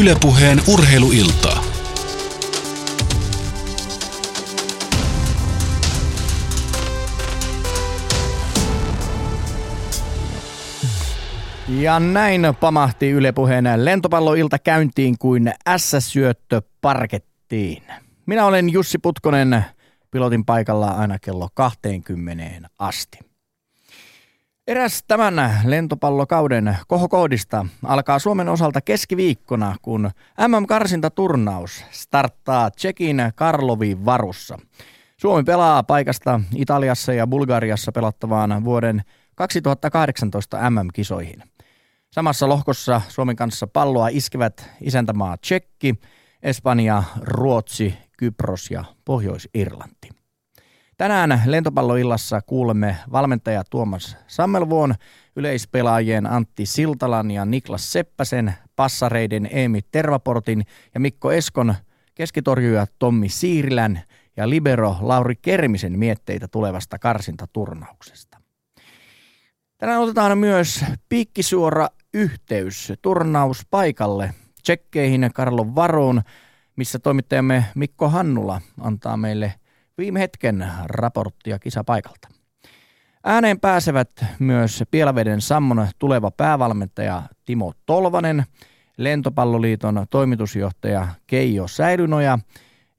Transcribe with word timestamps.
Ylepuheen 0.00 0.60
urheiluiltaa. 0.68 1.64
Ja 11.68 12.00
näin 12.00 12.42
pamahti 12.60 13.10
Yle 13.10 13.32
Puheen 13.32 13.64
lentopalloilta 13.76 14.58
käyntiin 14.58 15.18
kuin 15.18 15.52
S-syöttö 15.76 16.62
parkettiin. 16.80 17.82
Minä 18.26 18.46
olen 18.46 18.72
Jussi 18.72 18.98
Putkonen, 18.98 19.64
pilotin 20.10 20.44
paikalla 20.44 20.88
aina 20.88 21.18
kello 21.18 21.48
20 21.54 22.68
asti. 22.78 23.25
Eräs 24.66 25.04
tämän 25.08 25.60
lentopallokauden 25.64 26.76
kohokohdista 26.88 27.66
alkaa 27.84 28.18
Suomen 28.18 28.48
osalta 28.48 28.80
keskiviikkona, 28.80 29.76
kun 29.82 30.10
MM-karsintaturnaus 30.48 31.84
starttaa 31.90 32.70
Tsekin 32.70 33.16
Karlovin 33.34 34.04
varussa. 34.04 34.58
Suomi 35.16 35.44
pelaa 35.44 35.82
paikasta 35.82 36.40
Italiassa 36.56 37.12
ja 37.12 37.26
Bulgariassa 37.26 37.92
pelattavaan 37.92 38.64
vuoden 38.64 39.02
2018 39.34 40.70
MM-kisoihin. 40.70 41.42
Samassa 42.10 42.48
lohkossa 42.48 43.00
Suomen 43.08 43.36
kanssa 43.36 43.66
palloa 43.66 44.08
iskevät 44.08 44.70
isäntämaa 44.80 45.36
Tsekki, 45.36 45.94
Espanja, 46.42 47.02
Ruotsi, 47.20 47.94
Kypros 48.18 48.70
ja 48.70 48.84
Pohjois-Irlanti. 49.04 50.15
Tänään 50.96 51.42
lentopalloillassa 51.46 52.40
kuulemme 52.46 52.96
valmentaja 53.12 53.64
Tuomas 53.70 54.16
Sammelvuon, 54.26 54.94
yleispelaajien 55.36 56.26
Antti 56.26 56.66
Siltalan 56.66 57.30
ja 57.30 57.44
Niklas 57.44 57.92
Seppäsen, 57.92 58.54
passareiden 58.76 59.48
Eemi 59.52 59.80
Tervaportin 59.92 60.64
ja 60.94 61.00
Mikko 61.00 61.32
Eskon, 61.32 61.74
keskitorjuja 62.14 62.86
Tommi 62.98 63.28
Siirilän 63.28 64.02
ja 64.36 64.50
libero 64.50 64.96
Lauri 65.00 65.34
Kermisen 65.42 65.98
mietteitä 65.98 66.48
tulevasta 66.48 66.98
karsintaturnauksesta. 66.98 68.38
Tänään 69.78 70.00
otetaan 70.00 70.38
myös 70.38 70.84
piikkisuora 71.08 71.88
yhteys 72.14 72.92
turnauspaikalle 73.02 74.34
tsekkeihin 74.62 75.30
Karlo 75.34 75.74
Varoon, 75.74 76.22
missä 76.76 76.98
toimittajamme 76.98 77.64
Mikko 77.74 78.08
Hannula 78.08 78.60
antaa 78.80 79.16
meille 79.16 79.54
viime 79.98 80.20
hetken 80.20 80.66
raporttia 80.84 81.58
kisapaikalta. 81.58 82.28
Ääneen 83.24 83.60
pääsevät 83.60 84.10
myös 84.38 84.84
Pielaveden 84.90 85.40
Sammon 85.40 85.88
tuleva 85.98 86.30
päävalmentaja 86.30 87.22
Timo 87.44 87.72
Tolvanen, 87.86 88.44
Lentopalloliiton 88.96 90.06
toimitusjohtaja 90.10 91.08
Keijo 91.26 91.68
Säilynoja 91.68 92.38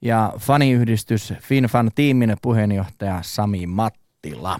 ja 0.01 0.33
faniyhdistys 0.37 1.33
FinFan 1.41 1.91
tiimin 1.95 2.35
puheenjohtaja 2.41 3.19
Sami 3.21 3.67
Mattila. 3.67 4.59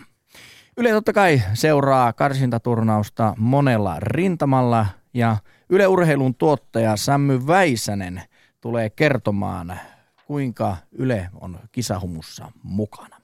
Yle 0.77 0.89
totta 0.89 1.13
kai 1.13 1.41
seuraa 1.53 2.13
karsintaturnausta 2.13 3.33
monella 3.37 3.95
rintamalla 3.99 4.85
ja 5.13 5.37
Yle 5.69 5.87
Urheilun 5.87 6.35
tuottaja 6.35 6.95
Sammy 6.95 7.47
Väisänen 7.47 8.21
tulee 8.61 8.89
kertomaan, 8.89 9.79
kuinka 10.27 10.77
Yle 10.91 11.29
on 11.41 11.59
kisahumussa 11.71 12.51
mukana. 12.63 13.17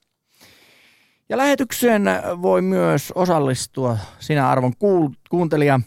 Ja 1.30 1.38
lähetykseen 1.38 2.04
voi 2.42 2.62
myös 2.62 3.12
osallistua 3.16 3.98
sinä 4.20 4.50
arvon 4.50 4.74
kuuntelija 5.30 5.80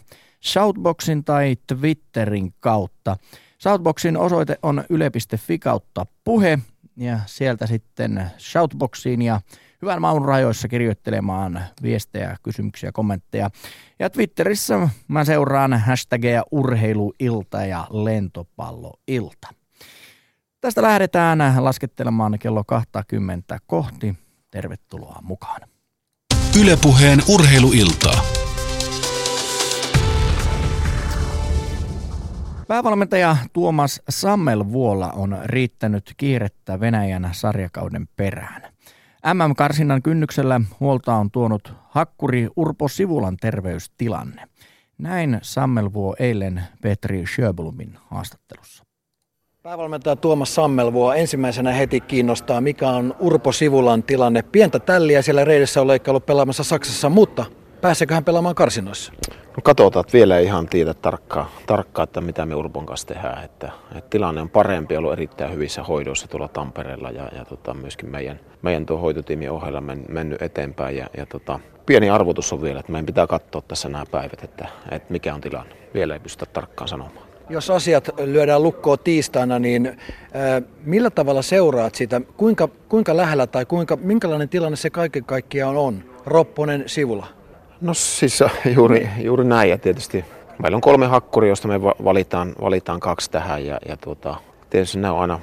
Shoutboxin 0.45 1.23
tai 1.23 1.55
Twitterin 1.67 2.53
kautta. 2.59 3.17
Shoutboxin 3.61 4.17
osoite 4.17 4.59
on 4.63 4.83
yle.fi 4.89 5.59
kautta 5.59 6.05
puhe 6.23 6.59
ja 6.97 7.19
sieltä 7.25 7.67
sitten 7.67 8.31
Shoutboxiin 8.37 9.21
ja 9.21 9.41
hyvän 9.81 10.01
maun 10.01 10.25
rajoissa 10.25 10.67
kirjoittelemaan 10.67 11.61
viestejä, 11.83 12.37
kysymyksiä, 12.43 12.91
kommentteja. 12.91 13.49
Ja 13.99 14.09
Twitterissä 14.09 14.89
mä 15.07 15.25
seuraan 15.25 15.73
hashtageja 15.73 16.43
urheiluilta 16.51 17.65
ja 17.65 17.87
lentopalloilta. 17.89 19.56
Tästä 20.61 20.81
lähdetään 20.81 21.39
laskettelemaan 21.59 22.39
kello 22.39 22.63
20 22.63 23.59
kohti. 23.67 24.15
Tervetuloa 24.51 25.19
mukaan. 25.23 25.61
Ylepuheen 26.61 27.19
urheiluiltaa. 27.29 28.21
Päävalmentaja 32.67 33.37
Tuomas 33.53 34.01
Sammelvuola 34.09 35.11
on 35.11 35.37
riittänyt 35.45 36.13
kiirettä 36.17 36.79
Venäjän 36.79 37.29
sarjakauden 37.31 38.07
perään. 38.15 38.61
MM-karsinnan 39.33 40.01
kynnyksellä 40.01 40.61
huolta 40.79 41.15
on 41.15 41.31
tuonut 41.31 41.73
hakkuri 41.89 42.47
Urpo 42.55 42.87
Sivulan 42.87 43.37
terveystilanne. 43.37 44.47
Näin 44.97 45.39
Sammelvuo 45.41 46.15
eilen 46.19 46.63
Petri 46.81 47.23
Sjöblumin 47.35 47.97
haastattelussa. 48.05 48.86
Päävalmentaja 49.67 50.15
Tuomas 50.15 50.55
Sammelvuo 50.55 51.13
ensimmäisenä 51.13 51.71
heti 51.71 51.99
kiinnostaa, 51.99 52.61
mikä 52.61 52.89
on 52.89 53.15
Urpo 53.19 53.51
Sivulan 53.51 54.03
tilanne. 54.03 54.41
Pientä 54.41 54.79
tälliä 54.79 55.21
siellä 55.21 55.45
reidessä 55.45 55.81
on 55.81 55.87
ollut 56.07 56.25
pelaamassa 56.25 56.63
Saksassa, 56.63 57.09
mutta 57.09 57.45
pääseekö 57.81 58.13
hän 58.13 58.23
pelaamaan 58.23 58.55
karsinoissa? 58.55 59.13
No 59.29 59.61
katsotaan, 59.63 60.01
että 60.01 60.13
vielä 60.13 60.37
ei 60.37 60.45
ihan 60.45 60.67
tiedä 60.67 60.93
tarkkaan, 60.93 61.45
tarkkaa, 61.65 62.03
että 62.03 62.21
mitä 62.21 62.45
me 62.45 62.55
Urpon 62.55 62.85
kanssa 62.85 63.07
tehdään. 63.07 63.43
Että, 63.43 63.71
että 63.95 64.09
tilanne 64.09 64.41
on 64.41 64.49
parempi, 64.49 64.97
ollut 64.97 65.13
erittäin 65.13 65.53
hyvissä 65.53 65.83
hoidoissa 65.83 66.27
tuolla 66.27 66.47
Tampereella 66.47 67.09
ja, 67.09 67.29
ja 67.35 67.45
tota, 67.45 67.73
myöskin 67.73 68.09
meidän, 68.09 68.39
meidän 68.61 68.85
tuo 68.85 68.97
hoitotiimin 68.97 69.51
ohella 69.51 69.81
men, 69.81 70.05
mennyt 70.09 70.41
eteenpäin. 70.41 70.97
Ja, 70.97 71.07
ja 71.17 71.25
tota, 71.25 71.59
pieni 71.85 72.09
arvotus 72.09 72.53
on 72.53 72.61
vielä, 72.61 72.79
että 72.79 72.91
meidän 72.91 73.05
pitää 73.05 73.27
katsoa 73.27 73.61
tässä 73.67 73.89
nämä 73.89 74.05
päivät, 74.11 74.43
että, 74.43 74.67
että 74.91 75.11
mikä 75.13 75.33
on 75.33 75.41
tilanne. 75.41 75.75
Vielä 75.93 76.13
ei 76.13 76.19
pystytä 76.19 76.51
tarkkaan 76.53 76.87
sanomaan. 76.87 77.26
Jos 77.49 77.69
asiat 77.69 78.09
lyödään 78.17 78.63
lukkoon 78.63 78.97
tiistaina, 79.03 79.59
niin 79.59 79.87
äh, 79.87 79.95
millä 80.83 81.09
tavalla 81.09 81.41
seuraat 81.41 81.95
sitä? 81.95 82.21
Kuinka, 82.37 82.67
kuinka 82.89 83.17
lähellä 83.17 83.47
tai 83.47 83.65
kuinka, 83.65 83.95
minkälainen 83.95 84.49
tilanne 84.49 84.75
se 84.75 84.89
kaiken 84.89 85.23
kaikkiaan 85.23 85.77
on? 85.77 86.03
Ropponen 86.25 86.83
sivulla. 86.85 87.27
No 87.81 87.93
siis 87.93 88.43
juuri, 88.75 89.09
juuri 89.21 89.43
näin 89.43 89.69
ja 89.69 89.77
tietysti 89.77 90.25
meillä 90.61 90.75
on 90.75 90.81
kolme 90.81 91.07
hakkuria, 91.07 91.47
joista 91.47 91.67
me 91.67 91.81
valitaan, 91.81 92.55
valitaan 92.61 92.99
kaksi 92.99 93.31
tähän 93.31 93.65
ja, 93.65 93.79
ja 93.87 93.97
tuota, 93.97 94.35
tietysti 94.69 94.99
ne 94.99 95.09
on 95.09 95.19
aina, 95.19 95.39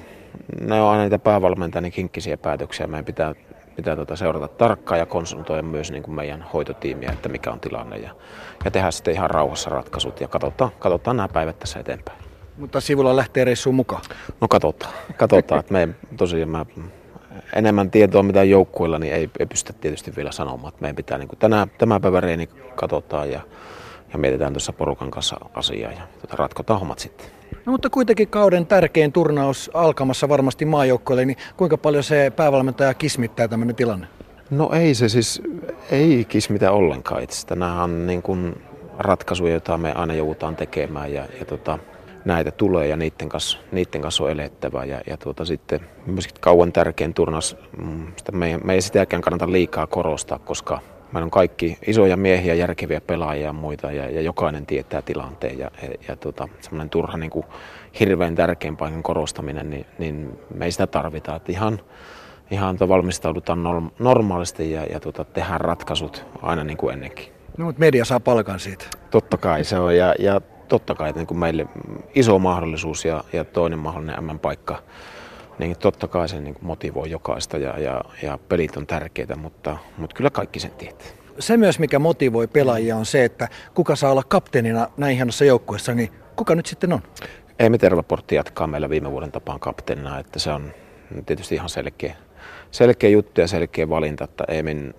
ne 0.61 0.81
on 0.81 0.89
aina 0.89 1.03
niitä 1.03 1.19
päävalmentajan 1.19 1.91
kinkkisiä 1.91 2.37
päätöksiä. 2.37 2.87
Meidän 2.87 3.05
pitää, 3.05 3.35
pitää 3.75 3.95
tuota 3.95 4.15
seurata 4.15 4.47
tarkkaan 4.47 4.99
ja 4.99 5.05
konsultoida 5.05 5.61
myös 5.61 5.91
niin 5.91 6.03
kuin 6.03 6.15
meidän 6.15 6.45
hoitotiimiä, 6.53 7.11
että 7.11 7.29
mikä 7.29 7.51
on 7.51 7.59
tilanne 7.59 7.97
ja, 7.97 8.09
ja 8.65 8.71
tehdä 8.71 8.91
sitten 8.91 9.13
ihan 9.13 9.29
rauhassa 9.29 9.69
ratkaisut 9.69 10.21
ja 10.21 10.27
katsotaan, 10.27 10.71
katsotaan 10.79 11.17
nämä 11.17 11.27
päivät 11.27 11.59
tässä 11.59 11.79
eteenpäin. 11.79 12.17
Mutta 12.57 12.81
sivulla 12.81 13.15
lähtee 13.15 13.43
reissuun 13.45 13.75
mukaan? 13.75 14.01
No 14.41 14.47
katsotaan, 14.47 14.93
katsotaan 15.17 15.59
että 15.59 15.73
me 15.73 15.89
tosiaan 16.17 16.49
mä 16.49 16.65
enemmän 17.55 17.91
tietoa 17.91 18.23
mitä 18.23 18.43
joukkueilla, 18.43 18.99
niin 18.99 19.13
ei, 19.13 19.29
ei 19.39 19.45
pystytä 19.45 19.79
tietysti 19.81 20.15
vielä 20.15 20.31
sanomaan. 20.31 20.69
Että 20.69 20.81
meidän 20.81 20.95
pitää 20.95 21.17
niin 21.17 21.27
kuin 21.27 21.39
tänä, 21.39 21.67
tämän 21.77 22.01
päivän 22.01 22.23
reeni 22.23 22.49
katsotaan 22.75 23.31
ja, 23.31 23.41
ja 24.13 24.19
mietitään 24.19 24.53
tuossa 24.53 24.73
porukan 24.73 25.11
kanssa 25.11 25.37
asiaa 25.53 25.91
ja 25.91 26.01
tuota, 26.19 26.35
ratkotaan 26.35 26.79
hommat 26.79 26.99
sitten. 26.99 27.27
No, 27.65 27.71
mutta 27.71 27.89
kuitenkin 27.89 28.27
kauden 28.27 28.65
tärkein 28.65 29.11
turnaus 29.11 29.71
alkamassa 29.73 30.29
varmasti 30.29 30.65
maajoukkoille, 30.65 31.25
niin 31.25 31.37
kuinka 31.57 31.77
paljon 31.77 32.03
se 32.03 32.31
päävalmentaja 32.35 32.93
kismittää 32.93 33.47
tämmöinen 33.47 33.75
tilanne? 33.75 34.07
No 34.49 34.69
ei 34.73 34.95
se 34.95 35.09
siis, 35.09 35.41
ei 35.91 36.25
kismitä 36.29 36.71
ollenkaan 36.71 37.23
itse. 37.23 37.55
Nämä 37.55 37.83
on 37.83 38.07
niin 38.07 38.21
kuin 38.21 38.61
ratkaisuja, 38.99 39.51
joita 39.51 39.77
me 39.77 39.93
aina 39.93 40.13
joudutaan 40.13 40.55
tekemään 40.55 41.13
ja, 41.13 41.25
ja 41.39 41.45
tota, 41.45 41.79
näitä 42.25 42.51
tulee 42.51 42.87
ja 42.87 42.97
niiden 42.97 43.29
kanssa, 43.29 43.57
niiden 43.71 44.01
kanssa 44.01 44.23
on 44.23 44.31
elettävä. 44.31 44.85
Ja, 44.85 45.01
ja 45.07 45.17
tuota, 45.17 45.45
sitten 45.45 45.79
myöskin 46.05 46.41
kauan 46.41 46.71
tärkein 46.71 47.13
turnaus, 47.13 47.57
mm, 47.77 48.07
sitä 48.17 48.31
me, 48.31 48.59
me 48.63 48.73
ei 48.73 48.81
sitäkään 48.81 49.21
kannata 49.21 49.51
liikaa 49.51 49.87
korostaa, 49.87 50.39
koska 50.39 50.79
meillä 51.15 51.25
on 51.25 51.31
kaikki 51.31 51.77
isoja 51.87 52.17
miehiä, 52.17 52.53
järkeviä 52.53 53.01
pelaajia 53.01 53.45
ja 53.45 53.53
muita 53.53 53.91
ja, 53.91 54.09
ja 54.09 54.21
jokainen 54.21 54.65
tietää 54.65 55.01
tilanteen 55.01 55.59
ja, 55.59 55.71
ja, 55.81 55.89
ja 56.07 56.15
tuota, 56.15 56.47
semmoinen 56.61 56.89
turha 56.89 57.17
niin 57.17 57.29
kuin 57.29 57.45
hirveän 57.99 58.35
tärkeän 58.35 58.77
paikan 58.77 59.03
korostaminen, 59.03 59.69
niin, 59.69 59.85
niin 59.97 60.39
me 60.53 60.65
ei 60.65 60.71
sitä 60.71 60.87
tarvita. 60.87 61.35
Että 61.35 61.51
ihan, 61.51 61.79
ihan 62.51 62.77
valmistaudutaan 62.79 63.91
normaalisti 63.99 64.71
ja, 64.71 64.83
ja 64.83 64.99
tuota, 64.99 65.23
tehdään 65.23 65.61
ratkaisut 65.61 66.25
aina 66.41 66.63
niin 66.63 66.77
kuin 66.77 66.93
ennenkin. 66.93 67.25
No, 67.57 67.65
mutta 67.65 67.79
media 67.79 68.05
saa 68.05 68.19
palkan 68.19 68.59
siitä. 68.59 68.85
Totta 69.11 69.37
kai 69.37 69.63
se 69.63 69.79
on 69.79 69.97
ja, 69.97 70.15
ja 70.19 70.41
totta 70.67 70.95
kai 70.95 71.09
että 71.09 71.19
niin 71.19 71.27
kuin 71.27 71.39
meille 71.39 71.67
iso 72.15 72.39
mahdollisuus 72.39 73.05
ja, 73.05 73.23
ja 73.33 73.45
toinen 73.45 73.79
mahdollinen 73.79 74.23
M-paikka, 74.23 74.81
niin 75.59 75.77
totta 75.79 76.07
kai 76.07 76.29
se 76.29 76.39
niin 76.39 76.55
motivoi 76.61 77.09
jokaista 77.09 77.57
ja, 77.57 77.79
ja, 77.79 78.01
ja 78.23 78.39
pelit 78.49 78.77
on 78.77 78.87
tärkeitä, 78.87 79.35
mutta, 79.35 79.77
mutta 79.97 80.15
kyllä 80.15 80.29
kaikki 80.29 80.59
sen 80.59 80.71
tietää. 80.71 81.07
Se 81.39 81.57
myös, 81.57 81.79
mikä 81.79 81.99
motivoi 81.99 82.47
pelaajia 82.47 82.95
on 82.95 83.05
se, 83.05 83.25
että 83.25 83.47
kuka 83.73 83.95
saa 83.95 84.11
olla 84.11 84.23
kapteenina 84.23 84.87
näin 84.97 85.15
hienossa 85.15 85.45
joukkueessa, 85.45 85.93
niin 85.93 86.09
kuka 86.35 86.55
nyt 86.55 86.65
sitten 86.65 86.93
on? 86.93 87.01
Eemi 87.59 87.77
Tervaportti 87.77 88.35
jatkaa 88.35 88.67
meillä 88.67 88.89
viime 88.89 89.11
vuoden 89.11 89.31
tapaan 89.31 89.59
kapteenina, 89.59 90.19
että 90.19 90.39
se 90.39 90.51
on 90.51 90.71
tietysti 91.25 91.55
ihan 91.55 91.69
selkeä, 91.69 92.15
selkeä 92.71 93.09
juttu 93.09 93.41
ja 93.41 93.47
selkeä 93.47 93.89
valinta, 93.89 94.23
että 94.23 94.43
Eemin, 94.47 94.93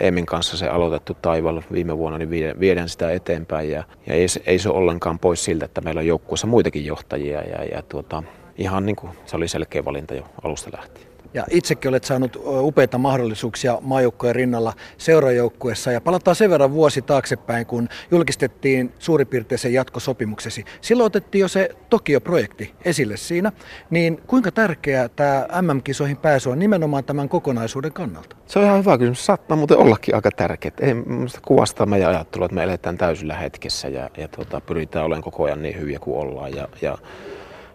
Eemin 0.00 0.26
kanssa 0.26 0.56
se 0.56 0.68
aloitettu 0.68 1.14
taival 1.22 1.62
viime 1.72 1.98
vuonna, 1.98 2.18
niin 2.18 2.30
viedään 2.60 2.88
sitä 2.88 3.12
eteenpäin 3.12 3.70
ja, 3.70 3.84
ja 4.06 4.14
ei, 4.14 4.26
ei 4.46 4.58
se 4.58 4.68
ole 4.68 4.78
ollenkaan 4.78 5.18
pois 5.18 5.44
siltä, 5.44 5.64
että 5.64 5.80
meillä 5.80 5.98
on 5.98 6.06
joukkueessa 6.06 6.46
muitakin 6.46 6.86
johtajia 6.86 7.42
ja, 7.42 7.64
ja 7.64 7.82
tuota, 7.82 8.22
ihan 8.58 8.86
niin 8.86 8.96
kuin 8.96 9.12
se 9.26 9.36
oli 9.36 9.48
selkeä 9.48 9.84
valinta 9.84 10.14
jo 10.14 10.24
alusta 10.44 10.70
lähtien. 10.76 11.10
Ja 11.34 11.44
itsekin 11.50 11.88
olet 11.88 12.04
saanut 12.04 12.36
upeita 12.46 12.98
mahdollisuuksia 12.98 13.78
maajoukkojen 13.80 14.34
rinnalla 14.34 14.72
seurajoukkuessa. 14.98 15.92
Ja 15.92 16.00
palataan 16.00 16.34
sen 16.34 16.50
verran 16.50 16.72
vuosi 16.72 17.02
taaksepäin, 17.02 17.66
kun 17.66 17.88
julkistettiin 18.10 18.92
suurin 18.98 19.26
piirtein 19.26 19.58
sen 19.58 19.72
jatkosopimuksesi. 19.72 20.64
Silloin 20.80 21.06
otettiin 21.06 21.40
jo 21.40 21.48
se 21.48 21.68
Tokio-projekti 21.90 22.74
esille 22.84 23.16
siinä. 23.16 23.52
Niin 23.90 24.20
kuinka 24.26 24.52
tärkeää 24.52 25.08
tämä 25.08 25.46
MM-kisoihin 25.62 26.16
pääsy 26.16 26.50
on 26.50 26.58
nimenomaan 26.58 27.04
tämän 27.04 27.28
kokonaisuuden 27.28 27.92
kannalta? 27.92 28.36
Se 28.46 28.58
on 28.58 28.64
ihan 28.64 28.78
hyvä 28.78 28.98
kysymys. 28.98 29.26
Saattaa 29.26 29.56
muuten 29.56 29.78
ollakin 29.78 30.14
aika 30.14 30.30
tärkeää. 30.30 30.74
Ei 30.80 30.94
kuvastaa 31.42 31.86
meidän 31.86 32.10
ajattelua, 32.10 32.46
että 32.46 32.54
me 32.54 32.64
eletään 32.64 32.98
täysillä 32.98 33.34
hetkessä 33.34 33.88
ja, 33.88 34.10
ja 34.16 34.28
tuota, 34.28 34.60
pyritään 34.60 35.04
olemaan 35.04 35.22
koko 35.22 35.44
ajan 35.44 35.62
niin 35.62 35.80
hyviä 35.80 35.98
kuin 35.98 36.18
ollaan. 36.18 36.54
Ja, 36.54 36.68
ja 36.82 36.98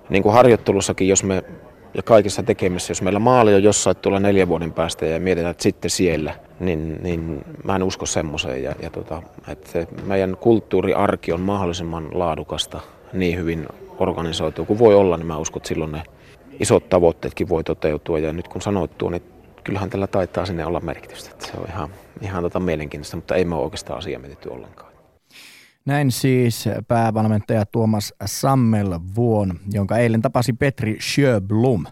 niin 0.09 0.23
kuin 0.23 0.33
harjoittelussakin, 0.33 1.07
jos 1.07 1.23
me 1.23 1.43
ja 1.95 2.03
kaikessa 2.03 2.43
tekemisessä, 2.43 2.91
jos 2.91 3.01
meillä 3.01 3.19
maali 3.19 3.55
on 3.55 3.63
jossain 3.63 3.97
tuolla 3.97 4.19
neljän 4.19 4.47
vuoden 4.47 4.73
päästä 4.73 5.05
ja 5.05 5.19
mietitään, 5.19 5.51
että 5.51 5.63
sitten 5.63 5.91
siellä, 5.91 6.35
niin, 6.59 6.99
niin 7.03 7.45
mä 7.63 7.75
en 7.75 7.83
usko 7.83 8.05
semmoiseen. 8.05 8.63
Ja, 8.63 8.75
ja 8.81 8.89
tota, 8.89 9.21
että 9.47 9.71
se 9.71 9.87
meidän 10.05 10.37
kulttuuriarki 10.39 11.31
on 11.31 11.41
mahdollisimman 11.41 12.07
laadukasta, 12.11 12.79
niin 13.13 13.39
hyvin 13.39 13.65
organisoitu 13.99 14.65
kuin 14.65 14.79
voi 14.79 14.95
olla, 14.95 15.17
niin 15.17 15.27
mä 15.27 15.37
uskon, 15.37 15.59
että 15.59 15.67
silloin 15.67 15.91
ne 15.91 16.03
isot 16.59 16.89
tavoitteetkin 16.89 17.49
voi 17.49 17.63
toteutua. 17.63 18.19
Ja 18.19 18.33
nyt 18.33 18.47
kun 18.47 18.61
sanottu, 18.61 19.09
niin 19.09 19.23
kyllähän 19.63 19.89
tällä 19.89 20.07
taitaa 20.07 20.45
sinne 20.45 20.65
olla 20.65 20.79
merkitystä. 20.79 21.29
Että 21.31 21.45
se 21.45 21.51
on 21.57 21.65
ihan, 21.69 21.89
ihan 22.21 22.43
tota 22.43 22.59
mielenkiintoista, 22.59 23.17
mutta 23.17 23.35
ei 23.35 23.45
me 23.45 23.55
ole 23.55 23.63
oikeastaan 23.63 23.99
asia 23.99 24.19
mietitty 24.19 24.49
ollenkaan. 24.49 24.94
Näin 25.85 26.11
siis 26.11 26.65
päävalmentaja 26.87 27.65
Tuomas 27.65 28.13
Sammel 28.25 28.99
Vuon, 29.15 29.59
jonka 29.71 29.97
eilen 29.97 30.21
tapasi 30.21 30.53
Petri 30.53 30.97
Sjöblom. 30.99 31.85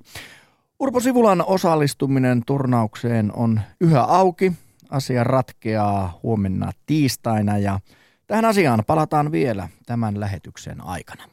Urpo 0.79 0.99
Sivulan 0.99 1.43
osallistuminen 1.47 2.41
turnaukseen 2.45 3.31
on 3.35 3.61
yhä 3.79 4.01
auki. 4.01 4.53
Asia 4.89 5.23
ratkeaa 5.23 6.19
huomenna 6.23 6.71
tiistaina 6.85 7.57
ja 7.57 7.79
tähän 8.27 8.45
asiaan 8.45 8.83
palataan 8.87 9.31
vielä 9.31 9.69
tämän 9.85 10.19
lähetyksen 10.19 10.81
aikana. 10.81 11.23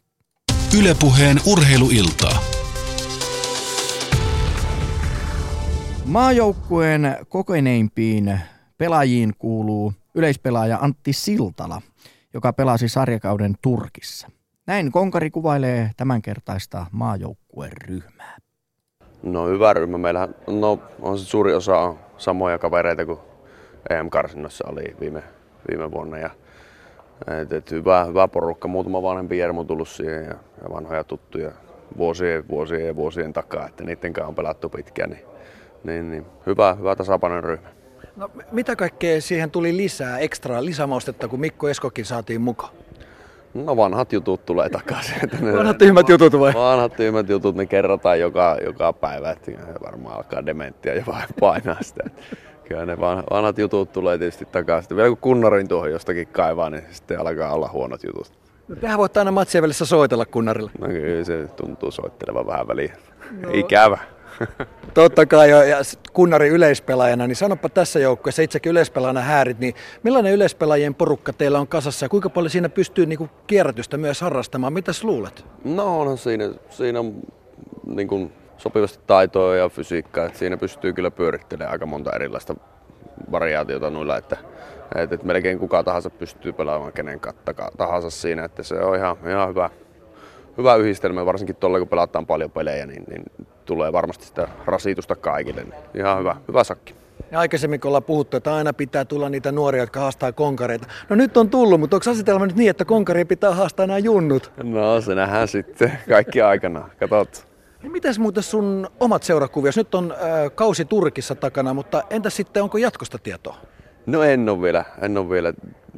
Ylepuheen 0.78 1.36
urheiluiltaa. 1.46 2.42
Maajoukkueen 6.04 7.16
kokeneimpiin 7.28 8.40
pelaajiin 8.78 9.32
kuuluu 9.38 9.92
yleispelaaja 10.14 10.78
Antti 10.80 11.12
Siltala– 11.12 11.82
joka 12.34 12.52
pelasi 12.52 12.88
sarjakauden 12.88 13.54
Turkissa. 13.62 14.28
Näin 14.66 14.92
Konkari 14.92 15.30
kuvailee 15.30 15.90
tämänkertaista 15.96 16.86
maajoukkueen 16.92 17.72
ryhmää. 17.88 18.36
No 19.22 19.46
hyvä 19.46 19.72
ryhmä. 19.72 19.98
Meillä 19.98 20.28
no, 20.46 20.78
on 21.00 21.18
se 21.18 21.24
suuri 21.24 21.54
osa 21.54 21.94
samoja 22.18 22.58
kavereita 22.58 23.06
kuin 23.06 23.18
EM-karsinnassa 23.90 24.68
oli 24.68 24.96
viime, 25.00 25.22
viime 25.70 25.90
vuonna. 25.90 26.18
Ja, 26.18 26.30
et, 27.42 27.52
et 27.52 27.70
hyvä, 27.70 28.04
hyvä 28.04 28.28
porukka. 28.28 28.68
Muutama 28.68 29.02
vanhempi 29.02 29.38
Jermu 29.38 29.64
tullut 29.64 29.88
siihen 29.88 30.24
ja, 30.24 30.34
ja 30.62 30.70
vanhoja 30.72 31.04
tuttuja 31.04 31.52
vuosien, 31.98 32.48
vuosien 32.48 32.86
ja 32.86 32.96
vuosien 32.96 33.32
takaa, 33.32 33.66
että 33.68 33.84
niiden 33.84 34.12
kanssa 34.12 34.28
on 34.28 34.34
pelattu 34.34 34.68
pitkään. 34.68 35.10
Niin, 35.10 35.24
niin, 35.84 36.10
niin 36.10 36.26
hyvä, 36.46 36.74
hyvä 36.74 36.96
tasapainoinen 36.96 37.44
ryhmä. 37.44 37.68
No, 38.16 38.30
mitä 38.52 38.76
kaikkea 38.76 39.20
siihen 39.20 39.50
tuli 39.50 39.76
lisää, 39.76 40.18
ekstra 40.18 40.64
lisämaustetta, 40.64 41.28
kun 41.28 41.40
Mikko 41.40 41.68
Eskokin 41.68 42.04
saatiin 42.04 42.40
mukaan? 42.40 42.72
No 43.54 43.76
vanhat 43.76 44.12
jutut 44.12 44.46
tulee 44.46 44.68
takaisin. 44.68 45.14
ne, 45.40 45.52
vanhat 45.56 45.78
tyhmät 45.78 46.08
jutut 46.08 46.40
vai? 46.40 46.54
Vanhat 46.54 46.96
tyhmät 46.96 47.28
jutut, 47.28 47.56
ne 47.56 47.66
kerrotaan 47.66 48.20
joka, 48.20 48.56
joka 48.64 48.92
päivä, 48.92 49.30
että 49.30 49.52
varmaan 49.82 50.16
alkaa 50.16 50.46
dementtiä 50.46 50.94
ja 50.94 51.04
vain 51.06 51.28
painaa 51.40 51.76
sitä. 51.82 52.10
Kyllä 52.68 52.86
ne 52.86 53.00
vanhat 53.30 53.58
jutut 53.58 53.92
tulee 53.92 54.18
tietysti 54.18 54.44
takaisin. 54.44 54.96
Vielä 54.96 55.08
kun 55.08 55.18
kunnarin 55.18 55.68
tuohon 55.68 55.90
jostakin 55.90 56.28
kaivaa, 56.28 56.70
niin 56.70 56.82
sitten 56.90 57.20
alkaa 57.20 57.52
olla 57.52 57.68
huonot 57.72 58.04
jutut. 58.04 58.32
No, 58.68 58.76
tehän 58.76 58.98
voitte 58.98 59.18
aina 59.18 59.30
matsien 59.30 59.62
välissä 59.62 59.84
soitella 59.86 60.26
kunnarille. 60.26 60.70
No 60.78 60.86
kyllä 60.86 61.24
se 61.24 61.48
tuntuu 61.56 61.90
soittelevan 61.90 62.46
vähän 62.46 62.68
väliin. 62.68 62.92
No. 63.40 63.48
Ikävä. 63.52 63.98
Totta 64.94 65.26
kai, 65.26 65.50
ja 65.50 65.76
kunnari 66.12 66.48
yleispelaajana, 66.48 67.26
niin 67.26 67.36
sanoppa 67.36 67.68
tässä 67.68 67.98
joukkueessa, 67.98 68.42
itsekin 68.42 68.70
yleispelaajana 68.70 69.20
häärit, 69.20 69.58
niin 69.58 69.74
millainen 70.02 70.32
yleispelaajien 70.32 70.94
porukka 70.94 71.32
teillä 71.32 71.60
on 71.60 71.68
kasassa 71.68 72.04
ja 72.04 72.08
kuinka 72.08 72.30
paljon 72.30 72.50
siinä 72.50 72.68
pystyy 72.68 73.06
niin 73.06 73.18
kuin 73.18 73.30
kierrätystä 73.46 73.96
myös 73.96 74.20
harrastamaan? 74.20 74.72
Mitäs 74.72 75.04
luulet? 75.04 75.44
No 75.64 76.00
on 76.00 76.18
siinä, 76.18 76.50
siinä 76.70 77.00
on 77.00 77.14
niin 77.86 78.08
kuin 78.08 78.32
sopivasti 78.56 78.98
taitoa 79.06 79.56
ja 79.56 79.68
fysiikkaa, 79.68 80.26
että 80.26 80.38
siinä 80.38 80.56
pystyy 80.56 80.92
kyllä 80.92 81.10
pyörittelemään 81.10 81.72
aika 81.72 81.86
monta 81.86 82.12
erilaista 82.12 82.54
variaatiota 83.30 83.90
noilla, 83.90 84.16
että, 84.16 84.36
että, 84.94 85.14
että 85.14 85.26
melkein 85.26 85.58
kuka 85.58 85.84
tahansa 85.84 86.10
pystyy 86.10 86.52
pelaamaan 86.52 86.92
kenen 86.92 87.20
tahansa 87.76 88.10
siinä, 88.10 88.44
että 88.44 88.62
se 88.62 88.74
on 88.74 88.96
ihan, 88.96 89.16
ihan 89.28 89.48
hyvä, 89.48 89.70
hyvä 90.58 90.74
yhdistelmä, 90.74 91.26
varsinkin 91.26 91.56
tuolla 91.56 91.78
kun 91.78 91.88
pelataan 91.88 92.26
paljon 92.26 92.50
pelejä, 92.50 92.86
niin, 92.86 93.04
niin 93.08 93.24
tulee 93.70 93.92
varmasti 93.92 94.24
sitä 94.24 94.48
rasitusta 94.66 95.16
kaikille. 95.16 95.62
Niin 95.62 95.74
ihan 95.94 96.18
hyvä, 96.18 96.36
hyvä 96.48 96.64
sakki. 96.64 96.94
Ja 97.30 97.38
aikaisemmin 97.38 97.80
kun 97.80 97.88
ollaan 97.88 98.02
puhuttu, 98.02 98.36
että 98.36 98.54
aina 98.54 98.72
pitää 98.72 99.04
tulla 99.04 99.28
niitä 99.28 99.52
nuoria, 99.52 99.82
jotka 99.82 100.00
haastaa 100.00 100.32
konkareita. 100.32 100.86
No 101.08 101.16
nyt 101.16 101.36
on 101.36 101.50
tullut, 101.50 101.80
mutta 101.80 101.96
onko 101.96 102.10
asetelma 102.10 102.46
nyt 102.46 102.56
niin, 102.56 102.70
että 102.70 102.84
konkarien 102.84 103.26
pitää 103.26 103.54
haastaa 103.54 103.86
nämä 103.86 103.98
junnut? 103.98 104.52
No 104.62 105.00
se 105.00 105.14
nähdään 105.14 105.48
sitten 105.48 105.92
kaikki 106.08 106.42
aikana. 106.42 106.88
Katsot. 106.98 107.46
Niin 107.82 107.92
mitäs 107.92 108.18
muuten 108.18 108.42
sun 108.42 108.88
omat 109.00 109.22
seurakuvios? 109.22 109.76
Nyt 109.76 109.94
on 109.94 110.12
äh, 110.12 110.18
kausi 110.54 110.84
Turkissa 110.84 111.34
takana, 111.34 111.74
mutta 111.74 112.02
entä 112.10 112.30
sitten 112.30 112.62
onko 112.62 112.78
jatkosta 112.78 113.18
tietoa? 113.18 113.56
No 114.06 114.22
en 114.22 114.48
ole 114.48 114.62
vielä, 114.62 114.84
en 115.02 115.18
ole 115.18 115.30
vielä, 115.30 115.52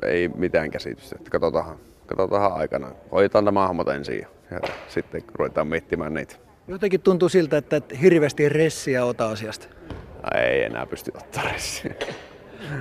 ei 0.07 0.29
mitään 0.29 0.71
käsitystä. 0.71 1.17
Katsotaan, 1.31 1.76
katsotaan 2.07 2.52
aikana. 2.52 2.88
Hoidetaan 3.12 3.45
nämä 3.45 3.61
hahmot 3.61 3.88
ensin 3.88 4.26
ja 4.50 4.61
sitten 4.88 5.23
ruvetaan 5.35 5.67
miettimään 5.67 6.14
niitä. 6.14 6.37
Jotenkin 6.73 7.00
tuntuu 7.00 7.29
siltä, 7.29 7.57
että 7.57 7.76
et 7.76 8.00
hirveästi 8.00 8.49
ressiä 8.49 9.05
ota 9.05 9.29
asiasta. 9.29 9.67
Ei 10.35 10.64
enää 10.64 10.87
pysty 10.87 11.12
ottaa 11.14 11.43
ressiä. 11.52 11.95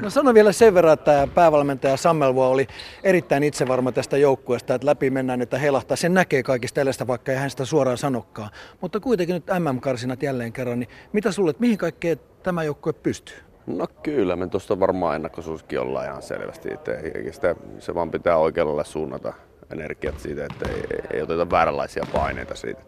No 0.02 0.10
sano 0.10 0.34
vielä 0.34 0.52
sen 0.52 0.74
verran, 0.74 0.94
että 0.94 1.28
päävalmentaja 1.36 1.98
Sammelvo 1.98 2.50
oli 2.50 2.68
erittäin 3.04 3.44
itsevarma 3.44 3.92
tästä 3.92 4.18
joukkueesta, 4.18 4.76
että 4.76 4.88
läpi 4.88 5.10
mennään, 5.10 5.42
että 5.42 5.58
heilahtaa. 5.58 5.98
Sen 5.98 6.14
näkee 6.14 6.44
kaikista 6.44 6.76
tällaista, 6.76 7.08
vaikka 7.08 7.32
ei 7.32 7.38
hän 7.38 7.50
sitä 7.50 7.66
suoraan 7.66 7.98
sanokkaan. 7.98 8.50
Mutta 8.82 9.00
kuitenkin 9.00 9.34
nyt 9.34 9.46
MM-karsinat 9.60 10.24
jälleen 10.24 10.54
kerran, 10.54 10.80
niin 10.80 10.90
mitä 11.14 11.32
sulle, 11.32 11.54
mihin 11.60 11.78
kaikkeen 11.78 12.20
tämä 12.44 12.64
joukkue 12.64 12.94
pystyy? 12.94 13.36
No 13.68 13.88
kyllä, 14.04 14.36
me 14.36 14.48
tuosta 14.48 14.80
varmaan 14.80 15.16
ennakkosuuskin 15.16 15.80
ollaan 15.80 16.06
ihan 16.06 16.22
selvästi, 16.22 16.74
että 16.74 16.92
sitä, 17.32 17.56
se 17.80 17.96
vaan 17.96 18.12
pitää 18.12 18.38
oikealle 18.38 18.86
suunnata 18.86 19.34
energiat 19.72 20.20
siitä, 20.20 20.46
että 20.46 20.70
ei, 20.70 21.02
ei 21.14 21.22
oteta 21.22 21.50
vääränlaisia 21.50 22.04
paineita 22.14 22.56
siitä 22.56 22.82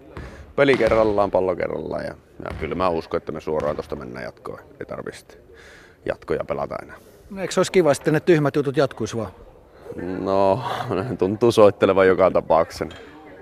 peli 0.55 0.77
kerrallaan, 0.77 1.31
pallo 1.31 1.55
kerrallaan. 1.55 2.03
Ja, 2.03 2.15
ja 2.45 2.55
kyllä 2.59 2.75
mä 2.75 2.89
uskon, 2.89 3.17
että 3.17 3.31
me 3.31 3.41
suoraan 3.41 3.75
tuosta 3.75 3.95
mennään 3.95 4.25
jatkoon. 4.25 4.59
Ei 4.79 4.85
tarvitse 4.85 5.25
jatkoja 6.05 6.43
pelata 6.43 6.75
enää. 6.83 6.97
No, 7.29 7.41
eikö 7.41 7.53
se 7.53 7.59
olisi 7.59 7.71
kiva, 7.71 7.91
että 7.91 8.11
ne 8.11 8.19
tyhmät 8.19 8.55
jutut 8.55 8.77
jatkuisi 8.77 9.17
vaan? 9.17 9.31
No, 10.19 10.63
ne 10.89 11.15
tuntuu 11.15 11.51
soittelevan 11.51 12.07
joka 12.07 12.31
tapauksen. 12.31 12.89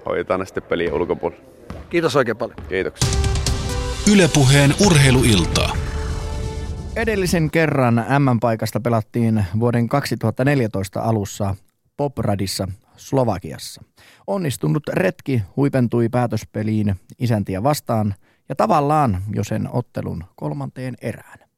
Hoidetaan 0.06 0.40
ne 0.40 0.46
sitten 0.46 0.64
peliin 0.64 0.94
ulkopuolella. 0.94 1.44
Kiitos 1.90 2.16
oikein 2.16 2.38
paljon. 2.38 2.58
Kiitoksia. 2.70 3.10
Ylepuheen 4.14 4.74
urheiluiltaa. 4.86 5.76
Edellisen 6.96 7.52
kerran 7.52 8.06
M-paikasta 8.20 8.80
pelattiin 8.80 9.46
vuoden 9.60 9.90
2014 9.90 11.02
alussa 11.02 11.56
Popradissa 11.98 12.68
Slovakiassa. 13.02 13.84
Onnistunut 14.28 14.84
retki 14.94 15.42
huipentui 15.56 16.10
päätöspeliin 16.10 16.96
isäntiä 17.20 17.64
vastaan 17.64 18.16
ja 18.50 18.56
tavallaan 18.56 19.24
jo 19.36 19.44
sen 19.44 19.70
ottelun 19.72 20.24
kolmanteen 20.36 20.96
erään. 21.02 21.51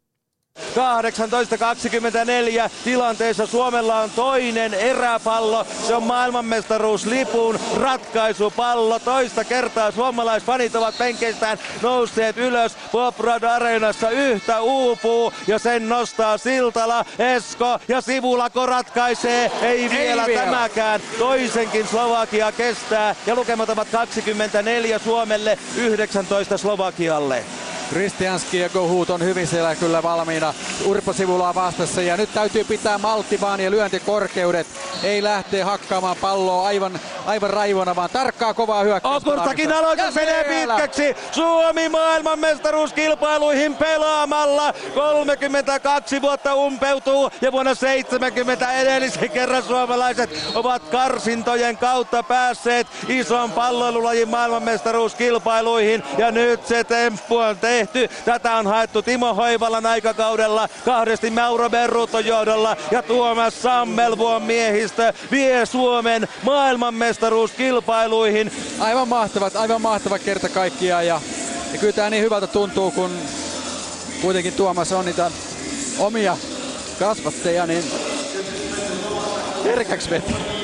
18.24 0.73 2.69
tilanteessa 2.83 3.45
Suomella 3.45 3.99
on 3.99 4.09
toinen 4.09 4.73
eräpallo. 4.73 5.67
Se 5.87 5.95
on 5.95 6.03
maailmanmestaruuslipun 6.03 7.59
ratkaisupallo. 7.77 8.99
Toista 8.99 9.43
kertaa 9.43 9.91
suomalaisfanit 9.91 10.75
ovat 10.75 10.97
penkeistään 10.97 11.59
nousseet 11.81 12.37
ylös. 12.37 12.77
Poprad 12.91 13.43
Areenassa 13.43 14.09
yhtä 14.09 14.61
uupuu 14.61 15.33
ja 15.47 15.59
sen 15.59 15.89
nostaa 15.89 16.37
Siltala, 16.37 17.05
Esko 17.19 17.79
ja 17.87 18.01
Sivulako 18.01 18.65
ratkaisee. 18.65 19.51
Ei 19.61 19.89
vielä, 19.89 20.25
vielä. 20.25 20.41
tämäkään. 20.41 21.01
Toisenkin 21.19 21.87
Slovakia 21.87 22.51
kestää 22.51 23.15
ja 23.27 23.35
lukemat 23.35 23.69
ovat 23.69 23.87
24 23.91 24.99
Suomelle, 24.99 25.59
19 25.77 26.57
Slovakialle. 26.57 27.43
Kristianski 27.93 28.59
ja 28.59 28.69
Gohut 28.69 29.09
on 29.09 29.23
hyvin 29.23 29.47
siellä 29.47 29.75
kyllä 29.75 30.03
valmiina 30.03 30.53
Urpo 30.85 31.13
Sivulaa 31.13 31.55
vastassa 31.55 32.01
ja 32.01 32.17
nyt 32.17 32.33
täytyy 32.33 32.63
pitää 32.63 32.97
maltti 32.97 33.41
vaan 33.41 33.59
ja 33.59 33.71
lyöntikorkeudet. 33.71 34.67
Ei 35.03 35.23
lähtee 35.23 35.63
hakkaamaan 35.63 36.17
palloa 36.21 36.67
aivan, 36.67 36.99
aivan 37.25 37.49
raivona, 37.49 37.95
vaan 37.95 38.09
tarkkaa 38.09 38.53
kovaa 38.53 38.83
hyökkäystä. 38.83 39.29
Okurtakin 39.29 39.73
aloitus 39.73 40.15
menee 40.15 40.43
pitkäksi. 40.43 41.15
Suomi 41.31 41.89
maailmanmestaruuskilpailuihin 41.89 43.75
pelaamalla. 43.75 44.73
32 44.95 46.21
vuotta 46.21 46.55
umpeutuu 46.55 47.31
ja 47.41 47.51
vuonna 47.51 47.75
70 47.75 48.73
edellisen 48.73 49.29
kerran 49.29 49.63
suomalaiset 49.63 50.29
ovat 50.55 50.83
karsintojen 50.83 51.77
kautta 51.77 52.23
päässeet 52.23 52.87
ison 53.07 53.51
palloilulajin 53.51 54.29
maailmanmestaruuskilpailuihin. 54.29 56.03
Ja 56.17 56.31
nyt 56.31 56.67
se 56.67 56.83
temppu 56.83 57.37
on 57.37 57.57
tehty. 57.57 57.82
Tätä 58.25 58.55
on 58.55 58.67
haettu 58.67 59.01
Timo 59.01 59.33
Hoivalan 59.33 59.85
aikakaudella 59.85 60.69
kahdesti 60.85 61.29
Mauro 61.29 61.69
Berruton 61.69 62.25
johdolla 62.25 62.77
ja 62.91 63.01
Tuomas 63.01 63.61
Sammelvuon 63.61 64.41
miehistö 64.41 65.13
vie 65.31 65.65
Suomen 65.65 66.27
maailmanmestaruuskilpailuihin. 66.43 68.51
Aivan 68.79 69.07
mahtavat, 69.07 69.55
aivan 69.55 69.81
mahtava 69.81 70.19
kerta 70.19 70.49
kaikkiaan 70.49 71.07
ja, 71.07 71.21
ja 71.73 71.79
kyllä 71.79 71.93
tämä 71.93 72.09
niin 72.09 72.23
hyvältä 72.23 72.47
tuntuu, 72.47 72.91
kun 72.91 73.11
kuitenkin 74.21 74.53
Tuomas 74.53 74.91
on 74.91 75.05
niitä 75.05 75.31
omia 75.99 76.37
kasvatteja, 76.99 77.65
niin 77.65 77.83
herkäksi 79.63 80.09
veti. 80.09 80.62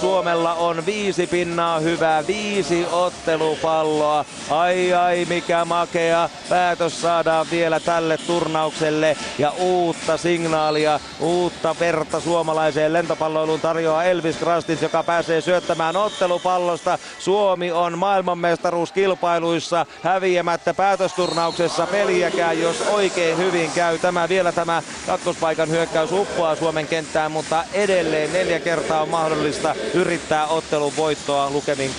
Suomella 0.00 0.54
on 0.54 0.86
viisi 0.86 1.26
pinnaa 1.26 1.80
hyvää, 1.80 2.26
viisi 2.26 2.86
ottelupalloa. 2.92 4.24
Ai 4.50 4.94
ai 4.94 5.24
mikä 5.28 5.64
makea 5.64 6.28
päätös 6.48 7.00
saadaan 7.00 7.46
vielä 7.50 7.80
tälle 7.80 8.18
turnaukselle 8.18 9.16
ja 9.38 9.52
uutta 9.58 10.16
signaalia, 10.16 11.00
uutta 11.20 11.76
verta 11.80 12.20
suomalaiseen 12.20 12.92
lentopalloiluun 12.92 13.60
tarjoaa 13.60 14.04
Elvis 14.04 14.36
Krastins, 14.36 14.82
joka 14.82 15.02
pääsee 15.02 15.40
syöttämään 15.40 15.96
ottelupallosta. 15.96 16.98
Suomi 17.18 17.72
on 17.72 17.98
maailmanmestaruuskilpailuissa 17.98 19.86
häviämättä 20.02 20.74
päätösturnauksessa 20.74 21.86
peliäkään, 21.86 22.60
jos 22.60 22.80
oikein 22.80 23.38
hyvin 23.38 23.70
käy. 23.74 23.98
Tämä 23.98 24.28
vielä 24.28 24.52
tämä 24.52 24.82
kakkospaikan 25.06 25.68
hyökkäys 25.68 26.12
uppoaa 26.12 26.56
Suomen 26.56 26.86
kenttään, 26.86 27.32
mutta 27.32 27.64
edelleen 27.72 28.32
neljä 28.32 28.60
kertaa 28.60 29.02
on 29.02 29.08
mahdollista 29.08 29.74
yrittää 29.94 30.46
ottelun 30.46 30.96
voittoa 30.96 31.50
lukemin 31.50 31.90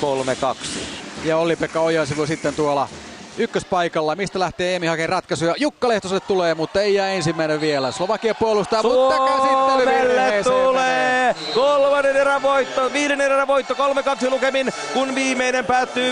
3-2. 0.55 0.67
Ja 1.23 1.37
Olli-Pekka 1.37 1.79
Ojansivu 1.79 2.25
sitten 2.25 2.53
tuolla 2.53 2.89
ykköspaikalla. 3.37 4.15
Mistä 4.15 4.39
lähtee 4.39 4.75
Emi 4.75 4.87
hakemaan 4.87 5.09
ratkaisuja? 5.09 5.53
Jukka 5.57 5.87
Lehtoselle 5.87 6.21
tulee, 6.27 6.55
mutta 6.55 6.81
ei 6.81 6.93
jää 6.93 7.09
ensimmäinen 7.09 7.61
vielä. 7.61 7.91
Slovakia 7.91 8.35
puolustaa, 8.35 8.83
mutta 8.83 9.15
Suomelle 9.17 9.31
käsittelyvirheeseen 9.31 10.43
tulee 10.43 11.35
kolmannen 11.53 12.15
erän 12.15 12.41
voitto, 12.41 12.93
viiden 12.93 13.21
erän 13.21 13.47
voitto 13.47 13.73
3-2 13.73 13.77
lukemin, 14.29 14.73
kun 14.93 15.15
viimeinen 15.15 15.65
päättyy 15.65 16.11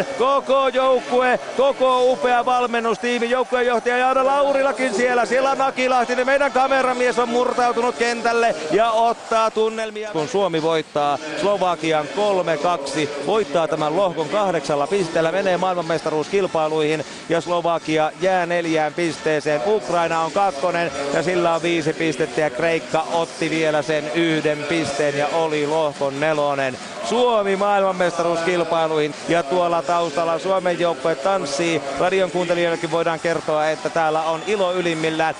15-10. 0.00 0.04
Koko 0.18 0.68
joukkue, 0.68 1.40
koko 1.56 2.12
upea 2.12 2.44
valmennustiimi, 2.44 3.30
joukkuejohtaja 3.30 3.98
Jaana 3.98 4.26
Laurilakin 4.26 4.94
siellä. 4.94 5.26
Siellä 5.26 5.50
on 5.50 5.60
Aki 5.60 5.88
Lahtinen, 5.88 6.26
meidän 6.26 6.52
kameramies 6.52 7.18
on 7.18 7.28
murtautunut 7.28 7.94
kentälle 7.94 8.54
ja 8.70 8.90
ottaa 8.90 9.50
tunnelmia. 9.50 10.10
Kun 10.12 10.28
Suomi 10.28 10.62
voittaa 10.62 11.18
Slovakian 11.40 12.06
3-2, 12.06 13.08
voittaa 13.26 13.68
tämän 13.68 13.96
lohkon 13.96 14.28
kahdeksalla 14.28 14.86
pisteellä, 14.86 15.32
menee 15.32 15.56
maailmanmestaruuskilpailuihin 15.86 17.04
ja 17.28 17.40
Slovakia 17.40 18.12
jää 18.20 18.46
neljään 18.46 18.94
pisteeseen. 18.94 19.60
Ukraina 19.66 20.20
on 20.20 20.32
kakkonen 20.32 20.90
ja 21.14 21.22
sillä 21.22 21.54
on 21.54 21.62
viisi 21.62 21.92
pistettä 21.92 22.40
ja 22.40 22.50
Kreikka 22.50 23.06
otti 23.12 23.50
vielä 23.50 23.82
sen 23.82 24.04
yhden 24.14 24.58
pisteen 24.68 25.18
ja 25.18 25.26
oli 25.26 25.66
lohkon 25.66 26.20
nelonen. 26.20 26.78
Suomi 27.04 27.56
maailmanmestaruuskilpailuihin 27.56 29.14
ja 29.28 29.42
tuolla 29.42 29.82
taustalla 29.82 30.38
Suomen 30.38 30.80
joukkue 30.80 31.14
tanssii. 31.14 31.80
Radion 31.98 32.30
kuuntelijoillekin 32.30 32.90
voidaan 32.90 33.20
kertoa, 33.20 33.70
että 33.70 33.90
täällä 33.90 34.22
on 34.22 34.40
ilo 34.46 34.74
ylimmillään. 34.74 35.34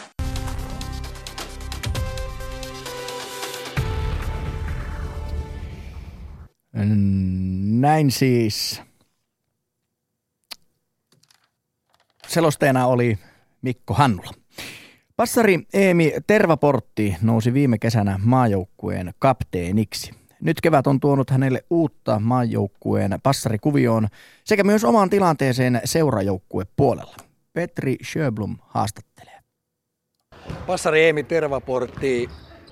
Näin 7.81 8.11
siis. 8.11 8.86
Selosteena 12.37 12.87
oli 12.87 13.19
Mikko 13.63 13.95
Hannula. 13.95 14.31
Passari 15.17 15.59
Eemi 15.75 16.13
Tervaportti 16.27 17.17
nousi 17.23 17.55
viime 17.55 17.79
kesänä 17.79 18.21
maajoukkueen 18.23 19.15
kapteeniksi. 19.19 20.11
Nyt 20.41 20.61
kevät 20.61 20.87
on 20.87 21.01
tuonut 21.01 21.31
hänelle 21.31 21.65
uutta 21.71 22.21
maajoukkueen 22.21 23.19
passarikuvioon 23.23 24.09
sekä 24.45 24.65
myös 24.65 24.85
omaan 24.85 25.11
tilanteeseen 25.11 25.81
seurajoukkue 25.85 26.67
puolella. 26.77 27.17
Petri 27.53 27.97
Sjöblom 28.03 28.57
haastattelee. 28.63 29.41
Passari 30.67 31.05
Eemi 31.05 31.23
Tervaportti, 31.23 32.29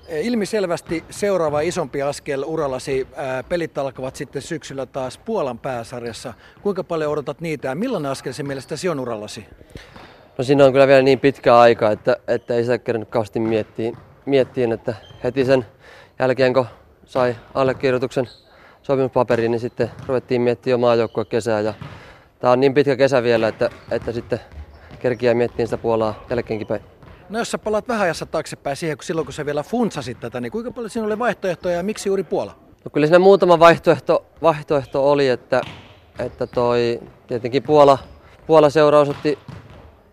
ilmiselvästi 0.08 1.04
seuraava 1.10 1.60
isompi 1.60 2.02
askel 2.02 2.44
urallasi. 2.46 3.08
Ää, 3.16 3.42
Pelit 3.42 3.78
alkavat 3.78 4.16
sitten 4.16 4.42
syksyllä 4.42 4.86
taas 4.86 5.18
Puolan 5.18 5.58
pääsarjassa. 5.58 6.34
Kuinka 6.62 6.84
paljon 6.84 7.12
odotat 7.12 7.40
niitä 7.40 7.68
ja 7.68 7.74
millainen 7.74 8.10
askel 8.10 8.32
se 8.32 8.42
mielestäsi 8.42 8.88
on 8.88 9.00
urallasi? 9.00 9.46
No 10.38 10.44
siinä 10.44 10.64
on 10.64 10.72
kyllä 10.72 10.86
vielä 10.86 11.02
niin 11.02 11.20
pitkä 11.20 11.58
aika, 11.58 11.90
että, 11.90 12.16
että 12.28 12.54
ei 12.54 12.62
sitä 12.62 12.78
kerännyt 12.78 13.08
kauheasti 13.08 13.40
miettiä, 13.40 13.92
miettiin, 14.26 14.72
että 14.72 14.94
heti 15.24 15.44
sen 15.44 15.66
jälkeen 16.18 16.54
kun 16.54 16.66
sai 17.06 17.36
allekirjoituksen 17.54 18.28
sopimuspaperiin, 18.82 19.50
niin 19.50 19.60
sitten 19.60 19.90
ruvettiin 20.06 20.40
miettimään 20.40 20.70
jo 20.70 20.78
maajoukkue 20.78 21.24
kesää. 21.24 21.60
Ja 21.60 21.74
tää 22.38 22.50
on 22.50 22.60
niin 22.60 22.74
pitkä 22.74 22.96
kesä 22.96 23.22
vielä, 23.22 23.48
että, 23.48 23.70
että 23.90 24.12
sitten 24.12 24.40
kerkiää 24.98 25.34
miettiä 25.34 25.66
sitä 25.66 25.78
Puolaa 25.78 26.24
jälkeenkin 26.30 26.66
päin. 26.66 26.82
No 27.28 27.38
jos 27.38 27.50
sä 27.50 27.58
palaat 27.58 27.88
vähän 27.88 28.02
ajassa 28.02 28.26
taaksepäin 28.26 28.76
siihen, 28.76 28.96
kun 28.96 29.04
silloin 29.04 29.26
kun 29.26 29.32
sä 29.32 29.46
vielä 29.46 29.62
funtsasit 29.62 30.20
tätä, 30.20 30.40
niin 30.40 30.52
kuinka 30.52 30.70
paljon 30.70 30.90
siinä 30.90 31.06
oli 31.06 31.18
vaihtoehtoja 31.18 31.76
ja 31.76 31.82
miksi 31.82 32.08
juuri 32.08 32.24
Puola? 32.24 32.56
No 32.84 32.90
kyllä 32.92 33.06
siinä 33.06 33.18
muutama 33.18 33.58
vaihtoehto, 33.58 34.24
vaihtoehto 34.42 35.10
oli, 35.10 35.28
että, 35.28 35.60
että 36.18 36.46
toi, 36.46 37.00
tietenkin 37.26 37.62
Puola, 37.62 37.98
Puola 38.46 38.70
seura 38.70 39.00
osoitti 39.00 39.38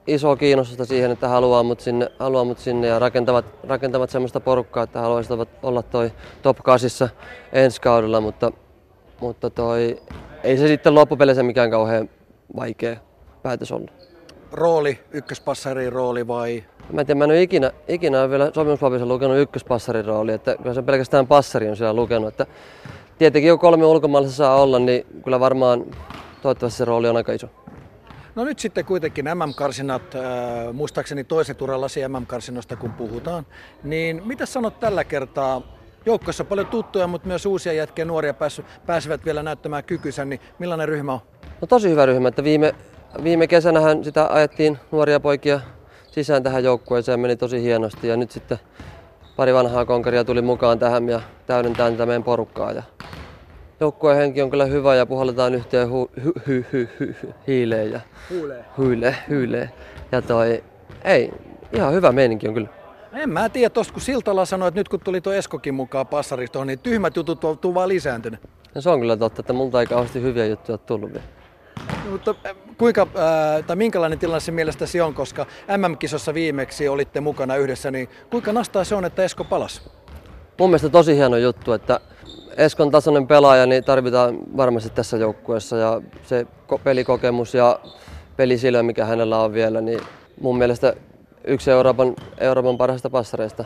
isoa 0.07 0.35
kiinnostusta 0.35 0.85
siihen, 0.85 1.11
että 1.11 1.27
haluaa 1.27 1.63
mut 1.63 1.79
sinne, 1.79 2.11
haluaa 2.19 2.43
mut 2.43 2.59
sinne 2.59 2.87
ja 2.87 2.99
rakentavat, 2.99 3.45
rakentavat 3.67 4.09
semmoista 4.09 4.39
porukkaa, 4.39 4.83
että 4.83 5.01
haluaisivat 5.01 5.49
olla 5.63 5.83
toi 5.83 6.11
top 6.41 6.57
8 6.63 7.09
ensi 7.53 7.81
kaudella, 7.81 8.21
mutta, 8.21 8.51
mutta 9.21 9.49
toi, 9.49 10.01
ei 10.43 10.57
se 10.57 10.67
sitten 10.67 10.95
loppupeleissä 10.95 11.43
mikään 11.43 11.71
kauhean 11.71 12.09
vaikea 12.55 12.95
päätös 13.43 13.71
ollut. 13.71 13.91
Rooli, 14.51 14.99
ykköspassarin 15.11 15.93
rooli 15.93 16.27
vai? 16.27 16.63
Mä 16.91 17.01
en 17.01 17.07
tiedä, 17.07 17.17
mä 17.17 17.23
en 17.23 17.29
ole 17.29 17.41
ikinä, 17.41 17.71
ikinä 17.87 18.29
vielä 18.29 18.51
sopimuspaperissa 18.55 19.05
lukenut 19.05 19.37
ykköspassarin 19.37 20.05
rooli, 20.05 20.31
että 20.31 20.55
kyllä 20.57 20.73
se 20.73 20.81
pelkästään 20.81 21.27
passari 21.27 21.69
on 21.69 21.77
siellä 21.77 21.93
lukenut. 21.93 22.27
Että 22.27 22.45
tietenkin 23.17 23.49
jo 23.49 23.57
kolme 23.57 23.85
ulkomaalaista 23.85 24.37
saa 24.37 24.61
olla, 24.61 24.79
niin 24.79 25.05
kyllä 25.23 25.39
varmaan 25.39 25.85
toivottavasti 26.41 26.77
se 26.77 26.85
rooli 26.85 27.09
on 27.09 27.17
aika 27.17 27.33
iso. 27.33 27.47
No 28.35 28.43
nyt 28.45 28.59
sitten 28.59 28.85
kuitenkin 28.85 29.25
MM-karsinat, 29.25 30.15
äh, 30.15 30.21
muistaakseni 30.73 31.23
toiset 31.23 31.61
urallasi 31.61 32.07
MM-karsinosta 32.07 32.75
kun 32.75 32.91
puhutaan, 32.91 33.45
niin 33.83 34.21
mitä 34.25 34.45
sanot 34.45 34.79
tällä 34.79 35.03
kertaa? 35.03 35.61
Joukkossa 36.05 36.43
paljon 36.43 36.67
tuttuja, 36.67 37.07
mutta 37.07 37.27
myös 37.27 37.45
uusia 37.45 37.73
jätkiä, 37.73 38.05
nuoria 38.05 38.33
pääsy, 38.33 38.65
pääsevät 38.85 39.25
vielä 39.25 39.43
näyttämään 39.43 39.83
kykynsä, 39.83 40.25
niin 40.25 40.39
millainen 40.59 40.87
ryhmä 40.87 41.13
on? 41.13 41.19
No 41.61 41.67
tosi 41.67 41.89
hyvä 41.89 42.05
ryhmä, 42.05 42.27
että 42.27 42.43
viime, 42.43 42.75
viime 43.23 43.47
kesänähän 43.47 44.03
sitä 44.03 44.27
ajettiin 44.33 44.77
nuoria 44.91 45.19
poikia 45.19 45.59
sisään 46.11 46.43
tähän 46.43 46.63
joukkueeseen 46.63 47.19
meni 47.19 47.35
tosi 47.35 47.61
hienosti 47.61 48.07
ja 48.07 48.17
nyt 48.17 48.31
sitten 48.31 48.57
pari 49.35 49.53
vanhaa 49.53 49.85
konkaria 49.85 50.23
tuli 50.23 50.41
mukaan 50.41 50.79
tähän 50.79 51.09
ja 51.09 51.21
täydentää 51.47 51.91
tätä 51.91 52.05
meidän 52.05 52.23
porukkaa. 52.23 52.71
Ja 52.71 52.83
joukkueen 53.79 54.17
henki 54.17 54.41
on 54.41 54.49
kyllä 54.49 54.65
hyvä 54.65 54.95
ja 54.95 55.05
puhalletaan 55.05 55.55
yhteen 55.55 55.89
hu, 55.89 56.11
hy, 56.23 56.33
hy, 56.47 56.65
hy, 56.73 56.89
hy, 56.99 57.15
hiileen 57.47 57.91
ja 57.91 57.99
Huilee. 58.77 59.15
hyyle. 59.29 59.69
Ja 60.11 60.21
toi, 60.21 60.63
ei, 61.03 61.33
Ihan 61.73 61.93
hyvä 61.93 62.11
meininki 62.11 62.47
on 62.47 62.53
kyllä. 62.53 62.67
En 63.13 63.29
mä 63.29 63.49
tiedä, 63.49 63.69
tosta 63.69 63.93
kun 63.93 64.01
Siltala 64.01 64.45
sanoi, 64.45 64.67
että 64.67 64.79
nyt 64.79 64.89
kun 64.89 64.99
tuli 64.99 65.21
tuo 65.21 65.33
Eskokin 65.33 65.73
mukaan 65.73 66.07
passaristoon, 66.07 66.67
niin 66.67 66.79
tyhmät 66.79 67.15
jutut 67.15 67.61
tuu 67.61 67.73
vaan 67.73 67.89
lisääntynyt. 67.89 68.39
Ja 68.75 68.81
se 68.81 68.89
on 68.89 68.99
kyllä 68.99 69.17
totta, 69.17 69.41
että 69.41 69.53
multa 69.53 69.79
ei 69.79 69.87
kauheasti 69.87 70.21
hyviä 70.21 70.45
juttuja 70.45 70.77
tullut 70.77 71.13
vielä. 71.13 71.25
No, 72.05 72.11
mutta 72.11 72.35
äh, 72.45 72.55
kuinka, 72.77 73.07
ää, 73.15 73.61
tai 73.61 73.75
minkälainen 73.75 74.19
tilanne 74.19 74.39
se 74.39 74.51
mielestäsi 74.51 75.01
on, 75.01 75.13
koska 75.13 75.45
MM-kisossa 75.77 76.33
viimeksi 76.33 76.87
olitte 76.87 77.21
mukana 77.21 77.55
yhdessä, 77.55 77.91
niin 77.91 78.09
kuinka 78.29 78.53
nastaa 78.53 78.83
se 78.83 78.95
on, 78.95 79.05
että 79.05 79.23
Esko 79.23 79.43
palas? 79.43 79.89
Mun 80.59 80.69
mielestä 80.69 80.89
tosi 80.89 81.15
hieno 81.15 81.37
juttu, 81.37 81.73
että 81.73 81.99
Eskon 82.57 82.91
tasoinen 82.91 83.27
pelaaja 83.27 83.65
niin 83.65 83.83
tarvitaan 83.83 84.37
varmasti 84.57 84.89
tässä 84.89 85.17
joukkueessa 85.17 85.77
ja 85.77 86.01
se 86.23 86.47
pelikokemus 86.83 87.53
ja 87.53 87.79
pelisilö, 88.37 88.83
mikä 88.83 89.05
hänellä 89.05 89.39
on 89.39 89.53
vielä, 89.53 89.81
niin 89.81 89.99
mun 90.41 90.57
mielestä 90.57 90.93
yksi 91.43 91.71
Euroopan, 91.71 92.15
Euroopan 92.37 92.77
parhaista 92.77 93.09
passareista 93.09 93.65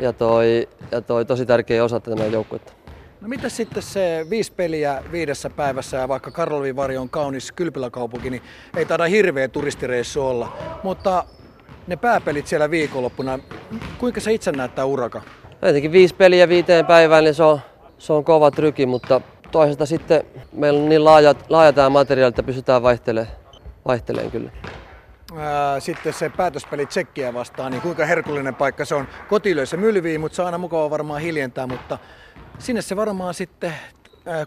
ja 0.00 0.12
toi, 0.12 0.68
ja 0.90 1.00
toi 1.00 1.24
tosi 1.24 1.46
tärkeä 1.46 1.84
osa 1.84 2.00
tätä 2.00 2.16
meidän 2.16 2.32
joukkuetta. 2.32 2.81
No 3.22 3.28
mitä 3.28 3.48
sitten 3.48 3.82
se 3.82 4.26
viisi 4.30 4.52
peliä 4.52 5.02
viidessä 5.12 5.50
päivässä 5.50 5.96
ja 5.96 6.08
vaikka 6.08 6.30
Karlovin 6.30 6.76
Vari 6.76 6.96
on 6.96 7.10
kaunis 7.10 7.52
kylpyläkaupunki, 7.52 8.30
niin 8.30 8.42
ei 8.76 8.86
taida 8.86 9.04
hirveä 9.04 9.48
turistireissu 9.48 10.26
olla. 10.26 10.56
Mutta 10.82 11.24
ne 11.86 11.96
pääpelit 11.96 12.46
siellä 12.46 12.70
viikonloppuna, 12.70 13.38
kuinka 13.98 14.20
se 14.20 14.32
itse 14.32 14.52
näyttää 14.52 14.84
uraka? 14.84 15.22
No 15.62 15.68
jotenkin 15.68 15.92
viisi 15.92 16.14
peliä 16.14 16.48
viiteen 16.48 16.86
päivään, 16.86 17.24
niin 17.24 17.34
se 17.34 17.42
on, 17.42 17.60
se 17.98 18.12
on 18.12 18.24
kova 18.24 18.50
tryki, 18.50 18.86
mutta 18.86 19.20
toisaalta 19.50 19.86
sitten 19.86 20.24
meillä 20.52 20.80
on 20.80 20.88
niin 20.88 21.04
laaja, 21.04 21.34
laaja 21.48 21.72
tämä 21.72 21.90
materiaali, 21.90 22.28
että 22.28 22.42
pystytään 22.42 22.82
vaihtelemaan, 22.82 23.36
vaihtelemaan 23.86 24.30
kyllä. 24.30 24.50
sitten 25.78 26.12
se 26.12 26.30
päätöspeli 26.36 26.86
Tsekkiä 26.86 27.34
vastaan, 27.34 27.72
niin 27.72 27.82
kuinka 27.82 28.06
herkullinen 28.06 28.54
paikka 28.54 28.84
se 28.84 28.94
on. 28.94 29.08
Kotilöissä 29.28 29.76
mylviin, 29.76 30.20
mutta 30.20 30.36
se 30.36 30.42
on 30.42 30.46
aina 30.46 30.58
mukava 30.58 30.90
varmaan 30.90 31.20
hiljentää, 31.20 31.66
mutta 31.66 31.98
sinne 32.58 32.82
se 32.82 32.96
varmaan 32.96 33.34
sitten 33.34 33.74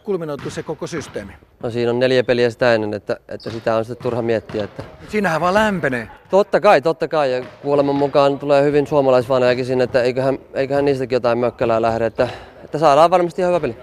kulminoituu 0.04 0.52
se 0.52 0.64
koko 0.64 0.88
systeemi. 0.88 1.34
No 1.64 1.70
siinä 1.70 1.92
on 1.92 2.00
neljä 2.00 2.24
peliä 2.24 2.50
sitä 2.50 2.74
ennen, 2.74 2.94
että, 2.94 3.18
että 3.28 3.50
sitä 3.50 3.76
on 3.76 3.86
sitten 3.86 4.04
turha 4.04 4.22
miettiä. 4.22 4.64
Että... 4.64 4.84
Siinähän 5.10 5.42
vaan 5.42 5.54
lämpenee. 5.54 6.08
Totta 6.30 6.60
kai, 6.60 6.82
totta 6.82 7.08
kai. 7.08 7.32
Ja 7.32 7.46
kuuleman 7.62 7.96
mukaan 7.96 8.40
tulee 8.40 8.64
hyvin 8.64 8.88
suomalaisvanejakin 8.88 9.66
sinne, 9.66 9.84
että 9.84 10.02
eiköhän, 10.02 10.40
eiköhän 10.54 10.86
niistäkin 10.86 11.16
jotain 11.16 11.38
mökkälää 11.38 11.82
lähde, 11.82 12.06
että, 12.06 12.30
että 12.64 12.80
saadaan 12.80 13.12
varmasti 13.12 13.42
ihan 13.42 13.50
hyvä 13.50 13.60
peli. 13.60 13.76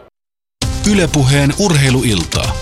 Ylepuheen 0.92 1.50
urheiluiltaa. 1.60 2.52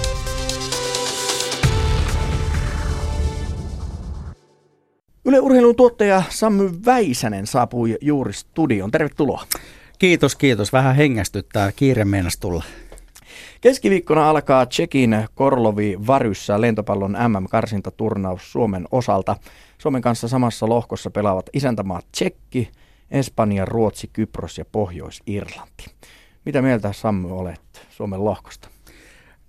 Yle 5.25 5.41
Urheilun 5.41 5.77
tuottaja 5.77 6.23
Sammy 6.29 6.71
Väisänen 6.87 7.47
saapui 7.47 7.99
juuri 8.01 8.33
studioon. 8.33 8.91
Tervetuloa. 8.91 9.43
Kiitos, 10.01 10.37
kiitos. 10.37 10.73
Vähän 10.73 10.97
hengästyttää. 10.97 11.73
Kiire 11.73 12.05
meinas 12.05 12.37
tulla. 12.37 12.65
Keskiviikkona 13.61 14.31
alkaa 14.31 14.67
Tsekin 14.67 15.25
Korlovi 15.35 15.99
Varyssä 16.07 16.61
lentopallon 16.61 17.17
MM-karsintaturnaus 17.29 18.53
Suomen 18.53 18.89
osalta. 18.91 19.37
Suomen 19.79 20.03
kanssa 20.03 20.29
samassa 20.29 20.69
lohkossa 20.69 21.11
pelaavat 21.11 21.51
isäntämaat 21.53 22.07
Tsekki, 22.13 22.71
Espanja, 23.11 23.65
Ruotsi, 23.65 24.11
Kypros 24.13 24.59
ja 24.59 24.65
Pohjois-Irlanti. 24.65 25.87
Mitä 26.45 26.63
mieltä 26.63 26.93
Sammy 26.93 27.39
olet 27.39 27.87
Suomen 27.91 28.25
lohkosta? 28.25 28.69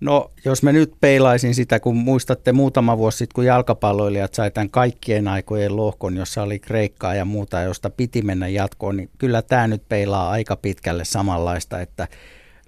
No, 0.02 0.30
jos 0.44 0.62
mä 0.62 0.72
nyt 0.72 0.92
peilaisin 1.00 1.54
sitä, 1.54 1.80
kun 1.80 1.96
muistatte 1.96 2.52
muutama 2.52 2.98
vuosi 2.98 3.18
sitten, 3.18 3.34
kun 3.34 3.44
jalkapalloilijat 3.44 4.34
sai 4.34 4.50
tämän 4.50 4.70
kaikkien 4.70 5.28
aikojen 5.28 5.76
lohkon, 5.76 6.16
jossa 6.16 6.42
oli 6.42 6.58
Kreikkaa 6.58 7.14
ja 7.14 7.24
muuta, 7.24 7.60
josta 7.60 7.90
piti 7.90 8.22
mennä 8.22 8.48
jatkoon, 8.48 8.96
niin 8.96 9.10
kyllä 9.18 9.42
tämä 9.42 9.68
nyt 9.68 9.82
peilaa 9.88 10.30
aika 10.30 10.56
pitkälle 10.56 11.04
samanlaista, 11.04 11.80
että 11.80 12.08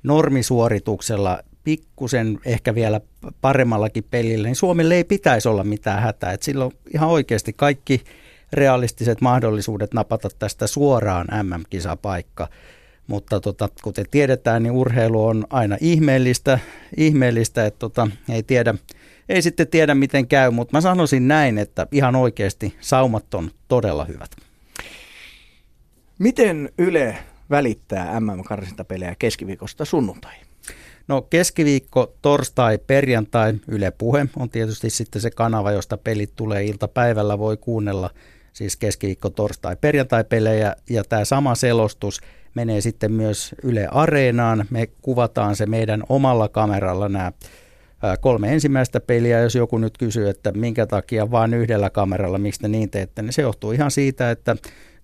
normisuorituksella 0.02 1.38
pikkusen 1.64 2.38
ehkä 2.44 2.74
vielä 2.74 3.00
paremmallakin 3.40 4.04
pelillä, 4.10 4.48
niin 4.48 4.56
Suomelle 4.56 4.94
ei 4.94 5.04
pitäisi 5.04 5.48
olla 5.48 5.64
mitään 5.64 6.02
hätää. 6.02 6.32
Että 6.32 6.44
silloin 6.44 6.72
ihan 6.94 7.08
oikeasti 7.08 7.52
kaikki 7.52 8.04
realistiset 8.52 9.20
mahdollisuudet 9.20 9.94
napata 9.94 10.28
tästä 10.38 10.66
suoraan 10.66 11.26
MM-kisapaikka. 11.42 12.48
Mutta 13.06 13.40
tota, 13.40 13.68
kuten 13.82 14.04
tiedetään, 14.10 14.62
niin 14.62 14.72
urheilu 14.72 15.26
on 15.26 15.44
aina 15.50 15.76
ihmeellistä, 15.80 16.58
ihmeellistä 16.96 17.66
että 17.66 17.78
tota, 17.78 18.08
ei, 18.28 18.42
tiedä, 18.42 18.74
ei 19.28 19.42
sitten 19.42 19.68
tiedä 19.68 19.94
miten 19.94 20.28
käy, 20.28 20.50
mutta 20.50 20.76
mä 20.76 20.80
sanoisin 20.80 21.28
näin, 21.28 21.58
että 21.58 21.86
ihan 21.92 22.16
oikeasti 22.16 22.76
saumat 22.80 23.34
on 23.34 23.50
todella 23.68 24.04
hyvät. 24.04 24.30
Miten 26.18 26.70
Yle 26.78 27.18
välittää 27.50 28.20
MM-karsintapelejä 28.20 29.14
keskiviikosta 29.18 29.84
sunnuntai? 29.84 30.34
No 31.08 31.22
keskiviikko, 31.22 32.14
torstai, 32.22 32.78
perjantai, 32.78 33.54
Yle 33.68 33.90
Puhe 33.90 34.26
on 34.36 34.50
tietysti 34.50 34.90
sitten 34.90 35.22
se 35.22 35.30
kanava, 35.30 35.72
josta 35.72 35.96
pelit 35.96 36.32
tulee 36.36 36.64
iltapäivällä, 36.64 37.38
voi 37.38 37.56
kuunnella 37.56 38.10
siis 38.52 38.76
keskiviikko, 38.76 39.30
torstai, 39.30 39.76
perjantai 39.80 40.24
pelejä 40.24 40.76
ja 40.90 41.04
tämä 41.04 41.24
sama 41.24 41.54
selostus– 41.54 42.20
menee 42.54 42.80
sitten 42.80 43.12
myös 43.12 43.54
Yle 43.62 43.88
Areenaan. 43.90 44.64
Me 44.70 44.86
kuvataan 45.02 45.56
se 45.56 45.66
meidän 45.66 46.02
omalla 46.08 46.48
kameralla 46.48 47.08
nämä 47.08 47.32
kolme 48.20 48.52
ensimmäistä 48.52 49.00
peliä. 49.00 49.40
Jos 49.40 49.54
joku 49.54 49.78
nyt 49.78 49.98
kysyy, 49.98 50.28
että 50.28 50.52
minkä 50.52 50.86
takia 50.86 51.30
vain 51.30 51.54
yhdellä 51.54 51.90
kameralla, 51.90 52.38
miksi 52.38 52.60
te 52.60 52.68
niin 52.68 52.90
teette, 52.90 53.22
niin 53.22 53.32
se 53.32 53.42
johtuu 53.42 53.72
ihan 53.72 53.90
siitä, 53.90 54.30
että 54.30 54.56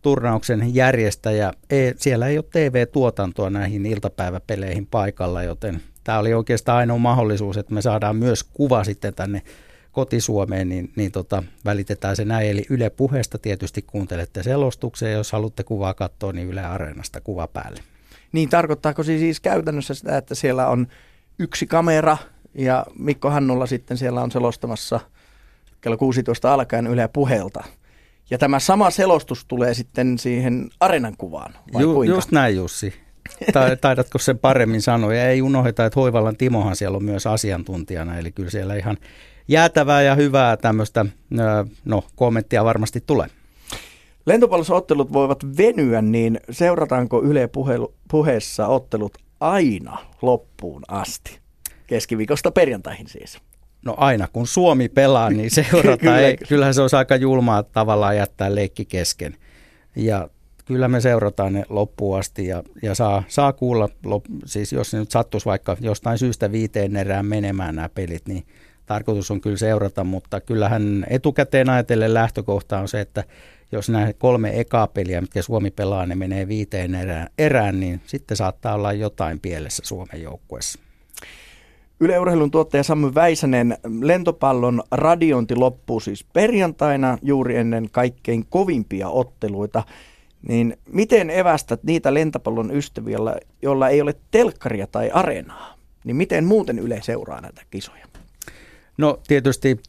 turnauksen 0.03 0.75
järjestäjä, 0.75 1.53
ei, 1.71 1.95
siellä 1.97 2.27
ei 2.27 2.39
ole 2.39 2.45
TV-tuotantoa 2.51 3.51
näihin 3.51 3.87
iltapäiväpeleihin 3.87 4.87
paikalla, 4.87 5.43
joten 5.43 5.81
tämä 6.05 6.19
oli 6.19 6.35
oikeastaan 6.35 6.79
ainoa 6.79 6.99
mahdollisuus, 6.99 7.57
että 7.57 7.75
me 7.75 7.83
saadaan 7.83 8.17
myös 8.17 8.45
kuva 8.45 8.85
sitten 8.85 9.15
tänne 9.15 9.43
kotisuomeen, 9.93 10.69
niin, 10.69 10.93
niin 10.97 11.13
tota, 11.13 11.43
välitetään 11.65 12.17
se 12.17 12.25
näin. 12.25 12.51
Eli 12.51 12.65
Yle 12.71 12.91
puheesta 12.91 13.39
tietysti 13.39 13.83
kuuntelette 13.83 14.43
selostuksen, 14.43 15.13
jos 15.13 15.33
haluatte 15.33 15.65
kuvaa 15.65 15.95
katsoa, 15.95 16.33
niin 16.33 16.49
Yle 16.49 16.65
Areenasta 16.65 17.21
kuva 17.21 17.47
päälle. 17.47 17.81
Niin 18.33 18.49
tarkoittaako 18.49 19.03
se 19.03 19.19
siis 19.19 19.41
käytännössä 19.41 19.95
sitä, 19.95 20.17
että 20.17 20.35
siellä 20.35 20.69
on 20.69 20.87
yksi 21.39 21.67
kamera 21.67 22.17
ja 22.55 22.87
Mikko 22.99 23.31
Hannulla 23.31 23.67
sitten 23.67 23.97
siellä 23.97 24.23
on 24.23 24.31
selostamassa 24.31 25.01
kello 25.81 25.97
16 25.97 26.55
alkaen 26.55 26.87
Yle 26.87 27.09
puheelta. 27.13 27.65
Ja 28.31 28.39
tämä 28.39 28.59
sama 28.59 28.91
selostus 28.91 29.45
tulee 29.45 29.75
sitten 29.75 30.19
siihen 30.19 30.71
areenan 30.81 31.17
kuvaan, 31.19 31.55
vai 31.73 31.83
Ju, 31.83 31.95
kuinka? 31.95 32.15
Just 32.15 32.33
näin 32.33 32.57
Jussi. 32.57 32.95
Taidatko 33.81 34.19
sen 34.19 34.39
paremmin 34.39 34.83
sanoa? 34.83 35.15
Ja 35.15 35.29
ei 35.29 35.43
unohdeta, 35.43 35.87
että 35.87 36.01
Hoivallan 36.01 36.37
Timohan 36.37 36.77
siellä 36.77 36.97
on 36.97 37.05
myös 37.05 37.27
asiantuntijana, 37.27 38.19
eli 38.19 38.33
kyllä 38.33 38.51
siellä 38.51 38.75
ihan 38.75 38.97
jäätävää 39.49 40.03
ja 40.03 40.15
hyvää 40.15 40.57
tämmöistä 40.57 41.07
no, 41.85 42.05
kommenttia 42.17 42.65
varmasti 42.65 43.03
tulee. 43.07 43.29
Lentopallossa 44.27 44.75
ottelut 44.75 45.13
voivat 45.13 45.39
venyä, 45.57 46.03
niin 46.03 46.41
seurataanko 46.51 47.23
Yle 47.23 47.49
puhelu, 47.49 47.95
puheessa 48.11 48.67
ottelut 48.67 49.19
aina 49.41 49.99
loppuun 50.23 50.83
asti? 50.89 51.39
Keskiviikosta 51.87 52.51
perjantaihin 52.51 53.09
siis. 53.09 53.39
No 53.85 53.95
aina 53.97 54.29
kun 54.33 54.47
Suomi 54.47 54.89
pelaa, 54.89 55.31
niin 55.31 55.51
seurataan. 55.71 55.99
Kyllä, 55.99 56.21
Ei, 56.21 56.37
kyllähän 56.37 56.75
se 56.75 56.83
olisi 56.83 56.97
aika 56.97 57.17
julmaa 57.17 57.63
tavallaan 57.63 58.17
jättää 58.17 58.55
leikki 58.55 58.85
kesken. 58.85 59.37
Ja 59.97 60.29
kyllä 60.71 60.89
me 60.89 61.01
seurataan 61.01 61.53
ne 61.53 61.65
loppuun 61.69 62.19
asti 62.19 62.47
ja, 62.47 62.63
ja 62.83 62.95
saa, 62.95 63.23
saa 63.29 63.53
kuulla, 63.53 63.89
lop, 64.05 64.25
siis 64.45 64.73
jos 64.73 64.91
se 64.91 64.99
nyt 64.99 65.11
sattuisi 65.11 65.47
vaikka 65.47 65.77
jostain 65.81 66.19
syystä 66.19 66.53
viiteen 66.53 66.97
erään 66.97 67.27
menemään 67.27 67.75
nämä 67.75 67.89
pelit, 67.89 68.29
niin 68.29 68.45
tarkoitus 68.87 69.31
on 69.31 69.41
kyllä 69.41 69.57
seurata, 69.57 70.05
mutta 70.05 70.41
kyllähän 70.41 71.07
etukäteen 71.11 71.71
ajatellen 71.71 72.15
lähtökohta 72.15 72.79
on 72.79 72.89
se, 72.89 73.01
että 73.01 73.25
jos 73.73 73.89
nämä 73.89 74.13
kolme 74.13 74.61
ekaa 74.61 74.87
peliä, 74.87 75.21
mitkä 75.21 75.43
Suomi 75.43 75.71
pelaa, 75.71 76.07
ne 76.07 76.15
menee 76.15 76.49
viiteen 76.49 76.95
erään, 76.95 77.29
erään 77.39 77.81
niin 77.81 78.01
sitten 78.07 78.37
saattaa 78.37 78.75
olla 78.75 78.93
jotain 78.93 79.41
pielessä 79.41 79.83
Suomen 79.87 80.23
joukkueessa. 80.23 80.79
Yle 82.01 82.19
Urheilun 82.19 82.51
tuottaja 82.51 82.83
Sammy 82.83 83.15
Väisänen, 83.15 83.79
lentopallon 84.01 84.83
radiointi 84.91 85.57
loppuu 85.57 86.01
siis 86.01 86.25
perjantaina 86.25 87.19
juuri 87.23 87.57
ennen 87.57 87.89
kaikkein 87.91 88.47
kovimpia 88.51 89.09
otteluita. 89.09 89.83
Niin 90.49 90.77
miten 90.93 91.31
evästät 91.31 91.85
niitä 91.85 92.15
lentopallon 92.15 92.77
ystäviä, 92.77 93.19
joilla 93.63 93.89
ei 93.89 94.01
ole 94.01 94.15
telkkaria 94.31 94.87
tai 94.87 95.11
areenaa? 95.11 95.75
Niin 96.05 96.17
miten 96.17 96.45
muuten 96.45 96.79
Yle 96.79 97.01
seuraa 97.03 97.41
näitä 97.41 97.63
kisoja? 97.71 98.07
No 98.99 99.21
tietysti 99.29 99.81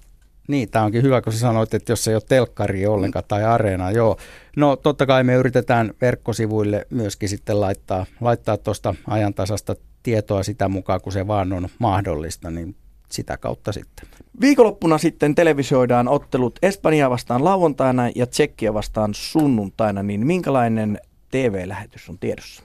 niin, 0.47 0.69
tämä 0.69 0.85
onkin 0.85 1.03
hyvä, 1.03 1.21
kun 1.21 1.33
sä 1.33 1.39
sanoit, 1.39 1.73
että 1.73 1.91
jos 1.91 2.07
ei 2.07 2.15
ole 2.15 2.21
telkkari 2.29 2.87
ollenkaan 2.87 3.25
tai 3.27 3.43
areena, 3.43 3.91
joo. 3.91 4.17
No 4.57 4.75
totta 4.75 5.05
kai 5.05 5.23
me 5.23 5.33
yritetään 5.33 5.93
verkkosivuille 6.01 6.87
myöskin 6.89 7.29
sitten 7.29 7.61
laittaa, 7.61 8.05
laittaa 8.21 8.57
tuosta 8.57 8.95
ajantasasta 9.07 9.75
tietoa 10.03 10.43
sitä 10.43 10.67
mukaan, 10.67 11.01
kun 11.01 11.13
se 11.13 11.27
vaan 11.27 11.53
on 11.53 11.69
mahdollista, 11.79 12.51
niin 12.51 12.75
sitä 13.11 13.37
kautta 13.37 13.71
sitten. 13.71 14.07
Viikonloppuna 14.41 14.97
sitten 14.97 15.35
televisioidaan 15.35 16.07
ottelut 16.07 16.59
Espanjaa 16.61 17.09
vastaan 17.09 17.43
lauantaina 17.43 18.09
ja 18.15 18.27
Tsekkiä 18.27 18.73
vastaan 18.73 19.13
sunnuntaina, 19.13 20.03
niin 20.03 20.27
minkälainen 20.27 20.99
TV-lähetys 21.31 22.09
on 22.09 22.19
tiedossa? 22.19 22.63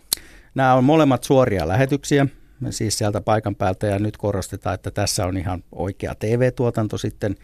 Nämä 0.55 0.75
on 0.75 0.85
molemmat 0.85 1.25
suoria 1.25 1.69
lähetyksiä, 1.69 2.27
siis 2.71 2.99
sieltä 2.99 3.21
paikan 3.21 3.55
päältä 3.55 3.87
ja 3.87 3.99
nyt 3.99 4.17
korostetaan, 4.17 4.75
että 4.75 4.91
tässä 4.91 5.27
on 5.27 5.37
ihan 5.37 5.65
oikea 5.73 6.15
TV-tuotanto 6.15 6.99
sitten 6.99 7.35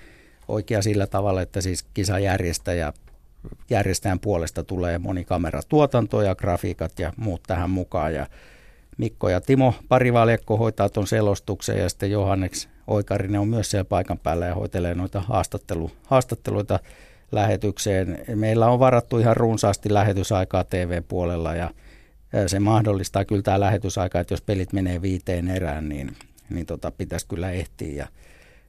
oikea 0.48 0.82
sillä 0.82 1.06
tavalla, 1.06 1.42
että 1.42 1.60
siis 1.60 1.82
kisajärjestäjä 1.94 2.92
järjestäjän 3.70 4.20
puolesta 4.20 4.64
tulee 4.64 4.98
monikameratuotanto 4.98 6.22
ja 6.22 6.34
grafiikat 6.34 6.98
ja 6.98 7.12
muut 7.16 7.42
tähän 7.46 7.70
mukaan 7.70 8.14
ja 8.14 8.26
Mikko 8.98 9.28
ja 9.28 9.40
Timo 9.40 9.74
Parivaljakko 9.88 10.56
hoitaa 10.56 10.88
tuon 10.88 11.06
selostuksen 11.06 11.78
ja 11.78 11.88
sitten 11.88 12.10
Johanneks 12.10 12.68
Oikarinen 12.92 13.40
on 13.40 13.48
myös 13.48 13.70
siellä 13.70 13.84
paikan 13.84 14.18
päällä 14.18 14.46
ja 14.46 14.54
hoitelee 14.54 14.94
noita 14.94 15.20
haastattelu, 15.20 15.90
haastatteluita 16.06 16.80
lähetykseen. 17.32 18.24
Meillä 18.34 18.68
on 18.68 18.78
varattu 18.78 19.18
ihan 19.18 19.36
runsaasti 19.36 19.94
lähetysaikaa 19.94 20.64
TV-puolella 20.64 21.54
ja 21.54 21.70
se 22.46 22.60
mahdollistaa 22.60 23.24
kyllä 23.24 23.42
tämä 23.42 23.60
lähetysaika, 23.60 24.20
että 24.20 24.34
jos 24.34 24.42
pelit 24.42 24.72
menee 24.72 25.02
viiteen 25.02 25.48
erään, 25.48 25.88
niin, 25.88 26.16
niin 26.50 26.66
tota, 26.66 26.90
pitäisi 26.90 27.26
kyllä 27.26 27.50
ehtiä. 27.50 27.94
Ja 27.96 28.08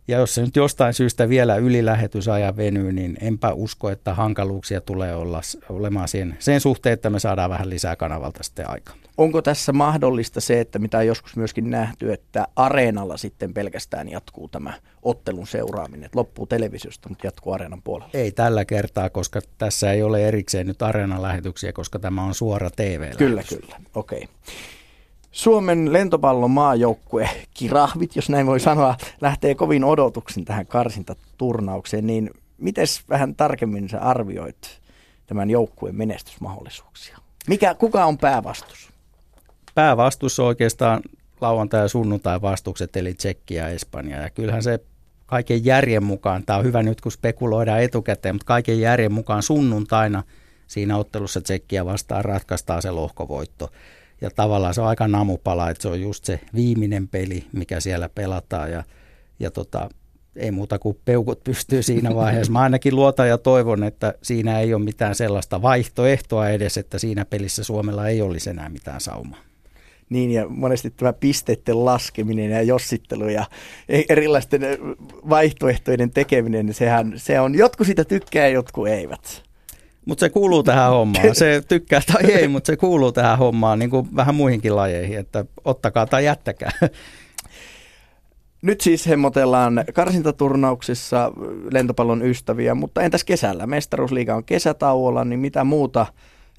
ja 0.07 0.17
jos 0.17 0.35
se 0.35 0.41
nyt 0.41 0.55
jostain 0.55 0.93
syystä 0.93 1.29
vielä 1.29 1.55
ylilähetysajan 1.55 2.57
venyy, 2.57 2.91
niin 2.91 3.17
enpä 3.21 3.53
usko, 3.53 3.89
että 3.89 4.13
hankaluuksia 4.13 4.81
tulee 4.81 5.15
olla, 5.15 5.41
olemaan 5.69 6.07
sen, 6.07 6.37
sen 6.39 6.61
suhteen, 6.61 6.93
että 6.93 7.09
me 7.09 7.19
saadaan 7.19 7.49
vähän 7.49 7.69
lisää 7.69 7.95
kanavalta 7.95 8.43
sitten 8.43 8.69
aikaa. 8.69 8.95
Onko 9.17 9.41
tässä 9.41 9.73
mahdollista 9.73 10.41
se, 10.41 10.59
että 10.59 10.79
mitä 10.79 10.97
on 10.97 11.07
joskus 11.07 11.35
myöskin 11.35 11.69
nähty, 11.69 12.13
että 12.13 12.47
areenalla 12.55 13.17
sitten 13.17 13.53
pelkästään 13.53 14.09
jatkuu 14.09 14.47
tämä 14.47 14.73
ottelun 15.01 15.47
seuraaminen, 15.47 16.03
että 16.03 16.19
loppuu 16.19 16.45
televisiosta, 16.47 17.09
mutta 17.09 17.27
jatkuu 17.27 17.53
areenan 17.53 17.81
puolella? 17.83 18.11
Ei 18.13 18.31
tällä 18.31 18.65
kertaa, 18.65 19.09
koska 19.09 19.39
tässä 19.57 19.91
ei 19.91 20.03
ole 20.03 20.27
erikseen 20.27 20.67
nyt 20.67 20.81
areenan 20.81 21.21
lähetyksiä, 21.21 21.73
koska 21.73 21.99
tämä 21.99 22.23
on 22.23 22.35
suora 22.35 22.69
TV-lähetys. 22.69 23.17
Kyllä, 23.17 23.43
kyllä. 23.49 23.75
Okei. 23.95 24.17
Okay. 24.23 24.35
Suomen 25.33 25.93
lentopallon 25.93 26.51
maajoukkue, 26.51 27.29
kirahvit, 27.53 28.15
jos 28.15 28.29
näin 28.29 28.45
voi 28.45 28.59
sanoa, 28.59 28.97
lähtee 29.21 29.55
kovin 29.55 29.83
odotuksin 29.83 30.45
tähän 30.45 30.67
karsintaturnaukseen, 30.67 32.07
niin 32.07 32.29
miten 32.57 32.85
vähän 33.09 33.35
tarkemmin 33.35 33.89
sä 33.89 33.99
arvioit 33.99 34.81
tämän 35.27 35.49
joukkueen 35.49 35.95
menestysmahdollisuuksia? 35.95 37.17
Mikä, 37.47 37.73
kuka 37.73 38.05
on 38.05 38.17
päävastus? 38.17 38.89
Päävastus 39.75 40.39
on 40.39 40.45
oikeastaan 40.45 41.01
lauantai- 41.41 41.81
ja 41.81 41.87
sunnuntai 41.87 42.41
vastukset, 42.41 42.95
eli 42.95 43.13
Tsekki 43.13 43.53
ja 43.53 43.67
Espanja. 43.67 44.21
Ja 44.21 44.29
kyllähän 44.29 44.63
se 44.63 44.79
kaiken 45.25 45.65
järjen 45.65 46.03
mukaan, 46.03 46.43
tämä 46.45 46.59
on 46.59 46.65
hyvä 46.65 46.83
nyt 46.83 47.01
kun 47.01 47.11
spekuloidaan 47.11 47.81
etukäteen, 47.81 48.35
mutta 48.35 48.45
kaiken 48.45 48.79
järjen 48.79 49.11
mukaan 49.11 49.43
sunnuntaina 49.43 50.23
siinä 50.67 50.97
ottelussa 50.97 51.41
Tsekkiä 51.41 51.85
vastaan 51.85 52.25
ratkaistaan 52.25 52.81
se 52.81 52.91
lohkovoitto. 52.91 53.69
Ja 54.23 54.29
tavallaan 54.35 54.73
se 54.73 54.81
on 54.81 54.87
aika 54.87 55.07
namupala, 55.07 55.69
että 55.69 55.81
se 55.81 55.87
on 55.87 56.01
just 56.01 56.25
se 56.25 56.39
viimeinen 56.55 57.07
peli, 57.07 57.45
mikä 57.51 57.79
siellä 57.79 58.09
pelataan 58.09 58.71
ja, 58.71 58.83
ja 59.39 59.51
tota, 59.51 59.89
ei 60.35 60.51
muuta 60.51 60.79
kuin 60.79 60.97
peukut 61.05 61.43
pystyy 61.43 61.83
siinä 61.83 62.15
vaiheessa. 62.15 62.53
Mä 62.53 62.61
ainakin 62.61 62.95
luotan 62.95 63.27
ja 63.27 63.37
toivon, 63.37 63.83
että 63.83 64.13
siinä 64.21 64.59
ei 64.59 64.73
ole 64.73 64.83
mitään 64.83 65.15
sellaista 65.15 65.61
vaihtoehtoa 65.61 66.49
edes, 66.49 66.77
että 66.77 66.99
siinä 66.99 67.25
pelissä 67.25 67.63
Suomella 67.63 68.07
ei 68.07 68.21
olisi 68.21 68.49
enää 68.49 68.69
mitään 68.69 69.01
saumaa. 69.01 69.39
Niin 70.09 70.31
ja 70.31 70.47
monesti 70.49 70.89
tämä 70.89 71.13
pisteiden 71.13 71.85
laskeminen 71.85 72.51
ja 72.51 72.61
jossittelu 72.61 73.29
ja 73.29 73.45
erilaisten 74.09 74.61
vaihtoehtojen 75.29 76.11
tekeminen, 76.11 76.73
sehän, 76.73 77.13
se 77.15 77.39
on, 77.39 77.55
jotkut 77.55 77.87
sitä 77.87 78.05
tykkää 78.05 78.47
ja 78.47 78.53
jotkut 78.53 78.87
eivät. 78.87 79.43
Mutta 80.05 80.19
se 80.19 80.29
kuuluu 80.29 80.63
tähän 80.63 80.89
hommaan. 80.89 81.35
Se 81.35 81.63
tykkää 81.67 82.01
tai 82.13 82.31
ei, 82.31 82.47
mutta 82.47 82.67
se 82.67 82.77
kuuluu 82.77 83.11
tähän 83.11 83.37
hommaan 83.37 83.79
niin 83.79 83.89
kuin 83.89 84.15
vähän 84.15 84.35
muihinkin 84.35 84.75
lajeihin, 84.75 85.19
että 85.19 85.45
ottakaa 85.65 86.05
tai 86.05 86.25
jättäkää. 86.25 86.71
Nyt 88.61 88.81
siis 88.81 89.07
hemmotellaan 89.07 89.83
karsintaturnauksissa 89.93 91.31
lentopallon 91.71 92.25
ystäviä, 92.25 92.75
mutta 92.75 93.01
entäs 93.01 93.23
kesällä? 93.23 93.67
Mestaruusliiga 93.67 94.35
on 94.35 94.43
kesätauolla, 94.43 95.25
niin 95.25 95.39
mitä 95.39 95.63
muuta 95.63 96.05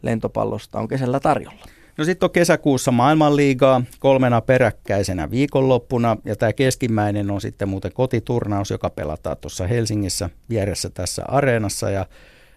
lentopallosta 0.03 0.79
on 0.79 0.89
kesällä 0.89 1.21
tarjolla? 1.21 1.65
No 1.99 2.05
sitten 2.05 2.27
on 2.27 2.31
kesäkuussa 2.31 2.91
maailmanliigaa 2.91 3.83
kolmena 3.99 4.41
peräkkäisenä 4.41 5.31
viikonloppuna 5.31 6.17
ja 6.25 6.37
tämä 6.37 6.53
keskimmäinen 6.53 7.31
on 7.31 7.41
sitten 7.41 7.69
muuten 7.69 7.93
kotiturnaus, 7.93 8.71
joka 8.71 8.91
pelataan 8.91 9.37
tuossa 9.37 9.67
Helsingissä 9.67 10.31
vieressä 10.49 10.91
tässä 10.91 11.23
areenassa 11.29 11.91
ja 11.91 12.07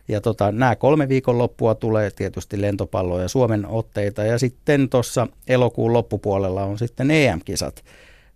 ja 0.07 0.21
tota, 0.21 0.51
nämä 0.51 0.75
kolme 0.75 1.09
viikon 1.09 1.37
loppua 1.37 1.75
tulee 1.75 2.11
tietysti 2.11 2.61
lentopalloa 2.61 3.21
ja 3.21 3.27
Suomen 3.27 3.65
otteita. 3.65 4.23
Ja 4.23 4.39
sitten 4.39 4.89
tuossa 4.89 5.27
elokuun 5.47 5.93
loppupuolella 5.93 6.63
on 6.63 6.77
sitten 6.77 7.11
EM-kisat. 7.11 7.83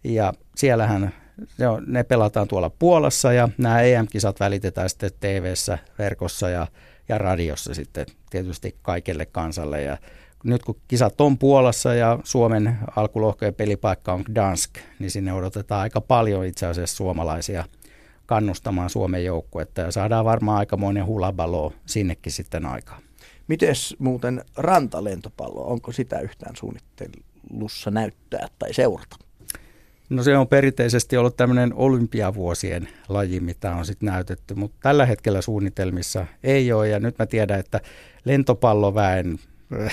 Ja 0.03 0.33
siellähän 0.55 1.13
ne, 1.57 1.67
on, 1.67 1.83
ne 1.87 2.03
pelataan 2.03 2.47
tuolla 2.47 2.69
Puolassa 2.69 3.33
ja 3.33 3.49
nämä 3.57 3.81
EM-kisat 3.81 4.39
välitetään 4.39 4.89
sitten 4.89 5.11
tv 5.19 5.53
verkossa 5.99 6.49
ja, 6.49 6.67
ja 7.09 7.17
radiossa 7.17 7.73
sitten 7.73 8.05
tietysti 8.29 8.75
kaikelle 8.81 9.25
kansalle. 9.25 9.81
Ja 9.81 9.97
nyt 10.43 10.63
kun 10.63 10.77
kisat 10.87 11.21
on 11.21 11.37
Puolassa 11.37 11.93
ja 11.93 12.19
Suomen 12.23 12.77
alkulohkojen 12.95 13.53
pelipaikka 13.53 14.13
on 14.13 14.23
Dansk, 14.35 14.71
niin 14.99 15.11
sinne 15.11 15.33
odotetaan 15.33 15.81
aika 15.81 16.01
paljon 16.01 16.45
itse 16.45 16.65
asiassa 16.65 16.95
suomalaisia– 16.95 17.65
kannustamaan 18.31 18.89
Suomen 18.89 19.25
joukkuetta 19.25 19.81
ja 19.81 19.91
saadaan 19.91 20.25
varmaan 20.25 20.57
aikamoinen 20.57 21.05
hulabalo 21.05 21.73
sinnekin 21.85 22.31
sitten 22.31 22.65
aikaan. 22.65 23.01
Mites 23.47 23.95
muuten 23.99 24.45
rantalentopallo, 24.57 25.67
onko 25.67 25.91
sitä 25.91 26.19
yhtään 26.19 26.55
suunnittelussa 26.55 27.91
näyttää 27.91 28.47
tai 28.59 28.73
seurata? 28.73 29.15
No 30.09 30.23
se 30.23 30.37
on 30.37 30.47
perinteisesti 30.47 31.17
ollut 31.17 31.37
tämmöinen 31.37 31.73
olympiavuosien 31.73 32.87
laji, 33.09 33.39
mitä 33.39 33.75
on 33.75 33.85
sitten 33.85 34.07
näytetty, 34.07 34.55
mutta 34.55 34.77
tällä 34.81 35.05
hetkellä 35.05 35.41
suunnitelmissa 35.41 36.25
ei 36.43 36.73
ole 36.73 36.87
ja 36.87 36.99
nyt 36.99 37.19
mä 37.19 37.25
tiedän, 37.25 37.59
että 37.59 37.81
lentopalloväen 38.25 39.39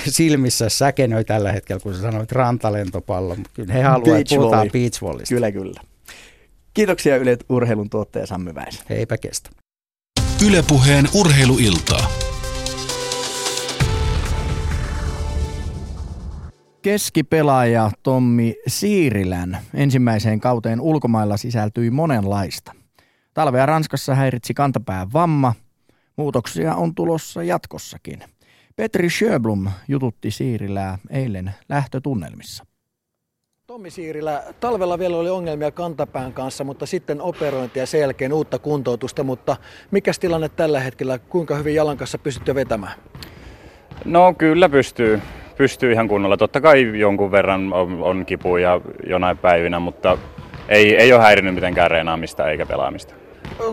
silmissä 0.08 0.68
säkenöi 0.68 1.24
tällä 1.24 1.52
hetkellä, 1.52 1.80
kun 1.80 1.94
sä 1.94 2.00
sanoit 2.00 2.32
rantalentopallo, 2.32 3.34
mutta 3.34 3.50
kyllä 3.54 3.74
he 3.74 3.82
haluavat, 3.82 4.20
että 4.20 4.34
puhutaan. 4.34 4.70
Kyllä, 5.34 5.52
kyllä. 5.52 5.80
Kiitoksia 6.78 7.16
Yle 7.16 7.36
Urheilun 7.48 7.90
tuottaja 7.90 8.26
Sammi 8.26 8.54
Väisä. 8.54 8.84
Heipä 8.90 9.18
kestä. 9.18 9.50
Ylepuheen 10.46 11.04
urheiluiltaa. 11.14 12.10
Keskipelaaja 16.82 17.90
Tommi 18.02 18.54
Siirilän 18.66 19.58
ensimmäiseen 19.74 20.40
kauteen 20.40 20.80
ulkomailla 20.80 21.36
sisältyi 21.36 21.90
monenlaista. 21.90 22.72
Talvea 23.34 23.66
Ranskassa 23.66 24.14
häiritsi 24.14 24.54
kantapään 24.54 25.12
vamma. 25.12 25.54
Muutoksia 26.16 26.74
on 26.74 26.94
tulossa 26.94 27.42
jatkossakin. 27.42 28.24
Petri 28.76 29.10
Sjöblom 29.10 29.70
jututti 29.88 30.30
Siirilää 30.30 30.98
eilen 31.10 31.54
lähtötunnelmissa. 31.68 32.67
Tommi 33.78 33.90
Siirilä, 33.90 34.42
talvella 34.60 34.98
vielä 34.98 35.16
oli 35.16 35.30
ongelmia 35.30 35.70
kantapään 35.70 36.32
kanssa, 36.32 36.64
mutta 36.64 36.86
sitten 36.86 37.20
operointia 37.20 37.86
sen 37.86 38.00
jälkeen 38.00 38.32
uutta 38.32 38.58
kuntoutusta, 38.58 39.24
mutta 39.24 39.56
mikä 39.90 40.12
tilanne 40.20 40.48
tällä 40.48 40.80
hetkellä, 40.80 41.18
kuinka 41.18 41.54
hyvin 41.54 41.74
jalan 41.74 41.96
kanssa 41.96 42.18
pystytte 42.18 42.54
vetämään? 42.54 42.92
No 44.04 44.34
kyllä 44.34 44.68
pystyy, 44.68 45.20
pystyy 45.56 45.92
ihan 45.92 46.08
kunnolla. 46.08 46.36
Totta 46.36 46.60
kai 46.60 46.98
jonkun 46.98 47.30
verran 47.30 47.72
on, 47.72 48.02
on 48.02 48.26
kipuja 48.26 48.80
jonain 49.06 49.38
päivinä, 49.38 49.80
mutta 49.80 50.18
ei, 50.68 50.96
ei 50.96 51.12
ole 51.12 51.22
häirinyt 51.22 51.54
mitenkään 51.54 51.90
reenaamista 51.90 52.50
eikä 52.50 52.66
pelaamista. 52.66 53.14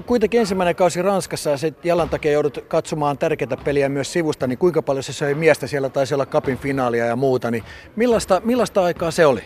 Kuitenkin 0.06 0.40
ensimmäinen 0.40 0.76
kausi 0.76 1.02
Ranskassa 1.02 1.50
ja 1.50 1.58
sitten 1.58 1.90
jalan 1.90 2.10
takia 2.10 2.32
joudut 2.32 2.66
katsomaan 2.68 3.18
tärkeitä 3.18 3.58
peliä 3.58 3.90
myös 3.90 4.14
sivusta, 4.14 4.48
niin 4.48 4.58
kuinka 4.58 4.82
paljon 4.82 5.04
se 5.04 5.14
söi 5.14 5.36
miestä 5.36 5.68
siellä, 5.68 5.90
taisi 5.90 6.14
olla 6.14 6.26
kapin 6.26 6.58
finaalia 6.58 7.06
ja 7.06 7.16
muuta, 7.16 7.52
niin 7.52 7.64
millaista, 7.96 8.42
millaista 8.44 8.84
aikaa 8.84 9.12
se 9.12 9.26
oli? 9.26 9.42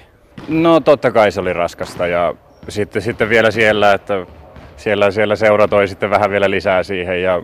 No 0.47 0.79
totta 0.79 1.11
kai 1.11 1.31
se 1.31 1.39
oli 1.39 1.53
raskasta 1.53 2.07
ja 2.07 2.33
sitten, 2.69 3.01
sitten 3.01 3.29
vielä 3.29 3.51
siellä, 3.51 3.93
että 3.93 4.25
siellä, 4.77 5.11
siellä 5.11 5.35
seura 5.35 5.67
toi 5.67 5.87
sitten 5.87 6.09
vähän 6.09 6.31
vielä 6.31 6.49
lisää 6.49 6.83
siihen 6.83 7.23
ja, 7.23 7.41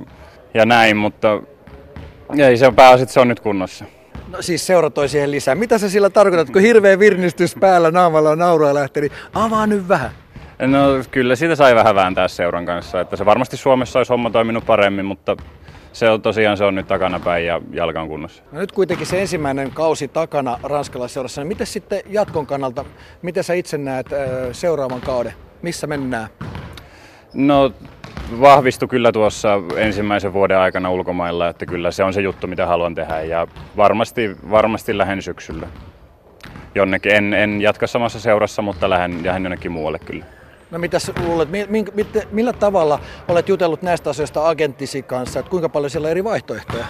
ja 0.53 0.65
näin, 0.65 0.97
mutta 0.97 1.41
ei 2.37 2.57
se 2.57 2.67
on 2.67 2.75
pääasia, 2.75 3.03
että 3.03 3.13
se 3.13 3.19
on 3.19 3.27
nyt 3.27 3.39
kunnossa. 3.39 3.85
No 4.31 4.41
siis 4.41 4.67
seura 4.67 4.89
toi 4.89 5.09
siihen 5.09 5.31
lisää. 5.31 5.55
Mitä 5.55 5.77
sä 5.77 5.89
sillä 5.89 6.09
tarkoitat, 6.09 6.49
kun 6.49 6.61
hirveä 6.61 6.99
virnistys 6.99 7.55
päällä 7.59 7.91
naamalla 7.91 8.29
on 8.29 8.39
nauraa 8.39 8.73
lähtee, 8.73 9.01
niin 9.01 9.11
avaa 9.33 9.67
nyt 9.67 9.87
vähän. 9.87 10.11
No 10.59 10.79
kyllä 11.11 11.35
siitä 11.35 11.55
sai 11.55 11.75
vähän 11.75 11.95
vääntää 11.95 12.27
seuran 12.27 12.65
kanssa, 12.65 13.01
että 13.01 13.15
se 13.15 13.25
varmasti 13.25 13.57
Suomessa 13.57 13.99
olisi 13.99 14.13
homma 14.13 14.29
toiminut 14.29 14.65
paremmin, 14.65 15.05
mutta 15.05 15.37
se 15.95 16.09
on 16.09 16.21
tosiaan 16.21 16.57
se 16.57 16.63
on 16.63 16.75
nyt 16.75 16.87
takanapäin 16.87 17.45
ja 17.45 17.61
jalka 17.71 18.01
on 18.01 18.07
kunnossa. 18.07 18.43
No 18.51 18.59
nyt 18.59 18.71
kuitenkin 18.71 19.07
se 19.07 19.21
ensimmäinen 19.21 19.71
kausi 19.71 20.07
takana 20.07 20.59
ranskalaisseurassa. 20.63 21.41
Niin 21.41 21.47
miten 21.47 21.67
sitten 21.67 22.01
jatkon 22.09 22.45
kannalta, 22.45 22.85
miten 23.21 23.43
sä 23.43 23.53
itse 23.53 23.77
näet 23.77 24.07
seuraavan 24.51 25.01
kauden? 25.01 25.33
Missä 25.61 25.87
mennään? 25.87 26.27
No 27.33 27.71
vahvistui 28.41 28.87
kyllä 28.87 29.11
tuossa 29.11 29.61
ensimmäisen 29.75 30.33
vuoden 30.33 30.57
aikana 30.57 30.91
ulkomailla, 30.91 31.49
että 31.49 31.65
kyllä 31.65 31.91
se 31.91 32.03
on 32.03 32.13
se 32.13 32.21
juttu, 32.21 32.47
mitä 32.47 32.65
haluan 32.65 32.95
tehdä 32.95 33.21
ja 33.21 33.47
varmasti, 33.77 34.37
varmasti 34.49 34.97
lähden 34.97 35.21
syksyllä. 35.21 35.67
Jonnekin, 36.75 37.15
en, 37.15 37.33
en 37.33 37.61
jatka 37.61 37.87
samassa 37.87 38.19
seurassa, 38.19 38.61
mutta 38.61 38.89
lähden, 38.89 39.25
lähden 39.25 39.43
jonnekin 39.43 39.71
muualle 39.71 39.99
kyllä. 39.99 40.25
No 40.75 40.79
mitä 40.79 40.97
luulet, 41.25 41.49
mi, 41.49 41.65
mi, 41.69 41.85
mi, 41.93 42.05
millä 42.31 42.53
tavalla 42.53 42.99
olet 43.27 43.49
jutellut 43.49 43.81
näistä 43.81 44.09
asioista 44.09 44.49
agenttisi 44.49 45.03
kanssa, 45.03 45.39
että 45.39 45.49
kuinka 45.49 45.69
paljon 45.69 45.89
siellä 45.89 46.05
on 46.05 46.11
eri 46.11 46.23
vaihtoehtoja? 46.23 46.85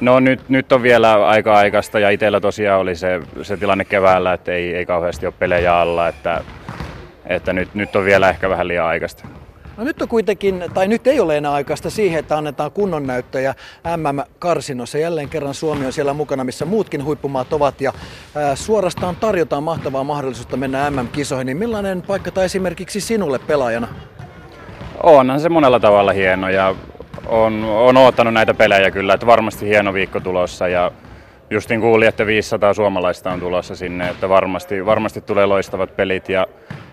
No 0.00 0.20
nyt, 0.20 0.48
nyt 0.48 0.72
on 0.72 0.82
vielä 0.82 1.26
aika 1.26 1.54
aikaista 1.54 1.98
ja 1.98 2.10
itsellä 2.10 2.40
tosiaan 2.40 2.80
oli 2.80 2.96
se, 2.96 3.20
se 3.42 3.56
tilanne 3.56 3.84
keväällä, 3.84 4.32
että 4.32 4.52
ei, 4.52 4.74
ei 4.74 4.86
kauheasti 4.86 5.26
ole 5.26 5.34
pelejä 5.38 5.80
alla, 5.80 6.08
että, 6.08 6.44
että 7.26 7.52
nyt, 7.52 7.74
nyt 7.74 7.96
on 7.96 8.04
vielä 8.04 8.30
ehkä 8.30 8.48
vähän 8.48 8.68
liian 8.68 8.86
aikaista. 8.86 9.28
No 9.78 9.84
nyt 9.84 10.02
on 10.02 10.08
kuitenkin, 10.08 10.64
tai 10.74 10.88
nyt 10.88 11.06
ei 11.06 11.20
ole 11.20 11.36
enää 11.36 11.52
aikaista 11.52 11.90
siihen, 11.90 12.18
että 12.18 12.36
annetaan 12.38 12.70
kunnon 12.70 13.06
näyttöjä 13.06 13.54
MM-karsinossa. 13.96 14.98
Jälleen 14.98 15.28
kerran 15.28 15.54
Suomi 15.54 15.86
on 15.86 15.92
siellä 15.92 16.12
mukana, 16.12 16.44
missä 16.44 16.64
muutkin 16.64 17.04
huippumaat 17.04 17.52
ovat 17.52 17.80
ja 17.80 17.92
ää, 18.34 18.56
suorastaan 18.56 19.16
tarjotaan 19.16 19.62
mahtavaa 19.62 20.04
mahdollisuutta 20.04 20.56
mennä 20.56 20.90
MM-kisoihin. 20.90 21.46
Niin 21.46 21.56
millainen 21.56 22.02
paikka 22.02 22.30
tai 22.30 22.44
esimerkiksi 22.44 23.00
sinulle 23.00 23.38
pelaajana? 23.38 23.88
Onhan 25.02 25.40
se 25.40 25.48
monella 25.48 25.80
tavalla 25.80 26.12
hieno 26.12 26.48
ja 26.48 26.74
on, 27.26 27.64
on 27.64 27.96
oottanut 27.96 28.34
näitä 28.34 28.54
pelejä 28.54 28.90
kyllä, 28.90 29.14
että 29.14 29.26
varmasti 29.26 29.66
hieno 29.66 29.94
viikko 29.94 30.20
tulossa 30.20 30.68
ja 30.68 30.92
justin 31.50 31.80
kuulin, 31.80 32.08
että 32.08 32.26
500 32.26 32.74
suomalaista 32.74 33.30
on 33.30 33.40
tulossa 33.40 33.76
sinne, 33.76 34.10
että 34.10 34.28
varmasti, 34.28 34.86
varmasti 34.86 35.20
tulee 35.20 35.46
loistavat 35.46 35.96
pelit 35.96 36.28
ja 36.28 36.46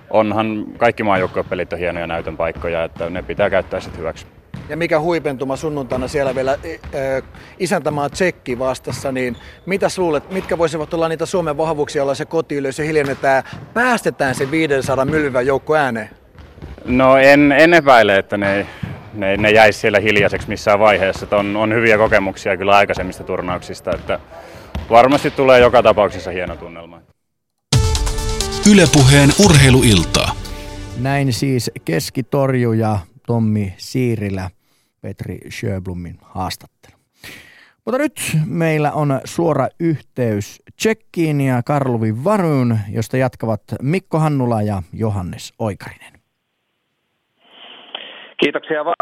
onhan 0.09 0.65
kaikki 0.77 1.03
maajoukkuepelit 1.03 1.73
on 1.73 1.79
hienoja 1.79 2.07
näytön 2.07 2.37
paikkoja, 2.37 2.83
että 2.83 3.09
ne 3.09 3.23
pitää 3.23 3.49
käyttää 3.49 3.79
sitten 3.79 3.99
hyväksi. 3.99 4.25
Ja 4.69 4.77
mikä 4.77 4.99
huipentuma 4.99 5.55
sunnuntaina 5.55 6.07
siellä 6.07 6.35
vielä 6.35 6.51
äh, 6.51 7.23
isäntämaa 7.59 8.09
Tsekki 8.09 8.59
vastassa, 8.59 9.11
niin 9.11 9.35
mitä 9.65 9.87
luulet, 9.97 10.31
mitkä 10.31 10.57
voisivat 10.57 10.93
olla 10.93 11.09
niitä 11.09 11.25
Suomen 11.25 11.57
vahvuuksia, 11.57 11.99
joilla 11.99 12.15
se 12.15 12.25
kotiyleisö 12.25 12.83
hiljennetään, 12.83 13.43
päästetään 13.73 14.35
se 14.35 14.51
500 14.51 15.05
mylvä 15.05 15.41
joukko 15.41 15.75
ääneen? 15.75 16.09
No 16.85 17.17
en, 17.17 17.51
en 17.51 17.73
epäile, 17.73 18.17
että 18.17 18.37
ne, 18.37 18.65
ne, 19.13 19.37
ne 19.37 19.51
jäisi 19.51 19.79
siellä 19.79 19.99
hiljaiseksi 19.99 20.47
missään 20.47 20.79
vaiheessa. 20.79 21.27
On, 21.31 21.55
on 21.55 21.73
hyviä 21.73 21.97
kokemuksia 21.97 22.57
kyllä 22.57 22.75
aikaisemmista 22.75 23.23
turnauksista, 23.23 23.91
että 23.95 24.19
varmasti 24.89 25.31
tulee 25.31 25.59
joka 25.59 25.83
tapauksessa 25.83 26.31
hieno 26.31 26.55
tunnelma. 26.55 27.04
Ylepuheen 28.71 29.29
urheiluiltaa. 29.45 30.31
Näin 31.03 31.33
siis 31.33 31.71
keskitorjuja 31.85 32.93
Tommi 33.27 33.73
Siirilä 33.77 34.49
Petri 35.01 35.37
Sjöblumin 35.49 36.17
haastattelu. 36.21 36.95
Mutta 37.85 37.97
nyt 37.97 38.13
meillä 38.45 38.91
on 38.91 39.19
suora 39.25 39.67
yhteys 39.79 40.63
Tsekkiin 40.75 41.41
ja 41.41 41.63
Karlovin 41.65 42.23
Varun, 42.23 42.77
josta 42.93 43.17
jatkavat 43.17 43.61
Mikko 43.81 44.19
Hannula 44.19 44.61
ja 44.61 44.81
Johannes 44.93 45.53
Oikarinen. 45.59 46.13
Kiitoksia 48.43 48.85
vaan 48.85 48.95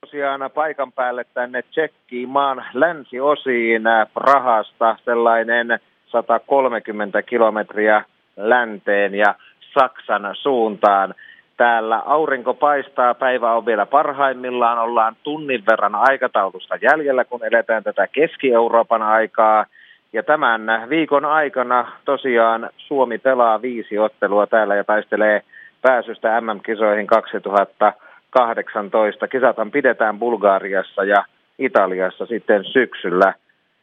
tosiaan 0.00 0.50
paikan 0.54 0.92
päälle 0.92 1.24
tänne 1.24 1.62
Tsekkiin 1.62 2.28
maan 2.28 2.64
länsiosiin 2.74 3.82
Prahasta 4.14 4.96
sellainen 5.04 5.66
130 6.06 7.22
kilometriä 7.22 8.04
länteen 8.36 9.14
ja 9.14 9.34
Saksan 9.78 10.30
suuntaan. 10.32 11.14
Täällä 11.56 11.98
aurinko 11.98 12.54
paistaa, 12.54 13.14
päivä 13.14 13.52
on 13.52 13.66
vielä 13.66 13.86
parhaimmillaan, 13.86 14.78
ollaan 14.78 15.16
tunnin 15.22 15.62
verran 15.66 15.94
aikataulusta 15.94 16.76
jäljellä, 16.82 17.24
kun 17.24 17.44
eletään 17.44 17.84
tätä 17.84 18.06
Keski-Euroopan 18.06 19.02
aikaa. 19.02 19.66
Ja 20.12 20.22
tämän 20.22 20.86
viikon 20.88 21.24
aikana 21.24 21.92
tosiaan 22.04 22.70
Suomi 22.76 23.18
pelaa 23.18 23.62
viisi 23.62 23.98
ottelua 23.98 24.46
täällä 24.46 24.74
ja 24.74 24.84
taistelee 24.84 25.42
pääsystä 25.82 26.40
MM-kisoihin 26.40 27.06
2018. 27.06 29.28
Kisathan 29.28 29.70
pidetään 29.70 30.18
Bulgaariassa 30.18 31.04
ja 31.04 31.24
Italiassa 31.58 32.26
sitten 32.26 32.64
syksyllä 32.64 33.34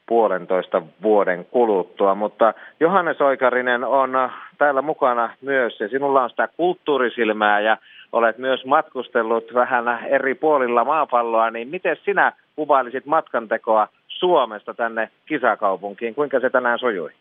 puolentoista 0.10 0.82
vuoden 1.02 1.46
kuluttua. 1.46 2.16
Mutta 2.16 2.54
Johannes 2.80 3.22
Oikarinen 3.22 3.84
on 3.84 4.12
täällä 4.58 4.82
mukana 4.82 5.30
myös 5.42 5.80
ja 5.80 5.88
sinulla 5.88 6.24
on 6.24 6.30
sitä 6.30 6.50
kulttuurisilmää 6.58 7.60
ja 7.60 7.78
olet 8.12 8.38
myös 8.38 8.66
matkustellut 8.66 9.54
vähän 9.54 10.06
eri 10.08 10.36
puolilla 10.36 10.86
maapalloa, 10.86 11.52
niin 11.52 11.68
miten 11.68 11.98
sinä 12.06 12.34
kuvailisit 12.56 13.06
matkantekoa 13.06 13.88
Suomesta 14.08 14.74
tänne 14.74 15.10
kisakaupunkiin? 15.26 16.16
Kuinka 16.16 16.40
se 16.40 16.50
tänään 16.50 16.80
sujui? 16.80 17.12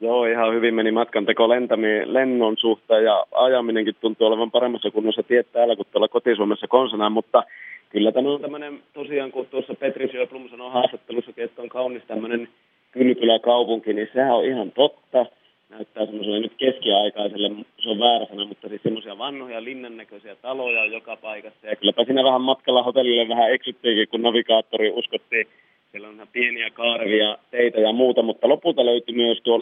Joo, 0.00 0.24
ihan 0.24 0.54
hyvin 0.54 0.74
meni 0.74 0.90
matkanteko 0.90 1.48
lentämi, 1.48 2.02
lennon 2.04 2.56
suhteen 2.56 3.04
ja 3.04 3.24
ajaminenkin 3.32 3.94
tuntuu 4.00 4.26
olevan 4.26 4.50
paremmassa 4.50 4.90
kunnossa 4.90 5.22
tiet 5.22 5.52
täällä 5.52 5.76
kuin 5.76 5.86
tuolla 5.92 6.08
kotisuomessa 6.08 6.66
konsanaan, 6.68 7.12
mutta 7.12 7.42
kyllä 7.88 8.12
tämä 8.12 8.30
on 8.30 8.40
tämmöinen, 8.40 8.82
tosiaan 8.92 9.30
kun 9.30 9.46
tuossa 9.46 9.74
Petri 9.74 10.08
Sjöblom 10.08 10.48
sanoi 10.48 10.72
haastattelussa, 10.72 11.32
että 11.36 11.62
on 11.62 11.68
kaunis 11.68 12.02
tämmöinen 12.06 12.48
kylkyläkaupunki, 12.92 13.92
niin 13.92 14.08
sehän 14.12 14.36
on 14.36 14.44
ihan 14.44 14.72
totta. 14.72 15.26
Näyttää 15.68 16.06
semmoiselle 16.06 16.40
nyt 16.40 16.52
keskiaikaiselle, 16.58 17.50
se 17.78 17.88
on 17.88 17.98
väärä 17.98 18.26
sana, 18.26 18.44
mutta 18.44 18.68
siis 18.68 18.82
semmoisia 18.82 19.18
vanhoja 19.18 19.64
linnannäköisiä 19.64 20.36
taloja 20.36 20.82
on 20.82 20.92
joka 20.92 21.16
paikassa. 21.16 21.66
Ja 21.66 21.76
kylläpä 21.76 22.04
siinä 22.04 22.24
vähän 22.24 22.40
matkalla 22.40 22.82
hotellille 22.82 23.28
vähän 23.28 23.52
eksyttiinkin, 23.52 24.08
kun 24.08 24.22
navigaattori 24.22 24.90
uskottiin. 24.90 25.46
Siellä 25.90 26.08
on 26.08 26.14
ihan 26.14 26.28
pieniä 26.32 26.70
kaarevia 26.70 27.38
teitä 27.50 27.80
ja 27.80 27.92
muuta, 27.92 28.22
mutta 28.22 28.48
lopulta 28.48 28.86
löytyi 28.86 29.14
myös 29.14 29.38
tuo 29.42 29.58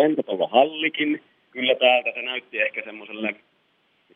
hallikin. 0.51 1.23
Kyllä 1.51 1.75
täältä 1.75 2.13
se 2.15 2.23
näytti 2.23 2.61
ehkä 2.61 2.83
semmoiselle 2.85 3.35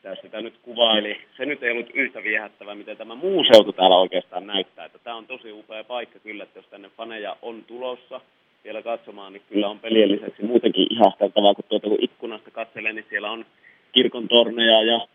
mitä 0.04 0.22
sitä 0.22 0.40
nyt 0.40 0.54
kuvaili. 0.62 1.16
Se 1.36 1.46
nyt 1.46 1.62
ei 1.62 1.70
ollut 1.70 1.90
yhtä 1.94 2.22
viehättävää, 2.22 2.74
miten 2.74 2.96
tämä 2.96 3.14
muu 3.14 3.44
seutu 3.44 3.72
täällä 3.72 3.96
oikeastaan 3.96 4.46
näyttää. 4.46 4.84
Että 4.84 4.98
tämä 4.98 5.16
on 5.16 5.26
tosi 5.26 5.52
upea 5.52 5.84
paikka 5.84 6.18
kyllä, 6.18 6.44
että 6.44 6.58
jos 6.58 6.66
tänne 6.66 6.90
faneja 6.96 7.36
on 7.42 7.64
tulossa 7.64 8.20
vielä 8.64 8.82
katsomaan, 8.82 9.32
niin 9.32 9.42
kyllä 9.48 9.68
on 9.68 9.78
pelien 9.78 10.12
lisäksi 10.12 10.42
muutenkin 10.42 10.86
ihasteltavaa, 10.90 11.54
kun 11.54 11.64
tuota 11.68 11.88
kun 11.88 11.98
ikkunasta 12.00 12.50
katselee, 12.50 12.92
niin 12.92 13.06
siellä 13.08 13.30
on 13.30 13.44
kirkon 13.92 14.28
torneja 14.28 14.82
ja, 14.82 15.06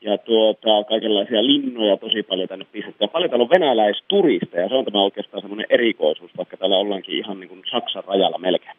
ja 0.00 0.18
tuota, 0.18 0.84
kaikenlaisia 0.88 1.46
linnoja 1.46 1.96
tosi 1.96 2.22
paljon 2.22 2.48
tänne 2.48 2.66
pistetty. 2.72 3.04
Ja 3.04 3.08
paljon 3.08 3.30
täällä 3.30 3.42
on 3.42 3.50
venäläisturisteja, 3.50 4.68
se 4.68 4.74
on 4.74 4.84
tämä 4.84 5.02
oikeastaan 5.02 5.40
semmoinen 5.40 5.66
erikoisuus, 5.70 6.30
vaikka 6.36 6.56
täällä 6.56 6.76
ollaankin 6.76 7.18
ihan 7.18 7.40
niin 7.40 7.48
kuin 7.48 7.62
Saksan 7.70 8.04
rajalla 8.06 8.38
melkein 8.38 8.76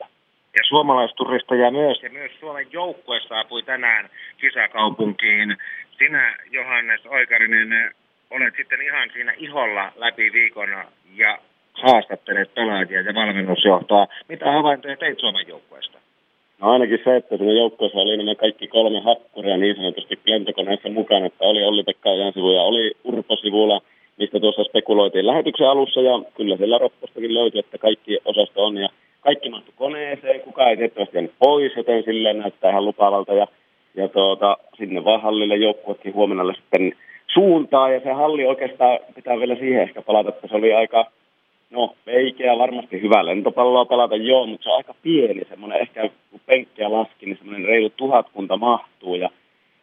ja 0.56 0.64
suomalaisturisteja 0.70 1.72
myös. 1.72 2.04
Ja 2.04 2.10
myös 2.10 2.32
Suomen 2.40 2.68
joukkue 2.72 3.20
saapui 3.20 3.64
tänään 3.64 4.10
kisakaupunkiin. 4.38 5.58
Sinä, 5.98 6.38
Johannes 6.52 7.06
Oikarinen, 7.06 7.94
olet 8.30 8.54
sitten 8.58 8.82
ihan 8.82 9.10
siinä 9.14 9.34
iholla 9.38 9.92
läpi 9.96 10.34
viikon 10.34 10.70
ja 11.16 11.38
haastattelet 11.74 12.54
pelaajia 12.54 13.02
ja 13.02 13.14
valmennusjohtoa. 13.14 14.08
Mitä 14.30 14.52
havaintoja 14.52 14.98
teit 14.98 15.20
Suomen 15.20 15.48
joukkueesta? 15.48 15.98
No 16.60 16.72
ainakin 16.72 17.00
se, 17.04 17.16
että 17.16 17.38
siinä 17.38 17.54
joukkueessa 17.54 18.00
oli 18.00 18.18
nämä 18.18 18.36
kaikki 18.36 18.68
kolme 18.68 19.00
hakkuria 19.00 19.58
niin 19.58 19.76
sanotusti 19.76 20.20
lentokoneessa 20.26 20.90
mukana, 20.90 21.26
että 21.26 21.44
oli 21.44 21.64
Olli-Pekka 21.64 22.10
sivu 22.34 22.52
ja 22.52 22.62
oli 22.62 22.92
Urpo-sivulla, 23.04 23.82
mistä 24.18 24.40
tuossa 24.40 24.64
spekuloitiin 24.64 25.28
lähetyksen 25.28 25.70
alussa 25.70 26.02
ja 26.02 26.22
kyllä 26.38 26.58
siellä 26.58 26.78
Roppostakin 26.78 27.34
löytyi, 27.34 27.60
että 27.60 27.78
kaikki 27.78 28.20
osasto 28.26 28.66
on 28.66 28.78
ja 28.78 28.90
kaikki 29.22 29.50
mahtui 29.50 29.74
koneeseen, 29.76 30.42
kukaan 30.42 30.70
ei 30.70 30.78
tietysti 30.78 31.18
jäänyt 31.18 31.34
pois, 31.40 31.76
joten 31.76 32.04
silleen 32.04 32.40
näyttää 32.40 32.72
ihan 32.72 32.86
lupaavalta. 32.86 33.34
Ja, 33.34 33.48
ja 33.96 34.08
tuota, 34.08 34.58
sinne 34.78 35.04
vaan 35.04 35.22
hallille 35.22 35.56
joukkuekin 35.56 36.14
huomenna 36.14 36.54
sitten 36.54 36.94
suuntaa. 37.34 37.90
Ja 37.92 38.00
se 38.00 38.12
halli 38.12 38.46
oikeastaan 38.46 39.00
pitää 39.16 39.40
vielä 39.40 39.56
siihen 39.56 39.82
ehkä 39.82 40.02
palata, 40.02 40.30
että 40.30 40.48
se 40.48 40.56
oli 40.56 40.74
aika, 40.74 41.06
no 41.70 41.96
veikeä, 42.06 42.58
varmasti 42.58 43.02
hyvä 43.02 43.26
lentopalloa 43.26 43.86
pelata, 43.86 44.16
joo, 44.16 44.46
mutta 44.46 44.64
se 44.64 44.70
on 44.70 44.78
aika 44.78 44.96
pieni. 45.02 45.42
Semmoinen 45.50 45.82
ehkä 45.82 46.10
kun 46.32 46.40
penkkiä 46.46 46.92
laski, 46.92 47.26
niin 47.26 47.38
semmoinen 47.38 47.66
reilu 47.66 47.90
tuhatkunta 47.90 48.58
mahtuu. 48.58 49.16
Ja 49.16 49.30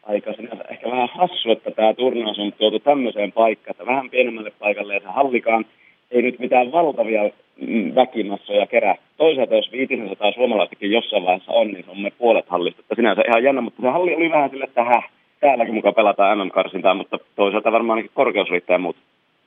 aika 0.03 0.33
sinänsä 0.33 0.63
ehkä 0.69 0.91
vähän 0.91 1.09
hassu, 1.13 1.51
että 1.51 1.71
tämä 1.71 1.93
turnaus 1.93 2.39
on 2.39 2.53
tuotu 2.57 2.79
tämmöiseen 2.79 3.31
paikkaan, 3.31 3.71
että 3.71 3.85
vähän 3.85 4.09
pienemmälle 4.09 4.51
paikalle 4.59 4.93
ja 4.93 4.99
se 4.99 5.07
hallikaan 5.07 5.65
ei 6.11 6.21
nyt 6.21 6.39
mitään 6.39 6.71
valtavia 6.71 7.29
Mm, 7.67 7.95
väkimassoja 7.95 8.67
kerää. 8.67 8.95
Toisaalta 9.17 9.55
jos 9.55 9.71
500 9.71 10.31
suomalaistakin 10.31 10.91
jossain 10.91 11.25
vaiheessa 11.25 11.51
on, 11.51 11.67
niin 11.67 11.83
se 11.85 11.91
on 11.91 12.01
me 12.01 12.11
puolet 12.11 12.45
hallista. 12.49 12.81
Että 12.81 12.95
sinänsä 12.95 13.21
ihan 13.27 13.43
jännä, 13.43 13.61
mutta 13.61 13.81
se 13.81 13.87
halli 13.87 14.15
oli 14.15 14.31
vähän 14.31 14.49
sille, 14.49 14.63
että 14.63 14.83
häh, 14.83 15.09
täälläkin 15.39 15.73
mukaan 15.73 15.95
pelataan 15.95 16.37
MM-karsintaa, 16.37 16.93
mutta 16.93 17.19
toisaalta 17.35 17.71
varmaan 17.71 17.97
ainakin 17.97 18.11
korkeus 18.15 18.49
riittää 18.49 18.77
muut. 18.77 18.95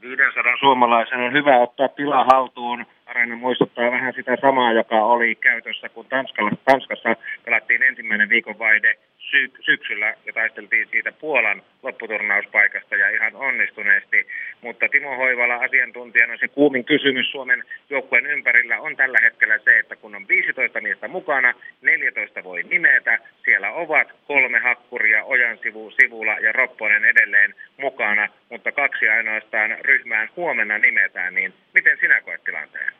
500 0.02 0.56
suomalaisen 0.60 1.20
on 1.20 1.32
hyvä 1.32 1.58
ottaa 1.58 1.88
tila 1.88 2.24
haltuun. 2.24 2.84
Areena 3.06 3.36
muistuttaa 3.36 3.90
vähän 3.90 4.12
sitä 4.16 4.36
samaa, 4.40 4.72
joka 4.72 5.04
oli 5.04 5.34
käytössä, 5.34 5.88
kun 5.88 6.06
Tanskalla, 6.08 6.50
Tanskassa 6.64 7.16
pelattiin 7.44 7.82
ensimmäinen 7.82 8.28
viikonvaihde 8.28 8.94
sy- 9.32 9.52
syksyllä 9.60 10.14
ja 10.26 10.32
taisteltiin 10.32 10.88
siitä 10.90 11.12
Puolan 11.12 11.62
lopputurnauspaikasta 11.82 12.96
ja 12.96 13.10
ihan 13.10 13.36
onnistuneesti. 13.36 14.26
Mutta 14.60 14.88
Timo 14.88 15.16
Hoivala 15.16 15.54
asiantuntijana 15.54 16.36
se 16.36 16.48
kuumin 16.48 16.84
kysymys 16.84 17.30
Suomen 17.30 17.64
joukkueen 17.90 18.26
ympärillä 18.26 18.80
on 18.80 18.96
tällä 18.96 19.18
hetkellä 19.22 19.58
se, 19.58 19.78
että 19.78 19.96
kun 19.96 20.14
on 20.14 20.28
15 20.28 20.80
miestä 20.80 21.08
mukana, 21.08 21.54
14 21.82 22.44
voi 22.44 22.62
nimetä. 22.62 23.18
Siellä 23.44 23.72
ovat 23.72 24.08
kolme 24.26 24.58
hakkuria, 24.58 25.24
Ojansivu, 25.24 25.90
Sivula 25.90 26.32
ja 26.32 26.52
Ropponen 26.52 27.04
edelleen 27.04 27.54
mukana, 27.76 28.28
mutta 28.50 28.72
kaksi 28.72 29.08
ainoastaan 29.08 29.76
ryhmään 29.80 30.28
huomenna 30.36 30.78
nimetään. 30.78 31.34
Niin 31.34 31.54
miten 31.74 31.98
sinä 32.00 32.20
koet 32.20 32.44
tilanteen? 32.44 32.92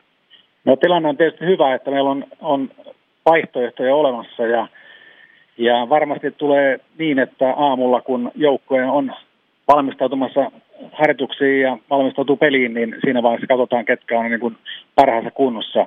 No 0.65 0.75
tilanne 0.75 1.09
on 1.09 1.17
tietysti 1.17 1.45
hyvä, 1.45 1.75
että 1.75 1.91
meillä 1.91 2.09
on, 2.09 2.25
on 2.41 2.71
vaihtoehtoja 3.25 3.95
olemassa 3.95 4.43
ja, 4.47 4.67
ja 5.63 5.89
varmasti 5.89 6.31
tulee 6.31 6.79
niin, 6.97 7.19
että 7.19 7.53
aamulla 7.53 8.01
kun 8.01 8.31
joukkojen 8.35 8.89
on 8.89 9.13
valmistautumassa 9.67 10.51
harjoituksiin 10.91 11.61
ja 11.61 11.77
valmistautuu 11.89 12.37
peliin, 12.37 12.73
niin 12.73 12.95
siinä 13.03 13.23
vaiheessa 13.23 13.47
katsotaan, 13.47 13.85
ketkä 13.85 14.19
on 14.19 14.29
niin 14.29 14.39
kuin 14.39 14.57
parhaassa 14.95 15.31
kunnossa. 15.31 15.85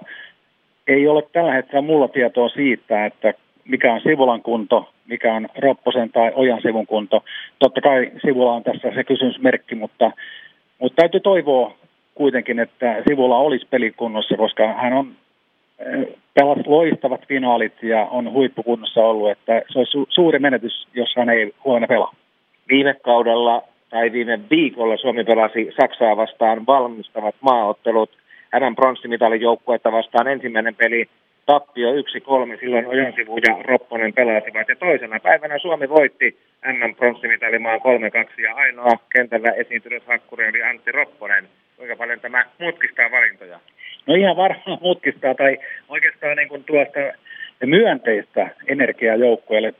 Ei 0.86 1.08
ole 1.08 1.22
tällä 1.32 1.52
hetkellä 1.52 1.82
mulla 1.82 2.08
tietoa 2.08 2.48
siitä, 2.48 3.06
että 3.06 3.34
mikä 3.64 3.92
on 3.92 4.00
Sivulan 4.00 4.42
kunto, 4.42 4.88
mikä 5.06 5.34
on 5.34 5.48
Ropposen 5.58 6.10
tai 6.10 6.32
Ojan 6.34 6.62
sivun 6.62 6.86
kunto. 6.86 7.24
Totta 7.58 7.80
kai 7.80 8.10
Sivula 8.26 8.52
on 8.52 8.62
tässä 8.62 8.92
se 8.94 9.04
kysymysmerkki, 9.04 9.74
mutta, 9.74 10.10
mutta 10.78 10.96
täytyy 11.02 11.20
toivoa 11.20 11.74
kuitenkin, 12.14 12.58
että 12.58 13.02
Sivula 13.08 13.38
olisi 13.38 13.66
pelikunnossa, 13.70 14.36
koska 14.36 14.72
hän 14.72 14.92
on 14.92 15.12
pelas 16.34 16.66
loistavat 16.66 17.26
finaalit 17.28 17.82
ja 17.82 18.04
on 18.10 18.32
huippukunnossa 18.32 19.00
ollut, 19.00 19.30
että 19.30 19.62
se 19.68 19.78
olisi 19.78 19.98
su- 19.98 20.06
suuri 20.08 20.38
menetys, 20.38 20.88
jos 20.94 21.14
hän 21.16 21.30
ei 21.30 21.52
huomenna 21.64 21.86
pelaa. 21.86 22.14
Viime 22.68 22.94
kaudella 22.94 23.62
tai 23.90 24.12
viime 24.12 24.40
viikolla 24.50 24.96
Suomi 24.96 25.24
pelasi 25.24 25.68
Saksaa 25.80 26.16
vastaan 26.16 26.66
valmistavat 26.66 27.34
maaottelut 27.40 28.10
MM 28.60 28.74
pronssimitalin 28.76 29.40
joukkuetta 29.40 29.92
vastaan 29.92 30.28
ensimmäinen 30.28 30.74
peli 30.74 31.08
tappio 31.46 31.92
1-3, 31.92 31.96
silloin 32.60 32.86
Ojansivu 32.86 33.36
ja 33.36 33.62
Ropponen 33.62 34.12
pelasivat. 34.12 34.68
Ja 34.68 34.76
toisena 34.76 35.20
päivänä 35.20 35.58
Suomi 35.58 35.88
voitti 35.88 36.36
MM 36.66 36.94
pronssimitalimaan 36.94 37.80
3-2 38.38 38.42
ja 38.42 38.54
ainoa 38.54 38.98
kentällä 39.12 39.50
esiintynyt 39.50 40.06
hakkuri 40.06 40.48
oli 40.48 40.62
Antti 40.62 40.92
Ropponen. 40.92 41.48
Kuinka 41.76 41.96
paljon 41.96 42.20
tämä 42.20 42.44
mutkistaa 42.58 43.10
valintoja? 43.10 43.60
No 44.06 44.14
ihan 44.14 44.36
varmaan 44.36 44.78
mutkistaa 44.80 45.34
tai 45.34 45.58
oikeastaan 45.88 46.36
niin 46.36 46.48
kuin 46.48 46.64
tuosta 46.64 47.00
myönteistä 47.66 48.50
energiaa 48.68 49.16
joukkueelle. 49.16 49.74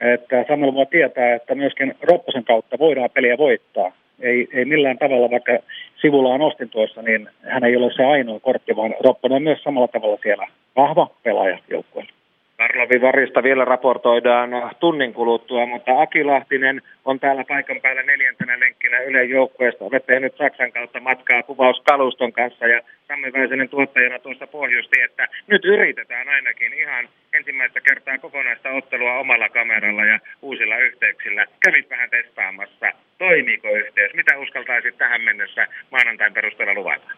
Että 0.00 0.44
Samuel 0.48 0.74
voi 0.74 0.86
tietää, 0.86 1.34
että 1.34 1.54
myöskin 1.54 1.94
Ropposen 2.02 2.44
kautta 2.44 2.78
voidaan 2.78 3.10
peliä 3.10 3.38
voittaa. 3.38 3.92
Ei, 4.20 4.48
ei 4.52 4.64
millään 4.64 4.98
tavalla, 4.98 5.30
vaikka 5.30 5.58
sivulla 6.00 6.34
on 6.34 6.40
ostin 6.40 6.68
tuossa, 6.68 7.02
niin 7.02 7.28
hän 7.42 7.64
ei 7.64 7.76
ole 7.76 7.92
se 7.92 8.04
ainoa 8.04 8.40
kortti, 8.40 8.76
vaan 8.76 8.94
Ropponen 9.04 9.36
on 9.36 9.42
myös 9.42 9.62
samalla 9.62 9.88
tavalla 9.88 10.18
siellä 10.22 10.46
vahva 10.76 11.10
pelaaja 11.22 11.58
joukkueelle. 11.70 12.12
Karlovi 12.60 13.00
Varista 13.00 13.42
vielä 13.42 13.64
raportoidaan 13.64 14.50
tunnin 14.80 15.12
kuluttua, 15.12 15.66
mutta 15.66 16.00
Aki 16.02 16.24
Lahtinen 16.24 16.82
on 17.04 17.20
täällä 17.20 17.44
paikan 17.48 17.80
päällä 17.80 18.02
neljäntenä 18.02 18.60
lenkkinä 18.60 18.98
Ylen 18.98 19.30
joukkueesta. 19.30 19.84
Olet 19.84 20.06
tehnyt 20.06 20.36
Saksan 20.36 20.72
kautta 20.72 21.00
matkaa 21.00 21.42
kuvauskaluston 21.42 22.32
kanssa 22.32 22.66
ja 22.66 22.80
Sammi 23.08 23.32
Väisänen 23.32 23.68
tuottajana 23.68 24.18
tuossa 24.18 24.46
pohjusti, 24.46 25.00
että 25.00 25.28
nyt 25.46 25.64
yritetään 25.64 26.28
ainakin 26.28 26.72
ihan 26.72 27.08
ensimmäistä 27.32 27.80
kertaa 27.80 28.18
kokonaista 28.18 28.70
ottelua 28.70 29.18
omalla 29.18 29.48
kameralla 29.48 30.04
ja 30.04 30.18
uusilla 30.42 30.78
yhteyksillä. 30.78 31.46
Kävit 31.64 31.90
vähän 31.90 32.10
testaamassa. 32.10 32.92
Toimiiko 33.18 33.68
yhteys? 33.68 34.14
Mitä 34.14 34.38
uskaltaisit 34.38 34.98
tähän 34.98 35.20
mennessä 35.20 35.66
maanantain 35.90 36.32
perusteella 36.32 36.74
luvata? 36.74 37.10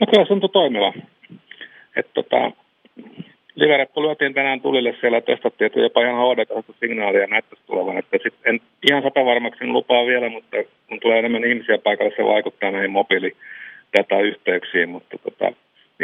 No 0.00 0.06
kyllä 0.10 0.24
se 0.24 0.28
tuntui 0.28 0.48
toimiva. 0.48 0.92
Että 1.96 2.12
tota, 2.14 2.52
livereppu 3.60 4.02
lyötiin 4.02 4.34
tänään 4.34 4.60
tulille 4.60 4.94
siellä, 5.00 5.20
testattiin, 5.20 5.66
että 5.66 5.80
jopa 5.80 6.02
ihan 6.02 6.34
HD 6.34 6.46
signaalia 6.80 7.26
näyttäisi 7.26 7.66
tulevan. 7.66 7.98
Että 7.98 8.18
sit 8.22 8.34
en 8.44 8.60
ihan 8.90 9.02
sata 9.02 9.24
varmaksi 9.24 9.66
lupaa 9.66 10.06
vielä, 10.06 10.28
mutta 10.28 10.56
kun 10.88 11.00
tulee 11.00 11.18
enemmän 11.18 11.44
ihmisiä 11.44 11.78
paikalle, 11.78 12.12
se 12.16 12.24
vaikuttaa 12.24 12.70
näihin 12.70 12.90
mobiilidatayhteyksiin. 12.90 14.88
Mutta 14.88 15.18
tota, 15.18 15.52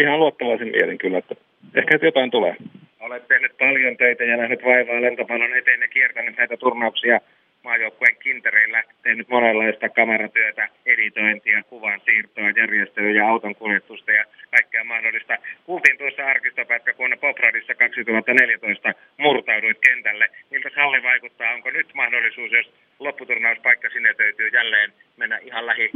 ihan 0.03 0.21
luottavaisin 0.21 0.69
mielin 0.69 0.99
kyllä, 0.99 1.19
että 1.19 1.35
ehkä 1.75 1.99
jotain 2.03 2.31
tulee. 2.31 2.57
Olet 3.01 3.29
tehnyt 3.29 3.59
paljon 3.59 3.97
töitä 3.97 4.25
ja 4.25 4.37
nähnyt 4.37 4.65
vaivaa 4.65 5.03
lentopallon 5.03 5.57
eteen 5.57 5.81
ja 5.81 5.89
kiertänyt 5.89 6.37
näitä 6.37 6.57
turnauksia 6.57 7.21
maajoukkueen 7.67 8.17
kintereillä 8.17 8.83
tehnyt 9.03 9.29
monenlaista 9.29 9.89
kameratyötä, 9.89 10.69
editointia, 10.87 11.63
kuvan 11.63 12.01
siirtoa, 12.05 12.51
järjestelyä 12.57 13.11
ja 13.11 13.29
auton 13.29 13.55
kuljetusta 13.55 14.13
ja 14.13 14.25
kaikkea 14.51 14.85
mahdollista. 14.85 15.35
Kuultiin 15.65 15.99
tuossa 15.99 16.27
arkistopätkä, 16.27 16.93
kun 16.93 17.17
Popradissa 17.21 17.75
2014 17.75 18.95
murtauduit 19.17 19.79
kentälle. 19.87 20.29
Miltä 20.51 20.71
salli 20.75 21.03
vaikuttaa? 21.03 21.55
Onko 21.55 21.71
nyt 21.71 21.95
mahdollisuus, 21.95 22.53
jos 22.53 22.73
lopputurnauspaikka 22.99 23.89
sinetöityy 23.91 24.49
jälleen 24.49 24.93
mennä 25.17 25.39
ihan 25.39 25.67
lähi 25.67 25.91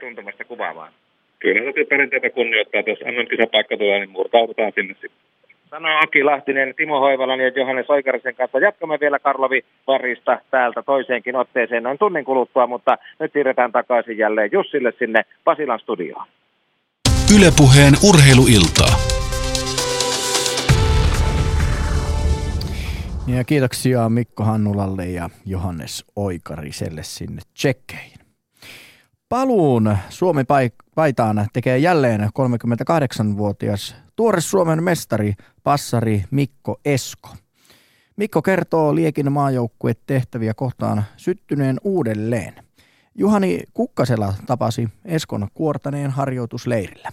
tuntumasta 0.00 0.44
kuvaamaan? 0.44 0.92
Kyllä 1.38 1.62
täytyy 1.62 1.84
perinteitä 1.84 2.30
kunnioittaa, 2.30 2.82
jos 2.86 3.00
MM-kisapaikka 3.00 3.76
tulee, 3.76 3.98
niin 3.98 4.10
murtaudutaan 4.10 4.72
sinne 4.74 4.94
sitten 4.94 5.25
sanoo 5.70 5.98
Aki 6.04 6.24
Lahtinen, 6.24 6.74
Timo 6.76 7.00
Hoivalan 7.00 7.40
ja 7.40 7.48
Johannes 7.48 7.90
Oikarisen 7.90 8.34
kanssa. 8.34 8.58
Jatkamme 8.58 8.98
vielä 9.00 9.18
Karlovi 9.18 9.60
Varista 9.86 10.40
täältä 10.50 10.82
toiseenkin 10.82 11.36
otteeseen 11.36 11.82
noin 11.82 11.98
tunnin 11.98 12.24
kuluttua, 12.24 12.66
mutta 12.66 12.98
nyt 13.18 13.32
siirretään 13.32 13.72
takaisin 13.72 14.18
jälleen 14.18 14.50
Jussille 14.52 14.92
sinne 14.98 15.22
Pasilan 15.44 15.80
studioon. 15.80 16.26
Ylepuheen 17.36 17.94
urheiluiltaa. 18.08 18.94
Ja 23.36 23.44
kiitoksia 23.44 24.08
Mikko 24.08 24.44
Hannulalle 24.44 25.04
ja 25.04 25.28
Johannes 25.46 26.04
Oikariselle 26.16 27.02
sinne 27.02 27.42
tsekkeihin. 27.54 28.25
Paluun 29.28 29.98
Suomen 30.08 30.46
paitaan 30.94 31.46
tekee 31.52 31.78
jälleen 31.78 32.20
38-vuotias 32.20 33.96
tuore 34.16 34.40
Suomen 34.40 34.82
mestari, 34.82 35.32
passari 35.64 36.24
Mikko 36.30 36.80
Esko. 36.84 37.28
Mikko 38.16 38.42
kertoo 38.42 38.94
Liekin 38.94 39.32
maajoukkue 39.32 39.92
tehtäviä 40.06 40.54
kohtaan 40.54 41.04
syttyneen 41.16 41.80
uudelleen. 41.84 42.54
Juhani 43.14 43.62
Kukkasela 43.74 44.34
tapasi 44.46 44.88
Eskon 45.04 45.48
kuortaneen 45.54 46.10
harjoitusleirillä. 46.10 47.08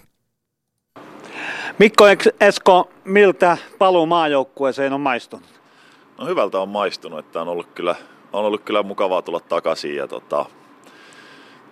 Mikko 1.78 2.04
Esko, 2.40 2.90
miltä 3.04 3.58
paluu 3.78 4.06
maajoukkueeseen 4.06 4.92
on 4.92 5.00
maistunut? 5.00 5.60
No 6.18 6.26
hyvältä 6.26 6.60
on 6.60 6.68
maistunut, 6.68 7.18
että 7.18 7.40
on 7.40 7.48
ollut 7.48 7.68
kyllä, 7.74 7.94
on 8.32 8.44
ollut 8.44 8.62
kyllä 8.62 8.82
mukavaa 8.82 9.22
tulla 9.22 9.40
takaisin 9.40 9.96
ja 9.96 10.08
tota, 10.08 10.46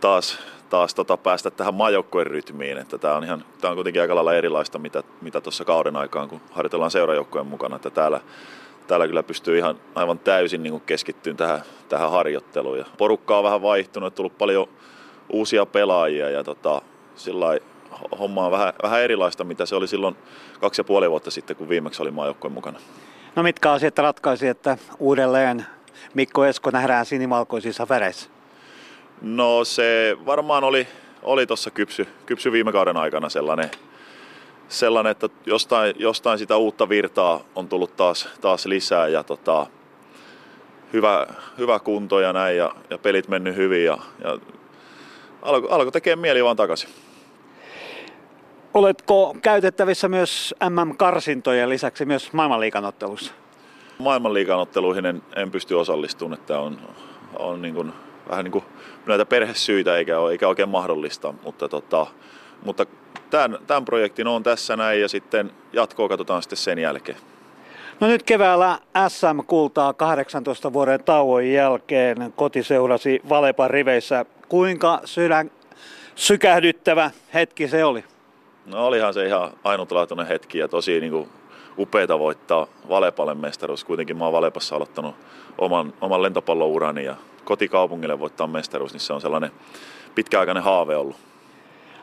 taas, 0.02 0.38
taas 0.70 0.94
tota 0.94 1.16
päästä 1.16 1.50
tähän 1.50 1.74
maajoukkueen 1.74 2.26
rytmiin. 2.26 2.78
Että 2.78 2.98
tämä 2.98 3.14
on, 3.14 3.24
ihan, 3.24 3.44
tämä 3.60 3.70
on 3.70 3.76
kuitenkin 3.76 4.02
aika 4.02 4.14
lailla 4.14 4.34
erilaista, 4.34 4.78
mitä, 4.78 5.02
mitä 5.20 5.40
tuossa 5.40 5.64
kauden 5.64 5.96
aikaan, 5.96 6.28
kun 6.28 6.40
harjoitellaan 6.50 6.90
seurajoukkueen 6.90 7.46
mukana. 7.46 7.76
Että 7.76 7.90
täällä, 7.90 8.20
täällä 8.86 9.06
kyllä 9.06 9.22
pystyy 9.22 9.58
ihan 9.58 9.78
aivan 9.94 10.18
täysin 10.18 10.62
niin 10.62 10.80
keskittyyn 10.80 11.36
tähän, 11.36 11.62
tähän 11.88 12.10
harjoitteluun. 12.10 12.78
Ja 12.78 12.84
porukka 12.98 13.38
on 13.38 13.44
vähän 13.44 13.62
vaihtunut, 13.62 14.06
on 14.06 14.12
tullut 14.12 14.38
paljon 14.38 14.68
uusia 15.28 15.66
pelaajia 15.66 16.30
ja 16.30 16.44
tota, 16.44 16.82
sillä 17.14 17.58
homma 18.18 18.46
on 18.46 18.52
vähän, 18.52 18.72
vähän 18.82 19.02
erilaista, 19.02 19.44
mitä 19.44 19.66
se 19.66 19.74
oli 19.74 19.88
silloin 19.88 20.16
kaksi 20.60 20.80
ja 20.80 20.84
puoli 20.84 21.10
vuotta 21.10 21.30
sitten, 21.30 21.56
kun 21.56 21.68
viimeksi 21.68 22.02
oli 22.02 22.10
maajoukkueen 22.10 22.52
mukana. 22.52 22.78
No 23.36 23.42
mitkä 23.42 23.72
asiat 23.72 23.98
ratkaisi, 23.98 24.48
että 24.48 24.78
uudelleen 24.98 25.66
Mikko 26.14 26.44
Esko 26.44 26.70
nähdään 26.70 27.06
sinimalkoisissa 27.06 27.86
väreissä? 27.88 28.30
No 29.22 29.64
se 29.64 30.16
varmaan 30.26 30.64
oli, 30.64 30.86
oli 31.22 31.46
tuossa 31.46 31.70
kypsy, 31.70 32.08
kypsy 32.26 32.52
viime 32.52 32.72
kauden 32.72 32.96
aikana 32.96 33.28
sellainen, 33.28 33.70
sellainen 34.68 35.10
että 35.10 35.28
jostain, 35.46 35.94
jostain 35.98 36.38
sitä 36.38 36.56
uutta 36.56 36.88
virtaa 36.88 37.40
on 37.54 37.68
tullut 37.68 37.96
taas, 37.96 38.28
taas 38.40 38.66
lisää 38.66 39.08
ja 39.08 39.22
tota, 39.22 39.66
hyvä, 40.92 41.26
hyvä 41.58 41.78
kunto 41.78 42.20
ja 42.20 42.32
näin 42.32 42.56
ja, 42.56 42.74
ja 42.90 42.98
pelit 42.98 43.28
mennyt 43.28 43.56
hyvin 43.56 43.84
ja, 43.84 43.98
ja 44.24 44.38
alkoi 45.42 45.70
alko 45.70 45.90
tekemään 45.90 46.18
mieli 46.18 46.44
vaan 46.44 46.56
takaisin. 46.56 46.90
Oletko 48.74 49.36
käytettävissä 49.42 50.08
myös 50.08 50.54
MM-karsintojen 50.68 51.68
lisäksi 51.68 52.04
myös 52.04 52.32
maailmanliikanottelussa? 52.32 53.32
Maailmanliikanotteluihin 53.98 55.06
en, 55.06 55.22
en 55.36 55.50
pysty 55.50 55.74
osallistumaan, 55.74 56.40
että 56.40 56.58
on, 56.58 56.78
on 57.38 57.62
niin 57.62 57.74
kuin, 57.74 57.92
vähän 58.30 58.44
niin 58.44 58.52
kuin 58.52 58.64
näitä 59.06 59.26
perhesyitä 59.26 59.96
eikä, 59.96 60.18
ole, 60.18 60.32
eikä 60.32 60.48
oikein 60.48 60.68
mahdollista, 60.68 61.34
mutta, 61.42 61.68
tota, 61.68 62.06
mutta 62.64 62.86
tämän, 63.30 63.58
tämän 63.66 63.84
projektin 63.84 64.26
on 64.26 64.42
tässä 64.42 64.76
näin 64.76 65.00
ja 65.00 65.08
sitten 65.08 65.50
jatkoa 65.72 66.08
katsotaan 66.08 66.42
sitten 66.42 66.56
sen 66.56 66.78
jälkeen. 66.78 67.18
No 68.00 68.08
nyt 68.08 68.22
keväällä 68.22 68.78
SM-kultaa 69.08 69.92
18 69.92 70.72
vuoden 70.72 71.04
tauon 71.04 71.46
jälkeen 71.46 72.32
kotiseurasi 72.36 73.20
Valepan 73.28 73.70
riveissä. 73.70 74.24
Kuinka 74.48 75.00
sydän 75.04 75.50
sykähdyttävä 76.14 77.10
hetki 77.34 77.68
se 77.68 77.84
oli? 77.84 78.04
No 78.66 78.86
olihan 78.86 79.14
se 79.14 79.26
ihan 79.26 79.52
ainutlaatuinen 79.64 80.26
hetki 80.26 80.58
ja 80.58 80.68
tosi 80.68 81.00
niin 81.00 81.12
kuin 81.12 81.28
upeita 81.78 82.18
voittaa 82.18 82.66
Valepalle 82.88 83.34
mestaruus. 83.34 83.84
Kuitenkin 83.84 84.16
mä 84.16 84.24
oon 84.24 84.32
Valepassa 84.32 84.76
aloittanut 84.76 85.14
oman, 85.58 85.92
oman 86.00 86.22
lentopallourani 86.22 87.04
ja 87.04 87.16
kotikaupungille 87.44 88.18
voittaa 88.18 88.46
mestaruus, 88.46 88.92
niin 88.92 89.00
se 89.00 89.12
on 89.12 89.20
sellainen 89.20 89.50
pitkäaikainen 90.14 90.62
haave 90.62 90.96
ollut. 90.96 91.16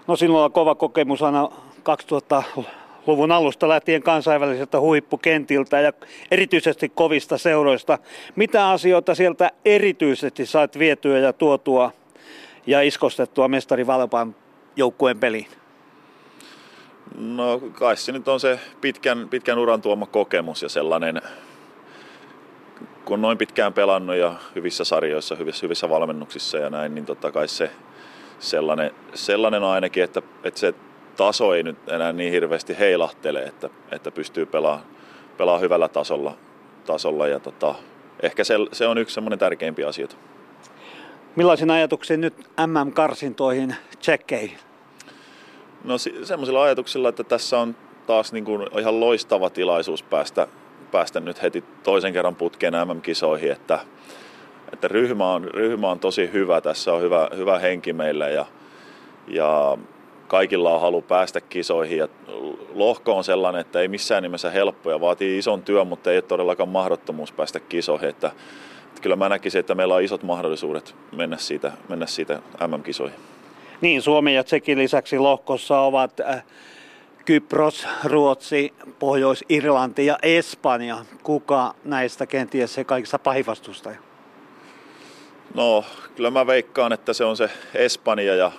No 0.08 0.16
sinulla 0.16 0.46
on 0.46 0.52
kova 0.52 0.76
kokemus 0.76 1.22
aina 1.22 1.50
2000-luvun 1.80 3.32
alusta 3.32 3.70
lähtien 3.70 4.04
kansainväliseltä 4.04 4.80
huippukentiltä 4.80 5.80
ja 5.80 5.94
erityisesti 6.32 6.90
kovista 6.90 7.38
seuroista. 7.38 7.98
Mitä 8.36 8.70
asioita 8.70 9.16
sieltä 9.16 9.52
erityisesti 9.66 10.46
sait 10.46 10.80
vietyä 10.80 11.20
ja 11.20 11.34
tuotua 11.34 11.92
ja 12.68 12.82
iskostettua 12.82 13.48
mestari 13.48 13.88
Valepan 13.88 14.36
joukkueen 14.76 15.20
peliin? 15.20 15.48
No 17.18 17.60
kai 17.60 17.97
se 17.97 18.12
nyt 18.12 18.28
on 18.28 18.39
se 18.39 18.60
pitkän, 18.82 19.30
pitkän 19.30 19.60
uran 19.60 19.82
tuoma 19.82 20.05
kokemus 20.05 20.62
ja 20.62 20.70
sellainen, 20.70 21.22
kun 23.05 23.22
noin 23.22 23.38
pitkään 23.38 23.74
pelannut 23.74 24.16
ja 24.16 24.36
hyvissä 24.55 24.84
sarjoissa, 24.84 25.36
hyvissä, 25.36 25.62
hyvissä 25.62 25.89
valmennuksissa 25.89 26.57
ja 26.57 26.70
näin, 26.70 26.95
niin 26.95 27.05
totta 27.05 27.32
kai 27.32 27.47
se 27.47 27.72
sellainen, 28.39 28.91
sellainen 29.14 29.64
ainakin, 29.64 30.03
että, 30.03 30.22
että 30.43 30.60
se 30.60 30.74
taso 31.18 31.53
ei 31.53 31.64
nyt 31.64 31.89
enää 31.89 32.14
niin 32.14 32.32
hirveästi 32.32 32.80
heilahtele, 32.80 33.43
että, 33.43 33.70
että 33.91 34.12
pystyy 34.12 34.45
pelaamaan, 34.45 34.88
pelaamaan 35.38 35.62
hyvällä 35.62 35.88
tasolla, 35.88 36.38
tasolla 36.86 37.28
ja 37.28 37.39
tota, 37.39 37.76
ehkä 38.24 38.43
se, 38.43 38.55
se 38.72 38.88
on 38.88 38.97
yksi 38.97 39.14
semmoinen 39.14 39.39
tärkeimpiä 39.39 39.88
asioita. 39.88 40.16
Millaisin 41.36 41.72
ajatuksin 41.72 42.22
nyt 42.22 42.34
MM-karsintoihin, 42.68 43.76
tsekkeihin? 43.99 44.69
No 45.84 45.98
semmoisilla 45.98 46.64
ajatuksilla, 46.64 47.10
että 47.10 47.24
tässä 47.24 47.60
on 47.60 47.76
taas 48.08 48.34
niin 48.34 48.46
kuin 48.46 48.68
ihan 48.80 49.00
loistava 49.00 49.50
tilaisuus 49.50 50.04
päästä, 50.04 50.48
päästä 50.92 51.20
nyt 51.20 51.42
heti 51.42 51.64
toisen 51.84 52.14
kerran 52.14 52.36
putkeen 52.36 52.74
MM-kisoihin, 52.74 53.52
että, 53.52 53.80
että 54.74 54.88
ryhmä, 54.88 55.34
on, 55.34 55.44
ryhmä 55.44 55.90
on 55.90 56.00
tosi 56.00 56.30
hyvä, 56.34 56.62
tässä 56.62 56.94
on 56.94 57.02
hyvä, 57.02 57.30
hyvä 57.36 57.60
henki 57.60 57.94
meillä 57.94 58.30
ja, 58.30 58.46
ja 59.28 59.78
kaikilla 60.28 60.76
on 60.76 60.82
halu 60.82 61.02
päästä 61.02 61.42
kisoihin 61.42 61.98
ja 61.98 62.08
lohko 62.74 63.18
on 63.18 63.24
sellainen, 63.24 63.62
että 63.62 63.80
ei 63.80 63.88
missään 63.88 64.24
nimessä 64.24 64.50
helppoja, 64.50 65.02
vaatii 65.02 65.38
ison 65.38 65.62
työn, 65.62 65.88
mutta 65.88 66.12
ei 66.12 66.18
ole 66.18 66.22
todellakaan 66.22 66.70
mahdottomuus 66.70 67.32
päästä 67.32 67.60
kisoihin, 67.60 68.10
että, 68.10 68.32
että 68.88 69.02
kyllä 69.02 69.16
mä 69.16 69.30
näkisin, 69.30 69.60
että 69.60 69.76
meillä 69.76 69.96
on 69.96 70.04
isot 70.04 70.24
mahdollisuudet 70.24 70.96
mennä 71.12 71.38
siitä, 71.38 71.72
mennä 71.90 72.06
siitä 72.06 72.42
MM-kisoihin. 72.68 73.39
Niin, 73.82 74.02
Suomen 74.02 74.34
ja 74.34 74.44
Tsekin 74.44 74.78
lisäksi 74.78 75.20
lohkossa 75.20 75.80
ovat 75.80 76.20
äh, 76.20 76.44
Kypros, 77.26 77.88
Ruotsi, 78.04 78.74
Pohjois-Irlanti 79.00 80.06
ja 80.06 80.18
Espanja. 80.22 80.98
Kuka 81.24 81.76
näistä 81.84 82.26
kenties 82.26 82.74
se 82.74 82.84
kaikista 82.84 83.20
pahin 83.20 83.46
vastustaja? 83.46 83.98
No, 85.54 85.86
kyllä 86.16 86.32
mä 86.32 86.48
veikkaan, 86.48 86.94
että 86.94 87.14
se 87.14 87.24
on 87.24 87.38
se 87.38 87.50
Espanja 87.74 88.36
ja, 88.36 88.52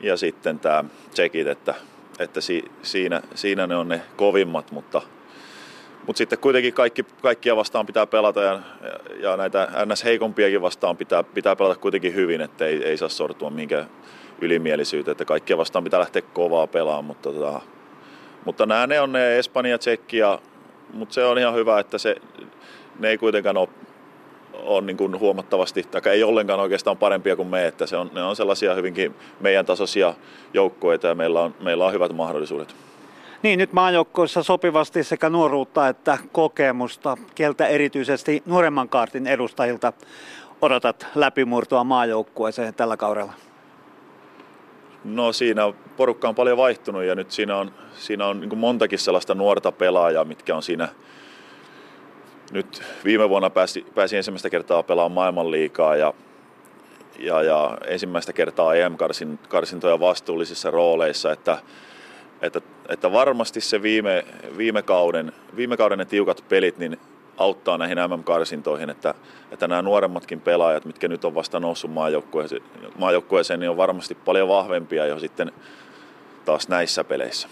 ja 0.00 0.16
sitten 0.16 0.58
tämä 0.58 0.84
Tsekit, 1.10 1.46
että, 1.46 1.74
että 2.18 2.40
si, 2.40 2.64
siinä, 2.82 3.22
siinä 3.34 3.66
ne 3.66 3.76
on 3.76 3.88
ne 3.88 4.02
kovimmat, 4.16 4.70
mutta, 4.70 5.02
mutta 6.10 6.18
sitten 6.18 6.38
kuitenkin 6.38 6.74
kaikki, 6.74 7.04
kaikkia 7.22 7.56
vastaan 7.56 7.86
pitää 7.86 8.06
pelata 8.06 8.42
ja, 8.42 8.60
ja 9.20 9.36
näitä 9.36 9.68
ns. 9.86 10.04
heikompiakin 10.04 10.62
vastaan 10.62 10.96
pitää, 10.96 11.22
pitää 11.22 11.56
pelata 11.56 11.80
kuitenkin 11.80 12.14
hyvin, 12.14 12.40
että 12.40 12.66
ei, 12.66 12.84
ei 12.84 12.96
saa 12.96 13.08
sortua 13.08 13.50
mihinkään 13.50 13.86
ylimielisyyteen, 14.40 15.12
että 15.12 15.24
kaikkia 15.24 15.56
vastaan 15.56 15.84
pitää 15.84 16.00
lähteä 16.00 16.22
kovaa 16.22 16.66
pelaamaan, 16.66 17.04
mutta, 17.04 17.32
tota, 17.32 17.60
mutta 18.44 18.66
nämä 18.66 18.86
ne 18.86 19.00
on 19.00 19.12
ne 19.12 19.38
Espanja, 19.38 19.78
Tsekki 19.78 20.16
mutta 20.92 21.14
se 21.14 21.24
on 21.24 21.38
ihan 21.38 21.54
hyvä, 21.54 21.80
että 21.80 21.98
se, 21.98 22.16
ne 22.98 23.08
ei 23.08 23.18
kuitenkaan 23.18 23.56
ole 23.56 23.68
on 24.64 24.86
niin 24.86 24.96
kuin 24.96 25.18
huomattavasti, 25.18 25.82
tai 25.82 26.02
ei 26.12 26.22
ollenkaan 26.22 26.60
oikeastaan 26.60 26.96
parempia 26.96 27.36
kuin 27.36 27.48
me, 27.48 27.66
että 27.66 27.86
se 27.86 27.96
on, 27.96 28.10
ne 28.14 28.22
on 28.22 28.36
sellaisia 28.36 28.74
hyvinkin 28.74 29.14
meidän 29.40 29.66
tasoisia 29.66 30.14
joukkoita 30.54 31.06
ja 31.06 31.14
meillä 31.14 31.40
on, 31.40 31.54
meillä 31.60 31.86
on 31.86 31.92
hyvät 31.92 32.12
mahdollisuudet. 32.12 32.89
Niin, 33.42 33.58
nyt 33.58 33.72
maajoukkoissa 33.72 34.42
sopivasti 34.42 35.04
sekä 35.04 35.30
nuoruutta 35.30 35.88
että 35.88 36.18
kokemusta, 36.32 37.16
keltä 37.34 37.66
erityisesti 37.66 38.42
nuoremman 38.46 38.88
kaartin 38.88 39.26
edustajilta 39.26 39.92
odotat 40.62 41.06
läpimurtoa 41.14 41.84
maajoukkueeseen 41.84 42.74
tällä 42.74 42.96
kaudella? 42.96 43.32
No 45.04 45.32
siinä 45.32 45.72
porukka 45.96 46.28
on 46.28 46.34
paljon 46.34 46.56
vaihtunut 46.56 47.04
ja 47.04 47.14
nyt 47.14 47.30
siinä 47.30 47.56
on, 47.56 47.72
siinä 47.94 48.26
on 48.26 48.40
niin 48.40 48.58
montakin 48.58 48.98
sellaista 48.98 49.34
nuorta 49.34 49.72
pelaajaa, 49.72 50.24
mitkä 50.24 50.56
on 50.56 50.62
siinä 50.62 50.88
nyt 52.52 52.82
viime 53.04 53.28
vuonna 53.28 53.50
pääsi, 53.50 53.86
pääsi 53.94 54.16
ensimmäistä 54.16 54.50
kertaa 54.50 54.82
pelaamaan 54.82 55.12
maailmanliikaa 55.12 55.96
ja, 55.96 56.14
ja, 57.18 57.42
ja 57.42 57.78
ensimmäistä 57.86 58.32
kertaa 58.32 58.74
EM-karsintoja 58.74 60.00
vastuullisissa 60.00 60.70
rooleissa, 60.70 61.32
että, 61.32 61.58
että, 62.42 62.60
että 62.88 63.12
varmasti 63.12 63.60
se 63.60 63.82
viime, 63.82 64.24
viime, 64.56 64.82
kauden, 64.82 65.32
viime 65.56 65.76
kauden 65.76 65.98
ne 65.98 66.04
tiukat 66.04 66.44
pelit, 66.48 66.78
niin 66.78 66.98
auttaa 67.36 67.78
näihin 67.78 67.98
MM-karsintoihin, 67.98 68.90
että, 68.90 69.14
että 69.50 69.68
nämä 69.68 69.82
nuoremmatkin 69.82 70.40
pelaajat, 70.40 70.84
mitkä 70.84 71.08
nyt 71.08 71.24
on 71.24 71.34
vasta 71.34 71.60
noussut 71.60 71.92
maajoukkueeseen, 71.92 72.62
maajoukkueeseen 72.98 73.60
niin 73.60 73.70
on 73.70 73.76
varmasti 73.76 74.14
paljon 74.14 74.48
vahvempia 74.48 75.06
jo 75.06 75.18
sitten 75.18 75.52
taas 76.44 76.68
näissä 76.68 77.04
peleissä. 77.04 77.48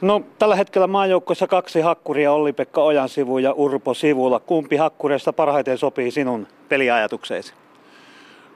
No 0.00 0.22
tällä 0.38 0.56
hetkellä 0.56 0.86
maajoukkoissa 0.86 1.46
kaksi 1.46 1.80
hakkuria, 1.80 2.32
Olli-Pekka 2.32 2.82
Ojan 2.82 3.08
sivu 3.08 3.38
ja 3.38 3.52
Urpo 3.52 3.94
sivulla. 3.94 4.40
Kumpi 4.40 4.76
hakkureista 4.76 5.32
parhaiten 5.32 5.78
sopii 5.78 6.10
sinun 6.10 6.46
peliajatukseesi? 6.68 7.54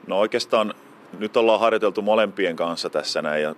No 0.07 0.19
oikeastaan 0.19 0.73
nyt 1.19 1.37
ollaan 1.37 1.59
harjoiteltu 1.59 2.01
molempien 2.01 2.55
kanssa 2.55 2.89
tässä 2.89 3.21
näin 3.21 3.43
ja 3.43 3.55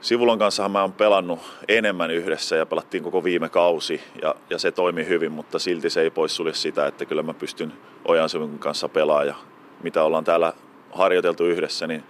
Sivulon 0.00 0.38
kanssa 0.38 0.68
mä 0.68 0.80
oon 0.80 0.92
pelannut 0.92 1.40
enemmän 1.68 2.10
yhdessä 2.10 2.56
ja 2.56 2.66
pelattiin 2.66 3.02
koko 3.02 3.24
viime 3.24 3.48
kausi 3.48 4.00
ja, 4.22 4.34
ja 4.50 4.58
se 4.58 4.72
toimi 4.72 5.06
hyvin, 5.08 5.32
mutta 5.32 5.58
silti 5.58 5.90
se 5.90 6.00
ei 6.00 6.10
poissulje 6.10 6.54
sitä, 6.54 6.86
että 6.86 7.04
kyllä 7.04 7.22
mä 7.22 7.34
pystyn 7.34 7.72
Ojansivun 8.04 8.58
kanssa 8.58 8.88
pelaamaan 8.88 9.26
ja 9.26 9.34
mitä 9.82 10.04
ollaan 10.04 10.24
täällä 10.24 10.52
harjoiteltu 10.92 11.44
yhdessä, 11.44 11.86
niin 11.86 12.04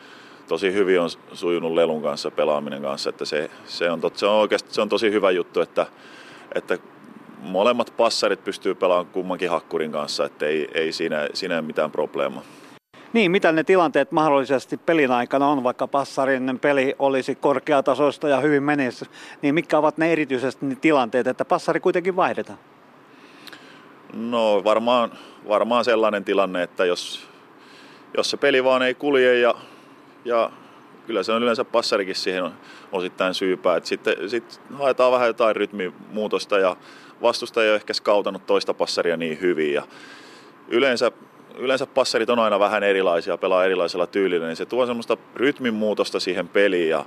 tosi 0.48 0.72
hyvin 0.72 1.00
on 1.00 1.10
sujunut 1.32 1.72
Lelun 1.72 2.02
kanssa 2.02 2.30
pelaaminen 2.30 2.82
kanssa, 2.82 3.10
että 3.10 3.24
se, 3.24 3.50
se, 3.64 3.90
on, 3.90 4.00
tot, 4.00 4.16
se, 4.16 4.26
on 4.26 4.34
oikeasti, 4.34 4.74
se 4.74 4.80
on 4.80 4.88
tosi 4.88 5.10
hyvä 5.10 5.30
juttu, 5.30 5.60
että, 5.60 5.86
että 6.54 6.78
molemmat 7.42 7.92
passarit 7.96 8.44
pystyy 8.44 8.74
pelaamaan 8.74 9.12
kummankin 9.12 9.50
hakkurin 9.50 9.92
kanssa, 9.92 10.24
että 10.24 10.46
ei, 10.46 10.68
ei 10.74 10.92
siinä, 10.92 11.28
siinä 11.34 11.54
ole 11.54 11.62
mitään 11.62 11.90
probleemaa. 11.90 12.42
Niin, 13.12 13.30
mitä 13.30 13.52
ne 13.52 13.64
tilanteet 13.64 14.12
mahdollisesti 14.12 14.76
pelin 14.76 15.10
aikana 15.10 15.48
on, 15.48 15.64
vaikka 15.64 15.86
passarin 15.86 16.58
peli 16.58 16.94
olisi 16.98 17.34
korkeatasoista 17.34 18.28
ja 18.28 18.40
hyvin 18.40 18.62
menisi, 18.62 19.04
niin 19.42 19.54
mitkä 19.54 19.78
ovat 19.78 19.98
ne 19.98 20.12
erityisesti 20.12 20.66
ne 20.66 20.74
tilanteet, 20.74 21.26
että 21.26 21.44
passari 21.44 21.80
kuitenkin 21.80 22.16
vaihdetaan? 22.16 22.58
No 24.12 24.64
varmaan, 24.64 25.12
varmaan 25.48 25.84
sellainen 25.84 26.24
tilanne, 26.24 26.62
että 26.62 26.84
jos, 26.84 27.28
jos 28.16 28.30
se 28.30 28.36
peli 28.36 28.64
vaan 28.64 28.82
ei 28.82 28.94
kulje 28.94 29.38
ja, 29.38 29.54
ja 30.24 30.50
kyllä 31.06 31.22
se 31.22 31.32
on 31.32 31.42
yleensä 31.42 31.64
passarikin 31.64 32.14
siihen 32.14 32.50
osittain 32.92 33.34
syypää. 33.34 33.76
että 33.76 33.88
sitten 33.88 34.30
sit 34.30 34.60
haetaan 34.74 35.12
vähän 35.12 35.26
jotain 35.26 35.56
rytmimuutosta 35.56 36.58
ja 36.58 36.76
vastustaja 37.22 37.64
ei 37.64 37.70
ole 37.70 37.76
ehkä 37.76 37.92
skautanut 37.92 38.46
toista 38.46 38.74
passaria 38.74 39.16
niin 39.16 39.40
hyvin. 39.40 39.74
Ja 39.74 39.82
yleensä 40.68 41.12
yleensä 41.60 41.86
passarit 41.86 42.30
on 42.30 42.38
aina 42.38 42.58
vähän 42.58 42.82
erilaisia, 42.82 43.38
pelaa 43.38 43.64
erilaisella 43.64 44.06
tyylillä, 44.06 44.46
niin 44.46 44.56
se 44.56 44.66
tuo 44.66 44.86
semmoista 44.86 45.16
rytmin 45.36 45.74
muutosta 45.74 46.20
siihen 46.20 46.48
peliin 46.48 46.88
ja, 46.88 47.04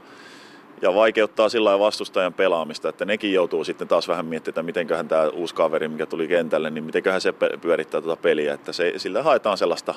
ja 0.82 0.96
vaikeuttaa 0.96 1.50
sillä 1.50 1.80
vastustajan 1.80 2.34
pelaamista, 2.34 2.90
että 2.90 3.06
nekin 3.06 3.34
joutuu 3.34 3.64
sitten 3.64 3.88
taas 3.88 4.08
vähän 4.08 4.26
miettimään, 4.26 4.54
että 4.54 4.64
mitenköhän 4.64 5.08
tämä 5.08 5.28
uusi 5.28 5.56
kaveri, 5.56 5.88
mikä 5.88 6.06
tuli 6.06 6.28
kentälle, 6.28 6.70
niin 6.70 6.84
mitenköhän 6.84 7.22
se 7.22 7.34
pyörittää 7.62 8.02
tuota 8.02 8.22
peliä, 8.22 8.54
että 8.54 8.74
se, 8.74 8.94
sillä 8.98 9.24
haetaan 9.24 9.58
sellaista 9.58 9.96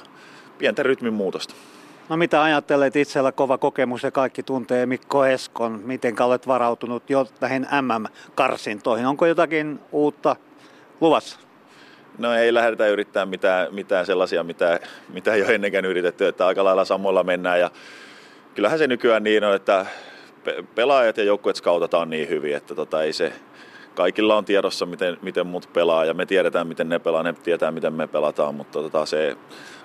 pientä 0.59 0.83
rytmin 0.83 1.15
muutosta. 1.15 1.55
No 2.09 2.17
mitä 2.17 2.43
ajattelet 2.43 2.97
itsellä 2.97 3.33
kova 3.33 3.59
kokemus 3.59 4.03
ja 4.03 4.11
kaikki 4.11 4.43
tuntee 4.43 4.87
Mikko 4.87 5.27
Eskon, 5.27 5.81
miten 5.85 6.23
olet 6.23 6.47
varautunut 6.47 7.11
jo 7.11 7.27
tähän 7.41 7.69
MM-karsintoihin, 7.83 9.07
onko 9.07 9.27
jotakin 9.27 9.81
uutta 9.93 10.37
luvassa? 11.01 11.46
No 12.19 12.35
ei 12.35 12.55
lähdetä 12.55 12.87
yrittämään 12.87 13.29
mitään, 13.29 13.75
mitään 13.75 14.07
sellaisia, 14.07 14.45
mitä, 14.45 14.81
mitä 15.09 15.35
ei 15.35 15.43
ole 15.43 15.55
ennenkään 15.55 15.85
yritetty, 15.85 16.27
että 16.27 16.47
aika 16.47 16.65
lailla 16.65 16.85
samoilla 16.85 17.25
mennään 17.25 17.61
ja 17.61 17.71
kyllähän 18.55 18.79
se 18.79 18.87
nykyään 18.87 19.25
niin 19.25 19.45
on, 19.45 19.55
että 19.55 19.87
pelaajat 20.75 21.17
ja 21.17 21.25
joukkueet 21.25 21.57
skautataan 21.57 22.11
niin 22.11 22.29
hyvin, 22.29 22.57
että 22.57 22.75
tota, 22.75 23.03
ei 23.03 23.13
se, 23.13 23.33
kaikilla 23.95 24.37
on 24.37 24.45
tiedossa, 24.45 24.87
miten, 24.87 25.17
miten 25.23 25.47
muut 25.47 25.73
pelaa 25.73 26.05
ja 26.05 26.15
me 26.15 26.27
tiedetään, 26.27 26.67
miten 26.67 26.89
ne 26.89 26.99
pelaa, 26.99 27.23
ne 27.23 27.33
tietää, 27.33 27.71
miten 27.71 27.93
me 27.93 28.07
pelataan, 28.07 28.55
mutta 28.55 28.83
tota, 28.83 29.07
se 29.07 29.37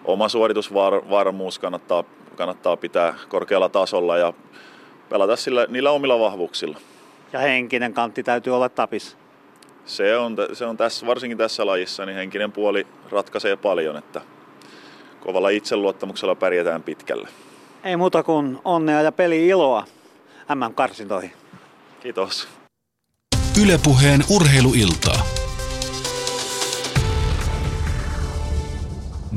oma 0.05 0.29
suoritusvarmuus 0.29 1.59
kannattaa, 1.59 2.03
kannattaa 2.35 2.77
pitää 2.77 3.13
korkealla 3.29 3.69
tasolla 3.69 4.17
ja 4.17 4.33
pelata 5.09 5.35
sillä, 5.35 5.65
niillä 5.69 5.91
omilla 5.91 6.19
vahvuuksilla. 6.19 6.77
Ja 7.33 7.39
henkinen 7.39 7.93
kantti 7.93 8.23
täytyy 8.23 8.55
olla 8.55 8.69
tapis. 8.69 9.20
Se 9.91 10.17
on, 10.17 10.35
se 10.53 10.65
on 10.65 10.77
tässä, 10.77 11.05
varsinkin 11.05 11.37
tässä 11.37 11.65
lajissa, 11.65 12.05
niin 12.05 12.15
henkinen 12.15 12.51
puoli 12.51 12.87
ratkaisee 13.09 13.55
paljon, 13.55 13.97
että 13.97 14.21
kovalla 15.19 15.49
itseluottamuksella 15.49 16.35
pärjätään 16.35 16.83
pitkälle. 16.83 17.29
Ei 17.83 17.97
muuta 17.97 18.23
kuin 18.23 18.59
onnea 18.65 19.01
ja 19.01 19.11
peli 19.11 19.47
iloa 19.47 19.85
MM-karsintoihin. 20.55 21.31
Kiitos. 21.99 22.47
Ylepuheen 23.63 24.21
urheiluiltaa. 24.29 25.25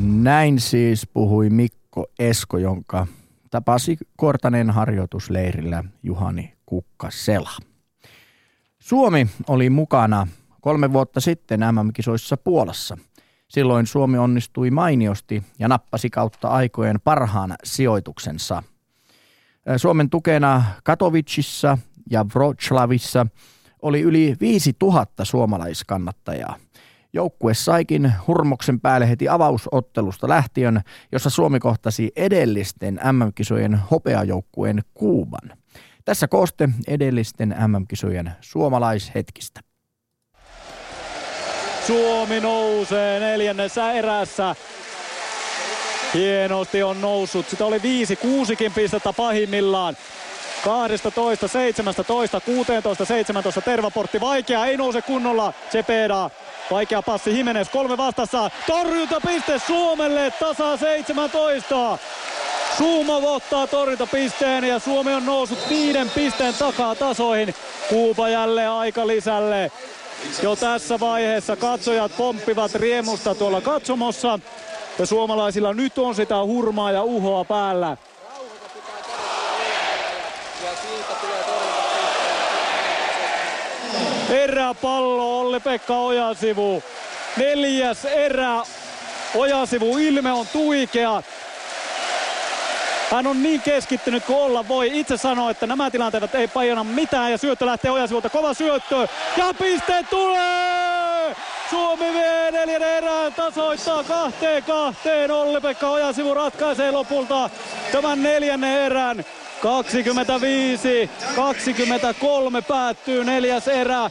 Näin 0.04 0.60
siis 0.60 1.06
puhui 1.14 1.50
Mikko 1.50 2.06
Esko, 2.18 2.58
jonka 2.58 3.06
tapasi 3.50 3.96
Kortanen 4.16 4.70
harjoitusleirillä 4.70 5.84
Juhani 6.02 6.54
Kukkasela. 6.66 7.50
Suomi 8.78 9.26
oli 9.48 9.70
mukana 9.70 10.26
kolme 10.64 10.92
vuotta 10.92 11.20
sitten 11.20 11.60
MM-kisoissa 11.60 12.36
Puolassa. 12.36 12.98
Silloin 13.48 13.86
Suomi 13.86 14.18
onnistui 14.18 14.70
mainiosti 14.70 15.42
ja 15.58 15.68
nappasi 15.68 16.10
kautta 16.10 16.48
aikojen 16.48 17.00
parhaan 17.00 17.54
sijoituksensa. 17.64 18.62
Suomen 19.76 20.10
tukena 20.10 20.64
Katowicissa 20.84 21.78
ja 22.10 22.24
Wrocławissa 22.34 23.26
oli 23.82 24.00
yli 24.00 24.36
5000 24.40 25.24
suomalaiskannattajaa. 25.24 26.56
Joukkue 27.12 27.54
saikin 27.54 28.12
hurmoksen 28.26 28.80
päälle 28.80 29.08
heti 29.08 29.28
avausottelusta 29.28 30.28
lähtien, 30.28 30.80
jossa 31.12 31.30
Suomi 31.30 31.60
kohtasi 31.60 32.12
edellisten 32.16 33.00
MM-kisojen 33.12 33.74
hopeajoukkueen 33.90 34.82
Kuuban. 34.94 35.58
Tässä 36.04 36.28
kooste 36.28 36.68
edellisten 36.88 37.48
MM-kisojen 37.68 38.32
suomalaishetkistä. 38.40 39.63
Suomi 41.86 42.40
nousee 42.40 43.20
neljännessä 43.20 43.92
erässä. 43.92 44.54
Hienosti 46.14 46.82
on 46.82 47.00
noussut. 47.00 47.48
Sitä 47.48 47.64
oli 47.64 47.82
viisi, 47.82 48.16
kuusikin 48.16 48.72
pistettä 48.72 49.12
pahimmillaan. 49.12 49.96
12, 50.64 51.48
17, 51.48 52.40
16, 52.40 53.04
17 53.04 53.60
tervaportti. 53.60 54.20
Vaikea, 54.20 54.66
ei 54.66 54.76
nouse 54.76 55.02
kunnolla. 55.02 55.52
Cepeda. 55.70 56.30
Vaikea 56.70 57.02
passi 57.02 57.32
Himenes, 57.32 57.68
kolme 57.68 57.96
vastassa. 57.96 58.50
Torjuntapiste 58.66 59.58
Suomelle, 59.66 60.32
tasa 60.40 60.76
17. 60.76 61.98
Suumov 62.78 63.24
ottaa 63.24 63.66
torjuntapisteen 63.66 64.64
ja 64.64 64.78
Suomi 64.78 65.14
on 65.14 65.26
noussut 65.26 65.68
viiden 65.68 66.10
pisteen 66.10 66.54
takaa 66.54 66.94
tasoihin. 66.94 67.54
Kuupa 67.88 68.28
jälleen 68.28 68.70
aika 68.70 69.06
lisälle. 69.06 69.70
Jo 70.42 70.56
tässä 70.56 71.00
vaiheessa 71.00 71.56
katsojat 71.56 72.16
pomppivat 72.16 72.74
riemusta 72.74 73.34
tuolla 73.34 73.60
katsomossa. 73.60 74.38
Ja 74.98 75.06
suomalaisilla 75.06 75.74
nyt 75.74 75.98
on 75.98 76.14
sitä 76.14 76.44
hurmaa 76.44 76.92
ja 76.92 77.02
uhoa 77.02 77.44
päällä. 77.44 77.96
Eräpallo 84.30 85.40
Olli-Pekka 85.40 85.96
Ojasivu. 85.96 86.82
Neljäs 87.36 88.04
erä. 88.04 88.62
Ojasivu 89.34 89.98
ilme 89.98 90.32
on 90.32 90.46
tuikea. 90.52 91.22
Hän 93.14 93.26
on 93.26 93.42
niin 93.42 93.60
keskittynyt 93.60 94.24
kuin 94.24 94.38
olla 94.38 94.68
voi. 94.68 94.98
Itse 94.98 95.16
sanoo, 95.16 95.50
että 95.50 95.66
nämä 95.66 95.90
tilanteet 95.90 96.34
ei 96.34 96.48
pajana 96.48 96.84
mitään 96.84 97.30
ja 97.30 97.38
syöttö 97.38 97.66
lähtee 97.66 97.90
Ojasivulta. 97.90 98.30
Kova 98.30 98.54
syöttö 98.54 99.08
ja 99.36 99.54
piste 99.58 100.04
tulee! 100.10 101.36
Suomi 101.70 102.12
vie 102.12 102.50
neljän 102.50 102.82
erään, 102.82 103.34
tasoittaa 103.34 104.04
kahteen 104.04 104.62
kahteen. 104.62 105.30
Olli-Pekka 105.30 105.90
Ojasivu 105.90 106.34
ratkaisee 106.34 106.90
lopulta 106.90 107.50
tämän 107.92 108.22
neljännen 108.22 108.80
erän. 108.80 109.24
25, 109.62 111.10
23 111.36 112.62
päättyy 112.62 113.24
neljäs 113.24 113.68
erä. 113.68 114.10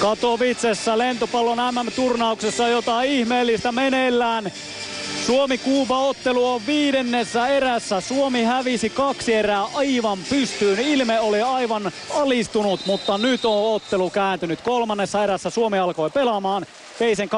Katowicessa 0.00 0.98
lentopallon 0.98 1.74
MM-turnauksessa 1.74 2.68
jotain 2.68 3.10
ihmeellistä 3.10 3.72
meneillään. 3.72 4.52
Suomi-Kuuba-ottelu 5.28 6.52
on 6.52 6.60
viidennessä 6.66 7.46
erässä. 7.46 8.00
Suomi 8.00 8.44
hävisi 8.44 8.90
kaksi 8.90 9.34
erää 9.34 9.64
aivan 9.74 10.18
pystyyn. 10.30 10.78
Ilme 10.78 11.20
oli 11.20 11.42
aivan 11.42 11.92
alistunut, 12.14 12.80
mutta 12.86 13.18
nyt 13.18 13.44
on 13.44 13.74
ottelu 13.74 14.10
kääntynyt. 14.10 14.60
Kolmannessa 14.60 15.24
erässä 15.24 15.50
Suomi 15.50 15.78
alkoi 15.78 16.10
pelaamaan. 16.10 16.66
Peisen 16.98 17.28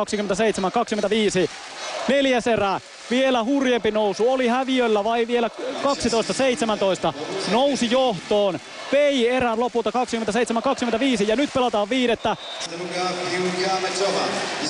27-25. 1.46 1.50
Neljäs 2.08 2.46
erä. 2.46 2.80
Vielä 3.10 3.44
hurjempi 3.44 3.90
nousu. 3.90 4.32
Oli 4.32 4.48
häviöllä 4.48 5.04
vai 5.04 5.26
vielä 5.26 5.48
12-17. 5.48 5.52
Nousi 7.52 7.90
johtoon. 7.90 8.60
Vei 8.92 9.28
erän 9.28 9.60
lopulta 9.60 9.90
27-25 9.90 9.92
ja 11.26 11.36
nyt 11.36 11.50
pelataan 11.54 11.90
viidettä. 11.90 12.36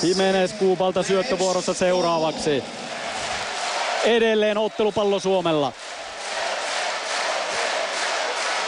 Jimenez 0.03 0.53
Kuupalta 0.53 1.03
syöttövuorossa 1.03 1.73
seuraavaksi. 1.73 2.63
Edelleen 4.03 4.57
ottelupallo 4.57 5.19
Suomella. 5.19 5.71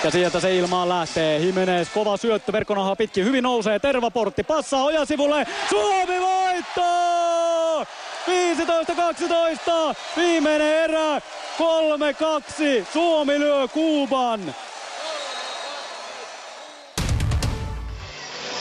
Ja 0.03 0.11
sieltä 0.11 0.39
se 0.39 0.55
ilmaan 0.55 0.89
lähtee. 0.89 1.37
Jimenez 1.37 1.87
kova 1.93 2.17
syöttö, 2.17 2.51
verkkonahaa 2.51 2.95
pitkin. 2.95 3.25
Hyvin 3.25 3.43
nousee, 3.43 3.79
tervaportti, 3.79 4.43
passaa 4.43 4.83
ojasivulle. 4.83 5.47
Suomi 5.69 6.19
voittaa! 6.21 7.85
15-12, 9.91 9.95
viimeinen 10.17 10.83
erä, 10.83 11.17
3-2, 11.19 11.21
Suomi 12.93 13.39
lyö 13.39 13.67
Kuuban. 13.67 14.55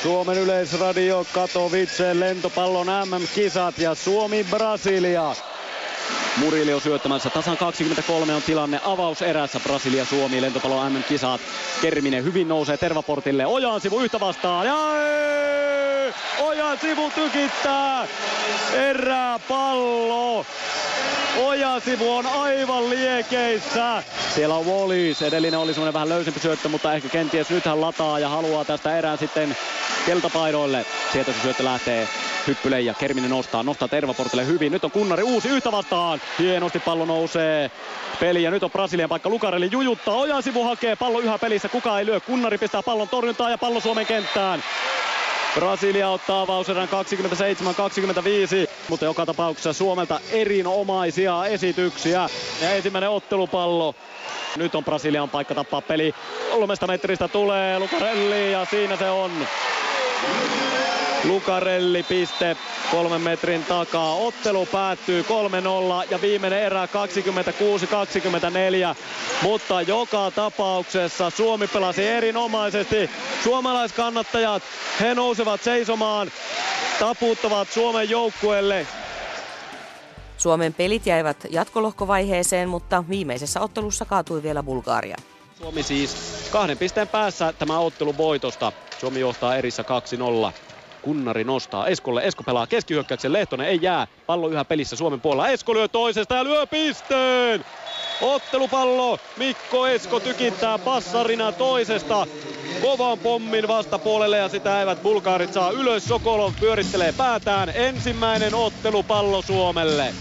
Suomen 0.03 0.39
yleisradio 0.39 1.27
Katowice 1.33 2.20
lentopallon 2.20 2.87
MM-kisat 2.87 3.79
ja 3.79 3.95
Suomi-Brasilia. 3.95 5.35
Murilio 6.37 6.80
syöttämässä. 6.80 7.30
Tasan 7.30 7.57
23 7.57 8.35
on 8.35 8.43
tilanne 8.43 8.80
avauserässä. 8.85 9.61
Brasilia 9.61 10.05
Suomi 10.05 10.43
lentopallo 10.43 10.91
MM-kisat. 10.91 11.41
Kerminen 11.83 12.24
hyvin 12.24 12.49
nousee 12.49 12.76
tervaportille. 12.76 13.47
Ojan 13.47 13.80
sivu 13.80 14.01
yhtä 14.01 14.20
vastaan. 14.20 14.66
Ja 14.66 14.76
Ojan 16.41 16.78
sivu 16.78 17.11
tykittää. 17.11 18.07
Eräpallo. 18.72 20.47
Ojasivu 21.39 22.16
on 22.16 22.26
aivan 22.26 22.91
liekeissä. 22.91 24.03
Siellä 24.35 24.55
on 24.55 24.66
Wallis. 24.66 25.22
Edellinen 25.22 25.61
oli 25.61 25.74
semmoinen 25.74 25.95
vähän 25.95 26.09
löysempi 26.09 26.41
syöttö, 26.41 26.68
mutta 26.68 26.95
ehkä 26.95 27.09
kenties 27.09 27.51
nyt 27.51 27.64
hän 27.64 27.80
lataa 27.80 28.18
ja 28.18 28.28
haluaa 28.28 28.64
tästä 28.64 28.99
erään 28.99 29.18
sitten 29.18 29.57
keltapaidoille. 30.07 30.87
Sieltä 31.12 31.33
se 31.33 31.39
syöttö 31.43 31.64
lähtee 31.64 32.09
Hyppyle 32.47 32.80
ja 32.80 32.95
Kerminen 32.95 33.30
nostaa, 33.30 33.62
nostaa 33.62 33.89
Tervaportille 33.89 34.47
hyvin. 34.47 34.72
Nyt 34.72 34.85
on 34.85 34.91
Kunnari 34.91 35.22
uusi 35.22 35.49
yhtä 35.49 35.72
vastaan. 35.72 36.20
Hienosti 36.39 36.79
pallo 36.81 37.05
nousee 37.05 37.70
peli 38.20 38.43
ja 38.43 38.51
nyt 38.51 38.62
on 38.62 38.70
Brasilian 38.70 39.09
paikka. 39.09 39.29
Lukarelli 39.31 39.68
jujuttaa. 39.73 40.14
Ojasivu 40.14 40.64
hakee 40.64 40.97
pallo 40.97 41.20
yhä 41.20 41.39
pelissä. 41.39 41.68
Kuka 41.68 41.99
ei 41.99 42.07
lyö. 42.07 42.20
Kunnari 42.20 42.59
pistää 42.59 42.83
pallon 42.83 43.09
torjuntaan 43.09 43.51
ja 43.51 43.59
pallo 43.59 43.81
Suomen 43.81 44.07
kenttään. 44.07 44.64
Brasilia 45.55 46.09
ottaa 46.11 46.41
avauserän 46.43 46.89
27-25, 46.89 48.70
mutta 48.89 49.05
joka 49.05 49.27
tapauksessa 49.27 49.73
Suomelta 49.73 50.20
erinomaisia 50.31 51.47
esityksiä. 51.47 52.29
Ja 52.62 52.70
ensimmäinen 52.70 53.11
ottelupallo. 53.11 53.95
Nyt 54.57 54.75
on 54.75 54.85
Brasilian 54.85 55.31
paikka 55.31 55.55
tappaa 55.55 55.81
peli. 55.81 56.14
Kolmesta 56.53 56.87
metristä 56.87 57.29
tulee 57.29 57.79
Lukarelli 57.79 58.53
ja 58.53 58.64
siinä 58.64 58.97
se 58.97 59.11
on. 59.11 59.31
Lukarelli 61.25 62.03
piste 62.03 62.57
kolmen 62.91 63.20
metrin 63.20 63.64
takaa. 63.64 64.14
Ottelu 64.14 64.66
päättyy 64.66 65.23
3-0 65.23 65.27
ja 66.11 66.20
viimeinen 66.20 66.62
erä 66.62 66.87
26-24. 66.87 66.89
Mutta 69.43 69.83
joka 69.83 70.31
tapauksessa 70.31 71.31
Suomi 71.31 71.66
pelasi 71.66 72.07
erinomaisesti. 72.07 73.11
Suomalaiskannattajat, 73.45 74.62
he 75.01 75.14
nousevat 75.14 75.62
seisomaan, 75.62 76.31
taputtavat 76.99 77.68
Suomen 77.68 78.11
joukkueelle. 78.11 78.87
Suomen 80.39 80.75
pelit 80.75 81.07
jäivät 81.07 81.37
jatkolohkovaiheeseen, 81.51 82.68
mutta 82.68 83.05
viimeisessä 83.09 83.61
ottelussa 83.61 84.05
kaatui 84.05 84.43
vielä 84.43 84.62
Bulgaria. 84.62 85.16
Suomi 85.59 85.83
siis 85.83 86.16
kahden 86.51 86.79
pisteen 86.79 87.09
päässä 87.09 87.53
tämä 87.53 87.79
ottelu 87.79 88.16
voitosta. 88.16 88.73
Suomi 89.01 89.20
johtaa 89.20 89.57
erissä 89.57 89.85
2-0. 90.51 90.72
Kunnari 91.03 91.45
nostaa 91.45 91.87
Eskolle. 91.87 92.23
Esko 92.25 92.45
pelaa 92.45 92.67
keskihyökkäyksen. 92.67 93.33
Lehtonen 93.33 93.69
ei 93.69 93.79
jää. 93.83 94.07
Pallo 94.27 94.49
yhä 94.49 94.65
pelissä 94.65 94.97
Suomen 94.97 95.21
puolella. 95.21 95.49
Esko 95.49 95.75
lyö 95.75 95.89
toisesta 95.89 96.35
ja 96.35 96.45
lyö 96.45 96.67
pisteen! 96.67 97.65
Ottelupallo. 98.21 99.19
Mikko 99.37 99.87
Esko 99.87 100.21
tykittää 100.21 100.79
passarina 100.79 101.53
toisesta. 101.53 102.27
Kovan 102.83 103.19
pommin 103.19 103.69
vastapuolelle 103.69 104.37
ja 104.37 104.49
sitä 104.49 104.81
eivät 104.81 105.03
bulgaarit 105.03 105.53
saa 105.53 105.71
ylös. 105.71 106.05
Sokolov 106.05 106.53
pyörittelee 106.61 107.13
päätään. 107.13 107.73
Ensimmäinen 107.75 108.55
ottelupallo 108.55 109.43
Suomelle. 109.43 110.15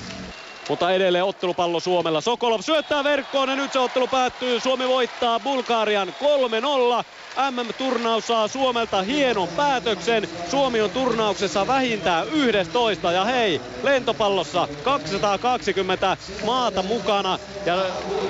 Mutta 0.70 0.92
edelleen 0.92 1.24
ottelupallo 1.26 1.80
Suomella. 1.80 2.22
Sokolov 2.22 2.62
syöttää 2.62 3.04
verkkoon 3.04 3.50
ja 3.50 3.56
nyt 3.56 3.74
se 3.74 3.80
ottelu 3.80 4.08
päättyy. 4.08 4.60
Suomi 4.60 4.88
voittaa 4.88 5.40
Bulgarian 5.40 6.08
3-0. 6.08 7.04
MM-turnaus 7.52 8.28
saa 8.28 8.48
Suomelta 8.48 9.02
hienon 9.02 9.50
päätöksen. 9.50 10.28
Suomi 10.50 10.82
on 10.82 10.92
turnauksessa 10.92 11.68
vähintään 11.68 12.28
11 12.30 13.12
ja 13.12 13.26
hei, 13.26 13.62
lentopallossa 13.84 14.68
220 14.84 16.18
maata 16.46 16.84
mukana 16.84 17.40
ja 17.66 17.76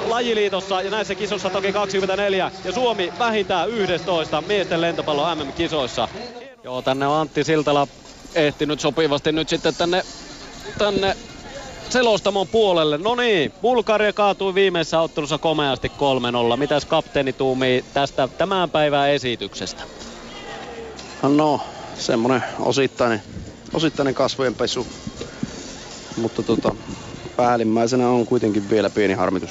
lajiliitossa 0.06 0.82
ja 0.82 0.92
näissä 0.92 1.16
kisoissa 1.16 1.50
toki 1.50 1.72
24 1.74 2.52
ja 2.64 2.72
Suomi 2.72 3.14
vähintään 3.20 3.70
11 3.70 4.42
miesten 4.42 4.82
lentopallo 4.82 5.36
MM-kisoissa. 5.36 6.08
Joo, 6.64 6.82
tänne 6.82 7.08
on 7.08 7.14
Antti 7.22 7.44
Siltala 7.44 7.88
ehtinyt 8.36 8.80
sopivasti 8.80 9.32
nyt 9.32 9.50
sitten 9.50 9.76
tänne, 9.76 10.06
tänne 10.78 11.16
selostamon 11.92 12.48
puolelle. 12.48 12.98
No 12.98 13.16
niin, 13.16 13.54
Bulgaria 13.62 14.14
kaatui 14.14 14.56
viimeisessä 14.56 15.02
ottelussa 15.02 15.38
komeasti 15.38 15.92
3-0. 16.54 16.58
Mitäs 16.58 16.86
kapteeni 16.86 17.34
tuumii 17.34 17.86
tästä 17.94 18.28
tämän 18.38 18.70
päivän 18.70 19.10
esityksestä? 19.10 19.84
No, 21.24 21.62
semmonen 21.96 22.44
osittainen, 22.60 23.22
osittainen 23.74 24.14
kasvojen 24.14 24.56
pesu. 24.56 24.88
Mutta 26.18 26.44
tota, 26.44 26.76
päällimmäisenä 27.38 28.10
on 28.10 28.26
kuitenkin 28.26 28.70
vielä 28.70 28.90
pieni 28.90 29.14
harmitus. 29.14 29.50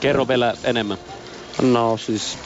Kerro 0.00 0.28
vielä 0.28 0.54
enemmän. 0.64 0.98
No 1.62 1.96
siis 1.96 2.38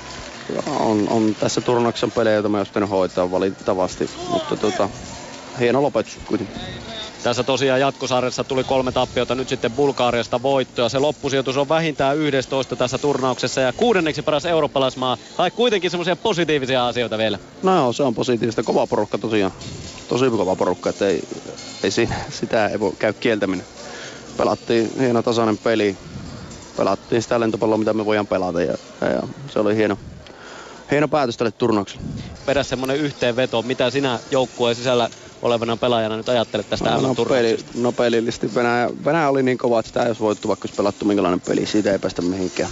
on, 0.66 1.08
on 1.08 1.36
tässä 1.40 1.60
turnauksen 1.60 2.10
pelejä, 2.10 2.34
joita 2.34 2.48
mä 2.48 2.64
oon 2.74 2.88
hoitaa 2.88 3.30
valitettavasti, 3.30 4.10
mutta 4.30 4.56
tota, 4.56 4.88
hieno 5.60 5.82
lopetus 5.82 6.18
kuitenkin. 6.28 6.84
Tässä 7.25 7.43
tosiaan 7.43 7.81
jatkosarjassa 7.81 8.45
tuli 8.45 8.64
kolme 8.64 8.93
tappiota, 8.93 9.35
nyt 9.35 9.49
sitten 9.49 9.72
Bulgaariasta 9.72 10.43
voittoja. 10.43 10.89
Se 10.89 10.99
loppusijoitus 10.99 11.57
on 11.57 11.68
vähintään 11.68 12.18
11 12.18 12.77
tässä 12.77 12.99
turnauksessa 12.99 13.61
ja 13.61 13.72
kuudenneksi 13.72 14.22
paras 14.22 14.45
eurooppalaismaa. 14.45 15.16
Tai 15.37 15.51
kuitenkin 15.51 15.91
semmoisia 15.91 16.16
positiivisia 16.16 16.87
asioita 16.87 17.18
vielä. 17.18 17.39
No 17.62 17.93
se 17.93 18.03
on 18.03 18.14
positiivista. 18.14 18.62
Kova 18.62 18.87
porukka 18.87 19.18
tosiaan. 19.18 19.53
Tosi 20.09 20.31
kova 20.31 20.57
porukka, 20.57 20.91
että 20.91 21.07
ei, 21.07 21.22
ei 21.83 21.91
siinä, 21.91 22.14
sitä 22.31 22.66
ei 22.66 22.81
voi 22.81 22.93
käy 22.99 23.12
kieltäminen. 23.12 23.66
Pelattiin 24.37 24.91
hieno 24.99 25.22
tasainen 25.22 25.59
peli. 25.59 25.97
Pelattiin 26.77 27.22
sitä 27.22 27.41
lentopalloa, 27.41 27.79
mitä 27.79 27.93
me 27.93 28.05
voidaan 28.05 28.27
pelata 28.27 28.62
ja, 28.62 28.75
ja 29.01 29.22
se 29.53 29.59
oli 29.59 29.77
hieno, 29.77 29.99
hieno 30.91 31.09
päätös 31.09 31.37
tälle 31.37 31.53
turnaukselle. 31.53 32.03
Peräs 32.47 32.68
semmoinen 32.68 32.97
yhteenveto, 32.97 33.62
mitä 33.62 33.91
sinä 33.91 34.18
joukkueen 34.31 34.77
sisällä 34.77 35.11
olevana 35.45 35.76
pelaajana 35.76 36.16
nyt 36.16 36.28
ajattelet 36.28 36.70
tästä 36.70 36.90
no, 36.90 37.01
no, 37.01 37.14
peli, 37.14 37.59
no 37.74 37.92
pelillisesti 37.92 38.55
Venäjä, 38.55 38.90
Venäjä 39.05 39.28
oli 39.28 39.42
niin 39.42 39.59
kova, 39.59 39.80
että 39.80 39.88
sitä 39.88 40.03
ei 40.03 40.07
olisi 40.07 40.20
voittu, 40.20 40.49
vaikka 40.49 40.64
olisi 40.64 40.76
pelattu 40.76 41.05
minkälainen 41.05 41.40
peli. 41.40 41.66
Siitä 41.66 41.92
ei 41.92 41.99
päästä 41.99 42.22
mihinkään. 42.22 42.70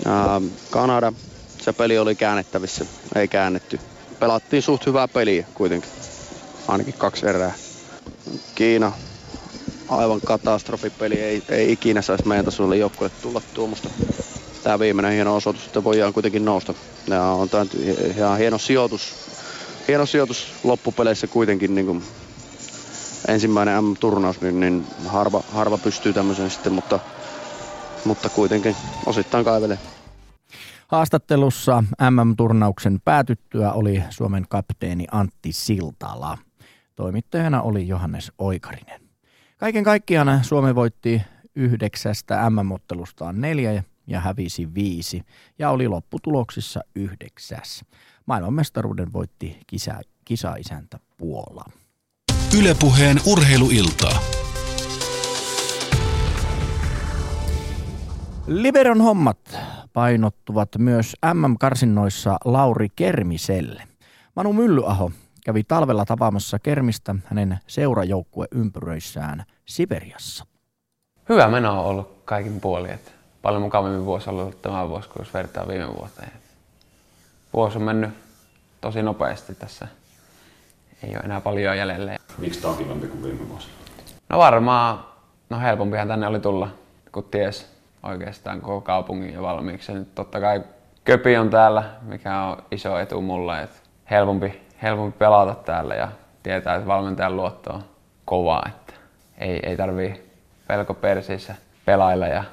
Uh, 0.00 0.50
Kanada, 0.70 1.12
se 1.60 1.72
peli 1.72 1.98
oli 1.98 2.14
käännettävissä, 2.14 2.86
ei 3.14 3.28
käännetty. 3.28 3.80
Pelattiin 4.20 4.62
suht 4.62 4.86
hyvää 4.86 5.08
peliä 5.08 5.46
kuitenkin, 5.54 5.90
ainakin 6.68 6.94
kaksi 6.98 7.26
erää. 7.26 7.52
Kiina, 8.54 8.92
aivan 9.88 10.20
katastrofipeli, 10.20 11.20
ei, 11.20 11.42
ei 11.48 11.72
ikinä 11.72 12.02
saisi 12.02 12.28
meidän 12.28 12.44
tasolle 12.44 12.76
joukkueelle 12.76 13.16
tulla 13.22 13.42
tuommoista. 13.54 13.88
Tämä 14.62 14.78
viimeinen 14.78 15.12
hieno 15.12 15.36
osoitus, 15.36 15.66
että 15.66 15.84
voidaan 15.84 16.12
kuitenkin 16.12 16.44
nousta. 16.44 16.74
Ja 17.06 17.22
on 17.22 17.48
tämä 17.48 17.66
ihan 18.16 18.38
hieno 18.38 18.58
sijoitus 18.58 19.14
hieno 19.88 20.06
sijoitus 20.06 20.54
loppupeleissä 20.64 21.26
kuitenkin 21.26 21.74
niin 21.74 21.86
kuin 21.86 22.02
ensimmäinen 23.28 23.84
M-turnaus, 23.84 24.40
niin, 24.40 24.60
niin 24.60 24.86
harva, 25.06 25.42
harva 25.52 25.78
pystyy 25.78 26.12
tämmöisen 26.12 26.50
sitten, 26.50 26.72
mutta, 26.72 27.00
mutta 28.04 28.28
kuitenkin 28.28 28.76
osittain 29.06 29.44
kaivelee. 29.44 29.78
Haastattelussa 30.88 31.84
MM-turnauksen 32.10 33.00
päätyttyä 33.04 33.72
oli 33.72 34.02
Suomen 34.10 34.46
kapteeni 34.48 35.06
Antti 35.12 35.52
Siltala. 35.52 36.38
Toimittajana 36.96 37.62
oli 37.62 37.88
Johannes 37.88 38.32
Oikarinen. 38.38 39.00
Kaiken 39.56 39.84
kaikkiaan 39.84 40.44
Suomi 40.44 40.74
voitti 40.74 41.22
yhdeksästä 41.54 42.50
MM-ottelustaan 42.50 43.40
neljä 43.40 43.82
ja 44.06 44.20
hävisi 44.20 44.74
viisi 44.74 45.22
ja 45.58 45.70
oli 45.70 45.88
lopputuloksissa 45.88 46.80
yhdeksäs. 46.94 47.84
Maailmanmestaruuden 48.26 49.12
voitti 49.12 49.58
kisa, 49.66 50.00
kisaisäntä 50.24 50.98
Puola. 51.18 51.64
Ylepuheen 52.58 53.16
urheiluiltaa. 53.26 54.18
Liberon 58.46 59.00
hommat 59.00 59.58
painottuvat 59.92 60.68
myös 60.78 61.16
MM-karsinnoissa 61.34 62.36
Lauri 62.44 62.88
Kermiselle. 62.96 63.82
Manu 64.36 64.52
Myllyaho 64.52 65.10
kävi 65.44 65.64
talvella 65.64 66.04
tapaamassa 66.04 66.58
Kermistä 66.58 67.14
hänen 67.24 67.58
seurajoukkue-ympyröissään 67.66 69.44
Siberiassa. 69.66 70.46
Hyvä 71.28 71.48
meno 71.48 71.80
on 71.80 71.86
ollut 71.86 72.22
kaikin 72.24 72.60
puolin. 72.60 72.98
Paljon 73.42 73.62
mukavammin 73.62 74.04
vuosi 74.04 74.30
on 74.30 74.38
ollut 74.38 74.62
tämä 74.62 74.88
vuosi, 74.88 75.08
kun 75.08 75.20
jos 75.20 75.34
vertaa 75.34 75.68
viime 75.68 75.86
vuoteen 75.86 76.43
vuosi 77.54 77.78
on 77.78 77.84
mennyt 77.84 78.10
tosi 78.80 79.02
nopeasti 79.02 79.54
tässä. 79.54 79.88
Ei 81.02 81.10
ole 81.10 81.24
enää 81.24 81.40
paljon 81.40 81.78
jäljellä. 81.78 82.16
Miksi 82.38 82.60
tämä 82.60 82.72
on 82.72 82.78
kivempi 82.78 83.06
kuin 83.06 83.22
viime 83.22 83.48
vuosi? 83.48 83.68
No 84.28 84.38
varmaan, 84.38 85.04
no 85.50 85.60
helpompihan 85.60 86.08
tänne 86.08 86.26
oli 86.26 86.40
tulla, 86.40 86.68
kun 87.12 87.24
ties 87.24 87.72
oikeastaan 88.02 88.60
koko 88.60 88.80
kaupungin 88.80 89.34
jo 89.34 89.42
valmiiksi. 89.42 89.92
Ja 89.92 89.98
nyt 89.98 90.14
totta 90.14 90.40
kai 90.40 90.62
Köpi 91.04 91.36
on 91.36 91.50
täällä, 91.50 91.84
mikä 92.02 92.40
on 92.42 92.62
iso 92.70 92.98
etu 92.98 93.20
mulle. 93.20 93.62
Että 93.62 93.76
helpompi, 94.10 94.62
helpompi 94.82 95.18
pelata 95.18 95.54
täällä 95.54 95.94
ja 95.94 96.08
tietää, 96.42 96.74
että 96.74 96.86
valmentajan 96.86 97.36
luotto 97.36 97.72
on 97.72 97.84
kova. 98.24 98.62
Että 98.66 98.92
ei, 99.38 99.60
ei 99.62 99.76
tarvii 99.76 100.30
pelko 100.66 100.94
persiissä 100.94 101.54
pelailla 101.84 102.26
ja 102.26 102.44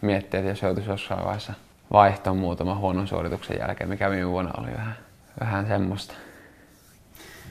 miettiä, 0.00 0.40
että 0.40 0.50
jos 0.50 0.62
joutuisi 0.62 0.90
jossain 0.90 1.24
vaiheessa 1.24 1.52
vaihtoon 1.92 2.36
muutaman 2.36 2.78
huonon 2.78 3.08
suorituksen 3.08 3.58
jälkeen, 3.60 3.90
mikä 3.90 4.10
viime 4.10 4.30
vuonna 4.30 4.50
oli 4.58 4.72
vähän, 4.72 4.96
vähän 5.40 5.66
semmoista. 5.66 6.14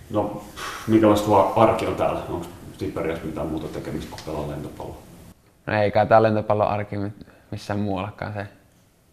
No, 0.10 0.44
minkälaista 0.88 1.42
arki 1.56 1.88
on 1.88 1.96
täällä? 1.96 2.20
Onko 2.30 2.46
Siperiassa 2.78 3.26
mitään 3.26 3.48
muuta 3.48 3.68
tekemistä 3.68 4.12
kuin 4.12 4.22
pelaa 4.26 4.50
lentopalloa? 4.50 4.98
No 5.66 5.82
ei 5.82 5.92
kai 5.92 6.06
tää 6.08 6.24
lentopallon 6.24 6.68
arki 6.68 6.96
missään 7.52 7.80
muuallakaan 7.80 8.34
se 8.34 8.48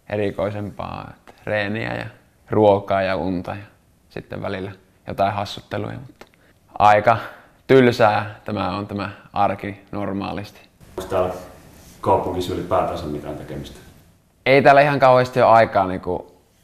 erikoisempaa. 0.09 1.11
Että 1.17 1.33
reeniä 1.47 1.95
ja 1.95 2.07
ruokaa 2.51 3.03
ja 3.03 3.17
unta 3.17 3.51
ja 3.51 3.65
sitten 4.09 4.43
välillä 4.43 4.73
jotain 5.07 5.33
hassutteluja. 5.33 5.99
Mutta 5.99 6.27
aika 6.79 7.19
tylsää 7.67 8.41
tämä 8.45 8.77
on 8.77 8.87
tämä 8.87 9.11
arki 9.33 9.81
normaalisti. 9.93 10.61
Onko 10.97 11.11
täällä 11.11 11.35
kaupungissa 12.01 12.55
ylipäätänsä 12.55 13.07
mitään 13.07 13.37
tekemistä? 13.37 13.86
Ei 14.47 14.63
täällä 14.63 14.81
ihan 14.81 14.99
kauheasti 14.99 15.43
ole 15.43 15.51
aikaa, 15.51 15.87
niin 15.87 16.01
kuin, 16.01 16.23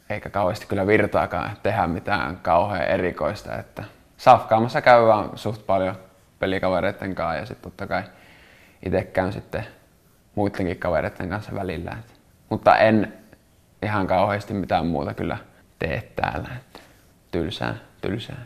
eikä 0.09 0.29
kauheasti 0.29 0.65
kyllä 0.65 0.87
virtaakaan 0.87 1.51
tehdä 1.63 1.87
mitään 1.87 2.37
kauhean 2.41 2.87
erikoista. 2.87 3.55
Että 3.55 3.83
safkaamassa 4.17 4.81
käydään 4.81 5.29
suht 5.35 5.65
paljon 5.65 5.95
pelikavereiden 6.39 7.15
kanssa 7.15 7.39
ja 7.39 7.45
sitten 7.45 7.71
totta 7.71 7.87
kai 7.87 8.03
itse 8.85 9.03
käyn 9.03 9.33
sitten 9.33 9.65
muidenkin 10.35 10.79
kavereiden 10.79 11.29
kanssa 11.29 11.55
välillä. 11.55 11.91
Et, 11.99 12.19
mutta 12.49 12.77
en 12.77 13.13
ihan 13.81 14.07
kauheasti 14.07 14.53
mitään 14.53 14.85
muuta 14.85 15.13
kyllä 15.13 15.37
tee 15.79 16.11
täällä. 16.15 16.49
Et, 16.57 16.81
tylsää, 17.31 17.75
tylsää. 18.01 18.45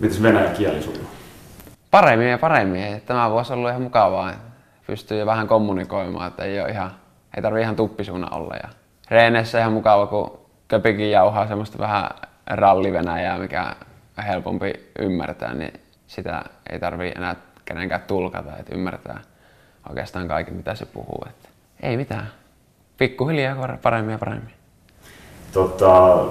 Mitäs 0.00 0.22
venäjän 0.22 0.56
kieli 0.56 0.82
sujuu? 0.82 1.10
Paremmin 1.90 2.30
ja 2.30 2.38
paremmin. 2.38 3.00
Tämä 3.00 3.30
vuosi 3.30 3.52
on 3.52 3.58
ollut 3.58 3.70
ihan 3.70 3.82
mukavaa. 3.82 4.32
Pystyy 4.86 5.18
jo 5.18 5.26
vähän 5.26 5.48
kommunikoimaan, 5.48 6.28
että 6.28 6.44
ei 6.44 6.60
ole 6.60 6.70
ihan 6.70 6.90
ei 7.36 7.42
tarvi 7.42 7.60
ihan 7.60 7.76
tuppisuuna 7.76 8.28
olla. 8.30 8.54
Ja 8.62 8.68
reeneissä 9.10 9.60
ihan 9.60 9.72
mukava, 9.72 10.06
kun 10.06 10.38
köpikin 10.68 11.10
jauhaa 11.10 11.48
semmoista 11.48 11.78
vähän 11.78 12.10
rallivenäjää, 12.46 13.38
mikä 13.38 13.74
on 14.18 14.24
helpompi 14.24 14.72
ymmärtää, 14.98 15.54
niin 15.54 15.72
sitä 16.06 16.44
ei 16.70 16.78
tarvi 16.78 17.12
enää 17.16 17.36
kenenkään 17.64 18.02
tulkata, 18.06 18.56
että 18.56 18.74
ymmärtää 18.74 19.20
oikeastaan 19.88 20.28
kaiken, 20.28 20.54
mitä 20.54 20.74
se 20.74 20.86
puhuu. 20.86 21.24
Että 21.28 21.48
ei 21.82 21.96
mitään. 21.96 22.30
Pikkuhiljaa 22.98 23.78
paremmin 23.82 24.12
ja 24.12 24.18
paremmin. 24.18 24.52
Tota, 25.52 26.24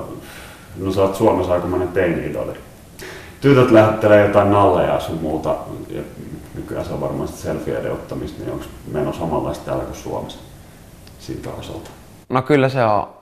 no 0.77 0.91
sä 0.91 1.01
oot 1.01 1.15
Suomessa 1.15 1.53
aikamoinen 1.53 1.87
teini-idoli. 1.87 2.53
tytöt 3.41 3.71
lähettelee 3.71 4.27
jotain 4.27 4.51
nalleja 4.51 4.93
ja 4.93 4.99
sun 4.99 5.17
muuta, 5.21 5.55
ja 5.89 6.01
nykyään 6.55 6.85
se 6.85 6.93
on 6.93 7.01
varmaan 7.01 7.27
selfieiden 7.27 7.91
ottamista, 7.91 8.43
niin 8.43 8.53
onko 8.53 8.65
meno 8.91 9.13
samanlaista 9.13 9.65
täällä 9.65 9.83
kuin 9.83 9.95
Suomessa 9.95 10.39
siltä 11.19 11.49
osalta? 11.49 11.89
No 12.29 12.41
kyllä 12.41 12.69
se 12.69 12.83
on 12.83 13.13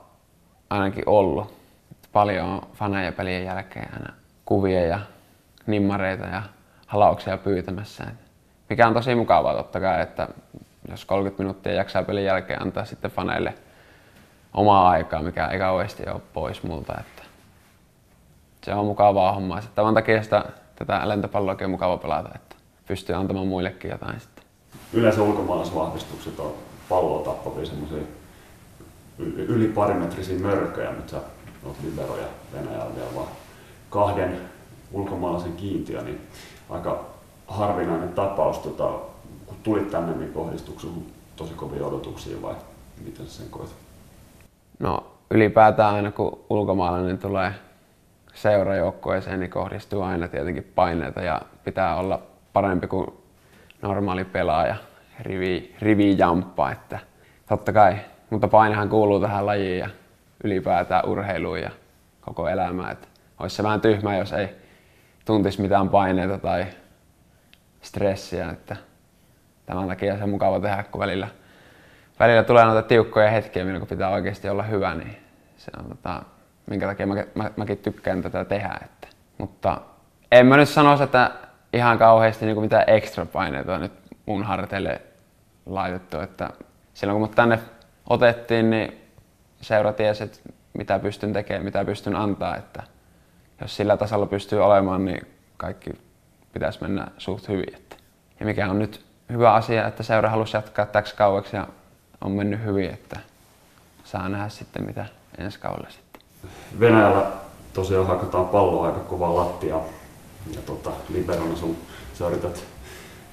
ainakin 0.70 1.04
ollut. 1.06 1.54
Paljon 2.14 2.48
on 2.48 2.62
faneja 2.74 3.12
pelien 3.12 3.46
jälkeen 3.46 3.94
aina 3.94 4.14
kuvia 4.46 4.86
ja 4.86 5.00
nimmareita 5.68 6.26
ja 6.26 6.44
halauksia 6.88 7.38
pyytämässä. 7.38 8.04
Mikä 8.70 8.88
on 8.88 8.94
tosi 8.94 9.16
mukavaa 9.16 9.54
totta 9.54 9.80
kai, 9.80 10.02
että 10.02 10.28
jos 10.90 11.06
30 11.06 11.44
minuuttia 11.44 11.74
jaksaa 11.74 12.04
pelin 12.04 12.26
jälkeen 12.26 12.62
antaa 12.62 12.86
sitten 12.86 13.12
faneille 13.12 13.54
omaa 14.54 14.90
aikaa, 14.90 15.22
mikä 15.22 15.48
ei 15.48 15.60
kauheasti 15.60 16.04
ole 16.10 16.22
pois 16.34 16.64
multa. 16.64 16.94
Että 17.00 17.24
se 18.64 18.74
on 18.74 18.86
mukavaa 18.86 19.34
hommaa. 19.34 19.62
Tämän 19.76 19.94
takia 19.94 20.24
sitä, 20.24 20.46
tätä 20.76 21.10
lentopalloakin 21.10 21.66
on 21.66 21.72
mukava 21.72 21.98
pelata, 21.98 22.30
että 22.36 22.56
pystyy 22.88 23.16
antamaan 23.16 23.48
muillekin 23.48 23.92
jotain 23.92 24.20
sitten. 24.20 24.44
Yleensä 24.94 25.22
ulkomaalaisvahvistukset 25.22 26.40
on 26.40 26.54
palloa 26.90 27.24
tappavia 27.24 27.66
semmoisia 27.66 28.04
yli 29.20 29.68
parimetrisiä 29.68 30.40
mörköjä, 30.40 30.92
mutta 30.92 31.12
sä 31.12 31.22
oot 31.66 31.76
liberoja 31.84 32.28
Venäjällä 32.54 32.96
vielä 32.96 33.16
vaan 33.16 33.28
kahden 33.90 34.38
ulkomaalaisen 34.92 35.54
kiintiö, 35.54 36.02
niin 36.02 36.22
aika 36.70 37.06
harvinainen 37.48 38.10
tapaus. 38.10 38.60
Tota, 38.60 38.92
kun 39.46 39.58
tulit 39.64 39.92
tänne, 39.92 40.16
niin 40.16 40.34
kohdistuiko 40.34 40.82
tosi 41.36 41.54
kovia 41.54 41.86
odotuksia 41.86 42.42
vai 42.42 42.56
miten 43.06 43.28
sen 43.28 43.50
koet? 43.50 43.76
No 44.80 45.06
ylipäätään 45.32 45.96
aina 45.96 46.12
kun 46.12 46.40
ulkomaalainen 46.50 47.18
tulee 47.18 47.52
seurajoukkueeseen, 48.34 49.40
niin 49.40 49.50
kohdistuu 49.50 50.02
aina 50.02 50.28
tietenkin 50.28 50.72
paineita 50.76 51.22
ja 51.22 51.42
pitää 51.64 51.96
olla 51.96 52.22
parempi 52.54 52.88
kuin 52.88 53.08
normaali 53.82 54.24
pelaaja, 54.24 54.76
rivi, 55.20 55.76
rivi 55.82 56.18
jamppa, 56.18 56.72
että 56.72 57.00
totta 57.50 57.74
kai, 57.74 57.96
mutta 58.30 58.48
painehan 58.48 58.90
kuuluu 58.90 59.20
tähän 59.20 59.46
lajiin 59.46 59.80
ja 59.80 59.90
ylipäätään 60.44 61.06
urheiluun 61.06 61.62
ja 61.62 61.70
koko 62.22 62.50
elämään, 62.50 62.92
että 62.92 63.08
olisi 63.40 63.56
se 63.56 63.64
vähän 63.64 63.82
tyhmä, 63.82 64.18
jos 64.18 64.34
ei 64.34 64.50
tuntisi 65.26 65.62
mitään 65.62 65.90
paineita 65.90 66.38
tai 66.38 66.66
stressiä, 67.82 68.50
että 68.50 68.76
tämän 69.66 69.88
takia 69.88 70.18
se 70.18 70.24
on 70.24 70.30
mukava 70.30 70.60
tehdä, 70.60 70.84
kun 70.84 71.02
välillä, 71.02 71.28
välillä 72.20 72.44
tulee 72.44 72.66
noita 72.66 72.88
tiukkoja 72.88 73.30
hetkiä, 73.30 73.66
milloin 73.66 73.88
pitää 73.88 74.10
oikeasti 74.10 74.50
olla 74.50 74.64
hyvä, 74.64 74.96
niin 74.96 75.18
se 75.58 75.72
on 75.80 75.90
tota, 75.90 76.24
minkä 76.66 76.88
takia 76.88 77.08
mä, 77.08 77.16
mä, 77.36 77.52
mäkin 77.56 77.78
tykkään 77.78 78.22
tätä 78.22 78.46
tehdä. 78.46 78.80
Että. 78.84 79.08
Mutta 79.38 79.82
en 80.32 80.46
mä 80.46 80.58
nyt 80.58 80.70
sanoisi, 80.70 81.04
että 81.04 81.32
ihan 81.74 81.98
kauheasti 81.98 82.46
niin 82.46 82.62
mitään 82.62 82.84
ekstra 82.88 83.26
paineita 83.26 83.74
on 83.74 83.82
nyt 83.82 83.92
mun 84.26 84.44
harteille 84.44 85.02
laitettu. 85.66 86.20
Että 86.20 86.50
silloin 86.94 87.16
kun 87.16 87.22
mut 87.22 87.36
tänne 87.36 87.60
otettiin, 88.10 88.70
niin 88.70 89.02
seura 89.62 89.94
tiesi, 89.94 90.24
että 90.24 90.38
mitä 90.74 91.00
pystyn 91.00 91.34
tekemään, 91.34 91.66
mitä 91.66 91.86
pystyn 91.86 92.16
antaa. 92.16 92.56
Että 92.58 92.84
jos 93.62 93.76
sillä 93.76 93.98
tasolla 93.98 94.26
pystyy 94.26 94.64
olemaan, 94.64 95.06
niin 95.06 95.28
kaikki 95.58 95.90
pitäisi 96.54 96.82
mennä 96.82 97.08
suht 97.18 97.48
hyvin. 97.48 97.76
Että. 97.76 97.96
Ja 98.40 98.46
mikä 98.46 98.70
on 98.70 98.80
nyt 98.80 99.06
hyvä 99.32 99.54
asia, 99.54 99.88
että 99.88 100.04
seura 100.04 100.30
halusi 100.30 100.58
jatkaa 100.58 100.86
täksi 100.86 101.16
kauaksi 101.16 101.56
ja 101.56 101.68
on 102.22 102.32
mennyt 102.32 102.64
hyvin, 102.64 102.90
että 102.90 103.20
saa 104.04 104.30
nähdä 104.30 104.50
sitten 104.50 104.86
mitä 104.86 105.06
ensi 105.38 105.60
kaudella 105.60 105.90
sitten. 105.90 106.22
Venäjällä 106.80 107.26
tosiaan 107.74 108.08
hakataan 108.08 108.46
palloa 108.48 108.86
aika 108.86 109.00
kovaa 109.00 109.36
lattia 109.36 109.80
ja 110.56 110.62
tota, 110.66 110.92
liberona 111.10 111.56
sun 111.56 111.78
sä 112.14 112.28
yrität 112.28 112.64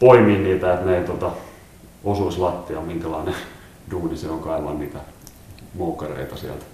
poimia 0.01 0.39
niitä, 0.39 0.75
että 0.75 0.87
ne 0.87 0.99
ei 0.99 1.05
tota, 1.05 1.31
osuisi 2.05 2.39
lattiaan, 2.39 2.85
minkälainen 2.85 3.35
duuni 3.91 4.17
se 4.17 4.29
on 4.29 4.41
kaivaa 4.41 4.75
niitä 4.75 4.99
moukkareita 5.75 6.37
sieltä? 6.37 6.65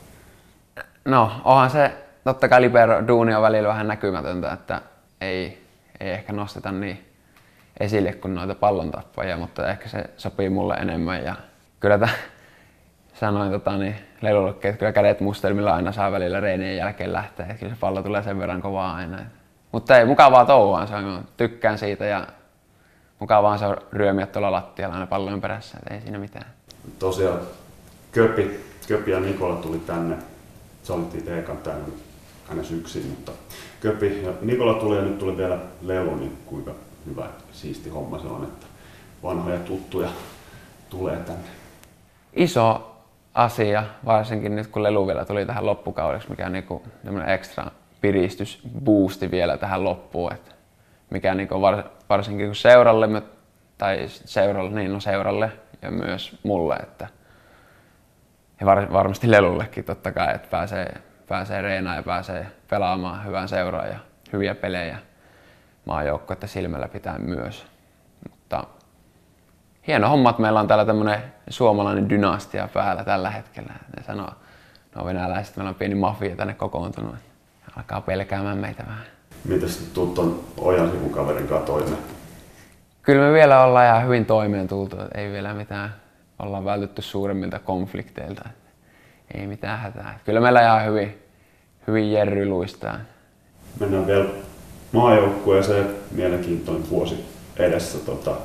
No, 1.04 1.32
onhan 1.44 1.70
se, 1.70 1.92
totta 2.24 2.48
kai 2.48 2.60
libero 2.60 3.08
duuni 3.08 3.34
on 3.34 3.42
välillä 3.42 3.68
vähän 3.68 3.88
näkymätöntä, 3.88 4.52
että 4.52 4.80
ei, 5.20 5.62
ei 6.00 6.10
ehkä 6.10 6.32
nosteta 6.32 6.72
niin 6.72 7.08
esille 7.80 8.12
kuin 8.12 8.34
noita 8.34 8.54
pallontappajia, 8.54 9.36
mutta 9.36 9.68
ehkä 9.68 9.88
se 9.88 10.04
sopii 10.16 10.48
mulle 10.48 10.74
enemmän. 10.74 11.24
Ja 11.24 11.34
kyllä 11.80 11.98
tämän, 11.98 12.14
sanoin 13.14 13.52
tota, 13.52 13.76
niin, 13.76 13.96
lelullekin, 14.20 14.68
että 14.68 14.78
kyllä 14.78 14.92
kädet 14.92 15.20
mustelmilla 15.20 15.74
aina 15.74 15.92
saa 15.92 16.12
välillä 16.12 16.40
reinien 16.40 16.76
jälkeen 16.76 17.12
lähteä. 17.12 17.46
Että 17.46 17.58
kyllä 17.58 17.74
se 17.74 17.80
pallo 17.80 18.02
tulee 18.02 18.22
sen 18.22 18.38
verran 18.38 18.62
kovaa 18.62 18.94
aina. 18.94 19.18
Mutta 19.72 19.98
ei, 19.98 20.04
mukavaa 20.04 20.44
touhua 20.44 20.86
se 20.86 20.94
on. 20.94 21.24
Tykkään 21.36 21.78
siitä 21.78 22.04
ja 22.04 22.26
mukavaa 23.18 23.58
se 23.58 23.66
on 23.66 23.76
ryömiä 23.92 24.26
tuolla 24.26 24.52
lattialla 24.52 24.94
aina 24.94 25.06
pallon 25.06 25.40
perässä. 25.40 25.78
Että 25.78 25.94
ei 25.94 26.00
siinä 26.00 26.18
mitään. 26.18 26.57
Tosiaan 26.98 27.40
Köpi, 28.12 28.60
Köpi 28.88 29.10
ja 29.10 29.20
Nikola 29.20 29.56
tuli 29.56 29.78
tänne. 29.78 30.16
Sä 30.82 30.94
olit 30.94 31.14
itse 31.14 31.38
ekan 31.38 31.56
tänne 31.56 31.84
aina 32.48 32.62
yksin, 32.76 33.06
mutta 33.06 33.32
Köpi 33.80 34.22
ja 34.22 34.32
Nikola 34.42 34.74
tuli 34.74 34.96
ja 34.96 35.02
nyt 35.02 35.18
tuli 35.18 35.36
vielä 35.36 35.58
Lelu, 35.82 36.16
niin 36.16 36.38
kuinka 36.46 36.72
hyvä, 37.06 37.26
siisti 37.52 37.90
homma 37.90 38.18
se 38.18 38.26
on, 38.26 38.44
että 38.44 38.66
vanhoja 39.22 39.58
tuttuja 39.58 40.08
tulee 40.90 41.16
tänne. 41.16 41.48
Iso 42.32 42.96
asia, 43.34 43.84
varsinkin 44.04 44.56
nyt 44.56 44.66
kun 44.66 44.82
Lelu 44.82 45.06
vielä 45.06 45.24
tuli 45.24 45.46
tähän 45.46 45.66
loppukaudeksi, 45.66 46.30
mikä 46.30 46.46
on 46.46 46.52
niinku 46.52 46.82
ekstra 47.26 47.66
piristysboosti 48.00 49.30
vielä 49.30 49.56
tähän 49.56 49.84
loppuun. 49.84 50.32
Et 50.32 50.54
mikä 51.10 51.34
niinku 51.34 51.60
var, 51.60 51.84
varsinkin 52.08 52.46
kun 52.46 52.54
seuralle, 52.54 53.22
tai 53.78 54.04
seuralle, 54.08 54.70
niin 54.70 54.92
no 54.92 55.00
seuralle 55.00 55.52
ja 55.82 55.90
myös 55.90 56.38
mulle, 56.42 56.76
että 56.76 57.08
ja 58.60 58.66
var, 58.66 58.92
varmasti 58.92 59.30
Lelullekin 59.30 59.84
totta 59.84 60.12
kai, 60.12 60.34
että 60.34 60.48
pääsee, 60.50 60.94
pääsee 61.28 61.62
reenaan 61.62 61.96
ja 61.96 62.02
pääsee 62.02 62.46
pelaamaan 62.70 63.24
hyvän 63.26 63.48
seuraan 63.48 63.88
ja 63.88 63.98
hyviä 64.32 64.54
pelejä 64.54 64.98
maajoukkuetta 65.84 66.46
silmällä 66.46 66.88
pitää 66.88 67.18
myös. 67.18 67.66
Mutta 68.30 68.64
hieno 69.86 70.08
homma, 70.08 70.30
että 70.30 70.42
meillä 70.42 70.60
on 70.60 70.68
täällä 70.68 70.84
tämmöinen 70.84 71.22
suomalainen 71.50 72.08
dynastia 72.08 72.68
päällä 72.74 73.04
tällä 73.04 73.30
hetkellä. 73.30 73.72
Ne 73.96 74.02
sanoo, 74.02 74.30
no 74.94 75.04
venäläiset, 75.04 75.56
meillä 75.56 75.68
on 75.68 75.74
pieni 75.74 75.94
mafia 75.94 76.36
tänne 76.36 76.54
kokoontunut. 76.54 77.14
Alkaa 77.76 78.00
pelkäämään 78.00 78.58
meitä 78.58 78.84
vähän. 78.86 79.06
Mitäs 79.44 79.76
tuut 79.76 80.14
ton 80.14 80.44
Ojan 80.56 80.90
sivukaverin 80.90 81.48
kanssa 81.48 81.66
toimeen? 81.66 82.17
Kyllä 83.08 83.26
me 83.26 83.32
vielä 83.32 83.64
ollaan 83.64 83.86
ihan 83.86 84.04
hyvin 84.04 84.26
toimeen 84.26 84.68
tultu. 84.68 84.96
Ei 85.14 85.32
vielä 85.32 85.54
mitään, 85.54 85.94
ollaan 86.38 86.64
vältytty 86.64 87.02
suuremmilta 87.02 87.58
konflikteilta. 87.58 88.48
Ei 89.34 89.46
mitään 89.46 89.78
hätää. 89.78 90.18
Kyllä 90.24 90.40
meillä 90.40 90.62
ihan 90.62 90.86
hyvin, 90.86 91.18
hyvin 91.86 92.12
Jerry 92.12 92.46
luistaa. 92.46 92.98
Mennään 93.80 94.06
vielä 94.06 94.24
maajoukkueeseen. 94.92 95.86
Mielenkiintoinen 96.10 96.90
vuosi 96.90 97.24
edessä. 97.56 97.98
Tota, 97.98 98.36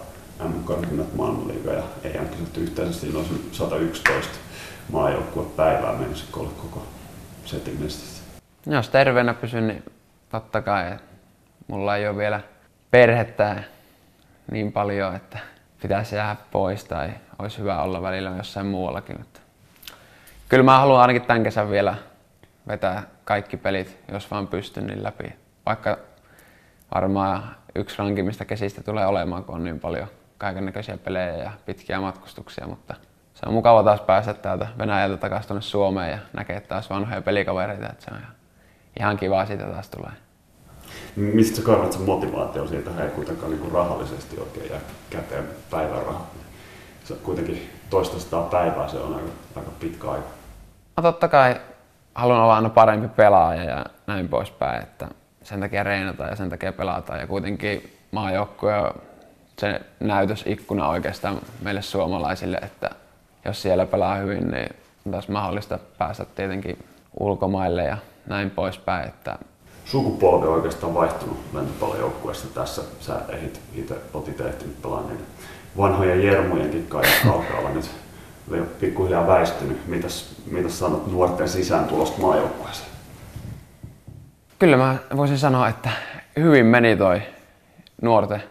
M-karsinat 0.43 1.13
maailmanliiga 1.15 1.71
ja 1.71 1.83
EM-kisat 2.03 2.57
yhteensä. 2.57 2.99
Siinä 2.99 3.17
olisi 3.17 3.49
111 3.51 4.37
maajoukkuepäivää 4.91 5.93
mennessä 5.93 6.25
koko 6.31 6.85
setin 7.45 7.77
mestissä. 7.79 8.23
Jos 8.65 8.89
terveenä 8.89 9.33
pysyn, 9.33 9.67
niin 9.67 9.83
totta 10.29 10.61
kai. 10.61 10.97
Mulla 11.67 11.97
ei 11.97 12.07
ole 12.07 12.17
vielä 12.17 12.39
perhettä 12.91 13.72
niin 14.53 14.71
paljon, 14.71 15.15
että 15.15 15.39
pitäisi 15.81 16.15
jäädä 16.15 16.35
pois 16.51 16.83
tai 16.83 17.09
olisi 17.39 17.57
hyvä 17.57 17.81
olla 17.81 18.01
välillä 18.01 18.31
jossain 18.37 18.65
muuallakin. 18.65 19.17
Mutta 19.17 19.39
kyllä 20.49 20.63
mä 20.63 20.79
haluan 20.79 21.01
ainakin 21.01 21.21
tämän 21.21 21.43
kesän 21.43 21.69
vielä 21.69 21.95
vetää 22.67 23.03
kaikki 23.25 23.57
pelit, 23.57 23.99
jos 24.11 24.31
vaan 24.31 24.47
pystyn 24.47 24.87
niin 24.87 25.03
läpi. 25.03 25.33
Vaikka 25.65 25.97
varmaan 26.95 27.55
yksi 27.75 27.97
rankimista 27.97 28.45
kesistä 28.45 28.83
tulee 28.83 29.05
olemaan, 29.05 29.43
kun 29.43 29.55
on 29.55 29.63
niin 29.63 29.79
paljon 29.79 30.07
kaikennäköisiä 30.37 30.97
pelejä 30.97 31.35
ja 31.35 31.51
pitkiä 31.65 31.99
matkustuksia, 31.99 32.67
mutta 32.67 32.93
se 33.33 33.45
on 33.45 33.53
mukava 33.53 33.83
taas 33.83 34.01
päästä 34.01 34.33
täältä 34.33 34.67
Venäjältä 34.77 35.17
takaisin 35.17 35.47
tuonne 35.47 35.61
Suomeen 35.61 36.11
ja 36.11 36.17
näkee 36.33 36.59
taas 36.59 36.89
vanhoja 36.89 37.21
pelikavereita, 37.21 37.89
että 37.89 38.05
se 38.05 38.11
on 38.11 38.21
ihan 38.99 39.17
kivaa 39.17 39.45
siitä 39.45 39.65
taas 39.65 39.89
tulee. 39.89 40.11
Mistä 41.15 41.55
sä 41.55 41.61
kaivat 41.61 41.93
sen 41.93 42.01
motivaatio 42.01 42.67
siitä, 42.67 42.89
että 42.89 43.03
ei 43.03 43.09
kuitenkaan 43.09 43.51
niin 43.51 43.71
rahallisesti 43.71 44.39
oikein 44.39 44.69
jää 44.69 44.79
käteen 45.09 45.45
päiväraha? 45.69 46.27
Se 47.03 47.13
kuitenkin 47.13 47.69
toista 47.89 48.41
päivää, 48.41 48.87
se 48.87 48.97
on 48.97 49.13
aika, 49.13 49.29
aika 49.55 49.71
pitkä 49.79 50.11
aika. 50.11 50.27
No 50.97 51.03
totta 51.03 51.27
kai 51.27 51.55
haluan 52.15 52.39
olla 52.39 52.55
aina 52.55 52.69
parempi 52.69 53.07
pelaaja 53.07 53.63
ja 53.63 53.85
näin 54.07 54.27
poispäin, 54.27 54.83
että 54.83 55.07
sen 55.43 55.59
takia 55.59 55.83
reenataan 55.83 56.29
ja 56.29 56.35
sen 56.35 56.49
takia 56.49 56.73
pelataan 56.73 57.19
ja 57.19 57.27
kuitenkin 57.27 57.93
on 58.15 59.01
se 59.59 59.81
näytösikkuna 59.99 60.87
oikeastaan 60.87 61.39
meille 61.61 61.81
suomalaisille, 61.81 62.57
että 62.57 62.89
jos 63.45 63.61
siellä 63.61 63.85
pelaa 63.85 64.15
hyvin, 64.15 64.51
niin 64.51 64.69
on 65.05 65.11
taas 65.11 65.27
mahdollista 65.27 65.79
päästä 65.97 66.25
tietenkin 66.25 66.85
ulkomaille 67.19 67.83
ja 67.83 67.97
näin 68.25 68.49
poispäin. 68.49 69.07
Että 69.07 69.37
sukupolvi 69.85 70.47
oikeastaan 70.47 70.93
vaihtunut 70.93 71.37
lentopallojoukkueessa 71.53 72.47
tässä. 72.47 72.81
Sä 72.99 73.21
ehit 73.29 73.61
itse 73.75 73.95
otit 74.13 74.41
ehtinyt 74.41 74.81
pelaa 74.81 75.01
niitä 75.01 75.23
vanhojen 75.77 76.23
jermujenkin 76.23 76.87
kanssa 76.87 77.31
alkaa 77.31 77.59
olla 77.59 77.69
nyt 77.69 77.89
pikkuhiljaa 78.79 79.27
väistynyt. 79.27 79.87
Mitäs, 79.87 80.35
mitäs 80.51 80.79
sanot 80.79 81.11
nuorten 81.11 81.49
sisään 81.49 81.85
tulosta 81.85 82.21
maajoukkueeseen? 82.21 82.89
Kyllä 84.59 84.77
mä 84.77 84.97
voisin 85.15 85.37
sanoa, 85.37 85.67
että 85.67 85.89
hyvin 86.37 86.65
meni 86.65 86.97
toi 86.97 87.21
nuorten 88.01 88.43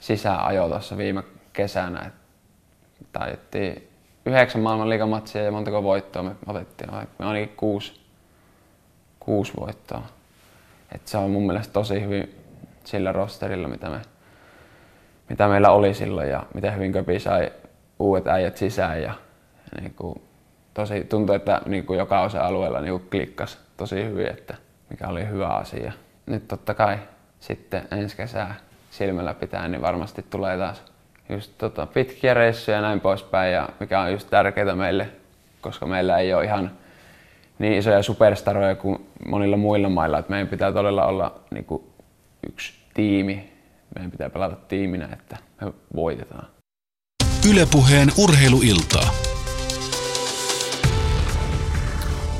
sisäänajo 0.00 0.68
tuossa 0.68 0.96
viime 0.96 1.22
kesänä. 1.52 2.10
Taidettiin 3.12 3.88
yhdeksän 4.26 4.62
maailman 4.62 4.90
liikamatsia 4.90 5.42
ja 5.42 5.52
montako 5.52 5.82
voittoa 5.82 6.22
me 6.22 6.30
otettiin. 6.46 6.90
Me 7.18 7.26
oli 7.26 7.52
kuusi, 7.56 8.00
kuusi 9.20 9.52
voittoa. 9.60 10.02
Et 10.94 11.06
se 11.06 11.18
on 11.18 11.30
mun 11.30 11.46
mielestä 11.46 11.72
tosi 11.72 12.02
hyvin 12.02 12.34
sillä 12.84 13.12
rosterilla, 13.12 13.68
mitä, 13.68 13.90
me, 13.90 14.00
mitä 15.28 15.48
meillä 15.48 15.70
oli 15.70 15.94
silloin 15.94 16.28
ja 16.28 16.42
miten 16.54 16.74
hyvin 16.74 16.92
Köpi 16.92 17.20
sai 17.20 17.52
uudet 17.98 18.26
äijät 18.26 18.56
sisään. 18.56 19.02
Ja, 19.02 19.14
niin 19.80 19.94
kuin, 19.94 20.22
tosi 20.74 21.04
tuntui, 21.04 21.36
että 21.36 21.62
niin 21.66 21.86
kuin 21.86 21.98
joka 21.98 22.20
osa-alueella 22.20 22.80
niin 22.80 23.00
klikkas 23.10 23.58
tosi 23.76 24.04
hyvin, 24.04 24.26
että 24.26 24.54
mikä 24.90 25.08
oli 25.08 25.28
hyvä 25.28 25.48
asia. 25.48 25.92
Nyt 26.26 26.48
totta 26.48 26.74
kai 26.74 26.98
sitten 27.40 27.88
ensi 27.90 28.16
kesää 28.16 28.54
silmällä 28.90 29.34
pitää, 29.34 29.68
niin 29.68 29.82
varmasti 29.82 30.24
tulee 30.30 30.58
taas 30.58 30.82
just 31.28 31.52
tota, 31.58 31.86
pitkiä 31.86 32.34
reissuja 32.34 32.76
ja 32.76 32.82
näin 32.82 33.00
poispäin, 33.00 33.52
ja 33.52 33.68
mikä 33.80 34.00
on 34.00 34.12
just 34.12 34.30
tärkeää 34.30 34.74
meille, 34.74 35.08
koska 35.60 35.86
meillä 35.86 36.18
ei 36.18 36.34
ole 36.34 36.44
ihan 36.44 36.70
niin 37.58 37.72
isoja 37.72 38.02
superstaroja 38.02 38.74
kuin 38.74 39.06
monilla 39.26 39.56
muilla 39.56 39.88
mailla, 39.88 40.18
että 40.18 40.30
meidän 40.30 40.48
pitää 40.48 40.72
todella 40.72 41.06
olla 41.06 41.40
niin 41.50 41.64
kuin 41.64 41.82
yksi 42.50 42.72
tiimi. 42.94 43.52
Meidän 43.94 44.10
pitää 44.10 44.30
pelata 44.30 44.56
tiiminä, 44.56 45.08
että 45.12 45.36
me 45.60 45.72
voitetaan. 45.94 46.46
Ylepuheen 47.50 48.08
urheiluiltaa. 48.18 49.10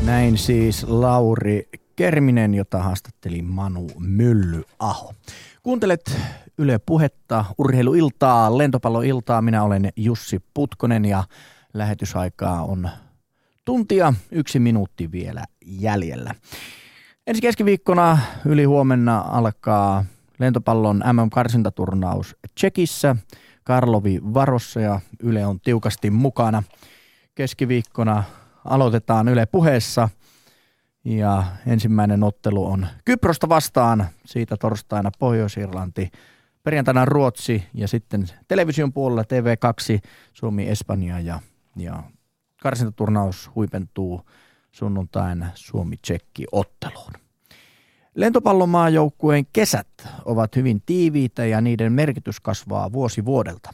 Näin 0.06 0.38
siis 0.38 0.86
Lauri 0.88 1.68
Kerminen, 1.96 2.54
jota 2.54 2.78
haastatteli 2.78 3.42
Manu 3.42 3.86
Myllyaho. 3.98 5.12
Kuuntelet 5.62 6.16
Yle 6.58 6.78
Puhetta, 6.86 7.44
urheiluiltaa, 7.58 8.58
lentopalloiltaa. 8.58 9.42
Minä 9.42 9.62
olen 9.62 9.92
Jussi 9.96 10.42
Putkonen 10.54 11.04
ja 11.04 11.24
lähetysaikaa 11.74 12.62
on 12.62 12.88
tuntia, 13.68 14.14
yksi 14.30 14.58
minuutti 14.58 15.12
vielä 15.12 15.44
jäljellä. 15.66 16.34
Ensi 17.26 17.42
keskiviikkona 17.42 18.18
yli 18.46 18.64
huomenna 18.64 19.18
alkaa 19.18 20.04
lentopallon 20.38 21.02
MM-karsintaturnaus 21.12 22.36
Tsekissä. 22.54 23.16
Karlovi 23.64 24.20
varossa 24.34 24.80
ja 24.80 25.00
Yle 25.22 25.46
on 25.46 25.60
tiukasti 25.60 26.10
mukana. 26.10 26.62
Keskiviikkona 27.34 28.24
aloitetaan 28.64 29.28
Yle 29.28 29.46
puheessa 29.46 30.08
ja 31.04 31.44
ensimmäinen 31.66 32.22
ottelu 32.22 32.66
on 32.66 32.86
Kyprosta 33.04 33.48
vastaan, 33.48 34.06
siitä 34.24 34.56
torstaina 34.56 35.10
Pohjois-Irlanti, 35.18 36.10
perjantaina 36.62 37.04
Ruotsi 37.04 37.64
ja 37.74 37.88
sitten 37.88 38.26
television 38.48 38.92
puolella 38.92 39.22
TV2 39.22 40.08
Suomi, 40.32 40.68
Espanja 40.68 41.20
ja, 41.20 41.40
ja 41.76 42.02
karsintaturnaus 42.62 43.50
huipentuu 43.54 44.20
sunnuntain 44.72 45.46
Suomi-Tsekki 45.54 46.44
otteluun. 46.52 47.12
Lentopallomaajoukkueen 48.14 49.46
kesät 49.52 49.88
ovat 50.24 50.56
hyvin 50.56 50.82
tiiviitä 50.86 51.46
ja 51.46 51.60
niiden 51.60 51.92
merkitys 51.92 52.40
kasvaa 52.40 52.92
vuosi 52.92 53.24
vuodelta. 53.24 53.70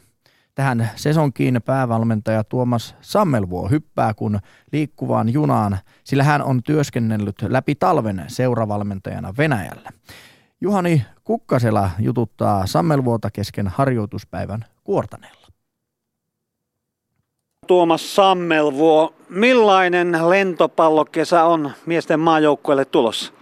Tähän 0.54 0.90
sesonkiin 0.96 1.60
päävalmentaja 1.64 2.44
Tuomas 2.44 2.96
Sammelvuo 3.00 3.68
hyppää 3.68 4.14
kun 4.14 4.38
liikkuvaan 4.72 5.28
junaan, 5.28 5.78
sillä 6.04 6.24
hän 6.24 6.42
on 6.42 6.62
työskennellyt 6.62 7.42
läpi 7.42 7.74
talven 7.74 8.24
seuravalmentajana 8.28 9.34
Venäjällä. 9.38 9.90
Juhani 10.60 11.04
Kukkasela 11.24 11.90
jututtaa 11.98 12.66
Sammelvuota 12.66 13.30
kesken 13.30 13.68
harjoituspäivän 13.68 14.64
Kuortaneella. 14.84 15.43
Tuomas 17.64 18.16
Sammelvuo, 18.16 19.14
millainen 19.28 20.18
lentopallokesä 20.28 21.44
on 21.44 21.70
miesten 21.86 22.20
maajoukkueelle 22.20 22.84
tulossa? 22.84 23.32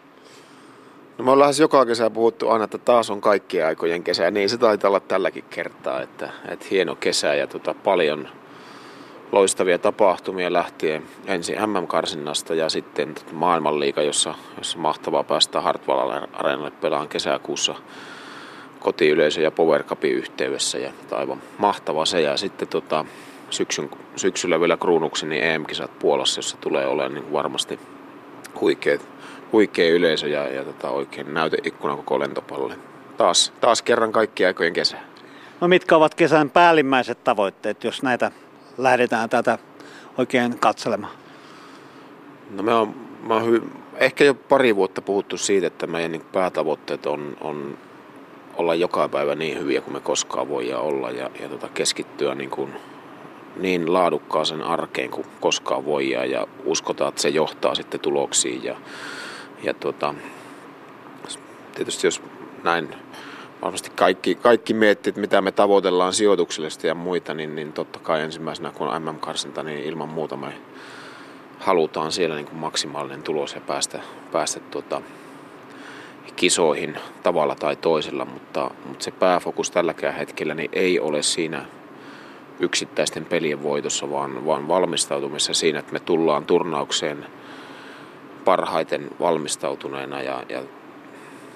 No 1.18 1.24
me 1.24 1.30
ollaan 1.30 1.54
joka 1.60 1.86
kesä 1.86 2.10
puhuttu 2.10 2.48
aina, 2.48 2.64
että 2.64 2.78
taas 2.78 3.10
on 3.10 3.20
kaikkien 3.20 3.66
aikojen 3.66 4.02
kesä. 4.02 4.30
Niin 4.30 4.48
se 4.48 4.58
taitaa 4.58 4.88
olla 4.88 5.00
tälläkin 5.00 5.44
kertaa, 5.50 6.02
että, 6.02 6.30
että 6.48 6.66
hieno 6.70 6.94
kesä 6.94 7.34
ja 7.34 7.46
tota, 7.46 7.74
paljon 7.74 8.28
loistavia 9.32 9.78
tapahtumia 9.78 10.52
lähtien 10.52 11.02
ensin 11.26 11.56
MM-karsinnasta 11.66 12.54
ja 12.54 12.68
sitten 12.68 13.14
tota 13.14 13.32
maailmanliiga, 13.32 14.02
jossa, 14.02 14.34
jossa 14.58 14.78
mahtavaa 14.78 15.22
päästä 15.22 15.60
Hartwall 15.60 16.10
Areenalle 16.32 16.70
pelaan 16.70 17.08
kesäkuussa 17.08 17.74
kotiyleisö 18.80 19.40
ja 19.40 19.50
Power 19.50 19.82
Cupin 19.82 20.12
yhteydessä 20.12 20.78
ja 20.78 20.92
aivan 21.10 21.42
mahtava 21.58 22.04
se. 22.04 22.20
Ja 22.20 22.36
sitten 22.36 22.68
tota, 22.68 23.04
syksyn, 23.53 23.90
syksyllä 24.16 24.61
vielä 24.61 24.76
kruunuksi 24.76 25.26
niin 25.26 25.44
EM-kisat 25.44 25.98
Puolassa, 25.98 26.38
jossa 26.38 26.57
tulee 26.61 26.86
olemaan 26.86 27.14
niin 27.14 27.32
varmasti 27.32 27.78
huikeat 28.61 29.09
huikea 29.53 29.94
yleisö 29.94 30.28
ja, 30.28 30.48
ja 30.48 30.64
tota, 30.64 30.90
oikein 30.90 31.34
näyteikkuna 31.34 31.96
koko 31.96 32.18
lentopalle. 32.18 32.74
Taas, 33.16 33.53
taas 33.61 33.82
kerran 33.82 34.12
kaikki 34.12 34.46
aikojen 34.46 34.72
kesä. 34.72 34.96
No 35.61 35.68
mitkä 35.68 35.96
ovat 35.96 36.14
kesän 36.14 36.50
päällimmäiset 36.50 37.24
tavoitteet, 37.24 37.84
jos 37.84 38.03
näitä 38.03 38.30
lähdetään 38.78 39.30
tätä 39.30 39.59
oikein 40.18 40.59
katselemaan? 40.59 41.12
No 42.50 42.62
me 42.62 42.74
on, 42.74 42.94
me 43.22 43.34
on 43.34 43.42
hy- 43.42 43.68
ehkä 43.96 44.24
jo 44.24 44.34
pari 44.34 44.76
vuotta 44.76 45.03
puhuttu 45.03 45.38
siitä, 45.38 45.66
että 45.66 45.86
meidän 45.86 46.12
niin 46.12 46.24
päätavoitteet 46.32 47.07
on, 47.07 47.36
on 47.40 47.78
olla 48.57 48.74
joka 48.74 49.09
päivä 49.09 49.34
niin 49.34 49.59
hyviä 49.59 49.80
kuin 49.80 49.94
me 49.94 50.00
koskaan 50.00 50.48
voi 50.48 50.74
olla 50.74 51.11
ja, 51.11 51.30
ja 51.40 51.48
tota, 51.48 51.68
keskittyä 51.68 52.34
niin, 52.34 52.50
kuin, 52.50 52.72
niin 53.57 53.92
laadukkaaseen 53.92 54.62
arkeen 54.62 55.11
kuin 55.11 55.26
koskaan 55.40 55.84
voi 55.84 56.11
ja, 56.11 56.46
uskotaan, 56.64 57.09
että 57.09 57.22
se 57.22 57.28
johtaa 57.28 57.74
sitten 57.74 58.00
tuloksiin 58.00 58.64
ja, 58.64 58.76
ja 59.62 59.74
tuota, 59.74 60.14
tietysti 61.74 62.07
jos 62.07 62.22
näin 62.64 62.94
varmasti 63.62 63.90
kaikki, 63.90 64.34
kaikki 64.34 64.74
miettii, 64.74 65.11
että 65.11 65.20
mitä 65.20 65.40
me 65.40 65.53
tavoitellaan 65.53 66.14
sijoituksellisesti 66.14 66.86
ja 66.86 66.94
muita, 66.94 67.34
niin, 67.34 67.57
niin 67.57 67.72
totta 67.72 67.98
kai 67.98 68.22
ensimmäisenä 68.22 68.70
kun 68.70 68.88
on 68.88 69.03
MM-karsinta, 69.03 69.62
niin 69.62 69.84
ilman 69.84 70.09
muuta 70.09 70.36
me 70.36 70.53
halutaan 71.59 72.12
siellä 72.12 72.36
niin 72.36 72.46
kuin 72.46 72.59
maksimaalinen 72.59 73.22
tulos 73.22 73.55
ja 73.55 73.61
päästä, 73.61 74.00
päästä 74.32 74.61
tuota, 74.61 75.03
kisoihin 76.36 76.98
tavalla 77.22 77.55
tai 77.55 77.76
toisella, 77.76 78.24
mutta, 78.24 78.70
mutta 78.86 79.05
se 79.05 79.11
pääfokus 79.11 79.70
tälläkään 79.70 80.14
hetkellä 80.14 80.55
niin 80.55 80.70
ei 80.72 81.00
ole 81.00 81.22
siinä 81.22 81.64
yksittäisten 82.62 83.24
pelien 83.24 83.62
voitossa, 83.62 84.10
vaan, 84.10 84.46
vaan 84.46 84.68
valmistautumisessa 84.68 85.54
siinä, 85.54 85.78
että 85.78 85.92
me 85.92 86.00
tullaan 86.00 86.44
turnaukseen– 86.44 87.26
parhaiten 88.44 89.10
valmistautuneena 89.20 90.22
ja, 90.22 90.44
ja 90.48 90.62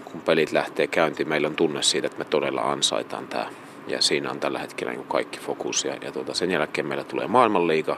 kun 0.04 0.20
pelit 0.20 0.52
lähtee 0.52 0.86
käyntiin, 0.86 1.28
meillä 1.28 1.48
on 1.48 1.56
tunne 1.56 1.82
siitä, 1.82 2.06
että 2.06 2.18
me 2.18 2.24
todella 2.24 2.60
ansaitaan 2.60 3.28
tämä. 3.28 3.46
Ja 3.86 4.02
siinä 4.02 4.30
on 4.30 4.40
tällä 4.40 4.58
hetkellä 4.58 4.92
niin 4.92 5.04
kaikki 5.04 5.38
fokus. 5.38 5.84
Ja, 5.84 5.96
ja 6.02 6.12
tuota, 6.12 6.34
sen 6.34 6.50
jälkeen 6.50 6.86
meillä 6.86 7.04
tulee 7.04 7.26
maailmanliiga, 7.26 7.96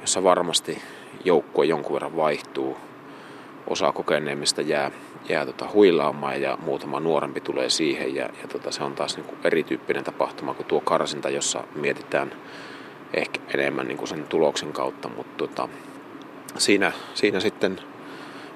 jossa 0.00 0.22
varmasti 0.22 0.82
joukkue 1.24 1.64
jonkun 1.66 1.94
verran 1.94 2.16
vaihtuu. 2.16 2.76
Osa 3.66 3.92
kokeneemmista 3.92 4.62
jää, 4.62 4.90
jää 5.28 5.46
tota 5.46 5.68
huilaamaan 5.72 6.42
ja 6.42 6.58
muutama 6.62 7.00
nuorempi 7.00 7.40
tulee 7.40 7.70
siihen. 7.70 8.14
Ja, 8.14 8.22
ja 8.22 8.48
tota, 8.52 8.70
se 8.70 8.84
on 8.84 8.94
taas 8.94 9.16
niin 9.16 9.26
kuin 9.26 9.38
erityyppinen 9.44 10.04
tapahtuma 10.04 10.54
kuin 10.54 10.66
tuo 10.66 10.80
karsinta, 10.80 11.30
jossa 11.30 11.64
mietitään 11.74 12.32
ehkä 13.14 13.40
enemmän 13.54 13.88
niin 13.88 13.98
kuin 13.98 14.08
sen 14.08 14.24
tuloksen 14.28 14.72
kautta. 14.72 15.08
Mutta 15.08 15.36
tota, 15.36 15.68
siinä, 16.58 16.92
siinä 17.14 17.40
sitten 17.40 17.80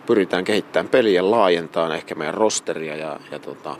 pyritään 0.07 0.45
kehittämään 0.45 0.89
peliä, 0.89 1.31
laajentamaan 1.31 1.93
ehkä 1.93 2.15
meidän 2.15 2.35
rosteria 2.35 2.97
ja, 2.97 3.21
ja 3.31 3.39
tota, 3.39 3.77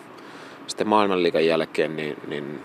sitten 0.67 0.89
maailmanliikan 0.89 1.47
jälkeen 1.47 1.97
niin, 1.97 2.17
niin 2.27 2.61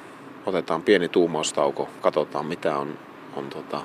otetaan 0.46 0.82
pieni 0.84 1.10
tuumaustauko, 1.10 1.90
katsotaan 2.02 2.46
mitä 2.46 2.78
on, 2.78 3.00
on 3.36 3.50
tota, 3.50 3.82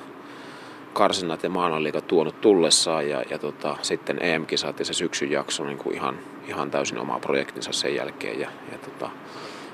karsinnat 0.92 1.42
ja 1.42 1.50
maailmanliiga 1.50 2.00
tuonut 2.00 2.40
tullessaan 2.40 3.08
ja, 3.08 3.22
ja 3.30 3.38
tota, 3.38 3.76
sitten 3.82 4.18
EM-kisat 4.20 4.78
ja 4.78 4.84
se 4.84 4.92
syksyn 4.92 5.30
jakso 5.30 5.64
niin 5.64 5.78
kuin 5.78 5.94
ihan, 5.94 6.18
ihan 6.48 6.70
täysin 6.70 6.98
oma 6.98 7.18
projektinsa 7.18 7.72
sen 7.72 7.94
jälkeen 7.94 8.40
ja, 8.40 8.50
ja 8.72 8.78
tota, 8.78 9.10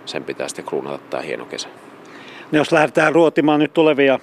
sen 0.06 0.24
pitää 0.24 0.48
sitten 0.48 0.64
kruunata 0.64 0.98
tämä 1.10 1.22
hieno 1.22 1.44
kesä. 1.44 1.68
No 2.52 2.58
jos 2.58 2.72
lähdetään 2.72 3.12
ruotimaan 3.12 3.60
nyt 3.60 3.74
tulevia 3.74 4.18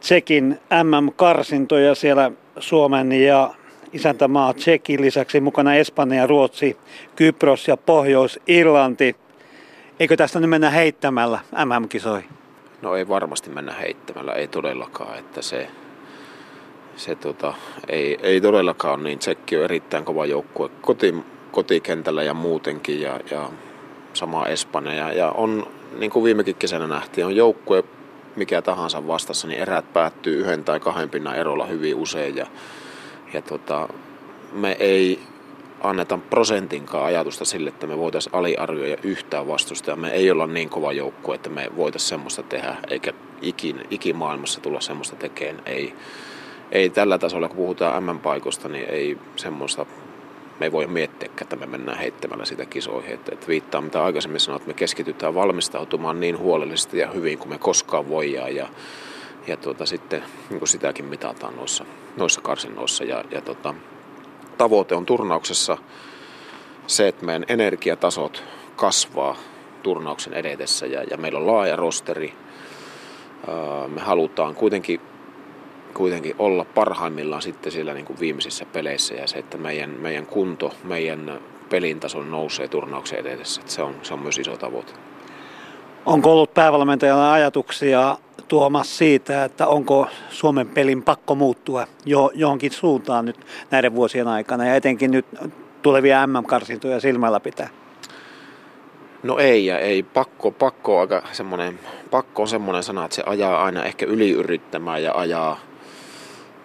Tsekin 0.00 0.60
MM-karsintoja 0.82 1.94
siellä 1.94 2.30
Suomen 2.58 3.12
ja 3.12 3.54
isäntämaa 3.92 4.54
Tsekin 4.54 5.00
lisäksi 5.00 5.40
mukana 5.40 5.74
Espanja, 5.74 6.26
Ruotsi, 6.26 6.76
Kypros 7.16 7.68
ja 7.68 7.76
Pohjois-Irlanti. 7.76 9.16
Eikö 10.00 10.16
tästä 10.16 10.40
nyt 10.40 10.50
mennä 10.50 10.70
heittämällä 10.70 11.38
MM-kisoihin? 11.64 12.28
No 12.82 12.96
ei 12.96 13.08
varmasti 13.08 13.50
mennä 13.50 13.72
heittämällä, 13.72 14.32
ei 14.32 14.48
todellakaan. 14.48 15.18
Että 15.18 15.42
se, 15.42 15.68
se 16.96 17.14
tota, 17.14 17.54
ei, 17.88 18.18
ei 18.22 18.40
todellakaan 18.40 19.04
niin. 19.04 19.18
Tsekki 19.18 19.56
on 19.56 19.64
erittäin 19.64 20.04
kova 20.04 20.26
joukkue 20.26 20.70
koti, 20.80 21.14
kotikentällä 21.52 22.22
ja 22.22 22.34
muutenkin 22.34 23.00
ja, 23.00 23.20
ja 23.30 23.50
sama 24.12 24.46
Espanja. 24.46 24.94
Ja, 24.94 25.12
ja 25.12 25.30
on, 25.30 25.66
niin 25.98 26.10
kuin 26.10 26.24
viimekin 26.24 26.56
kesänä 26.56 26.86
nähtiin, 26.86 27.26
on 27.26 27.36
joukkue 27.36 27.84
mikä 28.36 28.62
tahansa 28.62 29.06
vastassa, 29.06 29.48
niin 29.48 29.60
erät 29.60 29.92
päättyy 29.92 30.40
yhden 30.40 30.64
tai 30.64 30.80
kahden 30.80 31.10
pinnan 31.10 31.36
erolla 31.36 31.66
hyvin 31.66 31.94
usein. 31.94 32.36
Ja, 32.36 32.46
ja 33.32 33.42
tota, 33.42 33.88
me 34.52 34.76
ei 34.80 35.18
anneta 35.80 36.18
prosentinkaan 36.30 37.04
ajatusta 37.04 37.44
sille, 37.44 37.68
että 37.68 37.86
me 37.86 37.98
voitaisiin 37.98 38.34
aliarvioida 38.34 38.96
yhtään 39.02 39.48
vastusta. 39.48 39.96
Me 39.96 40.10
ei 40.10 40.30
olla 40.30 40.46
niin 40.46 40.70
kova 40.70 40.92
joukkue, 40.92 41.34
että 41.34 41.50
me 41.50 41.70
voitaisiin 41.76 42.08
semmoista 42.08 42.42
tehdä, 42.42 42.76
eikä 42.90 43.12
ikin, 43.42 43.80
ikimaailmassa 43.90 44.60
tulla 44.60 44.80
semmoista 44.80 45.16
tekemään. 45.16 45.62
Ei, 45.66 45.94
ei 46.72 46.90
tällä 46.90 47.18
tasolla, 47.18 47.48
kun 47.48 47.56
puhutaan 47.56 48.04
M-paikosta, 48.04 48.68
niin 48.68 48.90
ei 48.90 49.18
semmoista 49.36 49.86
me 50.60 50.66
ei 50.66 50.72
voi 50.72 50.86
miettiä, 50.86 51.30
että 51.40 51.56
me 51.56 51.66
mennään 51.66 51.98
heittämällä 51.98 52.44
sitä 52.44 52.66
kisoihin. 52.66 53.14
Että, 53.14 53.32
että 53.34 53.48
viittaa 53.48 53.80
mitä 53.80 54.04
aikaisemmin 54.04 54.40
sanoin, 54.40 54.60
että 54.60 54.68
me 54.68 54.74
keskitytään 54.74 55.34
valmistautumaan 55.34 56.20
niin 56.20 56.38
huolellisesti 56.38 56.98
ja 56.98 57.10
hyvin 57.10 57.38
kuin 57.38 57.48
me 57.48 57.58
koskaan 57.58 58.08
voidaan. 58.08 58.54
Ja, 58.54 58.68
ja 59.46 59.56
tuota, 59.56 59.86
sitten 59.86 60.22
niin 60.50 60.58
kuin 60.58 60.68
sitäkin 60.68 61.04
mitataan 61.04 61.56
noissa, 61.56 61.84
noissa 62.16 62.40
karsinnoissa. 62.40 63.04
Ja, 63.04 63.24
ja 63.30 63.40
tuota, 63.40 63.74
tavoite 64.58 64.94
on 64.94 65.06
turnauksessa 65.06 65.76
se, 66.86 67.08
että 67.08 67.26
meidän 67.26 67.44
energiatasot 67.48 68.44
kasvaa 68.76 69.36
turnauksen 69.82 70.34
edetessä 70.34 70.86
ja, 70.86 71.02
ja 71.02 71.16
meillä 71.16 71.38
on 71.38 71.46
laaja 71.46 71.76
rosteri. 71.76 72.34
Me 73.94 74.00
halutaan 74.00 74.54
kuitenkin 74.54 75.00
kuitenkin 75.94 76.34
olla 76.38 76.64
parhaimmillaan 76.64 77.42
sitten 77.42 77.72
siellä 77.72 77.94
niin 77.94 78.04
kuin 78.04 78.20
viimeisissä 78.20 78.66
peleissä 78.72 79.14
ja 79.14 79.26
se, 79.26 79.38
että 79.38 79.58
meidän, 79.58 79.90
meidän 79.90 80.26
kunto, 80.26 80.72
meidän 80.84 81.40
pelin 81.70 82.00
taso 82.00 82.22
nousee 82.22 82.68
turnauksen 82.68 83.26
edessä. 83.26 83.60
Että 83.60 83.72
se, 83.72 83.82
on, 83.82 83.94
se 84.02 84.14
on 84.14 84.20
myös 84.20 84.38
iso 84.38 84.56
tavoite. 84.56 84.92
Onko 86.06 86.32
ollut 86.32 86.54
päävalmentajalla 86.54 87.32
ajatuksia 87.32 88.16
Tuomas 88.48 88.98
siitä, 88.98 89.44
että 89.44 89.66
onko 89.66 90.06
Suomen 90.30 90.68
pelin 90.68 91.02
pakko 91.02 91.34
muuttua 91.34 91.86
jo, 92.04 92.30
johonkin 92.34 92.72
suuntaan 92.72 93.24
nyt 93.24 93.46
näiden 93.70 93.94
vuosien 93.94 94.28
aikana 94.28 94.66
ja 94.66 94.74
etenkin 94.74 95.10
nyt 95.10 95.26
tulevia 95.82 96.26
MM-karsintoja 96.26 97.00
silmällä 97.00 97.40
pitää? 97.40 97.68
No 99.22 99.38
ei 99.38 99.66
ja 99.66 99.78
ei. 99.78 100.02
Pakko, 100.02 100.50
pakko, 100.50 101.00
aika 101.00 101.22
semmoinen, 101.32 101.78
pakko 102.10 102.42
on 102.42 102.48
semmoinen 102.48 102.82
sana, 102.82 103.04
että 103.04 103.14
se 103.14 103.22
ajaa 103.26 103.64
aina 103.64 103.84
ehkä 103.84 104.06
yliyrittämään 104.06 105.02
ja 105.02 105.12
ajaa 105.14 105.60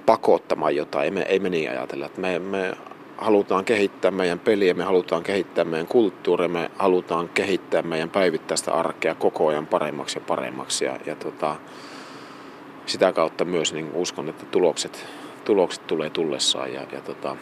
pakottamaan 0.10 0.76
jotain. 0.76 1.06
Ei 1.06 1.12
me, 1.12 1.22
ei 1.22 1.40
me 1.40 1.50
niin 1.50 1.70
ajatella. 1.70 2.06
Että 2.06 2.22
me, 2.22 2.40
me 2.40 2.74
halutaan 3.18 3.66
kehittää 3.66 4.12
meidän 4.12 4.40
peliä, 4.40 4.74
me 4.74 4.84
halutaan 4.84 5.24
kehittää 5.24 5.66
meidän 5.66 5.88
kulttuuria, 5.88 6.48
me 6.48 6.72
halutaan 6.78 7.30
kehittää 7.30 7.82
meidän 7.82 8.10
päivittäistä 8.10 8.74
arkea 8.74 9.16
koko 9.16 9.48
ajan 9.48 9.68
paremmaksi 9.68 10.18
ja 10.18 10.24
paremmaksi. 10.28 10.86
Ja, 10.86 11.00
ja 11.06 11.16
tota, 11.16 11.56
sitä 12.86 13.12
kautta 13.12 13.46
myös 13.46 13.74
niin 13.74 13.92
uskon, 13.94 14.30
että 14.30 14.46
tulokset, 14.46 15.06
tulokset 15.46 15.88
tulee 15.88 16.10
tullessaan. 16.10 16.74
Ja, 16.74 16.82
ja 16.92 17.02
tota, 17.02 17.36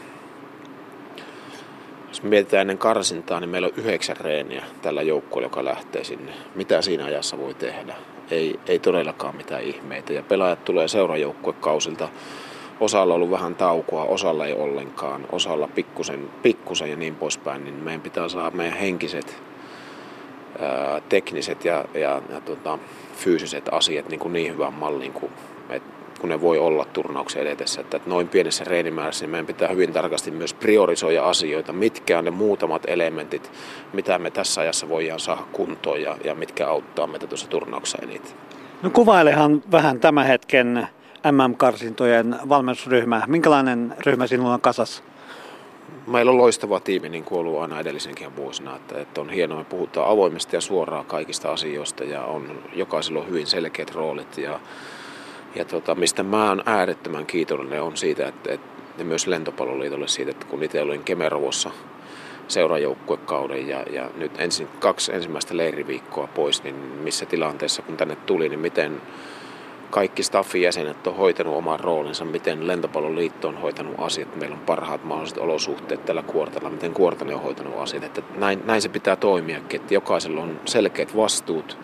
jos 2.07 2.23
mietitään 2.23 2.61
ennen 2.61 2.77
karsintaa, 2.77 3.39
niin 3.39 3.49
meillä 3.49 3.67
on 3.67 3.77
yhdeksän 3.77 4.17
reeniä 4.17 4.63
tällä 4.81 5.01
joukkueella, 5.01 5.45
joka 5.45 5.65
lähtee 5.65 6.03
sinne. 6.03 6.31
Mitä 6.55 6.81
siinä 6.81 7.05
ajassa 7.05 7.37
voi 7.37 7.53
tehdä? 7.53 7.95
Ei, 8.31 8.59
ei 8.67 8.79
todellakaan 8.79 9.35
mitään 9.35 9.63
ihmeitä. 9.63 10.13
Ja 10.13 10.23
pelaajat 10.23 10.65
tulee 10.65 10.87
seurajoukkuekausilta 10.87 12.09
osalla 12.79 13.13
ollut 13.13 13.31
vähän 13.31 13.55
taukoa, 13.55 14.03
osalla 14.03 14.45
ei 14.45 14.53
ollenkaan, 14.53 15.25
osalla 15.31 15.67
pikkusen, 15.67 16.29
pikkusen 16.43 16.89
ja 16.89 16.95
niin 16.95 17.15
poispäin, 17.15 17.63
niin 17.63 17.75
meidän 17.75 18.01
pitää 18.01 18.29
saada 18.29 18.51
meidän 18.51 18.77
henkiset, 18.77 19.41
ää, 20.59 21.01
tekniset 21.09 21.65
ja, 21.65 21.85
ja, 21.93 22.21
ja 22.29 22.41
tota, 22.41 22.79
fyysiset 23.15 23.69
asiat 23.71 24.09
niin, 24.09 24.19
kuin 24.19 24.33
niin 24.33 24.53
hyvän 24.53 24.73
mallin 24.73 25.13
kuin 25.13 25.31
et, 25.69 25.83
kun 26.19 26.29
ne 26.29 26.41
voi 26.41 26.57
olla 26.57 26.85
turnauksen 26.85 27.41
edetessä. 27.41 27.81
Että, 27.81 27.97
että 27.97 28.09
noin 28.09 28.27
pienessä 28.27 28.63
reenimäärässä 28.63 29.25
niin 29.25 29.31
meidän 29.31 29.45
pitää 29.45 29.67
hyvin 29.67 29.93
tarkasti 29.93 30.31
myös 30.31 30.53
priorisoida 30.53 31.23
asioita, 31.23 31.73
mitkä 31.73 32.19
on 32.19 32.25
ne 32.25 32.31
muutamat 32.31 32.83
elementit, 32.87 33.51
mitä 33.93 34.19
me 34.19 34.31
tässä 34.31 34.61
ajassa 34.61 34.89
voidaan 34.89 35.19
saada 35.19 35.41
kuntoon 35.51 36.01
ja, 36.01 36.17
ja 36.23 36.35
mitkä 36.35 36.67
auttaa 36.67 37.07
meitä 37.07 37.27
tuossa 37.27 37.49
turnauksessa 37.49 37.97
eniten. 38.01 38.31
No 38.81 38.89
kuvailehan 38.89 39.63
vähän 39.71 39.99
tämän 39.99 40.27
hetken 40.27 40.87
MM-karsintojen 41.31 42.35
valmennusryhmä. 42.49 43.21
Minkälainen 43.27 43.95
ryhmä 44.05 44.27
sinulla 44.27 44.53
on 44.53 44.61
kasassa? 44.61 45.03
Meillä 46.07 46.31
on 46.31 46.37
loistava 46.37 46.79
tiimi, 46.79 47.09
niin 47.09 47.23
kuin 47.23 47.39
ollut 47.39 47.61
aina 47.61 47.79
edellisenkin 47.79 48.35
vuosina. 48.35 48.75
Että, 48.75 49.01
että 49.01 49.21
on 49.21 49.29
hienoa, 49.29 49.57
me 49.57 49.63
puhutaan 49.63 50.09
avoimesti 50.09 50.55
ja 50.55 50.61
suoraan 50.61 51.05
kaikista 51.05 51.51
asioista 51.51 52.03
ja 52.03 52.23
on, 52.23 52.59
jokaisella 52.73 53.19
on 53.19 53.27
hyvin 53.27 53.47
selkeät 53.47 53.95
roolit. 53.95 54.37
Ja, 54.37 54.59
ja 55.55 55.65
tota, 55.65 55.95
mistä 55.95 56.23
mä 56.23 56.49
oon 56.49 56.63
äärettömän 56.65 57.25
kiitollinen 57.25 57.81
on 57.81 57.97
siitä, 57.97 58.27
että, 58.27 58.53
että 58.53 58.77
ja 58.97 59.05
myös 59.05 59.27
Lentopalloliitolle 59.27 60.07
siitä, 60.07 60.31
että 60.31 60.45
kun 60.45 60.63
itse 60.63 60.81
olin 60.81 61.03
Kemerovossa 61.03 61.71
seurajoukkuekauden 62.47 63.67
ja, 63.67 63.81
ja 63.81 64.09
nyt 64.15 64.31
ensin, 64.39 64.67
kaksi 64.79 65.13
ensimmäistä 65.13 65.57
leiriviikkoa 65.57 66.27
pois, 66.27 66.63
niin 66.63 66.75
missä 66.75 67.25
tilanteessa 67.25 67.81
kun 67.81 67.97
tänne 67.97 68.15
tuli, 68.15 68.49
niin 68.49 68.59
miten 68.59 69.01
kaikki 69.89 70.23
staffin 70.23 70.61
jäsenet 70.61 71.07
on 71.07 71.15
hoitanut 71.15 71.55
oman 71.55 71.79
roolinsa, 71.79 72.25
miten 72.25 72.67
lentopalloliitto 72.67 73.47
on 73.47 73.57
hoitanut 73.57 73.95
asiat, 73.97 74.35
meillä 74.35 74.53
on 74.53 74.59
parhaat 74.59 75.03
mahdolliset 75.03 75.37
olosuhteet 75.37 76.05
tällä 76.05 76.23
kuortalla, 76.23 76.69
miten 76.69 76.93
kuortani 76.93 77.33
on 77.33 77.41
hoitanut 77.41 77.77
asiat. 77.77 78.03
Että 78.03 78.21
näin, 78.37 78.61
näin 78.65 78.81
se 78.81 78.89
pitää 78.89 79.15
toimiakin, 79.15 79.81
että 79.81 79.93
jokaisella 79.93 80.41
on 80.41 80.59
selkeät 80.65 81.15
vastuut, 81.15 81.77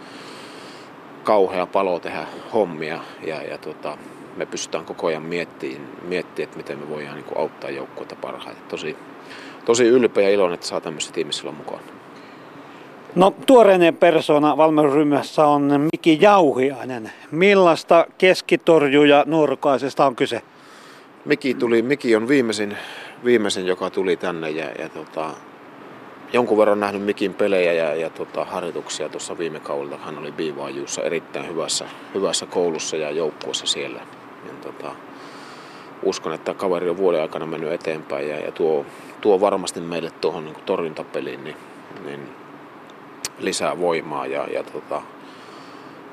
kauhea 1.23 1.65
palo 1.65 1.99
tehdä 1.99 2.27
hommia 2.53 2.99
ja, 3.25 3.41
ja 3.41 3.57
tota, 3.57 3.97
me 4.37 4.45
pystytään 4.45 4.85
koko 4.85 5.07
ajan 5.07 5.23
miettimään, 5.23 5.89
miettimään 6.01 6.43
että 6.43 6.57
miten 6.57 6.79
me 6.79 6.89
voidaan 6.89 7.15
niin 7.15 7.37
auttaa 7.37 7.69
joukkueita 7.69 8.15
parhaiten. 8.15 8.63
Tosi, 8.67 8.97
tosi 9.65 9.83
ylpeä 9.87 10.23
ja 10.23 10.33
iloinen, 10.33 10.53
että 10.53 10.67
saa 10.67 10.81
tämmöisessä 10.81 11.13
tiimissä 11.13 11.43
olla 11.43 11.57
mukaan. 11.57 11.81
No 13.15 13.33
tuoreinen 13.45 13.95
persona 13.95 14.57
valmennusryhmässä 14.57 15.45
on 15.45 15.89
Miki 15.93 16.17
Jauhiainen. 16.21 17.11
Millaista 17.31 18.07
keskitorjuja 18.17 19.23
nuorukaisesta 19.27 20.05
on 20.05 20.15
kyse? 20.15 20.41
Miki, 21.25 21.53
tuli, 21.53 21.81
Miki 21.81 22.15
on 22.15 22.27
viimeisin, 22.27 22.77
viimeisin, 23.25 23.65
joka 23.65 23.89
tuli 23.89 24.17
tänne 24.17 24.49
ja, 24.49 24.65
ja 24.79 24.89
tota, 24.89 25.29
jonkun 26.33 26.57
verran 26.57 26.79
nähnyt 26.79 27.01
Mikin 27.01 27.33
pelejä 27.33 27.73
ja, 27.73 27.95
ja 27.95 28.09
tota, 28.09 28.45
harjoituksia 28.45 29.09
tuossa 29.09 29.37
viime 29.37 29.59
kaudella. 29.59 29.97
Hän 29.97 30.17
oli 30.17 30.31
Biivaajuussa 30.31 31.03
erittäin 31.03 31.47
hyvässä, 31.47 31.85
hyvässä 32.13 32.45
koulussa 32.45 32.97
ja 32.97 33.11
joukkueessa 33.11 33.65
siellä. 33.65 33.99
Ja, 34.45 34.53
tota, 34.61 34.95
uskon, 36.03 36.33
että 36.33 36.53
kaveri 36.53 36.89
on 36.89 36.97
vuoden 36.97 37.21
aikana 37.21 37.45
mennyt 37.45 37.71
eteenpäin 37.71 38.29
ja, 38.29 38.39
ja 38.39 38.51
tuo, 38.51 38.85
tuo 39.21 39.41
varmasti 39.41 39.79
meille 39.79 40.11
tuohon 40.11 40.45
niin 40.45 40.55
torjuntapeliin 40.65 41.43
niin, 41.43 41.57
niin 42.05 42.42
lisää 43.39 43.79
voimaa 43.79 44.27
ja, 44.27 44.47
ja 44.53 44.63
tota, 44.63 45.01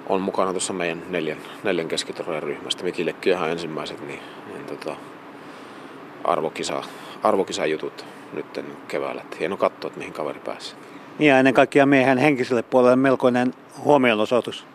on 0.09 0.21
mukana 0.21 0.51
tuossa 0.51 0.73
meidän 0.73 1.03
neljän, 1.09 1.39
neljän 1.64 1.89
keskitorjan 1.89 2.43
ryhmästä. 2.43 2.85
Mikillekin 2.85 3.33
ihan 3.33 3.51
ensimmäiset, 3.51 4.07
niin, 4.07 4.21
niin 4.53 4.64
tota, 4.64 4.97
arvokisa, 6.25 6.83
arvokisajutut 7.23 8.05
nyt 8.33 8.64
keväällä. 8.89 9.23
Et 9.23 9.41
hieno 9.41 9.57
katsoa, 9.57 9.89
että 9.89 9.99
mihin 9.99 10.12
kaveri 10.12 10.41
pääsee. 10.41 10.79
Ja 11.18 11.39
ennen 11.39 11.55
kaikkea 11.55 11.87
miehen 11.87 12.18
henkiselle 12.18 12.62
puolelle 12.62 12.97
melkoinen 12.97 13.55
huomionosoitus. 13.85 14.66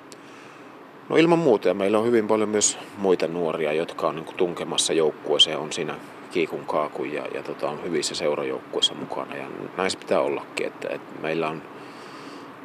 No 1.10 1.16
ilman 1.16 1.40
muuta, 1.40 1.68
ja 1.68 1.74
meillä 1.74 2.00
on 2.00 2.06
hyvin 2.06 2.28
paljon 2.28 2.50
myös 2.50 2.78
muita 2.98 3.28
nuoria, 3.28 3.74
jotka 3.74 4.08
on 4.08 4.16
niin 4.16 4.26
kuin 4.26 4.38
tunkemassa 4.38 4.94
joukkueeseen, 4.94 5.58
on 5.58 5.74
siinä 5.74 5.96
kiikun 6.32 6.66
kaakun 6.66 7.14
ja, 7.14 7.26
ja 7.34 7.44
tota, 7.44 7.70
on 7.70 7.84
hyvissä 7.84 8.16
seurajoukkueissa 8.16 8.94
mukana. 8.94 9.36
Ja 9.36 9.46
näin 9.78 9.92
se 9.92 9.98
pitää 9.98 10.20
ollakin, 10.20 10.68
että, 10.68 10.88
että 10.90 11.22
meillä 11.22 11.48
on 11.48 11.62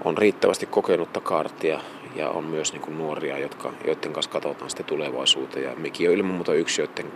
on 0.04 0.18
riittävästi 0.18 0.66
kokenutta 0.66 1.20
kaartia 1.20 1.80
ja 2.16 2.30
on 2.30 2.44
myös 2.44 2.72
niin 2.72 2.82
kuin 2.82 2.98
nuoria, 2.98 3.38
jotka, 3.38 3.72
joiden 3.86 4.12
kanssa 4.12 4.30
katsotaan 4.30 4.70
sitten 4.70 4.86
tulevaisuuteen. 4.86 5.64
Ja 5.64 5.76
Miki 5.76 6.08
on 6.08 6.14
ilman 6.14 6.34
muuta 6.34 6.54
yksi, 6.54 6.82
joiden, 6.82 7.06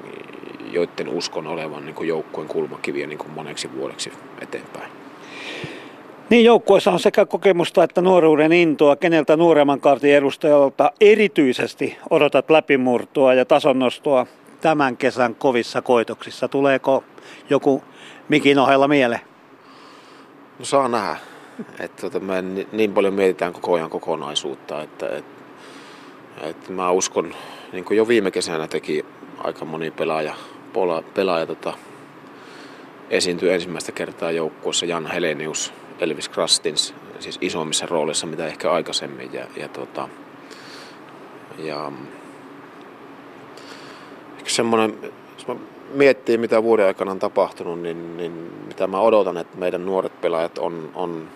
joiden 0.72 1.08
uskon 1.08 1.46
olevan 1.46 1.86
niin 1.86 1.94
kuin 1.94 2.08
joukkueen 2.08 2.48
kulmakiviä 2.48 3.06
niin 3.06 3.18
kuin 3.18 3.30
moneksi 3.30 3.74
vuodeksi 3.76 4.12
eteenpäin. 4.40 4.90
Niin 6.30 6.44
joukkueessa 6.44 6.90
on 6.90 7.00
sekä 7.00 7.26
kokemusta 7.26 7.84
että 7.84 8.00
nuoruuden 8.00 8.52
intoa. 8.52 8.96
Keneltä 8.96 9.36
nuoremman 9.36 9.80
kaartin 9.80 10.14
edustajalta 10.14 10.92
erityisesti 11.00 11.98
odotat 12.10 12.50
läpimurtoa 12.50 13.34
ja 13.34 13.44
tasonnostoa 13.44 14.26
tämän 14.60 14.96
kesän 14.96 15.34
kovissa 15.34 15.82
koitoksissa? 15.82 16.48
Tuleeko 16.48 17.04
joku 17.50 17.84
mikin 18.28 18.58
ohella 18.58 18.88
mieleen? 18.88 19.20
No 20.58 20.64
saa 20.64 20.88
nähdä. 20.88 21.33
Että 21.80 22.00
tota, 22.00 22.20
me 22.20 22.42
niin 22.72 22.94
paljon 22.94 23.14
mietitään 23.14 23.52
koko 23.52 23.74
ajan 23.74 23.90
kokonaisuutta, 23.90 24.82
että, 24.82 25.16
että, 25.16 25.44
että 26.42 26.72
mä 26.72 26.90
uskon, 26.90 27.34
niin 27.72 27.84
kuin 27.84 27.96
jo 27.96 28.08
viime 28.08 28.30
kesänä 28.30 28.68
teki 28.68 29.04
aika 29.38 29.64
moni 29.64 29.90
pelaaja, 29.90 30.34
pola, 30.72 31.02
pelaaja 31.14 31.46
tota, 31.46 31.72
esiintyi 33.10 33.50
ensimmäistä 33.50 33.92
kertaa 33.92 34.30
joukkueessa 34.30 34.86
Jan 34.86 35.06
Helenius, 35.06 35.72
Elvis 36.00 36.28
Krastins, 36.28 36.94
siis 37.18 37.38
isommissa 37.40 37.86
roolissa 37.86 38.26
mitä 38.26 38.46
ehkä 38.46 38.72
aikaisemmin. 38.72 39.32
Ja, 39.32 39.46
ja, 39.56 39.68
tota, 39.68 40.08
ja 41.58 41.92
semmoinen, 44.46 44.98
jos 45.34 45.46
mä 45.46 45.56
miettii 45.94 46.38
mitä 46.38 46.62
vuoden 46.62 46.86
aikana 46.86 47.10
on 47.10 47.18
tapahtunut, 47.18 47.80
niin, 47.80 48.16
niin 48.16 48.32
mitä 48.66 48.86
mä 48.86 49.00
odotan, 49.00 49.36
että 49.36 49.58
meidän 49.58 49.86
nuoret 49.86 50.20
pelaajat 50.20 50.58
on, 50.58 50.90
on 50.94 51.28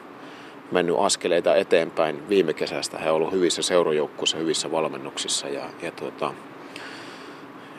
mennyt 0.73 0.97
askeleita 0.99 1.55
eteenpäin 1.55 2.29
viime 2.29 2.55
kesästä. 2.55 2.99
He 2.99 3.11
ovat 3.11 3.17
olleet 3.17 3.33
hyvissä 3.33 3.63
seurajoukkuissa, 3.63 4.37
hyvissä 4.37 4.71
valmennuksissa 4.71 5.49
ja, 5.49 5.63
ja 5.83 5.91
tuota, 5.91 6.35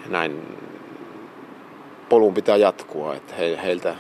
näin 0.08 0.58
polun 2.10 2.34
pitää 2.34 2.58
jatkua. 2.58 3.16
Että 3.16 3.36
he, 3.36 3.60
heiltä 3.64 3.96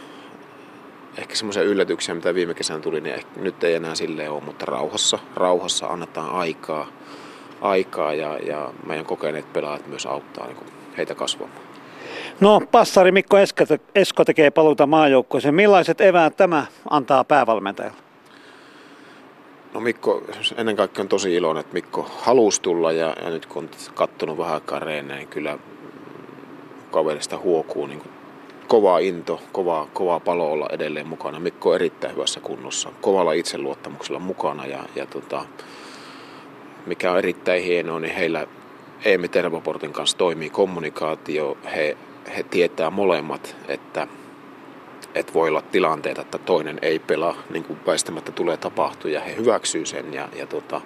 ehkä 1.17 1.35
semmoisia 1.35 1.63
yllätyksiä, 1.63 2.15
mitä 2.15 2.33
viime 2.33 2.53
kesänä 2.53 2.79
tuli, 2.79 3.01
niin 3.01 3.15
ehkä, 3.15 3.29
nyt 3.41 3.63
ei 3.63 3.73
enää 3.73 3.95
silleen 3.95 4.31
ole, 4.31 4.43
mutta 4.43 4.65
rauhassa, 4.65 5.19
rauhassa 5.35 5.87
annetaan 5.87 6.29
aikaa, 6.29 6.87
aikaa 7.61 8.13
ja, 8.13 8.37
ja 8.37 8.73
meidän 8.85 9.05
kokeneet 9.05 9.53
pelaajat 9.53 9.87
myös 9.87 10.05
auttaa 10.05 10.47
niin 10.47 10.57
heitä 10.97 11.15
kasvamaan. 11.15 11.61
No, 12.39 12.61
passari 12.71 13.11
Mikko 13.11 13.37
Esko 13.95 14.25
tekee 14.25 14.51
paluuta 14.51 14.87
maajoukkoeseen. 14.87 15.55
Millaiset 15.55 16.01
eväät 16.01 16.37
tämä 16.37 16.65
antaa 16.89 17.23
päävalmentajalle? 17.23 18.09
No 19.74 19.80
Mikko, 19.80 20.24
ennen 20.57 20.76
kaikkea 20.76 21.01
on 21.01 21.07
tosi 21.07 21.36
iloinen, 21.36 21.61
että 21.61 21.74
Mikko 21.74 22.11
halusi 22.22 22.61
tulla 22.61 22.91
ja, 22.91 23.15
ja 23.24 23.30
nyt 23.30 23.45
kun 23.45 23.63
on 23.63 23.70
katsonut 23.93 24.38
vähän 24.38 24.53
aikaa 24.53 24.80
reeneen, 24.80 25.20
niin 25.20 25.28
kyllä 25.30 25.57
kaverista 26.91 27.38
huokuu 27.38 27.86
niin 27.88 27.99
kuin 27.99 28.11
kova 28.67 28.99
into, 28.99 29.41
kova, 29.51 29.88
kova 29.93 30.20
palo 30.20 30.51
olla 30.51 30.67
edelleen 30.72 31.07
mukana. 31.07 31.39
Mikko 31.39 31.70
on 31.70 31.76
erittäin 31.76 32.13
hyvässä 32.15 32.39
kunnossa, 32.39 32.91
kovalla 33.01 33.34
itseluottamuksella 33.34 34.20
mukana 34.20 34.65
ja, 34.65 34.84
ja 34.95 35.05
tota, 35.05 35.45
mikä 36.86 37.11
on 37.11 37.17
erittäin 37.17 37.63
hienoa, 37.63 37.99
niin 37.99 38.15
heillä 38.15 38.47
Eemi 39.05 39.28
Tervoportin 39.28 39.93
kanssa 39.93 40.17
toimii 40.17 40.49
kommunikaatio. 40.49 41.57
He, 41.76 41.97
he 42.38 42.43
tietää 42.43 42.89
molemmat, 42.89 43.55
että, 43.67 44.07
että 45.16 45.34
voi 45.34 45.49
olla 45.49 45.62
tilanteita, 45.62 46.22
että 46.22 46.38
toinen 46.38 46.80
ei 46.82 46.99
pelaa, 46.99 47.36
niin 47.49 47.64
kuin 47.64 47.80
väistämättä 47.88 48.32
tulee 48.32 48.57
tapahtua 48.57 49.12
ja 49.12 49.20
he 49.20 49.36
hyväksyy 49.36 49.86
sen 49.86 50.14
ja, 50.14 50.30
ja 50.36 50.47
tota, 50.47 50.82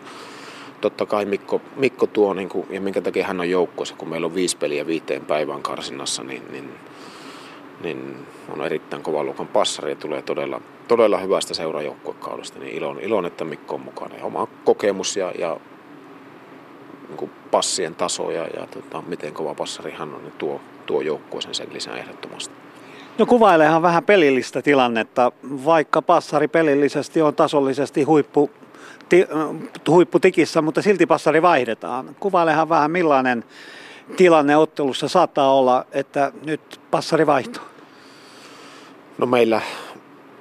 totta 0.82 1.06
kai 1.06 1.26
Mikko, 1.26 1.62
Mikko 1.76 2.08
tuo, 2.08 2.34
niin 2.34 2.50
kuin, 2.50 2.68
ja 2.70 2.82
minkä 2.82 3.02
takia 3.02 3.28
hän 3.28 3.40
on 3.40 3.50
joukkoissa, 3.50 3.96
kun 3.96 4.10
meillä 4.10 4.26
on 4.26 4.36
viisi 4.36 4.58
peliä 4.58 4.88
viiteen 4.88 5.26
päivän 5.26 5.62
karsinnassa, 5.62 6.24
niin, 6.24 6.44
niin, 6.52 6.70
niin 7.84 8.28
on 8.50 8.66
erittäin 8.66 9.04
kova 9.04 9.24
luokan 9.24 9.48
passari 9.48 9.92
ja 9.92 9.96
tulee 9.96 10.22
todella, 10.22 10.62
todella 10.88 11.18
hyvästä 11.18 11.54
seurajoukkuekaudesta, 11.54 12.60
niin 12.60 12.76
ilon, 12.76 13.00
ilon, 13.00 13.26
että 13.26 13.46
Mikko 13.46 13.76
on 13.76 13.82
mukana. 13.82 14.16
Ja 14.16 14.26
oma 14.26 14.48
kokemus 14.64 15.18
ja, 15.18 15.32
ja 15.40 15.58
niin 17.08 17.18
kuin 17.18 17.32
passien 17.52 17.96
taso 17.96 18.32
ja, 18.32 18.48
ja 18.48 18.68
tota, 18.68 19.04
miten 19.08 19.34
kova 19.34 19.56
passari 19.56 19.92
hän 19.92 20.14
on, 20.14 20.24
niin 20.24 20.34
tuo, 20.38 20.62
tuo 20.86 21.02
joukkueeseen 21.02 21.56
sen 21.56 21.74
lisää 21.74 21.98
ehdottomasti. 21.98 22.63
No 23.18 23.26
kuvailehan 23.26 23.82
vähän 23.82 24.04
pelillistä 24.04 24.62
tilannetta, 24.62 25.32
vaikka 25.66 26.02
passari 26.02 26.48
pelillisesti 26.48 27.22
on 27.22 27.36
tasollisesti 27.36 28.04
huippu 28.04 28.52
ti, 29.10 29.26
huipputikissä, 29.88 30.62
mutta 30.62 30.82
silti 30.82 31.06
passari 31.06 31.42
vaihdetaan. 31.42 32.16
Kuvailehan 32.20 32.70
vähän 32.70 32.92
millainen 32.92 33.44
tilanne 34.18 34.58
ottelussa 34.58 35.08
saattaa 35.08 35.54
olla, 35.54 35.86
että 35.92 36.32
nyt 36.46 36.82
passari 36.92 37.28
vaihtuu. 37.28 37.64
No 39.18 39.26
meillä 39.26 39.62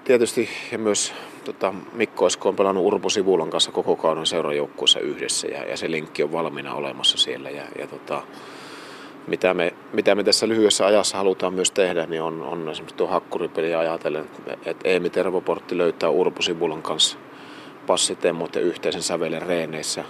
tietysti 0.04 0.48
ja 0.72 0.78
myös 0.78 1.14
tota, 1.44 1.74
Mikko 1.92 2.26
Esko 2.26 2.48
on 2.48 2.56
pelannut 2.56 2.84
Urpo 2.84 3.08
Sivulan 3.08 3.50
kanssa 3.50 3.72
koko 3.72 3.96
kauden 3.96 4.26
seurajoukkueessa 4.26 5.00
yhdessä 5.00 5.48
ja, 5.48 5.64
ja, 5.64 5.76
se 5.76 5.90
linkki 5.90 6.22
on 6.22 6.32
valmiina 6.32 6.74
olemassa 6.74 7.18
siellä. 7.18 7.50
Ja, 7.50 7.62
ja 7.78 7.86
tota, 7.86 8.22
mitä, 9.26 9.54
me, 9.54 9.72
mitä 9.92 10.14
me 10.14 10.24
tässä 10.24 10.48
lyhyessä 10.48 10.86
ajassa 10.86 11.16
halutaan 11.16 11.54
myös 11.54 11.70
tehdä, 11.70 12.06
niin 12.06 12.22
on, 12.22 12.42
on 12.42 12.68
esimerkiksi 12.68 12.96
tuo 12.96 13.06
hakkuripeli 13.06 13.74
ajatellen, 13.74 14.30
että 14.66 14.88
Eemi 14.88 15.10
Tervoportti 15.10 15.78
löytää 15.78 16.10
Urpo 16.10 16.42
Sivulan 16.42 16.82
kanssa– 16.82 17.18
passitemmot 17.86 18.54
ja 18.54 18.60
yhteisen 18.60 19.02
sävelen 19.02 19.42
reeneissä. 19.42 20.04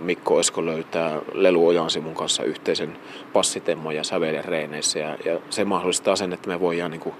Mikko 0.00 0.40
Esko 0.40 0.66
löytää 0.66 1.20
Lelu 1.32 1.66
Ojansimun 1.66 2.14
kanssa 2.14 2.42
yhteisen 2.42 2.96
passitemmon 3.32 3.94
ja 3.94 4.04
sävelen 4.04 4.44
reeneissä 4.44 4.98
ja, 4.98 5.16
ja 5.24 5.38
se 5.50 5.64
mahdollistaa 5.64 6.16
sen, 6.16 6.32
että 6.32 6.48
me 6.48 6.60
voidaan 6.60 6.90
niin 6.90 7.00
kuin 7.00 7.14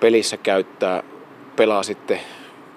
pelissä 0.00 0.36
käyttää, 0.36 1.02
pelaa 1.56 1.82
sitten 1.82 2.20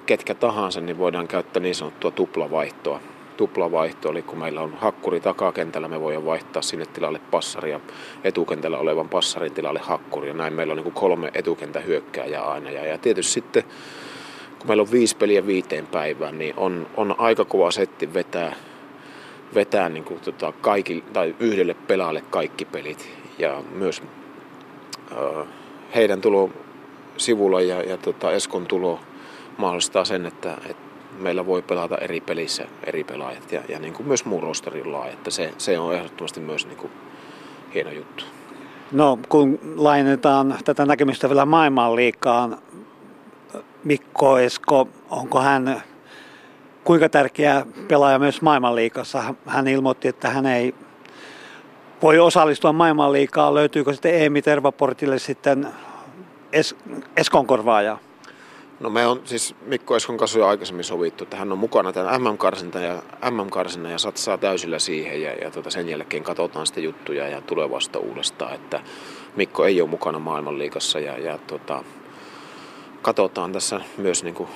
ketkä 0.05 0.35
tahansa, 0.35 0.81
niin 0.81 0.97
voidaan 0.97 1.27
käyttää 1.27 1.63
niin 1.63 1.75
sanottua 1.75 2.11
tuplavaihtoa. 2.11 2.99
Tuplavaihto, 3.37 4.11
eli 4.11 4.21
kun 4.21 4.39
meillä 4.39 4.61
on 4.61 4.73
hakkuri 4.77 5.19
takakentällä, 5.19 5.87
me 5.87 6.01
voidaan 6.01 6.25
vaihtaa 6.25 6.61
sinne 6.61 6.85
tilalle 6.85 7.21
passari 7.31 7.71
ja 7.71 7.79
etukentällä 8.23 8.77
olevan 8.77 9.09
passarin 9.09 9.53
tilalle 9.53 9.79
hakkuri. 9.79 10.27
Ja 10.27 10.33
näin 10.33 10.53
meillä 10.53 10.71
on 10.71 10.77
niin 10.77 10.91
kolme 10.91 11.31
etukentähyökkääjää 11.33 12.43
aina. 12.43 12.71
Ja, 12.71 12.85
ja 12.85 12.97
tietysti 12.97 13.33
sitten 13.33 13.63
kun 14.59 14.67
meillä 14.67 14.81
on 14.81 14.91
viisi 14.91 15.17
peliä 15.17 15.47
viiteen 15.47 15.87
päivään, 15.87 16.37
niin 16.37 16.53
on, 16.57 16.87
on 16.97 17.15
aika 17.17 17.45
kova 17.45 17.71
setti 17.71 18.13
vetää, 18.13 18.55
vetää 19.55 19.89
niin 19.89 20.03
kuin 20.03 20.19
tota 20.19 20.53
kaikki, 20.61 21.03
tai 21.13 21.35
yhdelle 21.39 21.73
pelaajalle 21.73 22.23
kaikki 22.29 22.65
pelit. 22.65 23.09
Ja 23.37 23.63
myös 23.71 24.03
äh, 25.11 25.47
heidän 25.95 26.21
tulo 26.21 26.49
sivulla 27.17 27.61
ja, 27.61 27.83
ja 27.83 27.97
tota 27.97 28.31
Eskon 28.31 28.65
tulo 28.65 28.99
mahdollistaa 29.57 30.05
sen, 30.05 30.25
että, 30.25 30.57
että 30.69 30.86
meillä 31.19 31.45
voi 31.45 31.61
pelata 31.61 31.97
eri 31.97 32.21
pelissä 32.21 32.65
eri 32.83 33.03
pelaajat 33.03 33.51
ja, 33.51 33.61
ja 33.69 33.79
niin 33.79 33.93
kuin 33.93 34.07
myös 34.07 34.25
muu 34.25 34.41
rosterilla. 34.41 35.07
Että 35.07 35.31
se, 35.31 35.53
se 35.57 35.79
on 35.79 35.95
ehdottomasti 35.95 36.39
myös 36.39 36.67
niin 36.67 36.77
kuin 36.77 36.91
hieno 37.73 37.91
juttu. 37.91 38.23
No 38.91 39.19
kun 39.29 39.59
lainetaan 39.75 40.57
tätä 40.65 40.85
näkemystä 40.85 41.29
vielä 41.29 41.45
maailman 41.45 41.95
liikaan, 41.95 42.57
Mikko 43.83 44.39
Esko, 44.39 44.89
onko 45.09 45.39
hän 45.41 45.83
kuinka 46.83 47.09
tärkeä 47.09 47.65
pelaaja 47.87 48.19
myös 48.19 48.41
maailmanliikassa? 48.41 49.35
Hän 49.45 49.67
ilmoitti, 49.67 50.07
että 50.07 50.29
hän 50.29 50.45
ei 50.45 50.75
voi 52.01 52.19
osallistua 52.19 52.73
maailmanliikaan. 52.73 53.53
Löytyykö 53.53 53.93
sitten 53.93 54.13
Eemi 54.13 54.41
Tervaportille 54.41 55.19
sitten 55.19 55.67
es- 56.53 56.95
Eskon 57.17 57.47
korvaaja? 57.47 57.97
No 58.79 58.89
me 58.89 59.07
on 59.07 59.21
siis 59.25 59.55
Mikko 59.65 59.95
Eskon 59.95 60.17
kanssa 60.17 60.39
jo 60.39 60.47
aikaisemmin 60.47 60.83
sovittu, 60.83 61.23
että 61.23 61.37
hän 61.37 61.51
on 61.51 61.57
mukana 61.57 61.93
tämän 61.93 62.21
MM-karsinta 62.21 62.79
ja, 62.79 63.01
MM-karsinta 63.31 63.89
ja 63.89 63.97
satsaa 63.97 64.37
täysillä 64.37 64.79
siihen 64.79 65.21
ja, 65.21 65.33
ja 65.33 65.51
tuota 65.51 65.69
sen 65.69 65.89
jälkeen 65.89 66.23
katsotaan 66.23 66.65
sitten 66.65 66.83
juttuja 66.83 67.27
ja 67.27 67.41
tulevasta 67.41 67.99
uudestaan, 67.99 68.55
että 68.55 68.81
Mikko 69.35 69.65
ei 69.65 69.81
ole 69.81 69.89
mukana 69.89 70.19
maailmanliikassa 70.19 70.99
ja, 70.99 71.17
ja 71.17 71.37
tuota, 71.37 71.83
katsotaan 73.01 73.51
tässä 73.51 73.81
myös 73.97 74.23
niin 74.23 74.35
kuin 74.35 74.49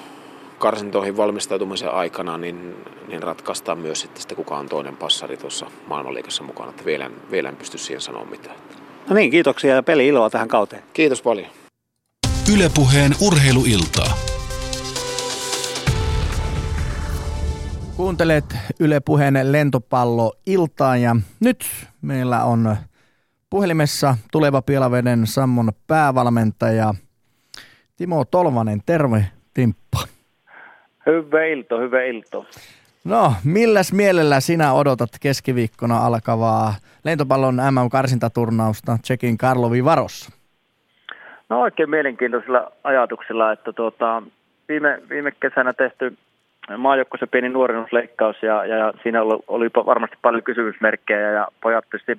karsintoihin 0.59 1.17
valmistautumisen 1.17 1.91
aikana, 1.91 2.37
niin, 2.37 2.75
niin 3.07 3.23
ratkaistaan 3.23 3.77
myös 3.77 4.01
sitten, 4.01 4.21
sitten 4.21 4.35
kuka 4.35 4.57
on 4.57 4.69
toinen 4.69 4.97
passari 4.97 5.37
tuossa 5.37 5.65
maailmanliikassa 5.87 6.43
mukana. 6.43 6.69
Että 6.69 6.85
vielä, 6.85 7.05
en, 7.05 7.13
vielä 7.31 7.49
en 7.49 7.55
pysty 7.55 7.77
siihen 7.77 8.01
sanoa 8.01 8.25
mitään. 8.25 8.55
No 9.09 9.15
niin, 9.15 9.31
kiitoksia 9.31 9.75
ja 9.75 9.83
peli 9.83 10.07
iloa 10.07 10.29
tähän 10.29 10.47
kauteen. 10.47 10.83
Kiitos 10.93 11.21
paljon. 11.21 11.60
Ylepuheen 12.53 13.11
urheiluiltaa. 13.21 14.13
Kuuntelet 17.97 18.45
Ylepuheen 18.79 19.39
lentopalloiltaa 19.43 20.97
ja 20.97 21.15
nyt 21.39 21.65
meillä 22.01 22.43
on 22.43 22.75
puhelimessa 23.49 24.17
tuleva 24.31 24.61
Pielaveden 24.61 25.27
Sammon 25.27 25.71
päävalmentaja– 25.87 26.93
Timo 28.01 28.25
Tolvanen, 28.25 28.81
terve 28.85 29.25
Timppa. 29.53 29.99
Hyvä 31.05 31.45
ilto, 31.45 31.79
hyvä 31.79 32.03
ilto. 32.03 32.45
No, 33.03 33.33
milläs 33.43 33.93
mielellä 33.93 34.39
sinä 34.39 34.73
odotat 34.73 35.09
keskiviikkona 35.19 36.05
alkavaa 36.05 36.75
lentopallon 37.03 37.55
MM-karsintaturnausta 37.55 38.97
Tsekin 39.01 39.37
Karlovi 39.37 39.85
Varossa? 39.85 40.40
No 41.51 41.61
oikein 41.61 41.89
mielenkiintoisella 41.89 42.71
ajatuksella, 42.83 43.51
että 43.51 43.73
tuota, 43.73 44.23
viime, 44.67 45.01
viime 45.09 45.31
kesänä 45.31 45.73
tehty 45.73 46.17
maajoukkoisen 46.77 47.29
pieni 47.29 47.49
nuorennusleikkaus 47.49 48.43
ja, 48.43 48.65
ja, 48.65 48.93
siinä 49.03 49.21
oli, 49.21 49.43
oli 49.47 49.69
varmasti 49.85 50.17
paljon 50.21 50.43
kysymysmerkkejä 50.43 51.31
ja 51.31 51.47
pojat 51.61 51.85
tietysti 51.91 52.17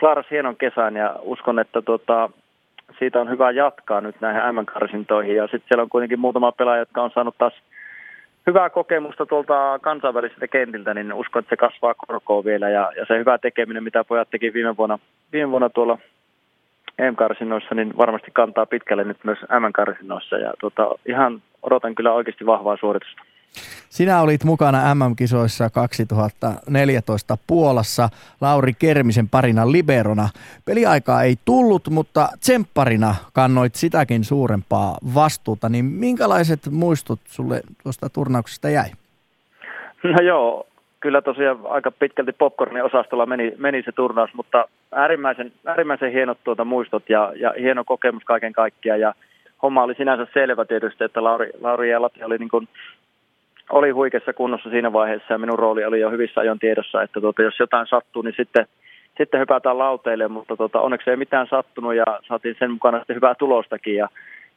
klaaras 0.00 0.26
hienon 0.30 0.56
kesän 0.56 0.96
ja 0.96 1.16
uskon, 1.20 1.58
että 1.58 1.82
tota, 1.82 2.30
siitä 2.98 3.20
on 3.20 3.30
hyvä 3.30 3.50
jatkaa 3.50 4.00
nyt 4.00 4.20
näihin 4.20 4.54
M-karsintoihin. 4.54 5.36
Ja 5.36 5.42
sitten 5.42 5.68
siellä 5.68 5.82
on 5.82 5.88
kuitenkin 5.88 6.20
muutama 6.20 6.52
pelaaja, 6.52 6.82
jotka 6.82 7.02
on 7.02 7.10
saanut 7.10 7.38
taas 7.38 7.54
hyvää 8.46 8.70
kokemusta 8.70 9.26
tuolta 9.26 9.78
kansainvälisiltä 9.82 10.48
kentiltä, 10.48 10.94
niin 10.94 11.12
uskon, 11.12 11.40
että 11.40 11.50
se 11.50 11.56
kasvaa 11.56 11.94
korkoa 11.94 12.44
vielä. 12.44 12.68
Ja, 12.68 12.92
ja 12.96 13.06
se 13.06 13.18
hyvä 13.18 13.38
tekeminen, 13.38 13.84
mitä 13.84 14.04
pojat 14.04 14.30
teki 14.30 14.52
viime 14.52 14.76
vuonna, 14.76 14.98
viime 15.32 15.50
vuonna 15.50 15.70
tuolla 15.70 15.98
M-karsinoissa, 16.98 17.74
niin 17.74 17.96
varmasti 17.96 18.30
kantaa 18.30 18.66
pitkälle 18.66 19.04
nyt 19.04 19.24
myös 19.24 19.38
M-karsinoissa. 19.38 20.36
Ja 20.36 20.52
tota, 20.60 20.88
ihan 21.06 21.42
odotan 21.62 21.94
kyllä 21.94 22.12
oikeasti 22.12 22.46
vahvaa 22.46 22.76
suoritusta. 22.80 23.22
Sinä 23.88 24.20
olit 24.20 24.44
mukana 24.44 24.94
MM-kisoissa 24.94 25.70
2014 25.70 27.38
Puolassa 27.46 28.08
Lauri 28.40 28.72
Kermisen 28.78 29.28
parina 29.28 29.72
liberona. 29.72 30.28
Peliaikaa 30.64 31.22
ei 31.22 31.36
tullut, 31.44 31.88
mutta 31.90 32.28
tsempparina 32.40 33.14
kannoit 33.32 33.74
sitäkin 33.74 34.24
suurempaa 34.24 34.98
vastuuta. 35.14 35.68
Niin 35.68 35.84
minkälaiset 35.84 36.60
muistut 36.70 37.20
sulle 37.24 37.60
tuosta 37.82 38.08
turnauksesta 38.08 38.68
jäi? 38.68 38.90
No 40.02 40.22
joo, 40.22 40.66
kyllä 41.00 41.22
tosiaan 41.22 41.58
aika 41.64 41.90
pitkälti 41.90 42.32
popcornin 42.32 42.84
osastolla 42.84 43.26
meni, 43.26 43.52
meni 43.58 43.82
se 43.82 43.92
turnaus, 43.92 44.34
mutta 44.34 44.68
äärimmäisen, 44.92 45.52
äärimmäisen 45.66 46.12
hienot 46.12 46.38
tuota 46.44 46.64
muistot 46.64 47.10
ja, 47.10 47.32
ja 47.36 47.54
hieno 47.60 47.84
kokemus 47.84 48.24
kaiken 48.24 48.52
kaikkiaan. 48.52 49.00
Ja 49.00 49.14
homma 49.62 49.82
oli 49.82 49.94
sinänsä 49.94 50.26
selvä 50.34 50.64
tietysti, 50.64 51.04
että 51.04 51.24
Lauri, 51.24 51.50
Lauri 51.60 51.90
ja 51.90 52.02
Lati 52.02 52.24
oli 52.24 52.38
niin 52.38 52.48
kuin 52.48 52.68
oli 53.70 53.90
huikeassa 53.90 54.32
kunnossa 54.32 54.70
siinä 54.70 54.92
vaiheessa 54.92 55.34
ja 55.34 55.38
minun 55.38 55.58
rooli 55.58 55.84
oli 55.84 56.00
jo 56.00 56.10
hyvissä 56.10 56.40
ajon 56.40 56.58
tiedossa, 56.58 57.02
että 57.02 57.20
tuota, 57.20 57.42
jos 57.42 57.58
jotain 57.58 57.86
sattuu, 57.86 58.22
niin 58.22 58.34
sitten, 58.36 58.66
sitten 59.18 59.40
hypätään 59.40 59.78
lauteille, 59.78 60.28
mutta 60.28 60.56
tuota, 60.56 60.80
onneksi 60.80 61.10
ei 61.10 61.16
mitään 61.16 61.46
sattunut 61.50 61.94
ja 61.94 62.04
saatiin 62.28 62.56
sen 62.58 62.70
mukana 62.70 62.98
sitten 62.98 63.16
hyvää 63.16 63.34
tulostakin 63.34 63.96
ja, 63.96 64.08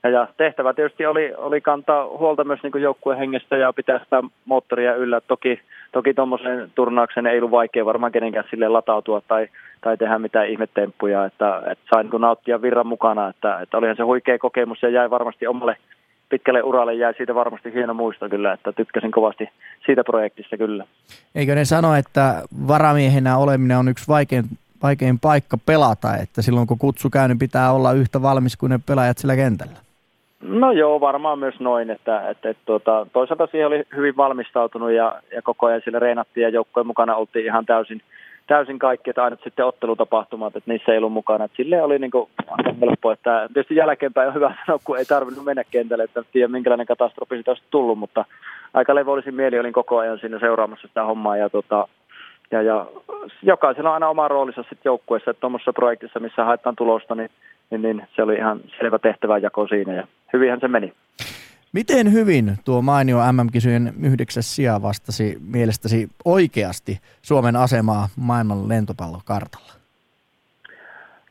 ja, 0.03 0.09
ja 0.09 0.27
tehtävä 0.37 0.73
tietysti 0.73 1.05
oli, 1.05 1.33
oli 1.37 1.61
kantaa 1.61 2.07
huolta 2.07 2.43
myös 2.43 2.59
niin 2.63 2.81
joukkueen 2.81 3.19
hengestä 3.19 3.57
ja 3.57 3.73
pitää 3.73 3.99
sitä 3.99 4.23
moottoria 4.45 4.95
yllä. 4.95 5.21
Toki, 5.21 5.61
toki 5.91 6.13
tuommoisen 6.13 6.71
turnauksen 6.75 7.27
ei 7.27 7.37
ollut 7.37 7.51
vaikea 7.51 7.85
varmaan 7.85 8.11
kenenkään 8.11 8.45
sille 8.49 8.67
latautua 8.67 9.21
tai, 9.27 9.47
tai 9.81 9.97
tehdä 9.97 10.19
mitään 10.19 10.49
ihmetemppuja, 10.49 11.25
että, 11.25 11.61
että 11.71 11.85
sain 11.93 12.09
niin 12.09 12.21
nauttia 12.21 12.61
virran 12.61 12.87
mukana, 12.87 13.27
että, 13.27 13.59
että 13.59 13.77
olihan 13.77 13.95
se 13.95 14.03
huikea 14.03 14.39
kokemus 14.39 14.81
ja 14.81 14.89
jäi 14.89 15.09
varmasti 15.09 15.47
omalle 15.47 15.77
pitkälle 16.29 16.63
uralle 16.63 16.93
jäi 16.93 17.13
siitä 17.17 17.35
varmasti 17.35 17.73
hieno 17.73 17.93
muisto 17.93 18.29
kyllä, 18.29 18.53
että 18.53 18.71
tykkäsin 18.71 19.11
kovasti 19.11 19.49
siitä 19.85 20.03
projektista 20.03 20.57
kyllä. 20.57 20.85
Eikö 21.35 21.55
ne 21.55 21.65
sano, 21.65 21.95
että 21.95 22.43
varamiehenä 22.67 23.37
oleminen 23.37 23.77
on 23.77 23.87
yksi 23.87 24.07
vaikein, 24.07 24.43
vaikein 24.83 25.19
paikka 25.19 25.57
pelata, 25.65 26.17
että 26.17 26.41
silloin 26.41 26.67
kun 26.67 26.77
kutsu 26.77 27.09
käy, 27.09 27.27
niin 27.27 27.39
pitää 27.39 27.71
olla 27.71 27.91
yhtä 27.91 28.21
valmis 28.21 28.57
kuin 28.57 28.69
ne 28.69 28.79
pelaajat 28.85 29.17
sillä 29.17 29.35
kentällä? 29.35 29.90
No 30.41 30.71
joo, 30.71 30.99
varmaan 30.99 31.39
myös 31.39 31.59
noin, 31.59 31.89
että, 31.89 32.29
että, 32.29 32.49
että 32.49 32.63
tuota, 32.65 33.07
toisaalta 33.13 33.47
siihen 33.47 33.67
oli 33.67 33.83
hyvin 33.95 34.17
valmistautunut 34.17 34.91
ja, 34.91 35.21
ja 35.35 35.41
koko 35.41 35.65
ajan 35.65 35.81
sillä 35.85 35.99
reenattiin 35.99 36.41
ja 36.41 36.49
joukkojen 36.49 36.87
mukana 36.87 37.15
oltiin 37.15 37.45
ihan 37.45 37.65
täysin, 37.65 38.01
täysin 38.47 38.79
kaikki, 38.79 39.09
että 39.09 39.23
aina 39.23 39.37
sitten 39.43 39.65
ottelutapahtumat, 39.65 40.55
että 40.55 40.71
niissä 40.71 40.91
ei 40.91 40.97
ollut 40.97 41.13
mukana. 41.13 41.45
Että 41.45 41.55
silleen 41.55 41.83
oli 41.83 41.99
niin 41.99 42.11
kuin 42.11 42.29
helppo, 42.81 43.11
että 43.11 43.49
tietysti 43.53 43.75
jälkeenpäin 43.75 44.27
on 44.27 44.33
hyvä 44.33 44.55
sanoa, 44.65 44.79
kun 44.83 44.97
ei 44.97 45.05
tarvinnut 45.05 45.45
mennä 45.45 45.63
kentälle, 45.63 46.03
että 46.03 46.23
tiedä 46.31 46.47
minkälainen 46.47 46.87
katastrofi 46.87 47.35
siitä 47.35 47.51
olisi 47.51 47.63
tullut, 47.71 47.99
mutta 47.99 48.25
aika 48.73 48.95
levollisin 48.95 49.35
mieli 49.35 49.59
olin 49.59 49.73
koko 49.73 49.97
ajan 49.97 50.19
siinä 50.19 50.39
seuraamassa 50.39 50.87
sitä 50.87 51.03
hommaa 51.03 51.37
ja, 51.37 51.49
tota, 51.49 51.87
ja, 52.51 52.61
ja 52.61 52.85
jokaisella 53.43 53.89
on 53.89 53.93
aina 53.93 54.09
oma 54.09 54.27
roolinsa 54.27 54.61
sitten 54.61 54.85
joukkueessa, 54.85 55.31
että 55.31 55.41
tuommoisessa 55.41 55.73
projektissa, 55.73 56.19
missä 56.19 56.43
haetaan 56.45 56.75
tulosta, 56.75 57.15
niin, 57.15 57.29
niin, 57.69 57.81
niin, 57.81 58.07
se 58.15 58.23
oli 58.23 58.35
ihan 58.35 58.59
selvä 58.79 58.99
tehtäväjako 58.99 59.67
siinä 59.67 59.93
ja 59.93 60.07
hyvinhän 60.33 60.59
se 60.59 60.67
meni. 60.67 60.93
Miten 61.73 62.13
hyvin 62.13 62.57
tuo 62.65 62.81
mainio 62.81 63.17
MM-kisojen 63.31 63.93
yhdeksäs 64.03 64.55
sija 64.55 64.81
vastasi 64.81 65.37
mielestäsi 65.51 66.09
oikeasti 66.25 66.97
Suomen 67.21 67.55
asemaa 67.55 68.07
maailman 68.15 68.69
lentopallokartalla? 68.69 69.73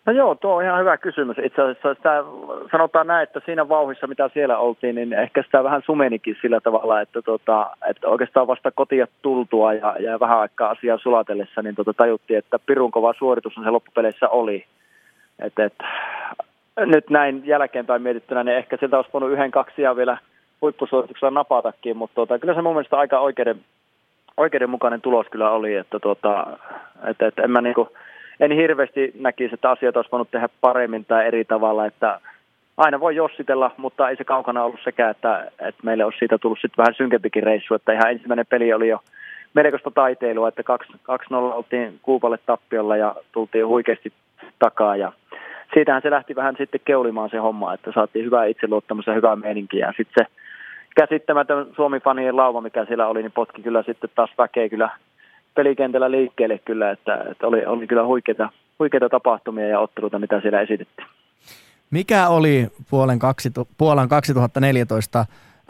No 0.07 0.13
joo, 0.13 0.35
tuo 0.35 0.55
on 0.55 0.65
ihan 0.65 0.81
hyvä 0.81 0.97
kysymys. 0.97 1.37
Itse 1.45 1.63
asiassa 1.63 1.95
sitä, 1.95 2.25
sanotaan 2.71 3.07
näin, 3.07 3.23
että 3.23 3.41
siinä 3.45 3.69
vauhissa, 3.69 4.07
mitä 4.07 4.31
siellä 4.35 4.59
oltiin, 4.59 4.95
niin 4.95 5.13
ehkä 5.13 5.43
sitä 5.43 5.65
vähän 5.65 5.83
sumenikin 5.87 6.37
sillä 6.43 6.61
tavalla, 6.61 7.01
että, 7.01 7.23
tota, 7.23 7.71
että 7.89 8.09
oikeastaan 8.09 8.47
vasta 8.47 8.71
kotia 8.71 9.07
tultua 9.23 9.75
ja, 9.75 9.97
ja 9.99 10.21
vähän 10.21 10.39
aikaa 10.39 10.71
asiaa 10.71 10.99
sulatellessa, 10.99 11.63
niin 11.63 11.75
tota, 11.75 11.95
tajuttiin, 11.95 12.39
että 12.39 12.59
pirun 12.67 12.91
kova 12.91 13.15
suoritus 13.19 13.59
on 13.59 13.65
se 13.65 13.71
loppupeleissä 13.71 14.29
oli. 14.29 14.65
Et, 15.39 15.59
et, 15.59 15.75
nyt 16.87 17.11
näin 17.11 17.43
jälkeenpäin 17.47 18.03
mietittynä, 18.03 18.45
niin 18.45 18.57
ehkä 18.57 18.77
sieltä 18.77 18.97
olisi 18.97 19.11
voinut 19.13 19.31
yhden 19.31 19.51
kaksi 19.51 19.83
ja 19.83 19.97
vielä 19.97 20.19
huippusuorituksella 20.63 21.31
napatakin, 21.31 21.97
mutta 21.97 22.15
tota, 22.15 22.39
kyllä 22.39 22.55
se 22.55 22.63
mun 22.63 22.75
mielestä 22.75 22.99
aika 22.99 23.19
oikeiden, 23.19 23.61
oikeudenmukainen 24.37 25.01
tulos 25.01 25.27
kyllä 25.31 25.51
oli, 25.51 25.75
että, 25.75 25.99
tota, 26.01 26.47
että, 27.07 27.27
että 27.27 27.43
en 27.43 27.51
mä 27.51 27.61
niinku, 27.61 27.89
en 28.41 28.53
hirveästi 28.53 29.13
näkisi, 29.19 29.55
että 29.55 29.71
asioita 29.71 29.99
olisi 29.99 30.13
voinut 30.13 30.31
tehdä 30.31 30.49
paremmin 30.61 31.05
tai 31.05 31.27
eri 31.27 31.45
tavalla, 31.45 31.87
että 31.87 32.21
aina 32.77 33.01
voi 33.01 33.17
jossitella, 33.17 33.71
mutta 33.77 34.09
ei 34.09 34.17
se 34.17 34.25
kaukana 34.25 34.65
ollut 34.65 34.81
sekä, 34.85 35.11
että, 35.11 35.51
että 35.59 35.81
meille 35.83 36.05
olisi 36.05 36.19
siitä 36.19 36.39
tullut 36.39 36.59
sitten 36.61 36.83
vähän 36.83 36.95
synkempikin 36.95 37.43
reissu, 37.43 37.75
että 37.75 37.93
ihan 37.93 38.11
ensimmäinen 38.11 38.47
peli 38.47 38.73
oli 38.73 38.89
jo 38.89 39.01
melkoista 39.55 39.91
taiteilua, 39.91 40.49
että 40.49 40.63
2-0 40.63 41.35
oltiin 41.35 41.99
Kuupalle 42.03 42.39
tappiolla 42.47 42.97
ja 42.97 43.15
tultiin 43.33 43.67
huikeasti 43.67 44.13
takaa 44.59 44.97
ja 44.97 45.13
siitähän 45.75 46.03
se 46.03 46.11
lähti 46.11 46.37
vähän 46.37 46.55
sitten 46.59 46.81
keulimaan 46.85 47.31
se 47.31 47.37
homma, 47.37 47.75
että 47.75 47.93
saatiin 47.95 48.25
hyvää 48.25 48.45
itseluottamus 48.45 49.07
ja 49.07 49.15
hyvää 49.15 49.37
meininkiä. 49.37 49.87
Ja 49.87 49.93
sitten 49.97 50.27
se 50.27 50.33
käsittämätön 50.97 51.67
Suomi-fanien 51.77 52.37
lauva, 52.37 52.61
mikä 52.61 52.85
siellä 52.85 53.07
oli, 53.07 53.23
niin 53.23 53.33
potki 53.33 53.63
kyllä 53.63 53.83
sitten 53.83 54.11
taas 54.15 54.31
väkeä 54.39 54.69
kyllä 54.69 54.91
pelikentällä 55.55 56.11
liikkeelle 56.11 56.59
kyllä, 56.59 56.91
että, 56.91 57.25
että 57.31 57.47
oli, 57.47 57.67
oli 57.67 57.87
kyllä 57.87 58.05
huikeita, 58.05 58.51
huikeita 58.79 59.09
tapahtumia 59.09 59.69
ja 59.69 59.81
otteluita, 59.81 60.19
mitä 60.19 60.41
siellä 60.41 60.61
esitettiin. 60.61 61.09
Mikä 61.91 62.29
oli 62.29 62.69
puolen 62.91 63.19
kaksi, 63.19 63.51
Puolan 63.79 64.09
2014 64.09 65.27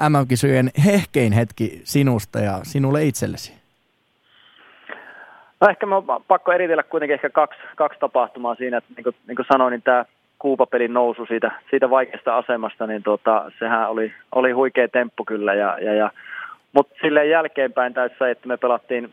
MM-kisojen 0.09 0.71
hehkein 0.85 1.33
hetki 1.33 1.81
sinusta 1.85 2.39
ja 2.41 2.61
sinulle 2.63 3.05
itsellesi? 3.05 3.60
No 5.61 5.69
ehkä 5.69 5.87
mä 5.87 6.03
pakko 6.29 6.53
eritellä 6.53 6.83
kuitenkin 6.83 7.15
ehkä 7.15 7.31
kaksi, 7.31 7.61
kaksi 7.77 7.99
tapahtumaa 8.01 8.55
siinä, 8.55 8.77
että 8.77 8.93
niin 8.97 9.05
kuin, 9.05 9.17
niin 9.27 9.37
kuin 9.37 9.47
sanoin, 9.53 9.71
niin 9.71 9.83
tämä 9.83 10.05
Kuupapelin 10.39 10.95
nousu 10.95 11.27
siitä, 11.27 11.51
siitä 11.71 11.91
vaikeasta 11.91 12.37
asemasta, 12.37 12.87
niin 12.87 13.03
tota, 13.03 13.53
sehän 13.59 13.91
oli, 13.91 14.13
oli 14.33 14.53
huikea 14.53 14.89
temppu 14.89 15.25
kyllä. 15.25 15.55
Ja, 15.55 15.79
ja, 15.81 15.95
ja, 15.95 16.11
mutta 16.73 16.95
silleen 17.03 17.31
jälkeenpäin 17.31 17.95
se, 18.19 18.31
että 18.31 18.49
me 18.49 18.57
pelattiin 18.57 19.13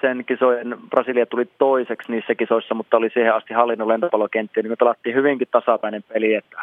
sen 0.00 0.24
kisojen, 0.24 0.76
Brasilia 0.90 1.26
tuli 1.26 1.48
toiseksi 1.58 2.12
niissä 2.12 2.34
kisoissa, 2.34 2.74
mutta 2.74 2.96
oli 2.96 3.10
siihen 3.10 3.34
asti 3.34 3.54
hallinnon 3.54 3.88
lentopallokenttiä, 3.88 4.62
niin 4.62 4.72
me 4.72 4.76
pelattiin 4.76 5.14
hyvinkin 5.14 5.48
tasapäinen 5.50 6.02
peli, 6.02 6.34
että, 6.34 6.62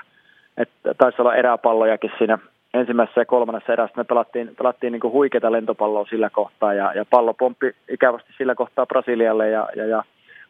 että 0.57 0.93
taisi 0.93 1.21
olla 1.21 1.35
eräpallojakin 1.35 2.11
siinä 2.17 2.37
ensimmäisessä 2.73 3.21
ja 3.21 3.25
kolmannessa 3.25 3.73
erässä. 3.73 3.97
Me 3.97 4.03
pelattiin, 4.03 4.55
pelattiin 4.57 4.91
niin 4.91 4.99
kuin 5.01 5.13
huikeita 5.13 5.51
lentopalloa 5.51 6.05
sillä 6.09 6.29
kohtaa 6.29 6.73
ja, 6.73 6.93
ja 6.93 7.05
pallo 7.09 7.33
pomppi 7.33 7.75
ikävästi 7.89 8.33
sillä 8.37 8.55
kohtaa 8.55 8.85
Brasilialle 8.85 9.49
ja, 9.49 9.69
ja, 9.75 9.85
ja 9.85 10.03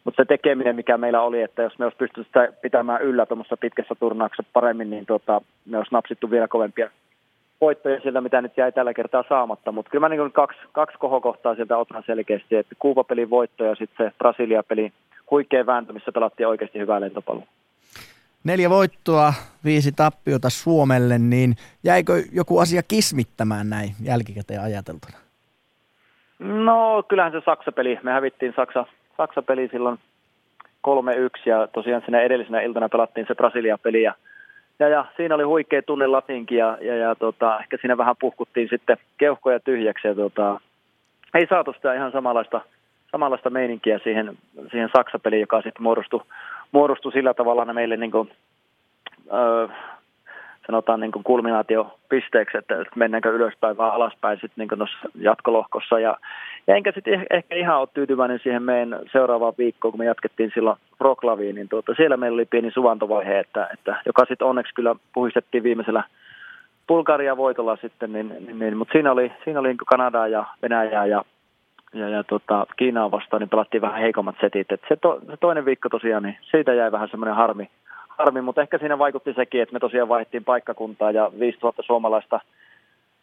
mutta 0.04 0.22
se 0.22 0.26
tekeminen, 0.26 0.76
mikä 0.76 0.98
meillä 0.98 1.20
oli, 1.20 1.42
että 1.42 1.62
jos 1.62 1.78
me 1.78 1.84
olisi 1.84 1.96
pystynyt 1.96 2.26
sitä 2.26 2.48
pitämään 2.62 3.02
yllä 3.02 3.26
tuommoisessa 3.26 3.56
pitkässä 3.56 3.94
turnauksessa 3.94 4.50
paremmin, 4.52 4.90
niin 4.90 5.06
tota, 5.06 5.40
me 5.66 5.76
olisi 5.76 5.92
napsittu 5.92 6.30
vielä 6.30 6.48
kovempia 6.48 6.90
voittoja 7.60 8.00
sieltä, 8.00 8.20
mitä 8.20 8.42
nyt 8.42 8.56
jäi 8.56 8.72
tällä 8.72 8.94
kertaa 8.94 9.24
saamatta. 9.28 9.72
Mutta 9.72 9.90
kyllä 9.90 10.08
mä 10.08 10.14
niin 10.14 10.32
kaksi, 10.32 10.58
kaksi 10.72 10.98
kohokohtaa 10.98 11.54
sieltä 11.54 11.76
otan 11.76 12.02
selkeästi, 12.06 12.56
että 12.56 12.74
Kuuba-pelin 12.78 13.30
voitto 13.30 13.64
ja 13.64 13.74
sitten 13.74 14.06
se 14.06 14.16
Brasilia-peli 14.18 14.92
huikea 15.30 15.66
vääntö, 15.66 15.92
missä 15.92 16.12
pelattiin 16.12 16.48
oikeasti 16.48 16.78
hyvää 16.78 17.00
lentopalloa. 17.00 17.46
Neljä 18.44 18.70
voittoa, 18.70 19.32
viisi 19.64 19.92
tappiota 19.92 20.50
Suomelle, 20.50 21.18
niin 21.18 21.54
jäikö 21.84 22.12
joku 22.32 22.58
asia 22.58 22.82
kismittämään 22.88 23.70
näin 23.70 23.90
jälkikäteen 24.02 24.60
ajateltuna? 24.60 25.18
No 26.38 27.02
kyllähän 27.08 27.32
se 27.32 27.40
Saksa-peli, 27.44 27.98
me 28.02 28.12
hävittiin 28.12 28.52
Saksa, 28.56 28.86
Saksa-peli 29.16 29.68
silloin 29.72 29.98
3-1 30.88 30.90
ja 31.46 31.66
tosiaan 31.66 32.02
sinä 32.04 32.20
edellisenä 32.20 32.60
iltana 32.60 32.88
pelattiin 32.88 33.26
se 33.26 33.34
Brasilia-peli 33.34 34.02
ja, 34.02 34.14
ja, 34.78 34.88
ja 34.88 35.06
siinä 35.16 35.34
oli 35.34 35.42
huikea 35.42 35.82
tunne 35.82 36.06
latinki 36.06 36.56
ja, 36.56 36.78
ja, 36.80 36.96
ja 36.96 37.14
tota, 37.14 37.60
ehkä 37.60 37.76
siinä 37.80 37.96
vähän 37.96 38.16
puhkuttiin 38.20 38.68
sitten 38.70 38.96
keuhkoja 39.18 39.60
tyhjäksi 39.60 40.08
ja 40.08 40.14
tota, 40.14 40.60
ei 41.34 41.46
saatu 41.46 41.72
sitä 41.72 41.94
ihan 41.94 42.12
samanlaista, 42.12 42.60
samanlaista 43.12 43.50
meininkiä 43.50 43.98
siihen, 43.98 44.38
siihen 44.70 44.90
Saksa-peliin, 44.96 45.40
joka 45.40 45.62
sitten 45.62 45.82
muodostui, 45.82 46.22
muodostui 46.74 47.12
sillä 47.12 47.34
tavalla 47.34 47.72
meille 47.72 47.96
niin 47.96 48.10
kuin, 48.10 48.30
öö, 49.32 49.68
sanotaan 50.66 51.00
niin 51.00 51.12
kuin 51.12 51.24
kulminaatiopisteeksi, 51.24 52.58
että 52.58 52.74
mennäänkö 52.96 53.30
ylöspäin 53.30 53.76
vai 53.76 53.90
alaspäin 53.90 54.38
sitten 54.40 54.68
niin 54.68 54.88
jatkolohkossa. 55.14 55.98
Ja, 55.98 56.16
ja 56.66 56.76
enkä 56.76 56.92
sitten 56.92 57.14
eh, 57.14 57.26
ehkä 57.30 57.54
ihan 57.54 57.78
ole 57.78 57.88
tyytyväinen 57.94 58.40
siihen 58.42 58.62
meidän 58.62 59.00
seuraavaan 59.12 59.54
viikkoon, 59.58 59.92
kun 59.92 59.98
me 59.98 60.04
jatkettiin 60.04 60.50
silloin 60.54 60.78
Proklaviin, 60.98 61.54
niin 61.54 61.68
tuota, 61.68 61.94
siellä 61.96 62.16
meillä 62.16 62.36
oli 62.36 62.46
pieni 62.46 62.70
suvantovaihe, 62.70 63.38
että, 63.38 63.68
että 63.72 64.02
joka 64.06 64.24
sitten 64.28 64.46
onneksi 64.46 64.74
kyllä 64.74 64.94
puhistettiin 65.14 65.62
viimeisellä 65.62 66.04
Bulgaria 66.88 67.36
voitolla 67.36 67.76
sitten, 67.76 68.12
niin, 68.12 68.28
niin, 68.28 68.58
niin 68.58 68.76
mutta 68.76 68.92
siinä 68.92 69.12
oli, 69.12 69.32
siinä 69.44 69.60
oli 69.60 69.68
niin 69.68 69.76
Kanadaa 69.86 70.28
ja 70.28 70.44
Venäjää 70.62 71.06
ja, 71.06 71.24
ja, 71.94 72.08
ja 72.08 72.24
tota, 72.24 72.66
Kiinaa 72.76 73.10
vastaan, 73.10 73.40
niin 73.40 73.48
pelattiin 73.48 73.80
vähän 73.80 74.00
heikommat 74.00 74.36
setit. 74.40 74.72
Et 74.72 74.80
se, 74.88 74.96
to, 74.96 75.20
se 75.26 75.36
toinen 75.40 75.64
viikko 75.64 75.88
tosiaan, 75.88 76.22
niin 76.22 76.38
siitä 76.50 76.74
jäi 76.74 76.92
vähän 76.92 77.08
semmoinen 77.08 77.34
harmi, 77.34 77.70
harmi, 78.08 78.40
mutta 78.40 78.62
ehkä 78.62 78.78
siinä 78.78 78.98
vaikutti 78.98 79.32
sekin, 79.32 79.62
että 79.62 79.72
me 79.72 79.80
tosiaan 79.80 80.08
vaihdettiin 80.08 80.44
paikkakuntaa 80.44 81.10
ja 81.10 81.30
5000 81.38 81.82
suomalaista 81.82 82.40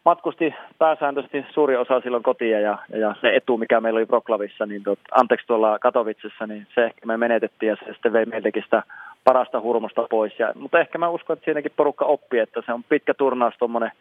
matkusti 0.05 0.53
pääsääntöisesti 0.77 1.45
suuri 1.53 1.75
osa 1.75 2.01
silloin 2.01 2.23
kotiin 2.23 2.61
ja, 2.61 2.77
ja 2.93 3.15
se 3.21 3.35
etu, 3.35 3.57
mikä 3.57 3.81
meillä 3.81 3.97
oli 3.97 4.05
Proklavissa, 4.05 4.65
niin 4.65 4.83
tot, 4.83 4.99
anteeksi 5.11 5.47
tuolla 5.47 5.79
Katowicessa, 5.79 6.47
niin 6.47 6.67
se 6.75 6.85
ehkä 6.85 7.05
me 7.05 7.17
menetettiin 7.17 7.69
ja 7.69 7.75
se 7.75 7.93
sitten 7.93 8.13
vei 8.13 8.25
meiltäkin 8.25 8.63
sitä 8.63 8.83
parasta 9.23 9.61
hurmosta 9.61 10.07
pois. 10.09 10.39
Ja, 10.39 10.51
mutta 10.55 10.79
ehkä 10.79 10.97
mä 10.97 11.09
uskon, 11.09 11.33
että 11.33 11.45
siinäkin 11.45 11.71
porukka 11.75 12.05
oppii, 12.05 12.39
että 12.39 12.61
se 12.65 12.73
on 12.73 12.83
pitkä 12.83 13.13
turnaus 13.13 13.53
tuommoinen 13.59 13.91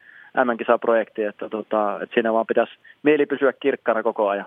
MM-kisaprojekti, 0.44 1.24
että, 1.24 1.48
tota, 1.48 1.98
että 2.02 2.14
siinä 2.14 2.32
vaan 2.32 2.46
pitäisi 2.46 2.72
mieli 3.02 3.26
pysyä 3.26 3.52
kirkkana 3.52 4.02
koko 4.02 4.28
ajan. 4.28 4.46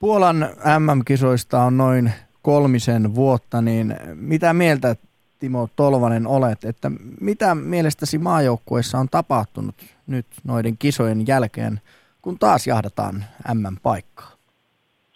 Puolan 0.00 0.36
MM-kisoista 0.78 1.58
on 1.58 1.76
noin 1.76 2.10
kolmisen 2.42 3.14
vuotta, 3.14 3.62
niin 3.62 3.94
mitä 4.14 4.52
mieltä 4.52 4.96
Timo 5.40 5.68
Tolvanen 5.76 6.26
olet, 6.26 6.64
että 6.64 6.90
mitä 7.20 7.54
mielestäsi 7.54 8.18
maajoukkueessa 8.18 8.98
on 8.98 9.08
tapahtunut 9.10 9.74
nyt 10.06 10.26
noiden 10.48 10.78
kisojen 10.78 11.26
jälkeen, 11.26 11.80
kun 12.22 12.38
taas 12.38 12.66
jahdataan 12.66 13.14
M-paikkaa? 13.54 14.30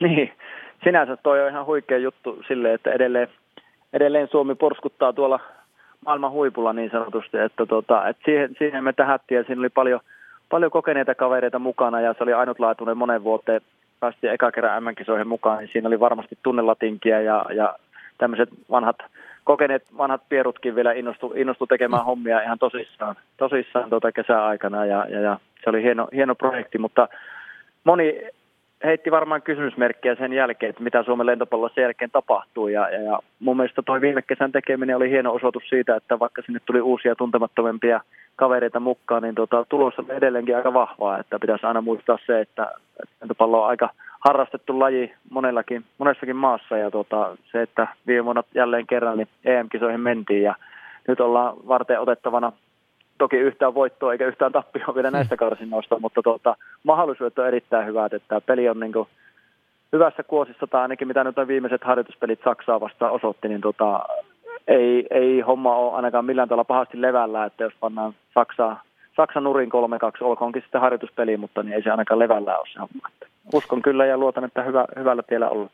Niin, 0.01 0.33
sinänsä 0.85 1.17
toi 1.17 1.43
on 1.43 1.51
ihan 1.51 1.67
huikea 1.67 1.99
juttu 1.99 2.43
sille, 2.49 2.75
että 2.75 2.93
edelleen, 2.93 3.29
edelleen 3.93 4.29
Suomi 4.31 4.55
porskuttaa 4.55 5.13
tuolla 5.13 5.41
maailman 6.07 6.31
huipulla 6.31 6.73
niin 6.73 6.91
sanotusti, 6.91 7.39
että, 7.39 7.67
tota, 7.67 8.09
että 8.09 8.23
siihen, 8.25 8.55
siihen 8.59 8.85
me 8.85 8.93
tähättiin 8.93 9.39
ja 9.39 9.45
siinä 9.45 9.61
oli 9.61 9.69
paljon, 9.69 10.01
paljon 10.51 10.71
kokeneita 10.71 11.15
kavereita 11.15 11.59
mukana 11.59 12.01
ja 12.01 12.15
se 12.19 12.23
oli 12.23 12.33
ainutlaatuinen 12.33 12.97
monen 12.97 13.25
vuoteen 13.25 13.61
päästiin 14.01 14.33
eka 14.33 14.53
kerran 14.53 14.83
M-kisoihin 14.83 15.29
mukaan, 15.29 15.59
niin 15.59 15.71
siinä 15.73 15.89
oli 15.89 16.01
varmasti 16.01 16.39
tunnelatinkiä 16.43 17.21
ja, 17.21 17.47
ja 17.55 17.77
tämmöiset 18.19 18.49
vanhat, 18.71 18.97
kokeneet 19.45 19.85
vanhat 19.99 20.23
pierutkin 20.29 20.75
vielä 20.75 20.93
innostu, 20.93 21.33
innostu 21.37 21.67
tekemään 21.67 22.05
hommia 22.05 22.43
ihan 22.43 22.59
tosissaan, 22.59 23.17
tosissaan 23.37 23.91
tuota 23.91 24.13
kesäaikana 24.13 24.87
ja, 24.87 25.07
ja, 25.09 25.21
ja, 25.21 25.39
se 25.65 25.71
oli 25.71 25.83
hieno, 25.83 26.09
hieno 26.15 26.35
projekti, 26.35 26.79
mutta 26.79 27.09
moni 27.85 28.21
heitti 28.85 29.11
varmaan 29.11 29.43
kysymysmerkkiä 29.43 30.15
sen 30.15 30.33
jälkeen, 30.33 30.71
että 30.71 30.83
mitä 30.83 31.03
Suomen 31.03 31.27
lentopallolla 31.27 31.73
sen 31.75 31.83
jälkeen 31.83 32.11
tapahtuu. 32.11 32.69
Ja, 32.69 32.91
ja, 32.91 33.03
ja 33.03 33.19
mun 33.41 33.57
mielestä 33.57 33.83
toi 33.83 34.01
viime 34.01 34.23
kesän 34.23 34.53
tekeminen 34.53 34.97
oli 34.97 35.11
hieno 35.11 35.33
osoitus 35.33 35.63
siitä, 35.69 35.97
että 35.97 36.19
vaikka 36.19 36.43
sinne 36.43 36.61
tuli 36.67 36.81
uusia 36.81 37.15
tuntemattomampia 37.15 38.01
kavereita 38.37 38.81
mukaan, 38.81 39.23
niin 39.23 39.35
tota, 39.35 39.65
tulos 39.69 39.99
on 39.99 40.11
edelleenkin 40.11 40.57
aika 40.57 40.75
vahvaa. 40.75 41.19
Että 41.19 41.39
pitäisi 41.39 41.67
aina 41.67 41.81
muistaa 41.81 42.19
se, 42.27 42.41
että 42.41 42.73
lentopallo 43.21 43.63
on 43.63 43.69
aika 43.69 43.91
harrastettu 44.21 44.79
laji 44.79 45.15
monellakin, 45.31 45.85
monessakin 45.99 46.37
maassa. 46.37 46.77
Ja 46.77 46.91
tota, 46.91 47.37
se, 47.53 47.63
että 47.63 47.89
viime 48.07 48.25
vuonna 48.25 48.43
jälleen 48.55 48.87
kerran 48.87 49.19
niin 49.19 49.29
EM-kisoihin 49.45 50.01
mentiin 50.01 50.43
ja 50.43 50.55
nyt 51.09 51.21
ollaan 51.21 51.57
varten 51.69 52.01
otettavana 52.01 52.53
toki 53.21 53.37
yhtään 53.37 53.75
voittoa 53.75 54.13
eikä 54.13 54.27
yhtään 54.27 54.53
tappioa 54.53 54.95
vielä 54.95 55.11
näistä 55.11 55.37
karsinnoista, 55.37 55.99
mutta 55.99 56.23
tuota, 56.23 56.57
mahdollisuudet 56.83 57.39
on 57.39 57.47
erittäin 57.47 57.87
hyvät, 57.87 58.13
että 58.13 58.29
tämä 58.29 58.41
peli 58.41 58.69
on 58.69 58.81
niin 58.81 58.93
kuin 58.93 59.09
hyvässä 59.93 60.23
kuosissa, 60.23 60.67
tai 60.67 60.83
ainakin 60.83 61.09
mitä 61.09 61.25
nyt 61.25 61.39
on 61.39 61.49
viimeiset 61.49 61.85
harjoituspelit 61.85 62.41
Saksaa 62.45 62.81
vastaan 62.81 63.13
osoitti, 63.13 63.49
niin 63.49 63.61
tota, 63.61 64.01
ei, 64.69 65.07
ei 65.11 65.41
homma 65.41 65.77
ole 65.77 65.97
ainakaan 65.97 66.25
millään 66.25 66.49
tavalla 66.49 66.65
pahasti 66.65 67.03
levällä, 67.03 67.45
että 67.45 67.65
jos 67.65 67.73
pannaan 67.81 68.15
Saksaa, 68.35 68.83
Saksan 69.17 69.45
nurin 69.45 69.71
3-2, 69.71 69.73
olkoonkin 70.21 70.63
sitten 70.63 70.81
harjoituspeli, 70.81 71.37
mutta 71.37 71.63
niin 71.63 71.75
ei 71.75 71.83
se 71.83 71.91
ainakaan 71.91 72.19
levällä 72.19 72.59
ole 72.59 72.69
se 72.73 72.79
homma. 72.79 73.09
Uskon 73.55 73.83
kyllä 73.83 74.07
ja 74.07 74.19
luotan, 74.19 74.45
että 74.45 74.63
hyvä, 74.63 74.85
hyvällä 74.99 75.23
tiellä 75.23 75.49
ollaan. 75.49 75.71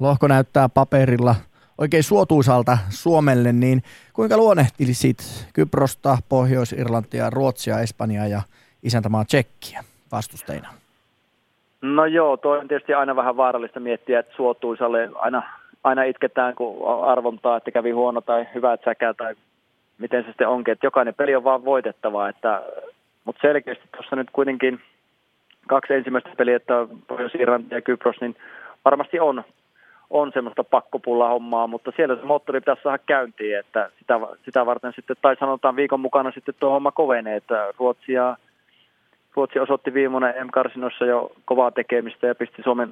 Lohko 0.00 0.28
näyttää 0.28 0.68
paperilla 0.68 1.34
oikein 1.82 2.02
suotuisalta 2.02 2.78
Suomelle, 2.88 3.52
niin 3.52 3.82
kuinka 4.12 4.36
luonnehtilisit 4.36 5.18
Kyprosta, 5.54 6.18
Pohjois-Irlantia, 6.28 7.30
Ruotsia, 7.30 7.80
Espanjaa 7.80 8.26
ja 8.26 8.40
isäntämaa 8.82 9.24
Tsekkiä 9.24 9.80
vastusteina? 10.12 10.68
No 11.82 12.06
joo, 12.06 12.36
toi 12.36 12.58
on 12.58 12.68
tietysti 12.68 12.94
aina 12.94 13.16
vähän 13.16 13.36
vaarallista 13.36 13.80
miettiä, 13.80 14.20
että 14.20 14.36
suotuisalle 14.36 15.10
aina, 15.14 15.42
aina 15.84 16.02
itketään, 16.02 16.54
kun 16.54 17.04
arvontaa, 17.04 17.56
että 17.56 17.70
kävi 17.70 17.90
huono 17.90 18.20
tai 18.20 18.46
hyvä 18.54 18.78
säkä 18.84 19.14
tai 19.14 19.34
miten 19.98 20.22
se 20.22 20.26
sitten 20.26 20.48
onkin, 20.48 20.72
että 20.72 20.86
jokainen 20.86 21.14
peli 21.14 21.34
on 21.34 21.44
vaan 21.44 21.64
voitettava, 21.64 22.28
että, 22.28 22.62
mutta 23.24 23.40
selkeästi 23.42 23.84
tuossa 23.96 24.16
nyt 24.16 24.28
kuitenkin 24.32 24.80
kaksi 25.68 25.94
ensimmäistä 25.94 26.30
peliä, 26.38 26.56
että 26.56 26.74
Pohjois-Irlanti 27.08 27.74
ja 27.74 27.80
Kypros, 27.80 28.20
niin 28.20 28.36
varmasti 28.84 29.20
on 29.20 29.44
on 30.12 30.32
semmoista 30.34 30.64
pakkopulla 30.64 31.28
hommaa, 31.28 31.66
mutta 31.66 31.92
siellä 31.96 32.16
se 32.16 32.22
moottori 32.22 32.60
pitäisi 32.60 32.82
saada 32.82 32.98
käyntiin, 32.98 33.58
että 33.58 33.90
sitä, 33.98 34.20
sitä 34.44 34.66
varten 34.66 34.92
sitten, 34.96 35.16
tai 35.22 35.36
sanotaan 35.40 35.76
viikon 35.76 36.00
mukana 36.00 36.30
sitten 36.30 36.54
tuo 36.60 36.70
homma 36.70 36.92
kovenee, 36.92 37.36
että 37.36 37.72
Ruotsi, 37.78 38.12
ja, 38.12 38.36
Ruotsi 39.36 39.58
osoitti 39.58 39.94
viimeinen 39.94 40.46
M-karsinossa 40.46 41.04
jo 41.04 41.32
kovaa 41.44 41.70
tekemistä 41.70 42.26
ja 42.26 42.34
pisti 42.34 42.62
Suomen 42.62 42.90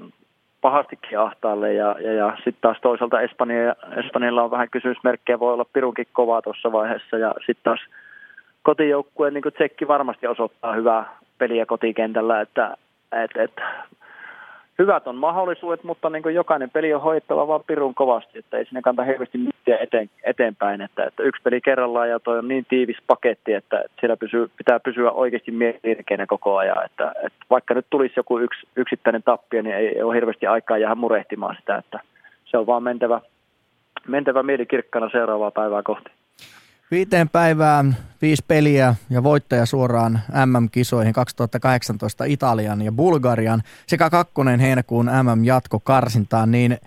pahastikin 0.60 1.18
ahtaalle 1.18 1.74
ja, 1.74 1.96
ja, 2.00 2.12
ja 2.12 2.36
sitten 2.36 2.60
taas 2.60 2.78
toisaalta 2.82 3.20
Espanja, 3.20 3.76
Espanjalla 4.04 4.42
on 4.42 4.50
vähän 4.50 4.70
kysymysmerkkejä, 4.70 5.40
voi 5.40 5.52
olla 5.52 5.64
pirunkin 5.72 6.06
kovaa 6.12 6.42
tuossa 6.42 6.72
vaiheessa 6.72 7.18
ja 7.18 7.34
sitten 7.46 7.64
taas 7.64 7.80
kotijoukkueen 8.62 9.34
niin 9.34 9.44
Tsekki 9.54 9.88
varmasti 9.88 10.26
osoittaa 10.26 10.74
hyvää 10.74 11.18
peliä 11.38 11.66
kotikentällä, 11.66 12.40
että 12.40 12.76
et, 13.12 13.30
et, 13.36 13.52
hyvät 14.80 15.06
on 15.06 15.16
mahdollisuudet, 15.16 15.84
mutta 15.84 16.10
niin 16.10 16.22
kuin 16.22 16.34
jokainen 16.34 16.70
peli 16.70 16.94
on 16.94 17.00
hoidettava 17.00 17.48
vaan 17.48 17.64
pirun 17.66 17.94
kovasti, 17.94 18.38
että 18.38 18.56
ei 18.56 18.64
sinne 18.64 18.82
kannata 18.82 19.06
hirveästi 19.06 19.38
miettiä 19.38 19.78
eteen, 19.78 20.10
eteenpäin, 20.24 20.80
että, 20.80 21.04
että 21.04 21.22
yksi 21.22 21.42
peli 21.42 21.60
kerrallaan 21.60 22.08
ja 22.10 22.20
toi 22.20 22.38
on 22.38 22.48
niin 22.48 22.66
tiivis 22.68 22.96
paketti, 23.06 23.52
että, 23.52 23.84
siellä 24.00 24.16
pysyy, 24.16 24.50
pitää 24.56 24.80
pysyä 24.80 25.10
oikeasti 25.10 25.50
mielikeinä 25.50 26.26
koko 26.26 26.56
ajan, 26.56 26.84
että, 26.84 27.12
että 27.26 27.38
vaikka 27.50 27.74
nyt 27.74 27.86
tulisi 27.90 28.14
joku 28.16 28.38
yksi, 28.38 28.66
yksittäinen 28.76 29.22
tappio, 29.22 29.62
niin 29.62 29.74
ei, 29.74 29.88
ei 29.88 30.02
ole 30.02 30.14
hirveästi 30.14 30.46
aikaa 30.46 30.78
jäädä 30.78 30.94
murehtimaan 30.94 31.56
sitä, 31.60 31.76
että 31.76 32.00
se 32.44 32.58
on 32.58 32.66
vaan 32.66 32.82
mentävä, 32.82 33.20
mentävä 34.08 34.42
mielikirkkana 34.42 35.10
seuraavaa 35.12 35.50
päivää 35.50 35.82
kohti. 35.82 36.19
Viiteen 36.90 37.28
päivään, 37.28 37.96
viisi 38.22 38.44
peliä 38.48 38.94
ja 39.10 39.22
voittaja 39.22 39.66
suoraan 39.66 40.18
MM-kisoihin 40.46 41.12
2018 41.12 42.24
Italian 42.24 42.82
ja 42.82 42.92
Bulgarian 42.92 43.60
sekä 43.86 44.10
kakkonen 44.10 44.60
heinäkuun 44.60 45.06
MM-jatkokarsintaan, 45.06 46.50
niin 46.50 46.72
äh, 46.72 46.78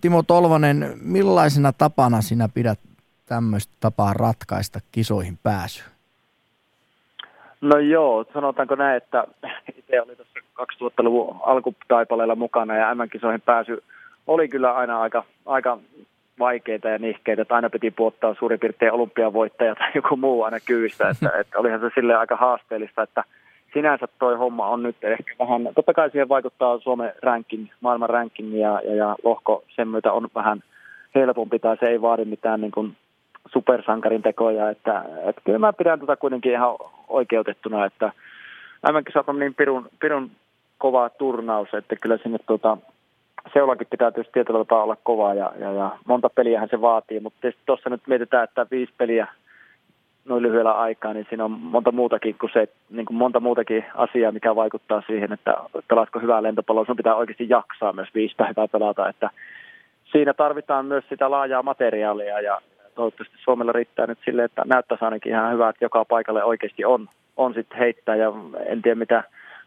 Timo 0.00 0.22
Tolvanen, 0.22 0.92
millaisena 1.04 1.72
tapana 1.72 2.20
sinä 2.20 2.48
pidät 2.54 2.78
tämmöistä 3.26 3.72
tapaa 3.80 4.12
ratkaista 4.14 4.80
kisoihin 4.92 5.38
pääsyä? 5.42 5.84
No 7.60 7.78
joo, 7.78 8.24
sanotaanko 8.34 8.74
näin, 8.74 8.96
että 8.96 9.24
itse 9.78 10.00
oli 10.00 10.16
tuossa 10.16 10.40
2000-luvun 10.60 11.40
alkutaipaleella 11.42 12.36
mukana 12.36 12.76
ja 12.76 12.94
MM-kisoihin 12.94 13.40
pääsy 13.40 13.82
oli 14.26 14.48
kyllä 14.48 14.74
aina 14.74 15.00
aika, 15.00 15.24
aika 15.46 15.78
vaikeita 16.38 16.88
ja 16.88 16.98
nihkeitä, 16.98 17.42
että 17.42 17.54
aina 17.54 17.70
piti 17.70 17.90
puottaa 17.90 18.34
suurin 18.34 18.60
piirtein 18.60 18.92
olympiavoittaja 18.92 19.74
tai 19.74 19.90
joku 19.94 20.16
muu 20.16 20.42
aina 20.42 20.60
kyvistä, 20.60 21.08
että, 21.08 21.30
että 21.40 21.58
olihan 21.58 21.80
se 21.80 21.90
sille 21.94 22.14
aika 22.14 22.36
haasteellista, 22.36 23.02
että 23.02 23.24
sinänsä 23.74 24.08
toi 24.18 24.36
homma 24.36 24.68
on 24.68 24.82
nyt 24.82 24.96
ehkä 25.02 25.34
vähän, 25.38 25.68
totta 25.74 25.94
kai 25.94 26.10
siihen 26.10 26.28
vaikuttaa 26.28 26.78
Suomen 26.78 27.12
ranking, 27.22 27.66
maailman 27.80 28.10
ranking 28.10 28.60
ja, 28.60 28.80
ja, 28.84 28.94
ja 28.94 29.16
lohko 29.24 29.64
sen 29.68 29.88
myötä 29.88 30.12
on 30.12 30.28
vähän 30.34 30.62
helpompi 31.14 31.58
tai 31.58 31.76
se 31.76 31.86
ei 31.86 32.02
vaadi 32.02 32.24
mitään 32.24 32.60
niin 32.60 32.72
kuin 32.72 32.96
supersankarin 33.52 34.22
tekoja, 34.22 34.70
että, 34.70 35.04
että 35.28 35.42
kyllä 35.44 35.58
mä 35.58 35.72
pidän 35.72 36.00
tätä 36.00 36.16
kuitenkin 36.16 36.52
ihan 36.52 36.76
oikeutettuna, 37.08 37.84
että 37.84 38.12
aivankin 38.82 39.14
on 39.26 39.38
niin 39.38 39.54
pirun, 39.54 39.88
pirun 40.00 40.30
kova 40.78 41.08
turnaus, 41.08 41.74
että 41.74 41.96
kyllä 41.96 42.18
sinne 42.22 42.38
tuota, 42.46 42.76
seulakin 43.52 43.86
pitää 43.90 44.10
tietysti 44.10 44.32
tietyllä 44.32 44.58
tapaa 44.58 44.82
olla 44.82 44.96
kova 45.02 45.34
ja, 45.34 45.52
ja, 45.58 45.72
ja 45.72 45.90
monta 46.04 46.30
peliähän 46.30 46.68
se 46.68 46.80
vaatii, 46.80 47.20
mutta 47.20 47.38
tietysti 47.40 47.62
tuossa 47.66 47.90
nyt 47.90 48.06
mietitään, 48.06 48.44
että 48.44 48.66
viisi 48.70 48.92
peliä 48.98 49.26
noin 50.24 50.42
lyhyellä 50.42 50.72
aikaa, 50.72 51.12
niin 51.12 51.26
siinä 51.28 51.44
on 51.44 51.50
monta 51.50 51.92
muutakin 51.92 52.36
kuin 52.40 52.50
se, 52.52 52.68
niin 52.90 53.06
kuin 53.06 53.16
monta 53.16 53.40
muutakin 53.40 53.84
asiaa, 53.94 54.32
mikä 54.32 54.56
vaikuttaa 54.56 55.02
siihen, 55.06 55.32
että 55.32 55.56
pelaatko 55.88 56.18
hyvää 56.18 56.42
lentopalloa, 56.42 56.84
sun 56.84 56.96
pitää 56.96 57.14
oikeasti 57.14 57.48
jaksaa 57.48 57.92
myös 57.92 58.08
viisi 58.14 58.34
päivää 58.36 58.68
pelata, 58.68 59.08
että 59.08 59.30
siinä 60.12 60.34
tarvitaan 60.34 60.86
myös 60.86 61.04
sitä 61.08 61.30
laajaa 61.30 61.62
materiaalia 61.62 62.40
ja 62.40 62.60
toivottavasti 62.94 63.36
Suomella 63.44 63.72
riittää 63.72 64.06
nyt 64.06 64.18
sille, 64.24 64.44
että 64.44 64.62
näyttäisi 64.66 65.04
ainakin 65.04 65.32
ihan 65.32 65.52
hyvä, 65.52 65.68
että 65.68 65.84
joka 65.84 66.04
paikalle 66.04 66.44
oikeasti 66.44 66.84
on, 66.84 67.08
on 67.36 67.54
sitten 67.54 67.78
heittää 67.78 68.16
ja 68.16 68.32
en 68.66 68.82
tiedä 68.82 68.94
mitä 68.94 69.24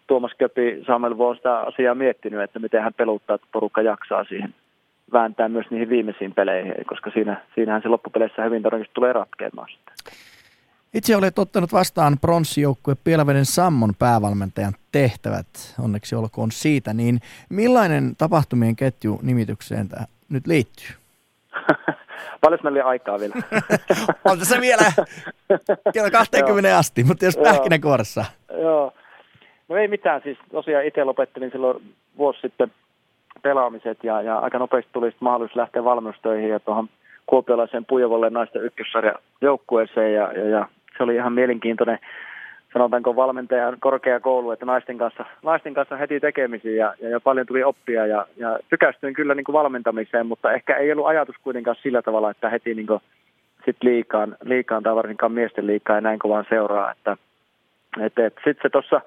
Tuomas 0.07 0.31
Köpi 0.37 0.83
Samuel 0.87 1.17
Vuo 1.17 1.35
sitä 1.35 1.59
asiaa 1.59 1.95
miettinyt, 1.95 2.41
että 2.41 2.59
miten 2.59 2.83
hän 2.83 2.93
peluttaa, 2.93 3.35
että 3.35 3.47
porukka 3.51 3.81
jaksaa 3.81 4.23
siihen 4.23 4.53
vääntää 5.11 5.49
myös 5.49 5.65
niihin 5.69 5.89
viimeisiin 5.89 6.33
peleihin, 6.33 6.73
koska 6.85 7.11
siinä, 7.11 7.41
siinähän 7.55 7.81
se 7.81 7.87
loppupeleissä 7.87 8.43
hyvin 8.43 8.61
todennäköisesti 8.61 8.93
tulee 8.93 9.13
ratkeamaan 9.13 9.69
sitten. 9.69 9.95
Itse 10.93 11.15
olet 11.15 11.39
ottanut 11.39 11.73
vastaan 11.73 12.17
pronssijoukkue 12.21 12.95
Pielveden 13.03 13.45
Sammon 13.45 13.93
päävalmentajan 13.99 14.73
tehtävät, 14.91 15.47
onneksi 15.83 16.15
olkoon 16.15 16.51
siitä, 16.51 16.93
niin 16.93 17.19
millainen 17.49 18.15
tapahtumien 18.17 18.75
ketju 18.75 19.19
nimitykseen 19.21 19.89
tämä 19.89 20.05
nyt 20.29 20.47
liittyy? 20.47 20.87
Paljon 22.41 22.59
meillä 22.63 22.77
oli 22.77 22.89
aikaa 22.89 23.19
vielä. 23.19 23.35
on 24.31 24.39
tässä 24.39 24.61
vielä 24.61 24.83
kello 25.93 26.11
20 26.11 26.77
asti, 26.77 27.03
mutta 27.03 27.25
jos 27.25 27.37
pähkinänkuoressa. 27.37 28.25
Joo. 28.61 28.93
No 29.69 29.75
ei 29.77 29.87
mitään, 29.87 30.21
siis 30.21 30.37
tosiaan 30.51 30.85
itse 30.85 31.03
lopettelin 31.03 31.51
silloin 31.51 31.83
vuosi 32.17 32.39
sitten 32.41 32.71
pelaamiset 33.41 34.03
ja, 34.03 34.21
ja 34.21 34.37
aika 34.37 34.59
nopeasti 34.59 34.89
tuli 34.93 35.15
mahdollisuus 35.19 35.55
lähteä 35.55 35.83
valmennustöihin 35.83 36.49
ja 36.49 36.59
tuohon 36.59 36.89
kuopiolaiseen 37.25 37.85
Pujovolle 37.85 38.29
naisten 38.29 38.63
ykkössarja 38.63 39.13
joukkueeseen 39.41 40.13
ja, 40.13 40.31
ja, 40.31 40.49
ja, 40.49 40.67
se 40.97 41.03
oli 41.03 41.15
ihan 41.15 41.33
mielenkiintoinen 41.33 41.99
sanotaanko 42.73 43.15
valmentajan 43.15 43.77
korkeakoulu, 43.79 44.51
että 44.51 44.65
naisten 44.65 44.97
kanssa, 44.97 45.25
naisten 45.43 45.73
kanssa 45.73 45.95
heti 45.95 46.19
tekemisiin 46.19 46.77
ja, 46.77 46.93
ja, 47.01 47.09
ja 47.09 47.19
paljon 47.19 47.47
tuli 47.47 47.63
oppia 47.63 48.05
ja, 48.05 48.25
ja 48.37 48.59
tykästyin 48.69 49.13
kyllä 49.13 49.35
niin 49.35 49.43
kuin 49.43 49.53
valmentamiseen, 49.53 50.27
mutta 50.27 50.53
ehkä 50.53 50.75
ei 50.75 50.91
ollut 50.91 51.07
ajatus 51.07 51.35
kuitenkaan 51.43 51.77
sillä 51.83 52.01
tavalla, 52.01 52.31
että 52.31 52.49
heti 52.49 52.73
niin 52.73 52.87
kuin 52.87 52.99
sit 53.65 53.77
liikaan, 53.81 54.37
liikaan 54.43 54.83
tai 54.83 54.95
varsinkaan 54.95 55.31
miesten 55.31 55.67
liikaa 55.67 55.95
ja 55.95 56.01
näin 56.01 56.19
kovaan 56.19 56.45
seuraa, 56.49 56.91
että 56.91 57.17
et, 58.01 58.19
et, 58.19 58.33
sitten 58.33 58.61
se 58.61 58.69
tuossa 58.69 59.01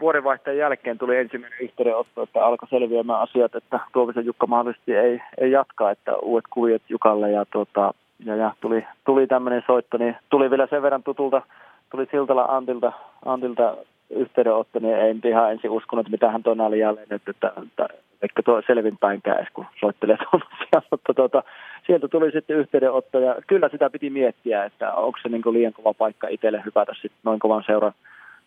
vuodenvaihteen 0.00 0.56
jälkeen 0.58 0.98
tuli 0.98 1.16
ensimmäinen 1.16 1.60
yhteydenotto, 1.60 2.22
että 2.22 2.44
alkoi 2.44 2.68
selviämään 2.68 3.20
asiat, 3.20 3.54
että 3.54 3.80
Tuovisen 3.92 4.26
Jukka 4.26 4.46
mahdollisesti 4.46 4.96
ei, 4.96 5.22
ei 5.38 5.50
jatka, 5.50 5.90
että 5.90 6.16
uudet 6.16 6.44
kuviot 6.50 6.82
Jukalle 6.88 7.30
ja, 7.30 7.44
tuota, 7.44 7.94
ja, 8.24 8.36
ja 8.36 8.52
tuli, 8.60 8.86
tuli 9.04 9.26
tämmöinen 9.26 9.62
soitto, 9.66 9.96
niin 9.96 10.16
tuli 10.30 10.50
vielä 10.50 10.66
sen 10.70 10.82
verran 10.82 11.02
tutulta, 11.02 11.42
tuli 11.90 12.08
Siltala 12.10 12.44
Antilta, 12.44 12.92
Antilta 13.24 13.76
yhteydenotto, 14.10 14.78
niin 14.78 14.96
ei 14.96 15.14
ihan 15.24 15.52
ensin 15.52 15.70
uskonut, 15.70 16.08
mitä 16.08 16.30
hän 16.30 16.42
tuonne 16.42 16.64
oli 16.64 16.78
jälleen 16.78 17.06
että, 17.10 17.52
että 17.62 17.88
ehkä 18.22 18.42
tuo 18.42 18.62
selvinpäinkään 18.66 19.36
edes, 19.36 19.48
kun 19.52 19.66
soittelee 19.80 20.16
tuollaisia, 20.16 20.82
mutta 20.90 21.14
tuota, 21.14 21.42
sieltä 21.86 22.08
tuli 22.08 22.30
sitten 22.32 22.56
yhteydenotto 22.56 23.18
ja 23.18 23.36
kyllä 23.46 23.68
sitä 23.68 23.90
piti 23.90 24.10
miettiä, 24.10 24.64
että 24.64 24.92
onko 24.92 25.18
se 25.22 25.28
niin 25.28 25.42
liian 25.50 25.72
kova 25.72 25.94
paikka 25.94 26.28
itselle 26.28 26.62
hypätä 26.64 26.92
sitten 26.92 27.20
noin 27.24 27.38
kovan 27.38 27.64
seuran 27.66 27.92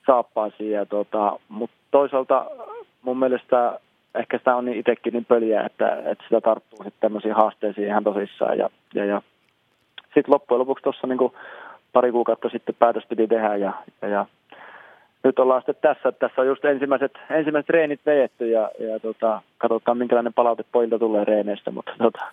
saappaisiin. 0.06 0.72
Ja 0.72 0.86
tota, 0.86 1.40
mutta 1.50 1.76
toisaalta 1.92 2.46
mun 3.02 3.20
mielestä 3.20 3.80
ehkä 4.16 4.38
sitä 4.38 4.56
on 4.56 4.66
niin 4.66 4.80
itsekin 4.80 5.14
niin 5.14 5.26
pöliä, 5.26 5.64
että, 5.64 5.96
että 6.06 6.24
sitä 6.24 6.42
tarttuu 6.42 6.78
sitten 6.78 7.00
tämmöisiin 7.00 7.36
haasteisiin 7.36 7.88
ihan 7.88 8.04
tosissaan. 8.04 8.58
Ja, 8.58 8.70
ja, 8.94 9.06
ja 9.06 9.22
sitten 10.04 10.34
loppujen 10.34 10.60
lopuksi 10.60 10.84
tuossa 10.84 11.08
niin 11.08 11.32
pari 11.94 12.12
kuukautta 12.12 12.50
sitten 12.50 12.76
päätös 12.80 13.04
piti 13.10 13.28
tehdä 13.28 13.56
ja, 13.56 13.74
ja, 14.02 14.08
ja 14.08 14.26
nyt 15.24 15.40
ollaan 15.40 15.62
sitten 15.62 15.96
tässä, 15.96 16.12
tässä 16.12 16.42
on 16.42 16.48
just 16.48 16.66
ensimmäiset, 16.66 17.12
ensimmäiset 17.30 17.70
reenit 17.70 18.00
vejetty 18.06 18.50
ja, 18.50 18.72
ja 18.80 19.00
tota, 19.00 19.42
katsotaan 19.58 19.98
minkälainen 19.98 20.34
palaute 20.34 20.64
pojilta 20.72 21.00
tulee 21.00 21.26
reeneistä, 21.26 21.72
mutta 21.72 21.92
tota, 21.98 22.26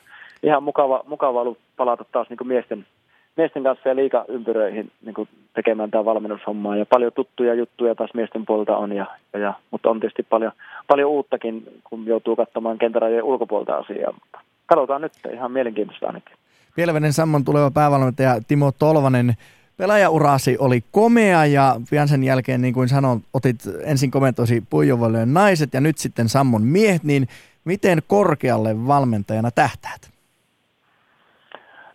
ihan 0.42 0.62
mukava, 0.62 1.04
mukava 1.06 1.40
ollut 1.40 1.58
palata 1.76 2.04
taas 2.12 2.30
niin 2.30 2.48
miesten, 2.48 2.86
miesten 3.36 3.62
kanssa 3.62 3.88
ja 3.88 3.96
liikaympyröihin 3.96 4.90
niin 5.04 5.14
kuin 5.14 5.28
tekemään 5.54 5.90
tämä 5.90 6.04
valmennushommaa. 6.04 6.76
Ja 6.76 6.86
paljon 6.86 7.12
tuttuja 7.12 7.54
juttuja 7.54 7.94
taas 7.94 8.14
miesten 8.14 8.46
puolelta 8.46 8.76
on, 8.76 8.92
ja, 8.92 9.06
ja, 9.32 9.54
mutta 9.70 9.90
on 9.90 10.00
tietysti 10.00 10.22
paljon, 10.22 10.52
paljon 10.86 11.10
uuttakin, 11.10 11.80
kun 11.84 12.06
joutuu 12.06 12.36
katsomaan 12.36 12.78
kentärajojen 12.78 13.24
ulkopuolta 13.24 13.76
asiaa. 13.76 14.12
Mutta 14.12 14.40
katsotaan 14.66 15.02
nyt, 15.02 15.12
ihan 15.32 15.52
mielenkiintoista 15.52 16.06
ainakin. 16.06 16.36
Pielvenen 16.76 17.12
Sammon 17.12 17.44
tuleva 17.44 17.70
päävalmentaja 17.70 18.40
Timo 18.48 18.72
Tolvanen, 18.78 19.34
pelaajaurasi 19.76 20.56
oli 20.58 20.84
komea 20.90 21.46
ja 21.46 21.76
pian 21.90 22.08
sen 22.08 22.24
jälkeen, 22.24 22.62
niin 22.62 22.74
kuin 22.74 22.88
sanoin, 22.88 23.24
otit 23.34 23.56
ensin 23.84 24.10
komentoisi 24.10 24.62
Puijovolle 24.70 25.26
naiset 25.26 25.74
ja 25.74 25.80
nyt 25.80 25.98
sitten 25.98 26.28
Sammon 26.28 26.62
miehet, 26.62 27.04
niin 27.04 27.28
miten 27.64 27.98
korkealle 28.06 28.86
valmentajana 28.86 29.50
tähtäät? 29.50 30.19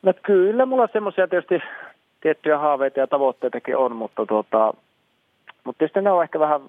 No 0.05 0.13
kyllä, 0.23 0.65
mulla 0.65 0.87
semmoisia 0.93 1.27
tietysti 1.27 1.61
tiettyjä 2.21 2.57
haaveita 2.57 2.99
ja 2.99 3.07
tavoitteitakin 3.07 3.77
on, 3.77 3.95
mutta, 3.95 4.25
tuota, 4.25 4.73
mutta 5.63 5.79
tietysti 5.79 6.01
ne 6.01 6.11
on 6.11 6.23
ehkä 6.23 6.39
vähän 6.39 6.61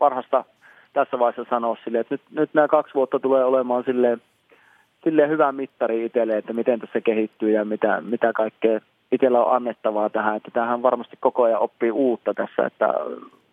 varhasta 0.00 0.44
tässä 0.92 1.18
vaiheessa 1.18 1.50
sanoa 1.50 1.76
sille, 1.84 2.00
että 2.00 2.14
nyt, 2.14 2.22
nyt 2.30 2.50
nämä 2.54 2.68
kaksi 2.68 2.94
vuotta 2.94 3.18
tulee 3.18 3.44
olemaan 3.44 3.84
silleen, 3.84 4.22
silleen 5.04 5.30
hyvä 5.30 5.52
mittari 5.52 6.04
itselle, 6.04 6.36
että 6.36 6.52
miten 6.52 6.80
tässä 6.80 7.00
kehittyy 7.00 7.50
ja 7.50 7.64
mitä, 7.64 8.00
mitä 8.00 8.32
kaikkea 8.32 8.80
itsellä 9.12 9.44
on 9.44 9.56
annettavaa 9.56 10.10
tähän, 10.10 10.36
että 10.36 10.50
tähän 10.50 10.82
varmasti 10.82 11.16
koko 11.20 11.42
ajan 11.42 11.60
oppii 11.60 11.90
uutta 11.90 12.34
tässä, 12.34 12.66
että 12.66 12.94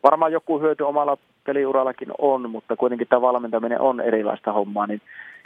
varmaan 0.03 0.31
joku 0.31 0.59
hyöty 0.59 0.83
omalla 0.83 1.17
peliurallakin 1.43 2.11
on, 2.17 2.49
mutta 2.49 2.75
kuitenkin 2.75 3.07
tämä 3.07 3.21
valmentaminen 3.21 3.81
on 3.81 4.01
erilaista 4.01 4.51
hommaa, 4.51 4.87
niin 4.87 5.01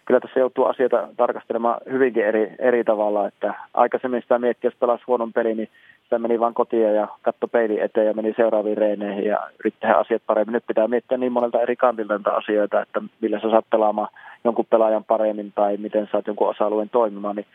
kyllä 0.06 0.20
tässä 0.20 0.40
joutuu 0.40 0.66
asioita 0.66 1.08
tarkastelemaan 1.18 1.82
hyvinkin 1.92 2.26
eri, 2.26 2.56
eri 2.60 2.84
tavalla, 2.84 3.28
että 3.28 3.54
aikaisemmin 3.74 4.22
sitä 4.22 4.40
miettiä, 4.40 4.68
jos 4.68 4.80
pelasi 4.80 5.04
huonon 5.08 5.34
peli, 5.34 5.56
niin 5.56 5.70
sitä 6.04 6.20
meni 6.20 6.40
vain 6.40 6.54
kotiin 6.54 6.96
ja 6.96 7.08
katto 7.22 7.48
peili 7.48 7.80
eteen 7.80 8.08
ja 8.08 8.14
meni 8.14 8.34
seuraaviin 8.38 8.78
reeneihin 8.78 9.26
ja 9.26 9.40
yritti 9.60 9.80
tehdä 9.80 9.96
asiat 9.96 10.22
paremmin. 10.28 10.54
Nyt 10.54 10.68
pitää 10.68 10.88
miettiä 10.88 11.18
niin 11.18 11.32
monelta 11.32 11.62
eri 11.62 11.76
kantilta 11.76 12.32
asioita, 12.32 12.82
että 12.82 13.02
millä 13.22 13.40
sä 13.40 13.50
saat 13.50 13.66
pelaamaan 13.72 14.10
jonkun 14.44 14.66
pelaajan 14.70 15.04
paremmin 15.04 15.52
tai 15.56 15.78
miten 15.78 16.08
saat 16.12 16.28
jonkun 16.28 16.50
osa-alueen 16.50 16.90
toimimaan, 16.90 17.36
niin 17.36 17.46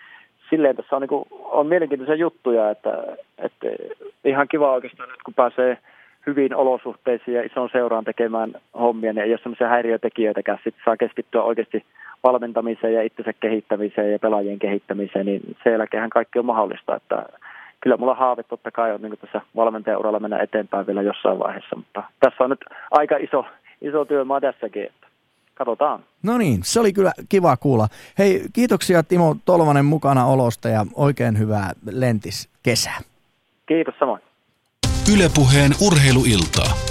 silleen 0.50 0.76
tässä 0.76 0.96
on, 0.96 1.02
niin 1.02 1.08
kuin, 1.08 1.24
on 1.30 1.66
mielenkiintoisia 1.66 2.14
juttuja, 2.14 2.70
että, 2.70 3.02
että 3.38 3.66
ihan 4.24 4.48
kiva 4.48 4.72
oikeastaan 4.72 5.08
nyt 5.08 5.22
kun 5.24 5.34
pääsee 5.34 5.78
hyvin 6.26 6.54
olosuhteisiin 6.54 7.34
ja 7.34 7.42
ison 7.42 7.68
seuraan 7.72 8.04
tekemään 8.04 8.52
hommia, 8.78 9.12
niin 9.12 9.24
ei 9.24 9.32
ole 9.32 9.40
sellaisia 9.42 9.68
häiriötekijöitäkään, 9.68 10.58
sitten 10.64 10.82
saa 10.84 10.96
keskittyä 10.96 11.42
oikeasti 11.42 11.84
valmentamiseen 12.24 12.94
ja 12.94 13.02
itsensä 13.02 13.32
kehittämiseen 13.32 14.12
ja 14.12 14.18
pelaajien 14.18 14.58
kehittämiseen, 14.58 15.26
niin 15.26 15.56
sen 15.64 15.72
jälkeen 15.72 16.10
kaikki 16.10 16.38
on 16.38 16.46
mahdollista, 16.46 16.96
että 16.96 17.26
kyllä 17.80 17.96
mulla 17.96 18.14
haave 18.14 18.42
totta 18.42 18.70
kai 18.70 18.92
on 18.92 19.02
niin 19.02 19.18
tässä 19.18 19.40
valmentajauralla 19.56 20.20
mennä 20.20 20.38
eteenpäin 20.38 20.86
vielä 20.86 21.02
jossain 21.02 21.38
vaiheessa, 21.38 21.76
mutta 21.76 22.02
tässä 22.20 22.44
on 22.44 22.50
nyt 22.50 22.64
aika 22.90 23.16
iso, 23.16 23.44
iso 23.82 24.04
työmaa 24.04 24.40
tässäkin, 24.40 24.84
että 24.84 25.06
katsotaan. 25.54 26.00
No 26.22 26.38
niin, 26.38 26.60
se 26.62 26.80
oli 26.80 26.92
kyllä 26.92 27.12
kiva 27.28 27.56
kuulla. 27.56 27.86
Hei, 28.18 28.42
kiitoksia 28.52 29.02
Timo 29.02 29.36
Tolvanen 29.44 29.84
mukana 29.84 30.26
olosta 30.26 30.68
ja 30.68 30.86
oikein 30.94 31.38
hyvää 31.38 31.72
lentis 31.90 32.48
kesää. 32.62 32.98
Kiitos 33.66 33.94
samoin. 33.98 34.22
Ylepuheen 35.14 35.72
urheiluiltaa. 35.86 36.89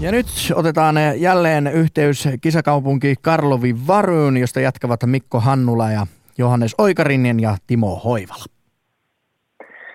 Ja 0.00 0.12
nyt 0.12 0.26
otetaan 0.54 0.94
jälleen 1.16 1.66
yhteys 1.66 2.28
kisakaupunki 2.40 3.14
Karlovi 3.22 3.74
Varyyn, 3.88 4.36
josta 4.36 4.60
jatkavat 4.60 5.00
Mikko 5.06 5.40
Hannula 5.40 5.90
ja 5.90 6.06
Johannes 6.38 6.74
Oikarinen 6.78 7.40
ja 7.40 7.56
Timo 7.66 7.96
Hoivala. 8.04 8.44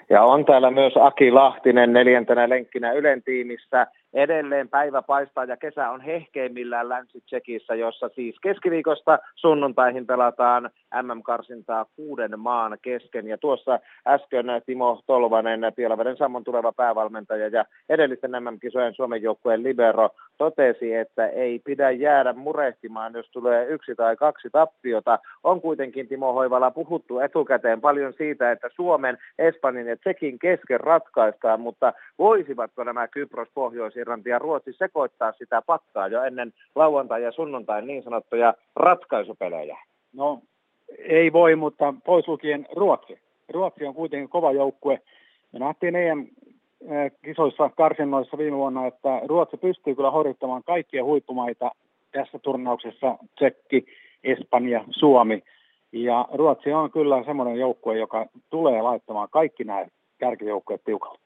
Ja 0.09 0.23
on 0.23 0.45
täällä 0.45 0.71
myös 0.71 0.93
Aki 1.01 1.31
Lahtinen 1.31 1.93
neljäntenä 1.93 2.49
lenkkinä 2.49 2.91
Ylen 2.91 3.23
tiimissä. 3.23 3.87
Edelleen 4.13 4.69
päivä 4.69 5.01
paistaa 5.01 5.43
ja 5.43 5.57
kesä 5.57 5.89
on 5.89 6.01
hehkeimmillään 6.01 6.89
Länsi-Tsekissä, 6.89 7.75
jossa 7.75 8.09
siis 8.09 8.35
keskiviikosta 8.41 9.19
sunnuntaihin 9.35 10.07
pelataan 10.07 10.69
MM-karsintaa 11.01 11.85
kuuden 11.95 12.39
maan 12.39 12.77
kesken. 12.81 13.27
Ja 13.27 13.37
tuossa 13.37 13.79
äsken 14.07 14.45
Timo 14.65 15.01
Tolvanen, 15.07 15.61
Pielaveden 15.75 16.17
Sammon 16.17 16.43
tuleva 16.43 16.71
päävalmentaja 16.71 17.47
ja 17.47 17.65
edellisten 17.89 18.31
MM-kisojen 18.31 18.93
Suomen 18.93 19.21
joukkueen 19.21 19.63
libero 19.63 20.09
totesi, 20.37 20.95
että 20.95 21.27
ei 21.27 21.59
pidä 21.59 21.91
jäädä 21.91 22.33
murehtimaan, 22.33 23.13
jos 23.13 23.29
tulee 23.31 23.65
yksi 23.65 23.95
tai 23.95 24.15
kaksi 24.15 24.49
tappiota. 24.51 25.19
On 25.43 25.61
kuitenkin 25.61 26.07
Timo 26.07 26.33
Hoivala 26.33 26.71
puhuttu 26.71 27.19
etukäteen 27.19 27.81
paljon 27.81 28.13
siitä, 28.13 28.51
että 28.51 28.69
Suomen, 28.75 29.17
Espanjan 29.39 29.87
ja 29.87 29.97
Tsekin 29.97 30.39
kesken 30.39 30.79
ratkaistaan, 30.79 31.61
mutta 31.61 31.93
voisivatko 32.19 32.83
nämä 32.83 33.07
Kypros, 33.07 33.49
Pohjois-Irlanti 33.99 34.29
ja 34.29 34.39
Ruotsi 34.39 34.73
sekoittaa 34.73 35.31
sitä 35.31 35.61
pakkaa 35.61 36.07
jo 36.07 36.23
ennen 36.23 36.53
lauantai- 36.75 37.23
ja 37.23 37.31
sunnuntain 37.31 37.87
niin 37.87 38.03
sanottuja 38.03 38.53
ratkaisupelejä? 38.75 39.77
No 40.13 40.41
ei 40.97 41.33
voi, 41.33 41.55
mutta 41.55 41.93
pois 42.05 42.27
lukien 42.27 42.67
Ruotsi. 42.75 43.19
Ruotsi 43.49 43.85
on 43.85 43.93
kuitenkin 43.93 44.29
kova 44.29 44.51
joukkue. 44.51 45.01
Me 45.51 45.59
nähtiin 45.59 45.95
EM 45.95 46.27
kisoissa 47.23 47.69
karsinnoissa 47.77 48.37
viime 48.37 48.57
vuonna, 48.57 48.87
että 48.87 49.21
Ruotsi 49.25 49.57
pystyy 49.57 49.95
kyllä 49.95 50.11
horjuttamaan 50.11 50.63
kaikkia 50.63 51.03
huippumaita 51.03 51.71
tässä 52.11 52.39
turnauksessa. 52.39 53.17
Tsekki, 53.35 53.85
Espanja, 54.23 54.83
Suomi. 54.89 55.43
Ja 55.91 56.27
Ruotsi 56.33 56.73
on 56.73 56.91
kyllä 56.91 57.23
semmoinen 57.23 57.59
joukkue, 57.59 57.97
joka 57.97 58.25
tulee 58.49 58.81
laittamaan 58.81 59.29
kaikki 59.31 59.63
nämä 59.63 59.85
kärkijoukkueet 60.17 60.83
tiukalle. 60.83 61.19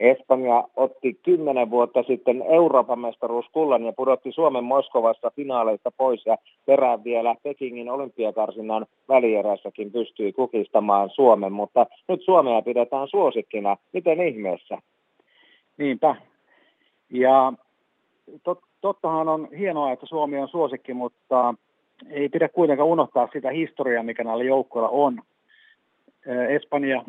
Espanja 0.00 0.64
otti 0.76 1.18
kymmenen 1.22 1.70
vuotta 1.70 2.02
sitten 2.02 2.42
Euroopan 2.42 2.98
mestaruuskullan 2.98 3.84
ja 3.84 3.92
pudotti 3.92 4.32
Suomen 4.32 4.64
Moskovassa 4.64 5.30
finaaleista 5.36 5.90
pois 5.90 6.26
ja 6.26 6.36
perään 6.66 7.04
vielä 7.04 7.34
Pekingin 7.42 7.90
olympiakarsinnan 7.90 8.86
välierässäkin 9.08 9.92
pystyi 9.92 10.32
kukistamaan 10.32 11.10
Suomen, 11.10 11.52
mutta 11.52 11.86
nyt 12.08 12.22
Suomea 12.22 12.62
pidetään 12.62 13.08
suosikkina. 13.08 13.76
Miten 13.92 14.20
ihmeessä? 14.20 14.78
Niinpä. 15.78 16.16
Ja 17.10 17.52
tot, 18.42 18.58
tottahan 18.80 19.28
on 19.28 19.48
hienoa, 19.58 19.92
että 19.92 20.06
Suomi 20.06 20.38
on 20.38 20.48
suosikki, 20.48 20.94
mutta 20.94 21.54
ei 22.10 22.28
pidä 22.28 22.48
kuitenkaan 22.48 22.88
unohtaa 22.88 23.28
sitä 23.32 23.50
historiaa, 23.50 24.02
mikä 24.02 24.24
näillä 24.24 24.44
joukkoilla 24.44 24.88
on. 24.88 25.22
Espanja 26.48 27.04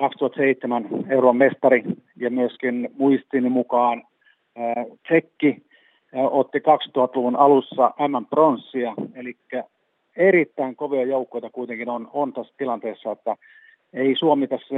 2007 0.00 0.88
euron 1.10 1.36
mestari 1.36 1.84
ja 2.16 2.30
myöskin 2.30 2.88
muistini 2.98 3.48
mukaan 3.48 4.02
Tsekki 5.06 5.62
otti 6.30 6.58
2000-luvun 6.58 7.36
alussa 7.36 7.94
M-pronssia, 8.08 8.94
eli 9.14 9.36
erittäin 10.16 10.76
kovia 10.76 11.04
joukkoita 11.04 11.50
kuitenkin 11.50 11.88
on, 11.88 12.10
on 12.12 12.32
tässä 12.32 12.54
tilanteessa, 12.58 13.12
että 13.12 13.36
ei 13.92 14.16
Suomi 14.16 14.46
tässä, 14.46 14.74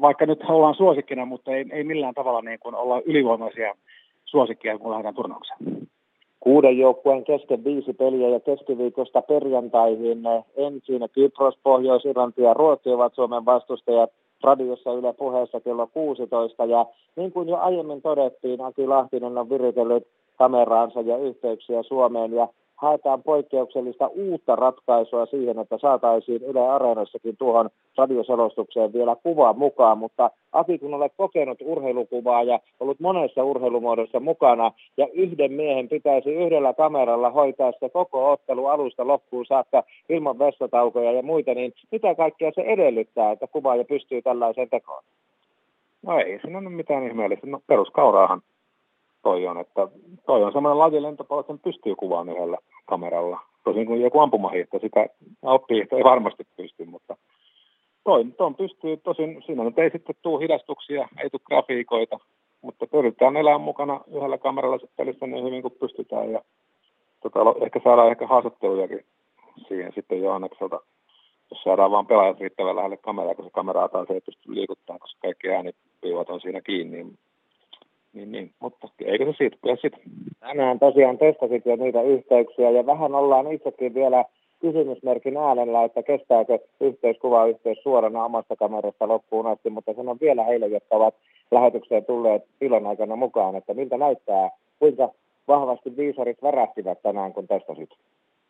vaikka 0.00 0.26
nyt 0.26 0.42
ollaan 0.48 0.74
suosikkina, 0.74 1.24
mutta 1.24 1.52
ei, 1.52 1.66
ei 1.70 1.84
millään 1.84 2.14
tavalla 2.14 2.42
niin 2.42 2.58
kuin 2.58 2.74
olla 2.74 3.02
ylivoimaisia 3.04 3.74
suosikkia, 4.24 4.78
kun 4.78 4.90
lähdetään 4.90 5.14
turnaukseen. 5.14 5.58
Kuuden 6.40 6.78
joukkueen 6.78 7.24
kesken 7.24 7.64
viisi 7.64 7.92
peliä 7.92 8.28
ja 8.28 8.40
keskiviikosta 8.40 9.22
perjantaihin. 9.22 10.18
Ensin 10.56 11.02
Kypros, 11.12 11.58
Pohjois-Irlanti 11.62 12.42
ja 12.42 12.54
Ruotsi 12.54 12.90
ovat 12.90 13.14
Suomen 13.14 13.44
vastustajat 13.44 14.10
radiossa 14.46 14.92
Yle 14.92 15.12
puheessa 15.12 15.60
kello 15.60 15.86
16. 15.86 16.64
Ja 16.64 16.86
niin 17.16 17.32
kuin 17.32 17.48
jo 17.48 17.56
aiemmin 17.56 18.02
todettiin, 18.02 18.60
Aki 18.60 18.86
Lahtinen 18.86 19.38
on 19.38 19.50
viritellyt 19.50 20.06
kameraansa 20.38 21.00
ja 21.00 21.16
yhteyksiä 21.16 21.82
Suomeen 21.82 22.32
ja 22.32 22.48
haetaan 22.76 23.22
poikkeuksellista 23.22 24.06
uutta 24.06 24.56
ratkaisua 24.56 25.26
siihen, 25.26 25.58
että 25.58 25.78
saataisiin 25.78 26.42
Yle 26.42 26.68
Areenassakin 26.68 27.36
tuohon 27.36 27.70
radioselostukseen 27.96 28.92
vielä 28.92 29.16
kuva 29.22 29.52
mukaan, 29.52 29.98
mutta 29.98 30.30
Aki, 30.52 30.78
kun 30.78 30.94
olet 30.94 31.12
kokenut 31.16 31.58
urheilukuvaa 31.64 32.42
ja 32.42 32.60
ollut 32.80 33.00
monessa 33.00 33.44
urheilumuodossa 33.44 34.20
mukana, 34.20 34.72
ja 34.96 35.06
yhden 35.12 35.52
miehen 35.52 35.88
pitäisi 35.88 36.34
yhdellä 36.34 36.74
kameralla 36.74 37.30
hoitaa 37.30 37.72
se 37.80 37.88
koko 37.88 38.32
ottelu 38.32 38.66
alusta 38.66 39.06
loppuun 39.06 39.46
saakka 39.46 39.82
ilman 40.08 40.38
vessataukoja 40.38 41.12
ja 41.12 41.22
muita, 41.22 41.54
niin 41.54 41.72
mitä 41.92 42.14
kaikkea 42.14 42.52
se 42.54 42.60
edellyttää, 42.60 43.32
että 43.32 43.46
kuvaaja 43.46 43.84
pystyy 43.84 44.22
tällaiseen 44.22 44.70
tekoon? 44.70 45.02
No 46.02 46.18
ei 46.18 46.40
siinä 46.40 46.58
ole 46.58 46.70
mitään 46.70 47.06
ihmeellistä. 47.06 47.46
No 47.46 47.60
peruskauraahan 47.66 48.42
toi 49.26 49.46
on, 49.46 49.58
että 49.60 49.88
toi 50.26 50.44
on 50.44 50.52
semmoinen 50.52 50.78
laji 50.78 51.02
lentopallo, 51.02 51.40
että 51.40 51.52
sen 51.52 51.60
pystyy 51.60 51.94
kuvaamaan 51.94 52.36
yhdellä 52.36 52.58
kameralla. 52.84 53.40
Tosin 53.64 53.86
kuin 53.86 54.00
joku 54.00 54.18
ampumahiihto, 54.20 54.78
sitä 54.78 55.06
oppihiihto 55.42 55.96
ei 55.96 56.04
varmasti 56.04 56.44
pysty, 56.56 56.84
mutta 56.84 57.16
toi, 58.04 58.24
toi 58.24 58.54
pystyy, 58.54 58.96
tosin 58.96 59.42
siinä 59.46 59.64
nyt 59.64 59.78
ei 59.78 59.90
sitten 59.90 60.14
tule 60.22 60.42
hidastuksia, 60.42 61.08
ei 61.22 61.30
tule 61.30 61.40
grafiikoita, 61.46 62.18
mutta 62.62 62.86
pyritään 62.86 63.36
elämään 63.36 63.60
mukana 63.60 64.00
yhdellä 64.08 64.38
kameralla 64.38 64.78
pelissä 64.96 65.26
niin 65.26 65.44
hyvin 65.44 65.62
kuin 65.62 65.74
pystytään. 65.80 66.32
Ja 66.32 66.40
tota, 67.22 67.40
ehkä 67.64 67.80
saadaan 67.84 68.10
ehkä 68.10 68.26
haastattelujakin 68.26 69.04
siihen 69.68 69.92
sitten 69.94 70.22
Johannekselta, 70.22 70.80
jos 71.50 71.62
saadaan 71.62 71.90
vaan 71.90 72.06
pelaajat 72.06 72.40
riittävän 72.40 72.76
lähelle 72.76 72.96
kameraa, 72.96 73.34
kun 73.34 73.44
se 73.44 73.50
kameraa 73.50 73.88
taas 73.88 74.10
ei 74.10 74.20
pysty 74.20 74.54
liikuttamaan, 74.54 75.00
koska 75.00 75.18
kaikki 75.22 75.48
äänipiivat 75.48 76.30
on 76.30 76.40
siinä 76.40 76.60
kiinni, 76.60 77.06
niin 78.16 78.32
niin, 78.32 78.50
mutta 78.60 78.88
eikö 79.04 79.24
se 79.24 79.32
siitä, 79.38 79.56
kyllä 79.62 79.76
sitä. 79.76 79.96
Tänään 80.40 80.78
tosiaan 80.78 81.18
testasit 81.18 81.66
jo 81.66 81.76
niitä 81.76 82.02
yhteyksiä 82.02 82.70
ja 82.70 82.86
vähän 82.86 83.14
ollaan 83.14 83.52
itsekin 83.52 83.94
vielä 83.94 84.24
kysymysmerkin 84.60 85.36
äänellä, 85.36 85.84
että 85.84 86.02
kestääkö 86.02 86.58
yhteiskuva 86.80 87.46
yhteys 87.46 87.78
suorana 87.82 88.24
omasta 88.24 88.56
kamerasta 88.56 89.08
loppuun 89.08 89.46
asti, 89.46 89.70
mutta 89.70 89.94
sanon 89.94 90.18
vielä 90.20 90.44
heille, 90.44 90.66
jotka 90.66 90.96
ovat 90.96 91.14
lähetykseen 91.50 92.04
tulleet 92.04 92.44
ilon 92.60 92.86
aikana 92.86 93.16
mukaan, 93.16 93.56
että 93.56 93.74
miltä 93.74 93.98
näyttää, 93.98 94.50
kuinka 94.78 95.08
vahvasti 95.48 95.96
viisarit 95.96 96.42
värähtivät 96.42 97.02
tänään, 97.02 97.32
kun 97.32 97.48
testasit. 97.48 97.90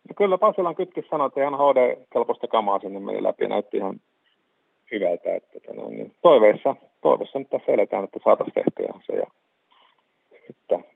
No 0.09 0.15
kyllä 0.17 0.39
Pasilan 0.39 0.75
kytkis 0.75 1.09
sanoi, 1.11 1.27
että 1.27 1.41
ihan 1.41 1.55
HD-kelpoista 1.59 2.49
kamaa 2.49 2.79
sinne 2.79 3.01
meni 3.01 3.23
läpi, 3.23 3.47
näytti 3.49 3.77
ihan 3.77 4.01
hyvältä. 4.93 5.35
Että, 5.35 5.75
no, 5.75 5.89
niin 5.89 6.13
toiveissa, 6.23 6.77
toiveissa 7.01 7.39
nyt 7.39 7.51
tässä 7.51 7.73
eletään, 7.73 8.05
että 8.05 8.21
saataisiin 8.25 8.55
tehtyä 8.55 9.01
se 9.07 9.13
ja 9.13 9.27
että, 10.51 10.89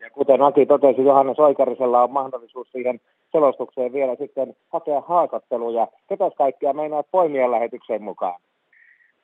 ja 0.00 0.10
kuten 0.10 0.42
Aki 0.42 0.66
totesi, 0.66 1.04
Johannes 1.04 1.38
Oikarisella 1.38 2.02
on 2.02 2.10
mahdollisuus 2.10 2.72
siihen 2.72 3.00
selostukseen 3.32 3.92
vielä 3.92 4.16
sitten 4.16 4.56
hakea 4.68 5.00
haastatteluja. 5.00 5.88
Ketäs 6.08 6.32
kaikkia 6.38 6.72
meinaat 6.72 7.06
poimia 7.10 7.50
lähetykseen 7.50 8.02
mukaan? 8.02 8.40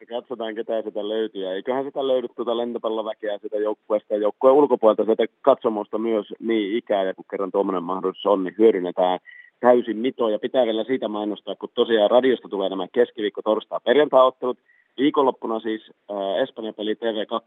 Ja 0.01 0.07
katsotaan, 0.07 0.55
ketä 0.55 0.83
sitä 0.83 1.09
löytyy. 1.09 1.47
Eiköhän 1.47 1.85
sitä 1.85 2.09
löydy 2.09 2.29
tuota 2.29 2.57
lentopalloväkeä 2.57 3.39
sitä 3.39 3.57
joukkueesta 3.57 4.15
ja 4.15 4.21
joukkueen 4.21 4.57
ulkopuolelta 4.57 5.05
sitä 5.05 5.25
katsomusta 5.43 5.99
myös 5.99 6.27
niin 6.39 6.77
ikää. 6.77 7.05
Ja 7.05 7.15
kun 7.15 7.25
kerran 7.31 7.53
tuommoinen 7.53 7.83
mahdollisuus 7.83 8.27
on, 8.27 8.45
niin 8.45 8.55
hyödynnetään 8.59 9.19
täysin 9.61 9.97
mitoja. 9.97 10.39
Pitää 10.39 10.67
vielä 10.67 10.85
siitä 10.85 11.09
mainostaa, 11.09 11.55
kun 11.55 11.69
tosiaan 11.75 12.11
radiosta 12.11 12.49
tulee 12.49 12.69
nämä 12.69 12.87
keskiviikko, 12.93 13.43
torstai, 13.43 13.81
perjantai-ottelut. 13.85 14.59
Viikonloppuna 14.99 15.61
siis 15.61 15.91
äh, 16.11 16.43
Espanjan 16.43 16.75
peli 16.75 16.95
TV2, 16.95 17.41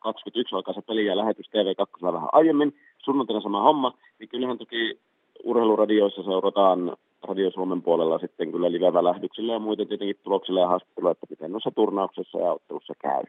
21 0.00 0.54
alkaa 0.54 0.74
se 0.74 0.82
peli 0.82 1.06
ja 1.06 1.16
lähetys 1.16 1.46
TV2 1.46 2.02
vähän 2.02 2.28
aiemmin. 2.32 2.74
Sunnuntaina 2.98 3.40
sama 3.40 3.62
homma, 3.62 3.98
niin 4.18 4.28
kyllähän 4.28 4.58
toki 4.58 4.98
urheiluradioissa 5.44 6.22
seurataan 6.22 6.96
Radio 7.28 7.50
Suomen 7.50 7.82
puolella 7.82 8.18
sitten 8.18 8.52
kyllä 8.52 8.72
live-lähdyksillä 8.72 9.52
ja 9.52 9.58
muita 9.58 9.86
tietenkin 9.86 10.16
tuloksilla 10.24 10.60
ja 10.60 10.68
haastatteluilla, 10.68 11.12
että 11.12 11.26
miten 11.30 11.52
noissa 11.52 11.70
turnauksessa 11.70 12.38
ja 12.38 12.52
ottelussa 12.52 12.94
käy. 12.98 13.22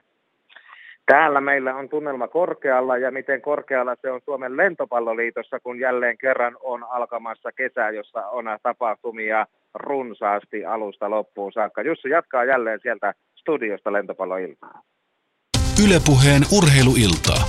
Täällä 1.05 1.41
meillä 1.41 1.75
on 1.75 1.89
tunnelma 1.89 2.27
korkealla 2.27 2.97
ja 2.97 3.11
miten 3.11 3.41
korkealla 3.41 3.95
se 4.01 4.11
on 4.11 4.21
Suomen 4.25 4.57
lentopalloliitossa, 4.57 5.59
kun 5.59 5.79
jälleen 5.79 6.17
kerran 6.17 6.57
on 6.63 6.83
alkamassa 6.83 7.51
kesä, 7.51 7.89
jossa 7.89 8.27
on 8.27 8.45
tapahtumia 8.63 9.47
runsaasti 9.73 10.65
alusta 10.65 11.09
loppuun 11.09 11.51
saakka. 11.51 11.81
Jussi 11.81 12.09
jatkaa 12.09 12.45
jälleen 12.45 12.79
sieltä 12.81 13.13
studiosta 13.41 13.93
lentopalloiltaa. 13.93 14.81
Ylepuheen 15.85 16.41
urheiluiltaa. 16.57 17.43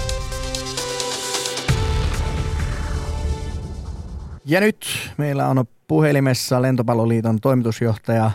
Ja 4.46 4.60
nyt 4.60 4.86
meillä 5.18 5.46
on 5.46 5.64
puhelimessa 5.88 6.62
Lentopalloliiton 6.62 7.40
toimitusjohtaja 7.40 8.30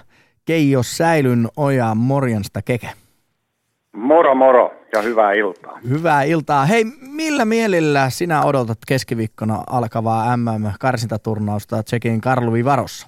Keijo 0.45 0.83
Säilyn 0.83 1.47
Oja. 1.57 1.95
Morjesta 1.95 2.61
Keke. 2.61 2.89
Moro 3.91 4.35
moro 4.35 4.71
ja 4.93 5.01
hyvää 5.01 5.33
iltaa. 5.33 5.79
Hyvää 5.89 6.23
iltaa. 6.23 6.65
Hei, 6.65 6.85
millä 7.01 7.45
mielellä 7.45 8.09
sinä 8.09 8.43
odotat 8.43 8.77
keskiviikkona 8.87 9.63
alkavaa 9.69 10.37
MM-karsintaturnausta 10.37 11.83
Tsekin 11.83 12.21
Karluvi 12.21 12.65
Varossa? 12.65 13.07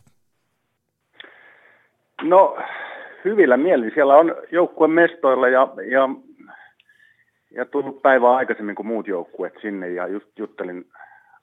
No, 2.21 2.57
hyvillä 3.26 3.58
mielin. 3.58 3.91
Siellä 3.94 4.18
on 4.18 4.36
joukkueen 4.52 4.91
mestoilla 4.91 5.48
ja, 5.48 5.68
ja, 5.91 6.10
ja 7.52 7.66
tullut 7.66 8.02
päivää 8.02 8.36
aikaisemmin 8.36 8.76
kuin 8.76 8.88
muut 8.88 9.08
joukkueet 9.08 9.54
sinne 9.62 9.90
ja 9.90 10.08
just 10.08 10.40
juttelin 10.40 10.86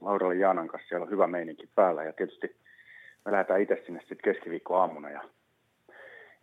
Laurella 0.00 0.34
Jaanan 0.34 0.68
kanssa, 0.68 0.88
siellä 0.88 1.04
on 1.04 1.10
hyvä 1.10 1.26
meininki 1.26 1.68
päällä 1.74 2.04
ja 2.04 2.12
tietysti 2.12 2.56
me 3.24 3.32
lähdetään 3.32 3.60
itse 3.60 3.82
sinne 3.86 4.00
sitten 4.00 4.18
keskiviikkoaamuna 4.34 5.10
ja, 5.10 5.20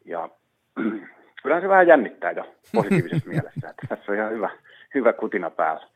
ja 0.05 0.29
kyllähän 1.43 1.63
se 1.63 1.69
vähän 1.69 1.87
jännittää 1.87 2.31
jo 2.31 2.55
positiivisessa 2.73 3.29
mielessä, 3.33 3.69
että 3.69 3.87
tässä 3.89 4.11
on 4.11 4.17
ihan 4.17 4.31
hyvä, 4.31 4.49
hyvä 4.93 5.13
kutina 5.13 5.49
päällä. 5.49 5.87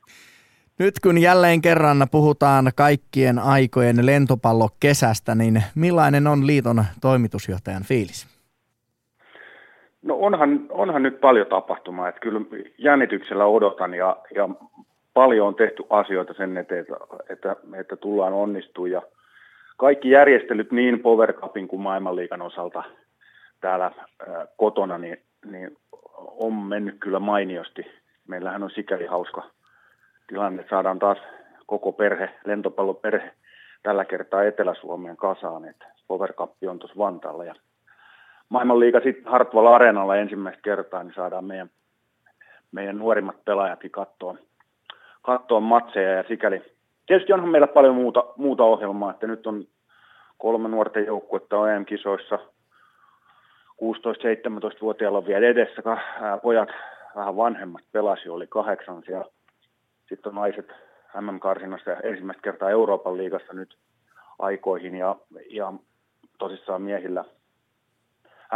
Nyt 0.80 1.00
kun 1.00 1.18
jälleen 1.18 1.62
kerran 1.62 2.08
puhutaan 2.12 2.72
kaikkien 2.76 3.40
aikojen 3.40 4.06
lentopallokesästä, 4.06 5.36
niin 5.36 5.64
millainen 5.76 6.28
on 6.28 6.48
liiton 6.48 6.86
toimitusjohtajan 7.02 7.84
fiilis? 7.84 8.37
No 10.08 10.16
onhan, 10.16 10.66
onhan 10.70 11.04
nyt 11.04 11.22
paljon 11.22 11.48
tapahtumaa, 11.48 12.10
että 12.10 12.22
kyllä 12.22 12.42
jännityksellä 12.78 13.46
odotan 13.46 13.94
ja, 13.94 14.18
ja 14.36 14.50
paljon 15.14 15.48
on 15.48 15.56
tehty 15.56 15.84
asioita 15.90 16.34
sen 16.34 16.58
eteen, 16.58 16.82
että, 16.82 16.96
että, 17.30 17.56
että 17.80 17.96
tullaan 17.96 18.34
onnistumaan. 18.34 18.92
Ja 18.92 19.02
kaikki 19.78 20.10
järjestelyt 20.10 20.72
niin 20.72 21.00
Power 21.00 21.34
Cupin 21.34 21.68
kuin 21.68 21.82
maailmanliikan 21.82 22.42
osalta 22.42 22.84
täällä 23.62 23.92
ää, 24.28 24.48
kotona, 24.58 24.98
niin, 24.98 25.18
niin 25.46 25.78
on 26.18 26.54
mennyt 26.54 26.96
kyllä 27.00 27.20
mainiosti. 27.20 27.86
Meillähän 28.28 28.64
on 28.64 28.72
sikäli 28.72 29.06
hauska 29.06 29.44
tilanne, 30.28 30.62
että 30.62 30.70
saadaan 30.70 31.00
taas 31.00 31.18
koko 31.66 31.92
perhe, 31.92 32.30
lentopalloperhe 32.46 33.32
tällä 33.84 34.06
kertaa 34.06 34.44
Etelä-Suomeen 34.44 35.18
kasaan, 35.18 35.66
että 35.66 35.86
Power 36.08 36.34
Cup 36.34 36.52
on 36.70 36.80
tuossa 36.80 36.98
Vantaalla. 36.98 37.46
Ja 37.46 37.56
maailmanliiga 38.49 38.99
sitten 38.99 39.32
Hartwall 39.32 39.68
Areenalla 39.68 40.15
ensimmäistä 40.15 40.61
kertaa, 40.61 41.03
niin 41.03 41.14
saadaan 41.15 41.45
meidän, 41.45 41.69
meidän 42.72 42.98
nuorimmat 42.98 43.45
pelaajatkin 43.45 43.91
katsoa, 43.91 44.38
katsoa 45.22 45.60
matseja 45.60 46.11
ja 46.11 46.24
sikäli. 46.28 46.61
Tietysti 47.06 47.34
onhan 47.34 47.49
meillä 47.49 47.68
paljon 47.68 47.95
muuta, 47.95 48.24
muuta 48.38 48.64
ohjelmaa, 48.64 49.11
että 49.11 49.28
nyt 49.28 49.48
on 49.48 49.65
kolme 50.38 50.69
nuorten 50.69 51.06
joukkuetta 51.06 51.57
on 51.57 51.69
EM-kisoissa, 51.69 52.40
16-17-vuotiailla 53.84 55.18
on 55.18 55.28
vielä 55.28 55.48
edessä, 55.48 55.82
pojat 56.44 56.69
vähän 57.15 57.38
vanhemmat 57.38 57.82
pelasi, 57.91 58.30
oli 58.30 58.48
kahdeksan 58.48 59.03
siellä. 59.06 59.26
Sitten 60.10 60.30
on 60.30 60.36
naiset 60.36 60.68
MM-karsinnassa 61.22 61.95
ensimmäistä 61.95 62.41
kertaa 62.41 62.69
Euroopan 62.69 63.18
liigassa 63.18 63.53
nyt 63.53 63.78
aikoihin 64.40 64.95
ja, 64.95 65.15
ja 65.49 65.74
tosissaan 66.38 66.82
miehillä 66.82 67.26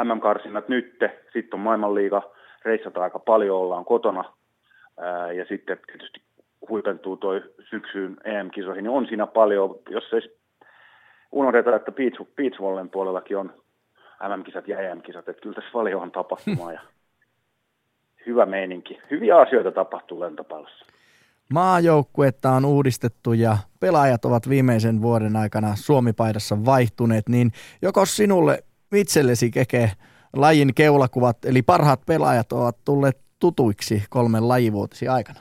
MM-karsinnat 0.04 0.70
nytte, 0.70 1.20
sitten 1.34 1.54
on 1.54 1.60
maailmanliiga, 1.60 2.32
reissata 2.66 3.04
aika 3.04 3.20
paljon, 3.20 3.58
ollaan 3.58 3.86
kotona 3.86 4.24
ää, 4.98 5.32
ja 5.32 5.46
sitten 5.46 5.80
tietysti 5.88 6.22
huipentuu 6.70 7.18
toi 7.18 7.42
syksyyn 7.70 8.18
EM-kisoihin, 8.24 8.84
niin 8.84 8.92
on 8.92 9.08
siinä 9.08 9.28
paljon, 9.28 9.80
jos 9.90 10.14
ei 10.14 10.38
unohdeta, 11.32 11.76
että 11.76 11.92
beach, 11.92 12.24
beach 12.36 12.58
puolellakin 12.92 13.38
on 13.38 13.54
MM-kisat 14.30 14.68
ja 14.68 14.80
EM-kisat, 14.80 15.30
että 15.30 15.42
kyllä 15.42 15.56
tässä 15.56 15.72
paljon 15.74 16.02
on 16.02 16.12
tapahtumaa 16.12 16.74
ja 16.74 16.82
hyvä 18.26 18.46
meininki. 18.46 19.00
Hyviä 19.12 19.38
asioita 19.38 19.72
tapahtuu 19.72 20.20
lentopallossa. 20.20 20.86
Maajoukkuetta 21.54 22.52
on 22.52 22.66
uudistettu 22.66 23.34
ja 23.34 23.58
pelaajat 23.80 24.26
ovat 24.26 24.50
viimeisen 24.50 25.02
vuoden 25.02 25.36
aikana 25.36 25.76
Suomipaidassa 25.76 26.66
vaihtuneet, 26.66 27.30
niin 27.30 27.52
joko 27.82 28.06
sinulle 28.06 28.64
itsellesi 28.96 29.52
keke 29.52 29.92
lajin 30.36 30.76
keulakuvat, 30.76 31.46
eli 31.46 31.62
parhaat 31.62 32.00
pelaajat 32.08 32.52
ovat 32.52 32.78
tulleet 32.86 33.18
tutuiksi 33.40 34.04
kolmen 34.10 34.48
lajivuotisi 34.48 35.08
aikana? 35.08 35.40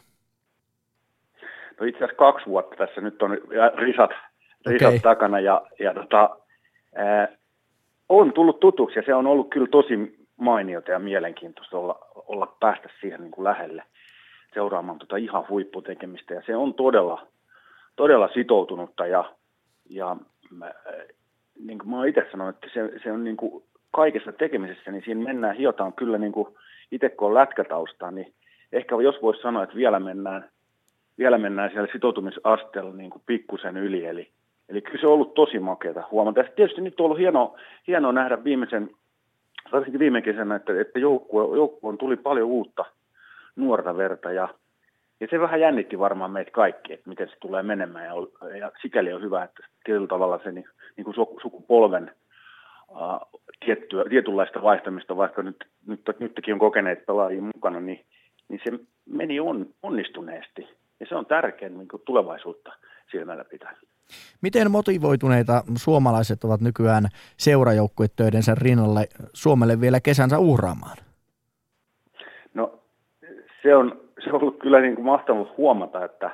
No 1.81 1.87
itse 1.87 1.99
asiassa 1.99 2.17
kaksi 2.17 2.47
vuotta 2.47 2.77
tässä 2.77 3.01
nyt 3.01 3.23
on 3.23 3.31
risat, 3.75 4.11
risat 4.67 4.89
okay. 4.89 4.99
takana 4.99 5.41
ja, 5.41 5.63
ja 5.79 5.95
tota, 5.95 6.37
ää, 6.95 7.29
on 8.09 8.33
tullut 8.33 8.61
tutuksi 8.61 8.99
ja 8.99 9.03
se 9.07 9.15
on 9.15 9.27
ollut 9.27 9.51
kyllä 9.51 9.69
tosi 9.71 10.27
mainiota 10.37 10.91
ja 10.91 10.99
mielenkiintoista 10.99 11.79
olla, 11.79 11.99
olla 12.15 12.57
päästä 12.61 12.89
siihen 13.01 13.21
niin 13.21 13.31
kuin 13.31 13.45
lähelle 13.45 13.83
seuraamaan 14.55 14.99
tota 14.99 15.17
ihan 15.17 15.45
huipputekemistä 15.49 16.35
ja 16.35 16.43
se 16.47 16.57
on 16.57 16.75
todella, 16.75 17.27
todella 17.97 18.29
sitoutunutta 18.35 19.07
ja, 19.07 19.35
ja 19.91 20.17
niin 21.67 21.79
kuin 21.79 21.91
mä 21.91 22.07
itse 22.07 22.27
sanonut, 22.31 22.55
että 22.55 22.69
se, 22.75 23.01
se 23.03 23.13
on 23.13 23.25
niin 23.25 23.37
kuin 23.37 23.63
kaikessa 23.91 24.33
tekemisessä, 24.33 24.91
niin 24.91 25.03
siinä 25.05 25.25
mennään, 25.25 25.57
hiotaan 25.57 25.93
kyllä 25.93 26.19
niin 26.19 26.33
kuin 26.33 26.49
itse 26.93 27.09
kun 27.09 27.29
on 27.29 27.35
lätkätausta, 27.35 28.11
niin 28.11 28.33
ehkä 28.73 28.95
jos 28.95 29.23
voisi 29.23 29.43
sanoa, 29.43 29.63
että 29.63 29.77
vielä 29.77 30.01
mennään, 30.01 30.49
vielä 31.19 31.39
mennään 31.39 31.71
siellä 31.71 31.89
sitoutumisasteella 31.93 32.93
niin 32.93 33.11
kuin 33.11 33.23
pikkusen 33.27 33.77
yli, 33.77 34.07
eli, 34.07 34.29
eli 34.69 34.83
kyllä 34.83 35.01
se 35.01 35.07
on 35.07 35.13
ollut 35.13 35.35
tosi 35.35 35.59
makeata 35.59 36.03
huomata. 36.11 36.41
Ja 36.41 36.49
tietysti 36.57 36.81
nyt 36.81 37.01
on 37.01 37.05
ollut 37.05 37.19
hienoa, 37.19 37.59
hienoa 37.87 38.13
nähdä 38.13 38.45
viimeisen, 38.45 38.91
varsinkin 39.73 40.01
viime 40.01 40.23
kesänä, 40.23 40.55
että, 40.55 40.81
että 40.81 40.99
joukkue, 40.99 41.57
joukkueen 41.57 41.99
tuli 41.99 42.17
paljon 42.17 42.49
uutta 42.49 42.85
nuorta 43.57 43.97
verta 43.97 44.33
ja, 44.33 44.49
ja 45.21 45.27
se 45.31 45.41
vähän 45.41 45.61
jännitti 45.61 45.99
varmaan 45.99 46.31
meitä 46.31 46.51
kaikki, 46.51 46.93
että 46.93 47.09
miten 47.09 47.29
se 47.29 47.37
tulee 47.41 47.63
menemään 47.63 48.05
ja, 48.05 48.57
ja 48.57 48.73
sikäli 48.83 49.13
on 49.13 49.23
hyvä, 49.23 49.45
että 49.45 49.63
tietyllä 49.85 50.07
tavalla 50.07 50.41
se 50.45 50.53
niin, 50.53 50.69
niin 50.97 51.05
kuin 51.05 51.15
sukupolven 51.43 52.13
uh, 52.89 53.41
tiettyä, 53.65 54.05
tietynlaista 54.11 54.63
vaihtamista, 54.63 55.17
vaikka 55.17 55.43
nyt, 55.43 55.65
nyt, 55.87 56.01
nytkin 56.19 56.55
on 56.55 56.61
kokeneet 56.61 57.07
pelaajia 57.07 57.43
mukana, 57.43 57.81
niin, 57.81 58.07
niin 58.49 58.61
se 58.65 58.79
meni 59.07 59.41
on, 59.41 59.67
onnistuneesti. 59.83 60.69
Ja 61.01 61.07
se 61.09 61.15
on 61.15 61.27
tärkeä 61.27 61.69
niin 61.69 61.89
kuin 61.89 62.03
tulevaisuutta 62.07 62.73
silmällä 63.11 63.45
pitää. 63.45 63.77
Miten 64.43 64.71
motivoituneita 64.71 65.63
suomalaiset 65.77 66.45
ovat 66.45 66.61
nykyään 66.61 67.05
seurajoukkuetöidensä 67.37 68.55
rinnalle 68.55 69.09
Suomelle 69.33 69.81
vielä 69.81 70.01
kesänsä 70.01 70.39
uhraamaan? 70.39 70.97
No 72.55 72.81
se 73.63 73.77
on, 73.77 74.01
se 74.25 74.31
on 74.33 74.43
ollut 74.43 74.59
kyllä 74.59 74.81
niin 74.81 74.95
kuin 74.95 75.05
mahtavaa 75.05 75.55
huomata, 75.57 76.05
että, 76.05 76.31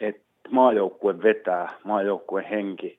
että 0.00 0.28
maajoukkue 0.50 1.22
vetää, 1.22 1.68
maajoukkueen 1.84 2.46
henki 2.46 2.98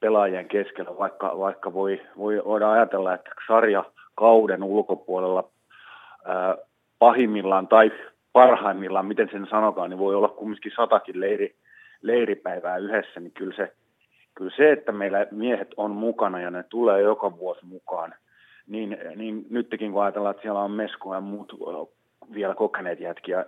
pelaajien 0.00 0.48
keskellä, 0.48 0.98
vaikka, 0.98 1.38
vaikka 1.38 1.72
voi, 1.72 2.02
voi, 2.18 2.42
voidaan 2.44 2.72
ajatella, 2.72 3.14
että 3.14 3.30
sarja 3.46 3.84
kauden 4.14 4.62
ulkopuolella 4.62 5.48
pahimmillaan 6.98 7.68
tai 7.68 7.92
parhaimmillaan, 8.32 9.06
miten 9.06 9.28
sen 9.32 9.46
sanokaan, 9.50 9.90
niin 9.90 9.98
voi 9.98 10.14
olla 10.14 10.28
kumminkin 10.28 10.72
satakin 10.76 11.20
leiri, 11.20 11.54
leiripäivää 12.02 12.76
yhdessä, 12.76 13.20
niin 13.20 13.32
kyllä 13.32 13.56
se, 13.56 13.72
kyllä 14.34 14.50
se, 14.56 14.72
että 14.72 14.92
meillä 14.92 15.26
miehet 15.30 15.74
on 15.76 15.90
mukana 15.90 16.40
ja 16.40 16.50
ne 16.50 16.62
tulee 16.62 17.00
joka 17.00 17.38
vuosi 17.38 17.66
mukaan, 17.66 18.14
niin, 18.66 18.98
niin 19.16 19.46
nytkin 19.50 19.92
kun 19.92 20.02
ajatellaan, 20.02 20.30
että 20.30 20.42
siellä 20.42 20.60
on 20.60 20.70
Mesko 20.70 21.14
ja 21.14 21.20
muut 21.20 21.52
vielä 22.34 22.54
kokeneet 22.54 23.00
jätkiä 23.00 23.38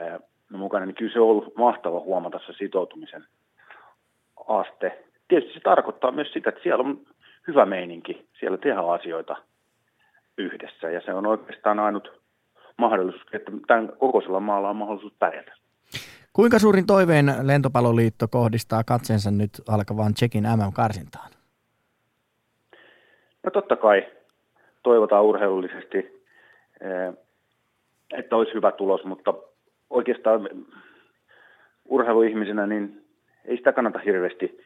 ää, 0.00 0.20
mukana, 0.52 0.86
niin 0.86 0.94
kyllä 0.94 1.12
se 1.12 1.20
on 1.20 1.28
ollut 1.28 1.56
mahtava 1.56 2.00
huomata 2.00 2.40
se 2.46 2.52
sitoutumisen 2.58 3.24
aste 4.48 5.06
tietysti 5.28 5.54
se 5.54 5.60
tarkoittaa 5.60 6.12
myös 6.12 6.32
sitä, 6.32 6.48
että 6.48 6.62
siellä 6.62 6.84
on 6.84 7.00
hyvä 7.48 7.66
meininki, 7.66 8.28
siellä 8.38 8.58
tehdään 8.58 8.90
asioita 8.90 9.36
yhdessä 10.38 10.90
ja 10.90 11.00
se 11.04 11.14
on 11.14 11.26
oikeastaan 11.26 11.78
ainut 11.78 12.22
mahdollisuus, 12.78 13.24
että 13.32 13.52
tämän 13.66 13.88
kokoisella 13.98 14.40
maalla 14.40 14.70
on 14.70 14.76
mahdollisuus 14.76 15.14
pärjätä. 15.18 15.52
Kuinka 16.32 16.58
suurin 16.58 16.86
toiveen 16.86 17.34
lentopalloliitto 17.42 18.28
kohdistaa 18.28 18.84
katseensa 18.84 19.30
nyt 19.30 19.50
alkavaan 19.68 20.14
Tsekin 20.14 20.44
MM-karsintaan? 20.44 21.30
No 23.44 23.50
totta 23.50 23.76
kai 23.76 24.06
toivotaan 24.86 25.24
urheilullisesti, 25.24 25.98
eh, 26.80 27.14
että 28.18 28.36
olisi 28.36 28.54
hyvä 28.54 28.72
tulos, 28.72 29.04
mutta 29.04 29.34
oikeastaan 29.90 30.48
urheiluihmisenä 31.84 32.66
niin 32.66 33.04
ei 33.44 33.56
sitä 33.56 33.72
kannata 33.72 33.98
hirveästi 33.98 34.60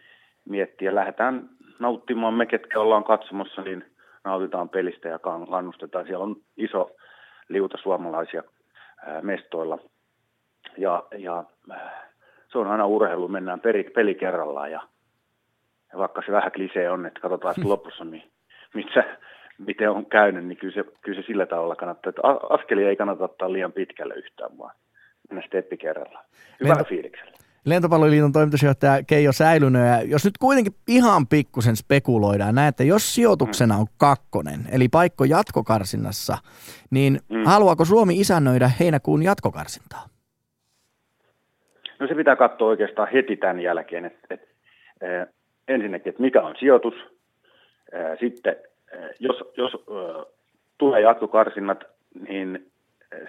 miettiä. 0.48 0.94
Lähdetään 0.94 1.48
nauttimaan 1.78 2.34
me, 2.34 2.46
ketkä 2.46 2.80
ollaan 2.80 3.04
katsomassa, 3.04 3.62
niin 3.62 3.84
nautitaan 4.24 4.68
pelistä 4.68 5.08
ja 5.08 5.18
kannustetaan. 5.18 6.06
Siellä 6.06 6.24
on 6.24 6.36
iso 6.56 6.90
liuta 7.48 7.78
suomalaisia 7.82 8.42
mestoilla. 9.22 9.78
Ja, 10.76 11.04
ja 11.18 11.44
se 12.52 12.58
on 12.58 12.66
aina 12.66 12.86
urheilu, 12.86 13.28
mennään 13.28 13.60
peli, 13.60 13.84
peli 13.84 14.14
kerrallaan 14.14 14.70
ja, 14.70 14.82
ja 15.92 15.98
vaikka 15.98 16.22
se 16.26 16.32
vähän 16.32 16.52
klisee 16.52 16.90
on, 16.90 17.06
että 17.06 17.20
katsotaan 17.20 17.54
sitten 17.54 17.70
lopussa, 17.76 18.04
niin 18.04 18.30
mitä, 18.74 19.04
miten 19.66 19.90
on 19.90 20.06
käynyt, 20.06 20.46
niin 20.46 20.58
kyllä 20.58 20.74
se, 20.74 20.84
kyllä 21.00 21.22
se 21.22 21.26
sillä 21.26 21.46
tavalla 21.46 21.76
kannattaa. 21.76 22.10
Että 22.10 22.22
askelia 22.50 22.88
ei 22.88 22.96
kannata 22.96 23.24
ottaa 23.24 23.52
liian 23.52 23.72
pitkälle 23.72 24.14
yhtään, 24.14 24.58
vaan 24.58 24.74
mennä 25.30 25.46
steppi 25.46 25.76
kerrallaan. 25.76 26.24
Hyvällä 26.60 26.76
Lento, 26.76 26.88
fiiliksellä. 26.88 27.32
Lentopalloliiton 27.64 28.32
toimitusjohtaja 28.32 29.02
Keijo 29.06 29.32
Säilynen, 29.32 29.88
ja 29.88 30.02
jos 30.02 30.24
nyt 30.24 30.38
kuitenkin 30.38 30.72
ihan 30.88 31.26
pikkusen 31.26 31.76
spekuloidaan, 31.76 32.54
näette, 32.54 32.84
jos 32.84 33.14
sijoituksena 33.14 33.76
on 33.76 33.86
kakkonen, 33.98 34.60
eli 34.72 34.88
paikko 34.88 35.24
jatkokarsinnassa, 35.24 36.38
niin 36.90 37.20
mm. 37.28 37.44
haluaako 37.44 37.84
Suomi 37.84 38.20
isännöidä 38.20 38.70
heinäkuun 38.80 39.22
jatkokarsintaa? 39.22 40.06
No 42.00 42.06
se 42.06 42.14
pitää 42.14 42.36
katsoa 42.36 42.68
oikeastaan 42.68 43.08
heti 43.12 43.36
tämän 43.36 43.60
jälkeen, 43.60 44.04
että, 44.04 44.26
että 44.30 44.46
äh, 45.04 45.26
ensinnäkin, 45.68 46.10
että 46.10 46.22
mikä 46.22 46.42
on 46.42 46.54
sijoitus, 46.58 46.94
äh, 47.94 48.18
sitten 48.20 48.56
jos, 49.18 49.36
jos 49.56 49.72
tulee 50.78 51.00
jatkokarsinnat, 51.00 51.84
niin 52.28 52.70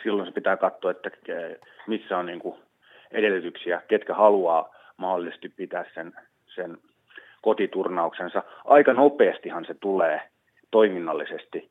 silloin 0.03 0.27
se 0.27 0.33
pitää 0.33 0.57
katsoa, 0.57 0.91
että 0.91 1.09
missä 1.88 2.17
on 2.17 2.25
niin 2.25 2.39
kuin, 2.39 2.55
edellytyksiä, 3.11 3.81
ketkä 3.88 4.13
haluaa 4.13 4.75
mahdollisesti 4.97 5.49
pitää 5.49 5.85
sen, 5.93 6.13
sen 6.55 6.77
kotiturnauksensa. 7.41 8.43
Aika 8.65 8.93
nopeastihan 8.93 9.65
se 9.65 9.73
tulee 9.73 10.21
toiminnallisesti. 10.71 11.69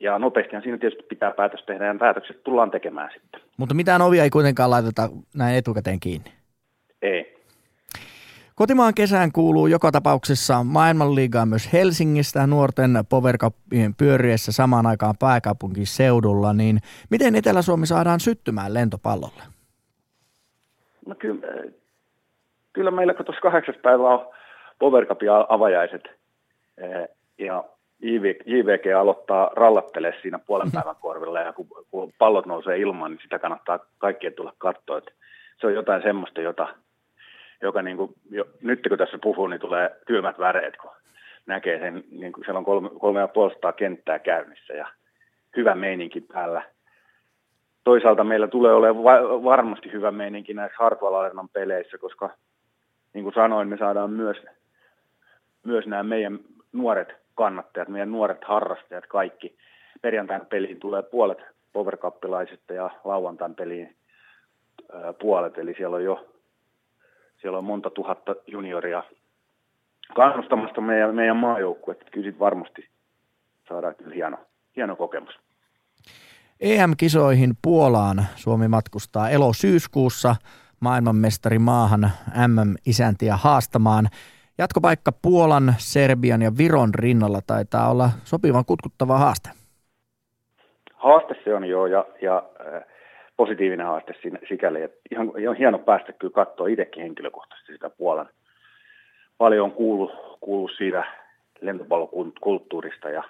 Ja 0.00 0.18
nopeastihan 0.18 0.62
siinä 0.62 0.78
tietysti 0.78 1.06
pitää 1.08 1.30
päätös 1.30 1.64
tehdä 1.66 1.86
ja 1.86 1.94
päätökset 1.98 2.44
tullaan 2.44 2.70
tekemään 2.70 3.10
sitten. 3.12 3.40
Mutta 3.56 3.74
mitään 3.74 4.02
ovia 4.02 4.22
ei 4.22 4.30
kuitenkaan 4.30 4.70
laiteta 4.70 5.08
näin 5.34 5.56
etukäteen 5.56 6.00
kiinni? 6.00 6.30
Ei. 7.02 7.39
Kotimaan 8.60 8.94
kesään 8.94 9.32
kuuluu 9.32 9.66
joka 9.66 9.92
tapauksessa 9.92 10.64
maailmanliigaa 10.64 11.46
myös 11.46 11.72
Helsingistä 11.72 12.46
nuorten 12.46 12.90
Power 13.08 13.38
Cupien 13.38 13.94
pyöriessä 13.94 14.52
samaan 14.52 14.86
aikaan 14.86 15.14
pääkaupunkiseudulla, 15.20 16.52
niin 16.52 16.78
miten 17.10 17.36
Etelä-Suomi 17.36 17.86
saadaan 17.86 18.20
syttymään 18.20 18.74
lentopallolle? 18.74 19.42
No 21.06 21.14
kyllä, 21.14 21.40
kyllä 22.72 22.90
meillä 22.90 23.14
tuossa 23.14 23.40
kahdeksas 23.40 23.76
päivä 23.82 24.08
on 24.08 24.26
Power 24.78 25.06
Cupin 25.06 25.28
avajaiset 25.48 26.02
ja 27.38 27.64
JVG 28.46 28.96
aloittaa 29.00 29.50
rallattelee 29.56 30.12
siinä 30.22 30.38
puolen 30.38 30.72
päivän 30.72 30.96
korvilla 31.00 31.40
ja 31.40 31.52
kun, 31.52 31.66
kun 31.90 32.12
pallot 32.18 32.46
nousee 32.46 32.78
ilmaan, 32.78 33.10
niin 33.10 33.20
sitä 33.22 33.38
kannattaa 33.38 33.78
kaikkien 33.98 34.32
tulla 34.32 34.54
katsoa. 34.58 34.98
Että 34.98 35.10
se 35.60 35.66
on 35.66 35.74
jotain 35.74 36.02
semmoista, 36.02 36.40
jota, 36.40 36.68
joka 37.62 37.82
niin 37.82 37.96
kuin, 37.96 38.14
jo, 38.30 38.44
nyt 38.62 38.80
kun 38.88 38.98
tässä 38.98 39.18
puhuu, 39.22 39.46
niin 39.46 39.60
tulee 39.60 39.96
kylmät 40.06 40.38
väreet, 40.38 40.76
kun 40.76 40.90
näkee 41.46 41.78
sen, 41.78 42.04
niin 42.10 42.32
kuin 42.32 42.44
siellä 42.44 42.58
on 42.58 42.64
kolme, 42.64 42.90
kolme 43.00 43.20
ja 43.20 43.28
puolestaan 43.28 43.74
kenttää 43.74 44.18
käynnissä 44.18 44.72
ja 44.72 44.88
hyvä 45.56 45.74
meininki 45.74 46.20
päällä. 46.20 46.62
Toisaalta 47.84 48.24
meillä 48.24 48.48
tulee 48.48 48.72
olemaan 48.72 49.44
varmasti 49.44 49.92
hyvä 49.92 50.10
meininki 50.10 50.54
näissä 50.54 50.76
Hartwall 50.78 51.46
peleissä, 51.52 51.98
koska 51.98 52.30
niin 53.14 53.22
kuin 53.22 53.34
sanoin, 53.34 53.68
me 53.68 53.76
saadaan 53.76 54.10
myös, 54.10 54.36
myös 55.64 55.86
nämä 55.86 56.02
meidän 56.02 56.38
nuoret 56.72 57.08
kannattajat, 57.34 57.88
meidän 57.88 58.12
nuoret 58.12 58.44
harrastajat, 58.44 59.06
kaikki. 59.06 59.56
Perjantain 60.02 60.46
peliin 60.46 60.80
tulee 60.80 61.02
puolet 61.02 61.38
powercuppilaisista 61.72 62.72
ja 62.72 62.90
lauantain 63.04 63.54
peliin 63.54 63.96
puolet, 65.20 65.58
eli 65.58 65.74
siellä 65.74 65.96
on 65.96 66.04
jo 66.04 66.26
siellä 67.40 67.58
on 67.58 67.64
monta 67.64 67.90
tuhatta 67.90 68.36
junioria 68.46 69.02
kannustamasta 70.14 70.80
meidän, 70.80 71.14
meidän 71.14 71.36
maajoukkuetta. 71.36 72.04
Kyllä 72.10 72.32
varmasti 72.38 72.88
saadaan 73.68 73.94
kyllä 73.94 74.14
hieno, 74.14 74.38
hieno 74.76 74.96
kokemus. 74.96 75.34
EM-kisoihin 76.60 77.54
Puolaan 77.62 78.26
Suomi 78.36 78.68
matkustaa 78.68 79.30
elo-syyskuussa 79.30 80.36
maailmanmestari 80.80 81.58
maahan 81.58 82.10
MM-isäntiä 82.46 83.36
haastamaan. 83.36 84.08
Jatkopaikka 84.58 85.12
Puolan, 85.22 85.74
Serbian 85.78 86.42
ja 86.42 86.50
Viron 86.58 86.94
rinnalla 86.94 87.40
taitaa 87.46 87.90
olla 87.90 88.10
sopivan 88.24 88.64
kutkuttava 88.64 89.18
haaste. 89.18 89.50
Haaste 90.94 91.34
se 91.44 91.54
on 91.54 91.64
joo 91.64 91.86
ja, 91.86 92.06
ja 92.22 92.42
äh, 92.74 92.82
positiivinen 93.40 93.86
haaste 93.86 94.14
siinä, 94.22 94.38
sikäli, 94.48 94.82
että 94.82 95.00
ihan, 95.10 95.32
ihan 95.38 95.56
hieno 95.56 95.78
päästä 95.78 96.12
kyllä 96.12 96.32
katsoa 96.32 96.68
itsekin 96.68 97.02
henkilökohtaisesti 97.02 97.72
sitä 97.72 97.90
Puolan. 97.90 98.28
Paljon 99.38 99.64
on 99.64 99.72
kuullut, 99.72 100.10
kuullut 100.40 100.70
siitä 100.76 101.04
lentopallokulttuurista 101.60 103.10
ja, 103.10 103.22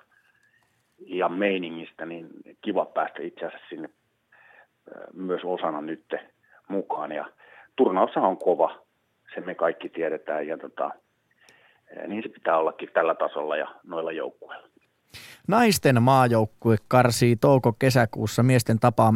ja 0.98 1.28
meiningistä, 1.28 2.06
niin 2.06 2.28
kiva 2.62 2.84
päästä 2.84 3.22
itse 3.22 3.46
asiassa 3.46 3.66
sinne 3.68 3.88
äh, 3.88 5.02
myös 5.12 5.40
osana 5.44 5.80
nyt 5.80 6.14
mukaan. 6.68 7.12
Ja 7.12 7.24
turnaushan 7.76 8.24
on 8.24 8.38
kova, 8.38 8.78
se 9.34 9.40
me 9.40 9.54
kaikki 9.54 9.88
tiedetään 9.88 10.46
ja 10.46 10.58
tota, 10.58 10.90
niin 12.06 12.22
se 12.22 12.28
pitää 12.28 12.58
ollakin 12.58 12.90
tällä 12.92 13.14
tasolla 13.14 13.56
ja 13.56 13.74
noilla 13.84 14.12
joukkueilla. 14.12 14.69
Naisten 15.48 16.02
maajoukkue 16.02 16.76
karsii 16.88 17.36
touko-kesäkuussa 17.36 18.42
miesten 18.42 18.78
tapaan 18.78 19.14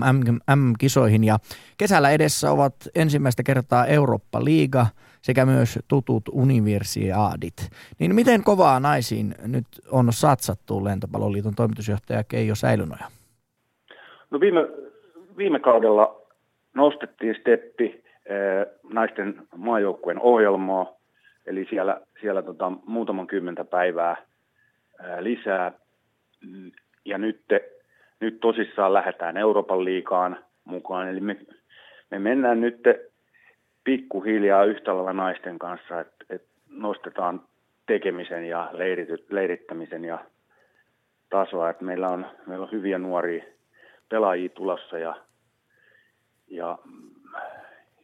M-kisoihin 0.57 1.25
ja 1.25 1.39
kesällä 1.79 2.11
edessä 2.11 2.51
ovat 2.51 2.75
ensimmäistä 2.95 3.43
kertaa 3.43 3.87
Eurooppa-liiga 3.87 4.87
sekä 5.23 5.47
myös 5.47 5.79
tutut 5.89 6.23
universiaadit. 6.33 7.71
Niin 7.99 8.15
miten 8.15 8.45
kovaa 8.45 8.81
naisiin 8.81 9.35
nyt 9.47 9.67
on 9.91 10.13
satsattu 10.13 10.85
Lentopalloliiton 10.85 11.55
toimitusjohtaja 11.55 12.25
Keijo 12.25 12.55
Säilynoja? 12.55 13.05
No 14.31 14.41
viime, 14.41 14.61
viime 15.37 15.61
kaudella 15.61 16.21
nostettiin 16.75 17.37
steppi 17.41 17.85
eh, 17.85 18.67
naisten 18.93 19.43
maajoukkueen 19.57 20.21
ohjelmaa 20.21 20.95
Eli 21.47 21.67
siellä, 21.71 22.01
siellä 22.21 22.43
tota, 22.43 22.73
muutaman 22.87 23.27
kymmentä 23.27 23.65
päivää 23.65 24.17
ää, 24.99 25.25
lisää. 25.25 25.73
Ja 27.05 27.19
nyt, 27.19 27.41
nyt 28.21 28.41
tosissaan 28.41 28.93
lähdetään 28.93 29.37
Euroopan 29.37 29.85
liikaan 29.85 30.45
mukaan. 30.65 31.09
Eli 31.09 31.21
me, 31.21 31.37
me 32.11 32.19
mennään 32.19 32.61
nyt 32.61 32.81
pikkuhiljaa 33.85 34.65
yhtä 34.65 34.95
lailla 34.95 35.13
naisten 35.13 35.59
kanssa, 35.59 36.01
että 36.01 36.25
et 36.31 36.45
nostetaan 36.69 37.43
tekemisen 37.87 38.45
ja 38.45 38.71
leirity, 38.73 39.27
leirittämisen 39.31 40.05
ja 40.05 40.25
tasoa. 41.31 41.71
Et 41.71 41.81
meillä, 41.81 42.09
on, 42.09 42.27
meillä 42.47 42.63
on 42.63 42.73
hyviä 42.73 42.99
nuoria 42.99 43.45
pelaajia 44.09 44.49
tulossa 44.49 44.99
ja, 44.99 45.17
ja, 46.49 46.79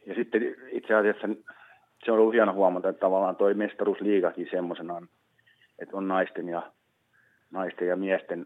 ja 0.05 0.15
sitten 0.15 0.55
itse 0.71 0.93
asiassa 0.93 1.27
se 2.05 2.11
on 2.11 2.19
ollut 2.19 2.33
hieno 2.33 2.53
huomata, 2.53 2.89
että 2.89 2.99
tavallaan 2.99 3.35
toi 3.35 3.53
mestaruusliigakin 3.53 4.47
semmoisena, 4.51 5.07
että 5.79 5.97
on 5.97 6.07
naisten 6.07 6.49
ja, 6.49 6.71
naisten 7.51 7.87
ja 7.87 7.95
miesten 7.95 8.45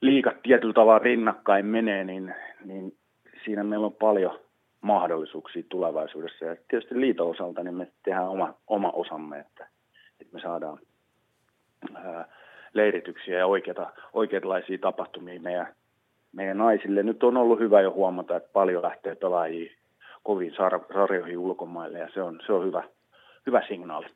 liigat 0.00 0.42
tietyllä 0.42 0.72
tavalla 0.72 0.98
rinnakkain 0.98 1.66
menee, 1.66 2.04
niin, 2.04 2.34
niin 2.64 2.96
siinä 3.44 3.64
meillä 3.64 3.86
on 3.86 3.94
paljon 3.94 4.38
mahdollisuuksia 4.80 5.62
tulevaisuudessa. 5.68 6.44
Ja 6.44 6.56
tietysti 6.68 7.00
liiton 7.00 7.30
osalta 7.30 7.62
niin 7.62 7.74
me 7.74 7.88
tehdään 8.02 8.28
oma, 8.28 8.54
oma 8.66 8.90
osamme, 8.90 9.38
että, 9.38 9.66
että 10.20 10.34
me 10.34 10.40
saadaan 10.40 10.78
ää, 11.94 12.28
leirityksiä 12.74 13.38
ja 13.38 13.46
oikeita, 13.46 13.92
oikeanlaisia 14.12 14.78
tapahtumia 14.78 15.40
meidän, 15.40 15.74
meidän 16.32 16.58
naisille. 16.58 17.02
Nyt 17.02 17.22
on 17.22 17.36
ollut 17.36 17.60
hyvä 17.60 17.80
jo 17.80 17.90
huomata, 17.90 18.36
että 18.36 18.50
paljon 18.52 18.82
lähtee 18.82 19.14
pelaajia 19.14 19.72
koviin 20.22 20.54
sarjoihin 20.54 21.38
ulkomaille 21.38 21.98
ja 21.98 22.08
se 22.14 22.22
on, 22.22 22.40
se 22.46 22.52
on 22.52 22.66
hyvä, 22.66 22.82
hyvä 23.46 23.62
signaali. 23.68 24.06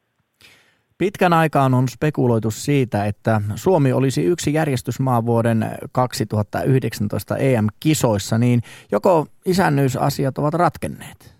Pitkän 0.98 1.32
aikaan 1.32 1.74
on 1.74 1.88
spekuloitu 1.88 2.50
siitä, 2.50 3.04
että 3.04 3.40
Suomi 3.54 3.92
olisi 3.92 4.24
yksi 4.24 4.54
järjestysmaa 4.54 5.26
vuoden 5.26 5.64
2019 5.92 7.36
EM-kisoissa, 7.36 8.38
niin 8.38 8.60
joko 8.92 9.26
isännyysasiat 9.46 10.38
ovat 10.38 10.54
ratkenneet? 10.54 11.34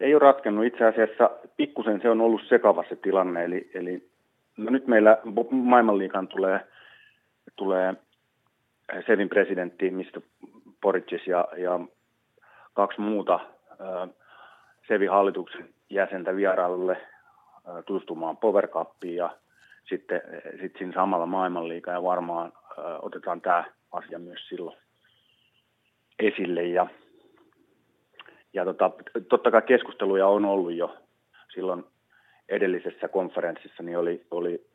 Ei 0.00 0.14
ole 0.14 0.20
ratkennut. 0.20 0.64
Itse 0.64 0.84
asiassa 0.84 1.30
pikkusen 1.56 2.00
se 2.02 2.10
on 2.10 2.20
ollut 2.20 2.40
sekava 2.48 2.84
se 2.88 2.96
tilanne. 2.96 3.44
Eli, 3.44 3.70
eli 3.74 4.08
no 4.56 4.70
nyt 4.70 4.86
meillä 4.86 5.18
maailmanliikan 5.50 6.28
tulee, 6.28 6.60
tulee 7.56 7.94
Sevin 9.06 9.28
presidentti 9.28 9.90
Mr. 9.90 10.20
Boricis 10.82 11.26
ja, 11.26 11.48
ja 11.56 11.80
kaksi 12.74 13.00
muuta 13.00 13.40
Sevi-hallituksen 14.88 15.68
jäsentä 15.90 16.36
vierailulle 16.36 16.96
tutustumaan 17.86 18.36
Power 18.36 18.68
Cupiin 18.68 19.16
ja 19.16 19.36
sitten 19.88 20.22
sit 20.60 20.72
siinä 20.78 20.92
samalla 20.92 21.26
maailmanliikaa 21.26 21.94
ja 21.94 22.02
varmaan 22.02 22.52
otetaan 23.02 23.40
tämä 23.40 23.64
asia 23.92 24.18
myös 24.18 24.48
silloin 24.48 24.76
esille. 26.18 26.62
Ja, 26.62 26.86
ja 28.52 28.64
tota, 28.64 28.90
totta 29.28 29.50
kai 29.50 29.62
keskusteluja 29.62 30.26
on 30.26 30.44
ollut 30.44 30.72
jo 30.72 30.96
silloin 31.54 31.84
edellisessä 32.48 33.08
konferenssissa, 33.08 33.82
niin 33.82 33.98
oli, 33.98 34.26
oli 34.30 34.66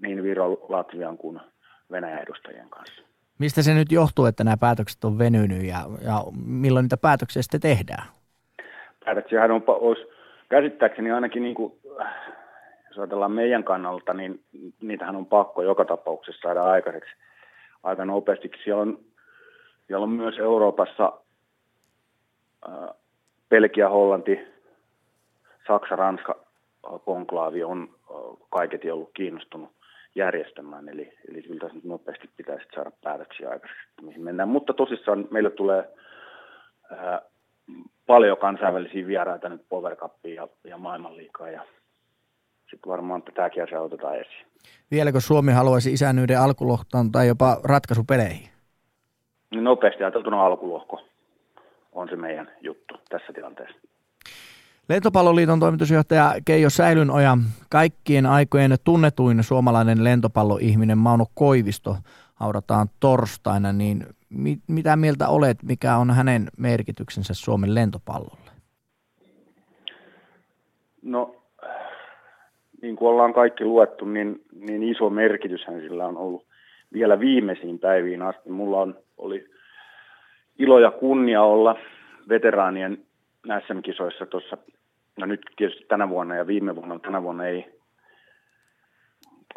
niin 0.00 0.22
Viro, 0.22 0.66
Latvian 0.68 1.18
kuin 1.18 1.40
Venäjän 1.90 2.22
edustajien 2.22 2.70
kanssa. 2.70 3.02
Mistä 3.38 3.62
se 3.62 3.74
nyt 3.74 3.92
johtuu, 3.92 4.24
että 4.26 4.44
nämä 4.44 4.56
päätökset 4.56 5.04
on 5.04 5.18
venynyt 5.18 5.62
ja, 5.62 5.78
ja 6.04 6.24
milloin 6.46 6.84
niitä 6.84 6.96
päätöksiä 6.96 7.42
sitten 7.42 7.60
tehdään? 7.60 8.02
Päätöksiähän 9.04 9.50
on, 9.50 9.64
olisi 9.66 10.02
käsittääkseni 10.48 11.10
ainakin, 11.10 11.42
niin 11.42 11.54
kuin, 11.54 11.72
jos 12.88 12.98
ajatellaan 12.98 13.32
meidän 13.32 13.64
kannalta, 13.64 14.14
niin 14.14 14.44
niitähän 14.80 15.16
on 15.16 15.26
pakko 15.26 15.62
joka 15.62 15.84
tapauksessa 15.84 16.40
saada 16.42 16.62
aikaiseksi 16.62 17.10
aika 17.82 18.04
nopeasti. 18.04 18.50
Siellä 18.64 18.82
on, 18.82 18.98
siellä 19.86 20.04
on 20.04 20.10
myös 20.10 20.38
Euroopassa 20.38 21.12
Belgia, 23.50 23.88
Hollanti, 23.88 24.38
Saksa, 25.66 25.96
Ranska 25.96 26.36
konklaavi 27.04 27.64
on 27.64 27.88
kaiketi 28.50 28.90
ollut 28.90 29.10
kiinnostunut 29.14 29.70
järjestämään. 30.14 30.88
Eli, 30.88 31.12
eli 31.28 31.42
kyllä 31.42 31.60
tässä 31.60 31.78
nopeasti 31.84 32.30
pitäisi 32.36 32.66
saada 32.74 32.90
päätöksiä 33.04 33.50
aikaiseksi, 33.50 33.82
mihin 34.02 34.22
mennään. 34.22 34.48
Mutta 34.48 34.72
tosissaan 34.72 35.28
meille 35.30 35.50
tulee 35.50 35.88
ää, 36.90 37.22
paljon 38.06 38.38
kansainvälisiä 38.38 39.06
vieraita 39.06 39.48
nyt 39.48 39.68
Power 39.68 39.96
Cupiin 39.96 40.34
ja, 40.34 40.48
ja 40.64 40.78
maailmanliikaa 40.78 41.50
ja 41.50 41.62
sitten 42.70 42.90
varmaan 42.90 43.22
tätäkin 43.22 43.62
asiaa 43.62 43.82
otetaan 43.82 44.20
esiin. 44.20 44.46
Vieläkö 44.90 45.20
Suomi 45.20 45.52
haluaisi 45.52 45.92
isännyyden 45.92 46.40
alkulohtaan 46.40 47.12
tai 47.12 47.28
jopa 47.28 47.56
ratkaisupeleihin? 47.64 48.48
Niin 49.50 49.64
nopeasti 49.64 50.04
ajateltuna 50.04 50.46
alkulohko 50.46 51.00
on 51.92 52.08
se 52.08 52.16
meidän 52.16 52.50
juttu 52.60 52.94
tässä 53.08 53.32
tilanteessa. 53.32 53.78
Lentopalloliiton 54.88 55.60
toimitusjohtaja 55.60 56.34
Keijo 56.44 56.70
Säilynoja, 56.70 57.38
kaikkien 57.70 58.26
aikojen 58.26 58.76
tunnetuin 58.84 59.42
suomalainen 59.42 60.04
lentopalloihminen 60.04 60.98
Mauno 60.98 61.26
Koivisto 61.34 61.96
haudataan 62.34 62.88
torstaina, 63.00 63.72
niin 63.72 64.06
mit, 64.28 64.60
mitä 64.66 64.96
mieltä 64.96 65.28
olet, 65.28 65.62
mikä 65.62 65.96
on 65.96 66.10
hänen 66.10 66.48
merkityksensä 66.58 67.34
Suomen 67.34 67.74
lentopallolle? 67.74 68.50
No, 71.02 71.37
niin 72.82 72.96
kuin 72.96 73.08
ollaan 73.08 73.34
kaikki 73.34 73.64
luettu, 73.64 74.04
niin, 74.04 74.40
niin 74.60 74.82
iso 74.82 75.10
merkityshän 75.10 75.80
sillä 75.80 76.06
on 76.06 76.16
ollut 76.16 76.46
vielä 76.92 77.20
viimeisiin 77.20 77.78
päiviin 77.78 78.22
asti. 78.22 78.50
Mulla 78.50 78.80
on, 78.80 78.96
oli 79.18 79.46
ilo 80.58 80.78
ja 80.78 80.90
kunnia 80.90 81.42
olla 81.42 81.78
veteraanien 82.28 82.98
SM-kisoissa 83.66 84.26
tuossa, 84.26 84.58
no 85.18 85.26
nyt 85.26 85.40
tietysti 85.56 85.84
tänä 85.88 86.08
vuonna 86.08 86.36
ja 86.36 86.46
viime 86.46 86.76
vuonna, 86.76 86.98
tänä 86.98 87.22
vuonna 87.22 87.46
ei 87.46 87.78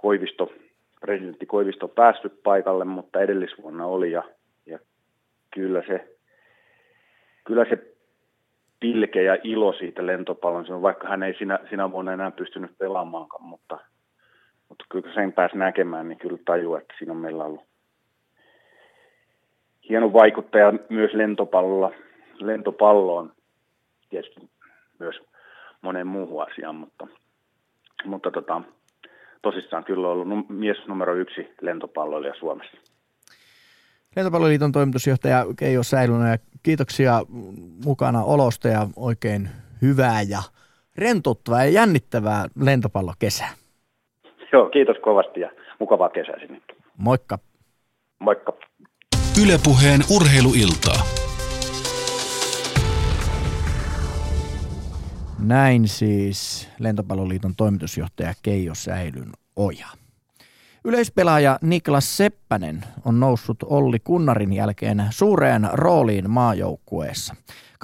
Koivisto, 0.01 0.53
presidentti 1.01 1.45
Koivisto 1.45 1.87
päässyt 1.87 2.43
paikalle, 2.43 2.85
mutta 2.85 3.21
edellisvuonna 3.21 3.85
oli 3.85 4.11
ja, 4.11 4.23
ja 4.65 4.79
kyllä 5.53 5.83
se, 5.87 6.17
kyllä 7.43 7.65
se 7.65 7.90
pilke 8.81 9.23
ja 9.23 9.37
ilo 9.43 9.73
siitä 9.73 10.05
lentopallon, 10.05 10.81
vaikka 10.81 11.07
hän 11.07 11.23
ei 11.23 11.33
sinä, 11.33 11.59
sinä 11.69 11.91
vuonna 11.91 12.13
enää 12.13 12.31
pystynyt 12.31 12.77
pelaamaankaan, 12.77 13.43
mutta, 13.43 13.77
mutta 14.69 14.85
kyllä 14.89 15.13
sen 15.13 15.33
pääsi 15.33 15.57
näkemään, 15.57 16.09
niin 16.09 16.17
kyllä 16.17 16.37
tajuu, 16.45 16.75
että 16.75 16.93
siinä 16.97 17.13
on 17.13 17.17
meillä 17.17 17.43
ollut 17.43 17.63
hieno 19.89 20.13
vaikuttaja 20.13 20.73
myös 20.89 21.13
lentopallolla, 21.13 21.91
lentopalloon, 22.39 23.31
tietysti 24.09 24.49
myös 24.99 25.15
moneen 25.81 26.07
muuhun 26.07 26.43
asiaan, 26.43 26.75
mutta, 26.75 27.07
mutta 28.05 28.31
tota, 28.31 28.61
tosissaan 29.41 29.83
kyllä 29.83 30.07
on 30.07 30.13
ollut 30.13 30.49
mies 30.49 30.87
numero 30.87 31.15
yksi 31.15 31.53
lentopalloilija 31.61 32.33
Suomessa. 32.39 32.90
Lentopalloliiton 34.15 34.71
toimitusjohtaja 34.71 35.45
Keijo 35.57 35.83
Säilynen, 35.83 36.39
kiitoksia 36.63 37.21
mukana 37.85 38.23
olosta 38.23 38.67
ja 38.67 38.87
oikein 38.95 39.49
hyvää 39.81 40.21
ja 40.21 40.39
rentouttavaa 40.95 41.63
ja 41.63 41.69
jännittävää 41.69 42.45
lentopallokesää. 42.55 43.49
Joo, 44.53 44.69
kiitos 44.69 44.97
kovasti 45.03 45.39
ja 45.39 45.49
mukavaa 45.79 46.09
kesää 46.09 46.39
sinne. 46.39 46.61
Moikka. 46.97 47.39
Moikka. 48.19 48.53
Ylepuheen 49.43 50.01
urheiluiltaa. 50.15 51.01
Näin 55.39 55.87
siis 55.87 56.69
Lentopalloliiton 56.79 57.55
toimitusjohtaja 57.55 58.33
Keijo 58.43 58.75
Säilyn 58.75 59.31
oja. 59.55 60.00
Yleispelaaja 60.85 61.59
Niklas 61.61 62.17
Seppänen 62.17 62.83
on 63.05 63.19
noussut 63.19 63.63
Olli 63.63 63.99
Kunnarin 63.99 64.53
jälkeen 64.53 65.07
suureen 65.09 65.69
rooliin 65.73 66.29
maajoukkueessa. 66.29 67.35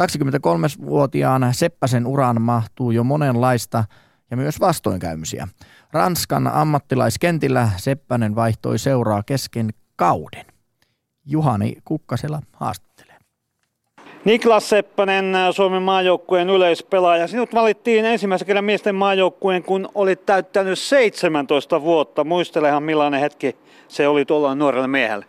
23-vuotiaan 0.01 1.49
Seppäsen 1.51 2.07
uraan 2.07 2.41
mahtuu 2.41 2.91
jo 2.91 3.03
monenlaista 3.03 3.83
ja 4.31 4.37
myös 4.37 4.59
vastoinkäymisiä. 4.59 5.47
Ranskan 5.91 6.47
ammattilaiskentillä 6.47 7.69
Seppänen 7.77 8.35
vaihtoi 8.35 8.79
seuraa 8.79 9.23
kesken 9.23 9.69
kauden. 9.95 10.45
Juhani 11.25 11.77
Kukkasela 11.85 12.41
haastattelee. 12.53 12.86
Niklas 14.27 14.69
Seppänen, 14.69 15.35
Suomen 15.51 15.81
maajoukkueen 15.81 16.49
yleispelaaja. 16.49 17.27
Sinut 17.27 17.53
valittiin 17.53 18.05
ensimmäisen 18.05 18.45
kerran 18.45 18.65
miesten 18.65 18.95
maajoukkueen, 18.95 19.63
kun 19.63 19.89
olit 19.95 20.25
täyttänyt 20.25 20.79
17 20.79 21.81
vuotta. 21.81 22.23
Muistelehan 22.23 22.83
millainen 22.83 23.19
hetki 23.19 23.55
se 23.87 24.07
oli 24.07 24.25
tuolla 24.25 24.55
nuorelle 24.55 24.87
miehelle. 24.87 25.25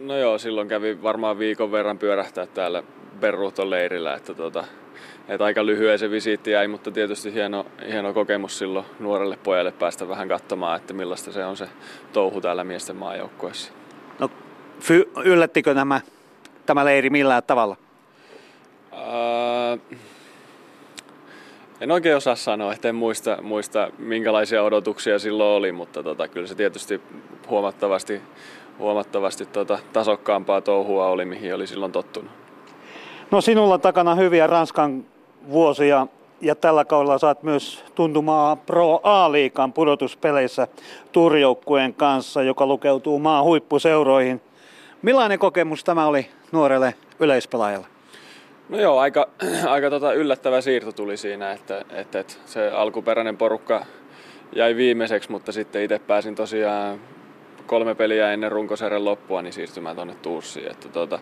No 0.00 0.16
joo, 0.16 0.38
silloin 0.38 0.68
kävi 0.68 1.02
varmaan 1.02 1.38
viikon 1.38 1.72
verran 1.72 1.98
pyörähtää 1.98 2.46
täällä 2.46 2.82
Berruhton 3.20 3.70
leirillä. 3.70 4.14
Että 4.14 4.34
tota, 4.34 4.64
että 5.28 5.44
aika 5.44 5.66
lyhyen 5.66 5.98
se 5.98 6.10
visiitti 6.10 6.50
jäi, 6.50 6.68
mutta 6.68 6.90
tietysti 6.90 7.34
hieno, 7.34 7.66
hieno 7.86 8.12
kokemus 8.12 8.58
silloin 8.58 8.86
nuorelle 9.00 9.38
pojalle 9.44 9.72
päästä 9.72 10.08
vähän 10.08 10.28
katsomaan, 10.28 10.76
että 10.76 10.94
millaista 10.94 11.32
se 11.32 11.44
on 11.44 11.56
se 11.56 11.68
touhu 12.12 12.40
täällä 12.40 12.64
miesten 12.64 12.96
maajoukkueessa. 12.96 13.72
No, 14.18 14.30
fy- 14.80 15.10
yllättikö 15.24 15.74
nämä, 15.74 16.00
tämä 16.66 16.84
leiri 16.84 17.10
millään 17.10 17.42
tavalla? 17.46 17.76
En 21.80 21.90
oikein 21.90 22.16
osaa 22.16 22.34
sanoa, 22.36 22.72
että 22.72 22.88
en 22.88 22.94
muista, 22.94 23.38
muista 23.42 23.90
minkälaisia 23.98 24.62
odotuksia 24.62 25.18
silloin 25.18 25.56
oli, 25.56 25.72
mutta 25.72 26.02
tota, 26.02 26.28
kyllä 26.28 26.46
se 26.46 26.54
tietysti 26.54 27.00
huomattavasti, 27.48 28.20
huomattavasti 28.78 29.46
tota, 29.46 29.78
tasokkaampaa 29.92 30.60
touhua 30.60 31.06
oli, 31.08 31.24
mihin 31.24 31.54
oli 31.54 31.66
silloin 31.66 31.92
tottunut. 31.92 32.30
No 33.30 33.40
sinulla 33.40 33.78
takana 33.78 34.14
hyviä 34.14 34.46
Ranskan 34.46 35.04
vuosia 35.50 36.06
ja 36.40 36.54
tällä 36.54 36.84
kaudella 36.84 37.18
saat 37.18 37.42
myös 37.42 37.84
tuntumaan 37.94 38.58
Pro 38.58 39.00
A-liikan 39.02 39.72
pudotuspeleissä 39.72 40.68
turjoukkueen 41.12 41.94
kanssa, 41.94 42.42
joka 42.42 42.66
lukeutuu 42.66 43.18
maan 43.18 43.44
huippuseuroihin. 43.44 44.40
Millainen 45.02 45.38
kokemus 45.38 45.84
tämä 45.84 46.06
oli 46.06 46.26
nuorelle 46.52 46.94
yleispelaajalle? 47.20 47.97
No 48.68 48.80
joo, 48.80 48.98
aika, 48.98 49.28
aika 49.66 49.90
tota 49.90 50.12
yllättävä 50.12 50.60
siirto 50.60 50.92
tuli 50.92 51.16
siinä, 51.16 51.52
että, 51.52 51.84
että, 51.90 52.20
että 52.20 52.34
se 52.46 52.70
alkuperäinen 52.70 53.36
porukka 53.36 53.86
jäi 54.56 54.76
viimeiseksi, 54.76 55.30
mutta 55.30 55.52
sitten 55.52 55.82
itse 55.82 55.98
pääsin 55.98 56.34
tosiaan 56.34 57.00
kolme 57.66 57.94
peliä 57.94 58.32
ennen 58.32 58.52
runkosarjan 58.52 59.04
loppua 59.04 59.42
niin 59.42 59.52
siirtymään 59.52 59.96
tuonne 59.96 60.14
Tuussiin. 60.14 60.70
Että, 60.70 60.88
tota, 60.88 61.18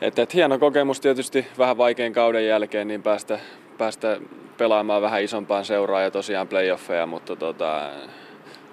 että, 0.00 0.22
että 0.22 0.32
hieno 0.34 0.58
kokemus 0.58 1.00
tietysti 1.00 1.46
vähän 1.58 1.78
vaikean 1.78 2.12
kauden 2.12 2.46
jälkeen 2.46 2.88
niin 2.88 3.02
päästä, 3.02 3.38
päästä 3.78 4.20
pelaamaan 4.58 5.02
vähän 5.02 5.22
isompaan 5.22 5.64
seuraa 5.64 6.02
ja 6.02 6.10
tosiaan 6.10 6.48
playoffeja, 6.48 7.06
mutta 7.06 7.36
tota, 7.36 7.90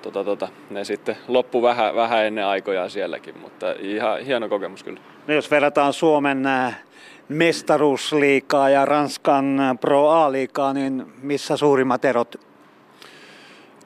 tota, 0.02 0.23
tota, 0.23 0.48
ne 0.69 0.84
sitten 0.84 1.18
loppu 1.27 1.61
vähän, 1.61 1.95
vähän 1.95 2.26
ennen 2.26 2.45
aikojaan 2.45 2.90
sielläkin, 2.90 3.38
mutta 3.38 3.76
ihan 3.80 4.19
hieno 4.19 4.49
kokemus 4.49 4.84
kyllä. 4.84 4.99
No 5.27 5.34
jos 5.34 5.52
verrataan 5.52 5.94
Suomen 5.94 6.44
mestaruusliikaa 7.30 8.69
ja 8.69 8.85
Ranskan 8.85 9.60
Pro 9.81 10.10
A-liikaa, 10.10 10.73
niin 10.73 11.06
missä 11.22 11.57
suurimmat 11.57 12.06
erot? 12.06 12.35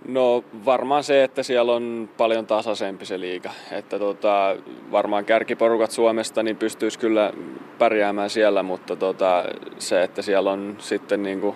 No 0.08 0.44
varmaan 0.66 1.04
se, 1.04 1.24
että 1.24 1.44
siellä 1.44 1.74
on 1.74 2.10
paljon 2.18 2.46
tasaisempi 2.46 3.06
se 3.06 3.20
liiga. 3.20 3.52
Että 3.72 4.00
tota, 4.00 4.56
varmaan 4.92 5.26
kärkiporukat 5.26 5.92
Suomesta 5.92 6.44
niin 6.44 6.58
pystyisi 6.58 7.00
kyllä 7.00 7.34
pärjäämään 7.80 8.30
siellä, 8.30 8.64
mutta 8.64 8.96
tota, 8.96 9.44
se, 9.80 10.04
että 10.04 10.22
siellä 10.22 10.52
on 10.52 10.76
sitten 10.80 11.24
niin 11.24 11.42
kuin 11.42 11.56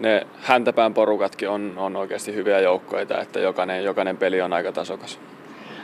ne 0.00 0.26
häntäpään 0.40 0.94
porukatkin 0.94 1.48
on, 1.48 1.72
on 1.76 1.96
oikeasti 1.96 2.34
hyviä 2.34 2.60
joukkoita, 2.60 3.20
että 3.20 3.40
jokainen, 3.40 3.84
jokainen 3.84 4.16
peli 4.16 4.40
on 4.40 4.52
aika 4.52 4.72
tasokas. 4.72 5.18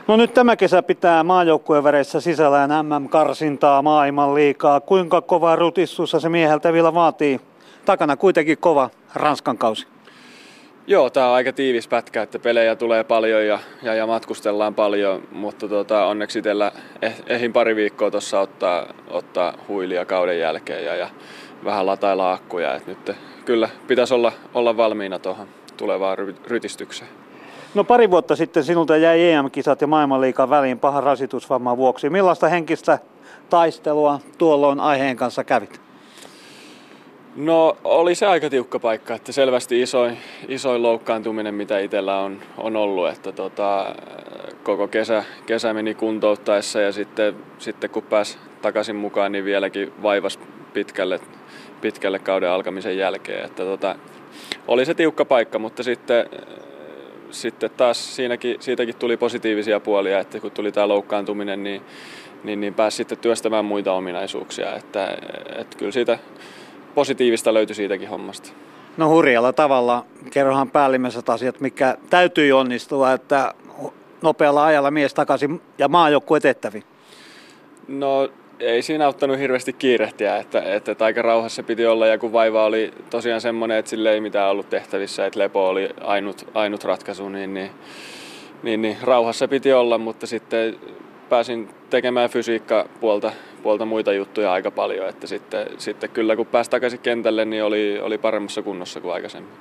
No 0.07 0.17
nyt 0.17 0.33
tämä 0.33 0.55
kesä 0.55 0.83
pitää 0.83 1.23
maajoukkueen 1.23 1.83
väreissä 1.83 2.21
sisällään 2.21 2.69
MM-karsintaa 2.85 3.81
maailman 3.81 4.35
liikaa. 4.35 4.79
Kuinka 4.79 5.21
kova 5.21 5.55
rutissussa 5.55 6.19
se 6.19 6.29
mieheltä 6.29 6.73
vielä 6.73 6.93
vaatii? 6.93 7.39
Takana 7.85 8.17
kuitenkin 8.17 8.57
kova 8.57 8.89
Ranskan 9.15 9.57
kausi. 9.57 9.87
Joo, 10.87 11.09
tämä 11.09 11.27
on 11.27 11.35
aika 11.35 11.53
tiivis 11.53 11.87
pätkä, 11.87 12.21
että 12.21 12.39
pelejä 12.39 12.75
tulee 12.75 13.03
paljon 13.03 13.45
ja, 13.45 13.59
ja, 13.83 13.93
ja 13.93 14.07
matkustellaan 14.07 14.75
paljon, 14.75 15.23
mutta 15.31 15.67
tota, 15.67 16.05
onneksi 16.05 16.39
itsellä 16.39 16.71
eh, 17.01 17.15
ehin 17.27 17.53
pari 17.53 17.75
viikkoa 17.75 18.11
tuossa 18.11 18.39
ottaa, 18.39 18.85
ottaa 19.07 19.53
huilia 19.67 20.05
kauden 20.05 20.39
jälkeen 20.39 20.85
ja, 20.85 20.95
ja 20.95 21.09
vähän 21.63 21.85
latailla 21.85 22.31
akkuja. 22.31 22.75
Et 22.75 22.87
nyt 22.87 23.11
kyllä 23.45 23.69
pitäisi 23.87 24.13
olla, 24.13 24.31
olla 24.53 24.77
valmiina 24.77 25.19
tuohon 25.19 25.47
tulevaan 25.77 26.17
rytistykseen. 26.47 27.26
No 27.77 27.83
pari 27.83 28.11
vuotta 28.11 28.35
sitten 28.35 28.63
sinulta 28.63 28.97
jäi 28.97 29.31
EM-kisat 29.31 29.81
ja 29.81 29.87
maailmanliikan 29.87 30.49
väliin 30.49 30.79
pahan 30.79 31.03
rasitusvamman 31.03 31.77
vuoksi. 31.77 32.09
Millaista 32.09 32.47
henkistä 32.47 32.99
taistelua 33.49 34.19
tuolloin 34.37 34.79
aiheen 34.79 35.17
kanssa 35.17 35.43
kävit? 35.43 35.81
No 37.35 37.77
oli 37.83 38.15
se 38.15 38.25
aika 38.25 38.49
tiukka 38.49 38.79
paikka, 38.79 39.13
että 39.13 39.31
selvästi 39.31 39.81
isoin, 39.81 40.17
isoin 40.47 40.83
loukkaantuminen 40.83 41.53
mitä 41.55 41.79
itsellä 41.79 42.19
on, 42.19 42.39
on 42.57 42.75
ollut, 42.75 43.09
että 43.09 43.31
tota, 43.31 43.95
koko 44.63 44.87
kesä, 44.87 45.23
kesä 45.45 45.73
meni 45.73 45.93
kuntouttaessa 45.93 46.81
ja 46.81 46.91
sitten, 46.91 47.35
sitten 47.57 47.89
kun 47.89 48.03
pääsi 48.03 48.37
takaisin 48.61 48.95
mukaan, 48.95 49.31
niin 49.31 49.45
vieläkin 49.45 49.93
vaivas 50.03 50.39
pitkälle, 50.73 51.19
pitkälle 51.81 52.19
kauden 52.19 52.49
alkamisen 52.49 52.97
jälkeen. 52.97 53.45
Että 53.45 53.63
tota, 53.63 53.95
oli 54.67 54.85
se 54.85 54.93
tiukka 54.93 55.25
paikka, 55.25 55.59
mutta 55.59 55.83
sitten 55.83 56.29
sitten 57.31 57.69
taas 57.77 58.15
siinäkin, 58.15 58.57
siitäkin 58.59 58.95
tuli 58.95 59.17
positiivisia 59.17 59.79
puolia, 59.79 60.19
että 60.19 60.39
kun 60.39 60.51
tuli 60.51 60.71
tämä 60.71 60.87
loukkaantuminen, 60.87 61.63
niin, 61.63 61.81
niin, 62.43 62.61
niin 62.61 62.73
pääsi 62.73 62.97
sitten 62.97 63.17
työstämään 63.17 63.65
muita 63.65 63.93
ominaisuuksia. 63.93 64.75
Että, 64.75 65.17
että 65.57 65.77
kyllä 65.77 65.91
siitä 65.91 66.19
positiivista 66.95 67.53
löytyi 67.53 67.75
siitäkin 67.75 68.09
hommasta. 68.09 68.49
No 68.97 69.09
hurjalla 69.09 69.53
tavalla. 69.53 70.05
Kerrohan 70.31 70.71
päällimmäiset 70.71 71.29
asiat, 71.29 71.59
mikä 71.59 71.97
täytyy 72.09 72.51
onnistua, 72.51 73.13
että 73.13 73.53
nopealla 74.21 74.65
ajalla 74.65 74.91
mies 74.91 75.13
takaisin 75.13 75.61
ja 75.77 75.87
maajoukkue 75.87 76.39
tehtäviin. 76.39 76.83
No 77.87 78.29
ei 78.59 78.81
siinä 78.81 79.05
auttanut 79.05 79.39
hirveästi 79.39 79.73
kiirehtiä, 79.73 80.37
että, 80.37 80.61
että, 80.75 80.91
että 80.91 81.05
aika 81.05 81.21
rauhassa 81.21 81.63
piti 81.63 81.85
olla 81.85 82.07
ja 82.07 82.17
kun 82.17 82.33
vaiva 82.33 82.65
oli 82.65 82.93
tosiaan 83.09 83.41
semmoinen, 83.41 83.77
että 83.77 83.89
sille 83.89 84.13
ei 84.13 84.21
mitään 84.21 84.51
ollut 84.51 84.69
tehtävissä, 84.69 85.25
että 85.25 85.39
lepo 85.39 85.69
oli 85.69 85.89
ainut, 86.01 86.47
ainut 86.53 86.83
ratkaisu, 86.83 87.29
niin, 87.29 87.53
niin, 87.53 87.71
niin, 88.63 88.81
niin 88.81 88.97
rauhassa 89.01 89.47
piti 89.47 89.73
olla, 89.73 89.97
mutta 89.97 90.27
sitten 90.27 90.75
pääsin 91.29 91.69
tekemään 91.89 92.29
fysiikkapuolta 92.29 93.31
puolta 93.63 93.85
muita 93.85 94.13
juttuja 94.13 94.51
aika 94.51 94.71
paljon, 94.71 95.09
että 95.09 95.27
sitten, 95.27 95.67
sitten 95.77 96.09
kyllä 96.09 96.35
kun 96.35 96.45
pääsi 96.45 96.69
takaisin 96.69 96.99
kentälle, 96.99 97.45
niin 97.45 97.63
oli, 97.63 97.99
oli 97.99 98.17
paremmassa 98.17 98.61
kunnossa 98.61 99.01
kuin 99.01 99.13
aikaisemmin. 99.13 99.51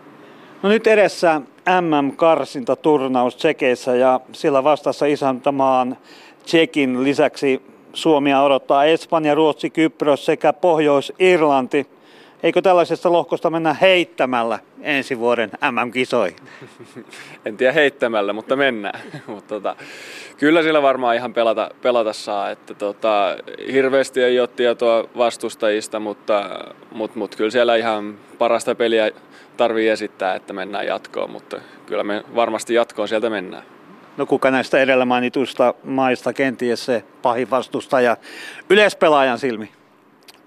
No 0.63 0.69
nyt 0.69 0.87
edessä 0.87 1.41
MM-karsintaturnaus 1.81 3.37
Tsekeissä 3.37 3.97
ja 3.97 4.21
sillä 4.33 4.65
vastassa 4.65 5.07
isäntämaan 5.07 5.97
Tsekin 6.45 7.05
lisäksi 7.05 7.63
Suomia 7.97 8.43
odottaa 8.43 8.85
Espanja, 8.85 9.35
Ruotsi, 9.35 9.71
Kypros 9.71 10.27
sekä 10.27 10.53
Pohjois-Irlanti. 10.53 11.87
Eikö 12.43 12.63
tällaisesta 12.63 13.13
lohkosta 13.13 13.51
mennä 13.51 13.75
heittämällä 13.75 14.59
ensi 14.83 15.19
vuoden 15.19 15.51
MM-kisoihin? 15.71 16.37
en 17.47 17.57
tiedä 17.57 17.73
heittämällä, 17.73 18.33
mutta 18.33 18.57
mennään. 18.57 19.01
mutta 19.27 19.55
tota, 19.55 19.77
kyllä 20.39 20.63
sillä 20.63 20.83
varmaan 20.83 21.17
ihan 21.17 21.35
pelata, 21.35 21.71
pelata 21.83 22.13
saa. 22.13 22.51
Että 22.51 22.75
tota, 22.75 23.37
hirveästi 23.73 24.23
ei 24.23 24.41
ole 24.41 24.49
tietoa 24.49 25.05
vastustajista, 25.17 26.01
mutta, 26.01 26.65
mutta, 26.93 27.19
mutta 27.19 27.37
kyllä 27.37 27.51
siellä 27.51 27.77
ihan 27.77 28.19
parasta 28.39 28.75
peliä 28.75 29.11
tarvii 29.57 29.89
esittää, 29.89 30.35
että 30.35 30.53
mennään 30.53 30.87
jatkoon, 30.87 31.31
mutta 31.31 31.61
kyllä 31.87 32.05
me 32.05 32.25
varmasti 32.35 32.75
jatkoon 32.75 33.09
sieltä 33.09 33.31
mennään. 33.31 33.76
No 34.17 34.27
kuka 34.27 34.51
näistä 34.51 34.79
edellä 34.79 35.05
mainituista 35.05 35.75
maista 35.85 36.33
kenties 36.33 36.85
se 36.85 37.05
pahin 37.23 37.51
vastustaja 37.51 38.17
yleispelaajan 38.71 39.39
silmi? 39.39 39.71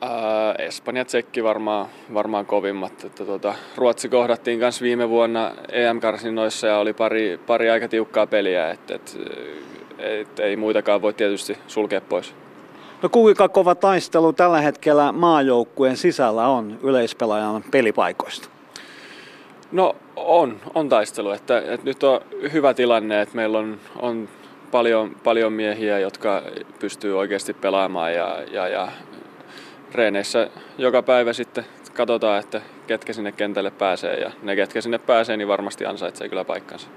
Ää, 0.02 0.54
Espanja 0.54 1.06
Tsekki 1.06 1.44
varmaan, 1.44 1.88
varmaan 2.14 2.46
kovimmat. 2.46 3.04
Että 3.04 3.26
tuota, 3.26 3.56
Ruotsi 3.76 4.10
kohdattiin 4.10 4.60
myös 4.60 4.82
viime 4.82 5.10
vuonna 5.10 5.52
EM-karsinoissa 5.72 6.68
ja 6.68 6.78
oli 6.78 6.94
pari, 6.94 7.40
pari 7.48 7.70
aika 7.70 7.88
tiukkaa 7.88 8.28
peliä. 8.28 8.72
Et, 8.72 8.92
et, 8.92 9.18
et, 10.00 10.40
ei 10.40 10.56
muitakaan 10.56 11.02
voi 11.02 11.14
tietysti 11.14 11.58
sulkea 11.68 12.02
pois. 12.02 12.36
No 13.02 13.10
kuinka 13.10 13.50
kova 13.50 13.76
taistelu 13.76 14.34
tällä 14.34 14.62
hetkellä 14.62 15.12
maajoukkueen 15.12 15.98
sisällä 15.98 16.48
on 16.48 16.80
yleispelaajan 16.84 17.64
pelipaikoista? 17.72 18.59
No 19.72 19.96
on, 20.16 20.60
on 20.76 20.90
taistelu. 20.90 21.32
Että, 21.32 21.58
että 21.58 21.86
nyt 21.86 22.04
on 22.04 22.22
hyvä 22.54 22.74
tilanne, 22.74 23.22
että 23.22 23.36
meillä 23.36 23.60
on, 23.60 23.80
on 24.00 24.30
paljon, 24.72 25.16
paljon 25.24 25.54
miehiä, 25.54 26.00
jotka 26.00 26.42
pystyy 26.80 27.20
oikeasti 27.20 27.54
pelaamaan 27.54 28.14
ja, 28.14 28.38
ja, 28.52 28.68
ja 28.68 28.88
reeneissä 29.92 30.50
joka 30.78 31.04
päivä 31.04 31.34
sitten 31.34 31.66
katsotaan, 31.94 32.40
että 32.40 32.62
ketkä 32.88 33.14
sinne 33.14 33.32
kentälle 33.32 33.72
pääsee 33.72 34.20
ja 34.20 34.32
ne 34.44 34.56
ketkä 34.56 34.82
sinne 34.82 34.98
pääsee, 34.98 35.38
niin 35.38 35.48
varmasti 35.48 35.86
ansaitsee 35.86 36.30
kyllä 36.30 36.46
paikkansa. 36.46 36.88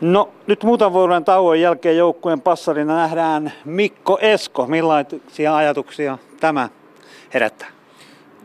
No 0.00 0.28
nyt 0.46 0.64
muutaman 0.64 0.92
vuoden 0.92 1.24
tauon 1.24 1.60
jälkeen 1.60 1.96
joukkueen 1.96 2.40
passarina 2.40 2.96
nähdään 2.96 3.52
Mikko 3.64 4.18
Esko. 4.20 4.66
Millaisia 4.66 5.56
ajatuksia 5.56 6.18
tämä 6.40 6.68
herättää? 7.34 7.68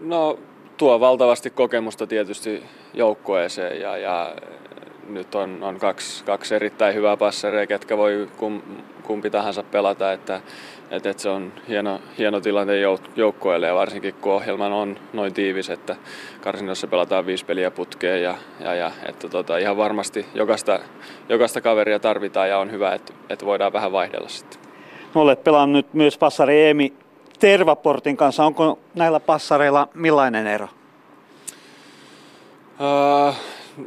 No 0.02 0.40
tuo 0.78 1.00
valtavasti 1.00 1.50
kokemusta 1.50 2.08
tietysti 2.08 2.64
joukkueeseen 2.94 3.82
ja, 3.82 3.98
ja 3.98 4.36
nyt 5.10 5.36
on, 5.36 5.58
on 5.62 5.80
kaksi, 5.80 6.24
kaksi 6.26 6.56
erittäin 6.56 6.96
hyvää 6.96 7.18
passaria, 7.18 7.68
ketkä 7.68 7.98
voi 7.98 8.28
kum, 8.38 8.62
kumpi 9.04 9.30
tahansa 9.30 9.64
pelata, 9.64 10.14
että, 10.14 10.42
että, 10.92 11.10
että 11.10 11.22
se 11.22 11.30
on 11.30 11.54
hieno, 11.68 12.00
hieno 12.18 12.42
tilanne 12.42 12.74
joukkueelle 13.16 13.68
ja 13.68 13.76
varsinkin 13.76 14.14
kun 14.14 14.34
ohjelma 14.34 14.66
on 14.66 14.98
noin 15.14 15.34
tiivis, 15.34 15.70
että 15.70 15.96
karsinnossa 16.42 16.88
pelataan 16.88 17.26
viisi 17.26 17.46
peliä 17.46 17.72
putkeen 17.72 18.24
ja, 18.24 18.36
ja, 18.60 18.76
ja 18.76 18.92
että 19.10 19.30
tota, 19.30 19.58
ihan 19.58 19.78
varmasti 19.78 20.26
jokaista, 20.34 20.80
jokaista 21.30 21.62
kaveria 21.62 22.00
tarvitaan 22.00 22.50
ja 22.50 22.60
on 22.60 22.72
hyvä, 22.72 22.94
että, 22.94 23.14
että 23.30 23.46
voidaan 23.46 23.74
vähän 23.74 23.92
vaihdella 23.92 24.30
sitten. 24.30 24.60
Olet 25.16 25.44
pelannut 25.44 25.94
myös 25.94 26.18
passari 26.18 26.62
Eemi 26.62 26.94
Tervaportin 27.40 28.18
kanssa. 28.18 28.46
Onko 28.46 28.80
näillä 28.96 29.20
passareilla 29.20 29.88
millainen 29.94 30.48
ero? 30.48 30.68
Uh, 32.80 33.36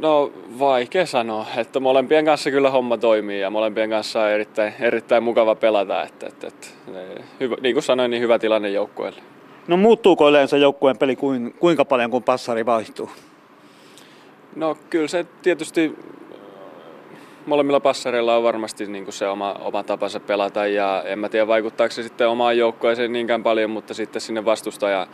no 0.01 0.33
vaikea 0.59 1.07
sanoa, 1.07 1.47
että 1.57 1.81
molempien 1.81 2.25
kanssa 2.25 2.51
kyllä 2.51 2.71
homma 2.71 2.99
toimii 2.99 3.41
ja 3.41 3.51
molempien 3.51 3.91
kanssa 3.91 4.21
on 4.21 4.31
erittäin, 4.31 4.75
erittäin 4.81 5.23
mukava 5.23 5.55
pelata. 5.55 6.03
Että, 6.03 6.27
että, 6.27 6.47
että, 6.47 6.67
hyvä, 7.41 7.57
niin 7.61 7.75
kuin 7.75 7.83
sanoin, 7.83 8.11
niin 8.11 8.23
hyvä 8.23 8.39
tilanne 8.39 8.71
joukkueelle. 8.71 9.23
No 9.69 9.77
muuttuuko 9.77 10.29
yleensä 10.29 10.57
joukkueen 10.57 10.99
peli 10.99 11.17
kuinka 11.61 11.85
paljon, 11.85 12.11
kun 12.11 12.23
passari 12.23 12.67
vaihtuu? 12.67 13.11
No 14.57 14.77
kyllä 14.91 15.09
se 15.09 15.27
tietysti 15.43 15.97
molemmilla 17.47 17.81
passareilla 17.81 18.37
on 18.37 18.43
varmasti 18.43 18.87
niin 18.87 19.05
kuin 19.05 19.15
se 19.15 19.29
oma, 19.29 19.53
oma 19.53 19.83
tapansa 19.83 20.21
pelata 20.21 20.67
ja 20.67 21.03
en 21.07 21.19
mä 21.19 21.29
tiedä 21.29 21.47
vaikuttaako 21.47 21.95
se 21.95 22.03
sitten 22.03 22.29
omaan 22.29 22.59
joukkueeseen 22.59 23.13
niinkään 23.13 23.43
paljon, 23.43 23.71
mutta 23.71 23.95
sitten 23.95 24.23
sinne 24.23 24.45
vastustajan, 24.45 25.07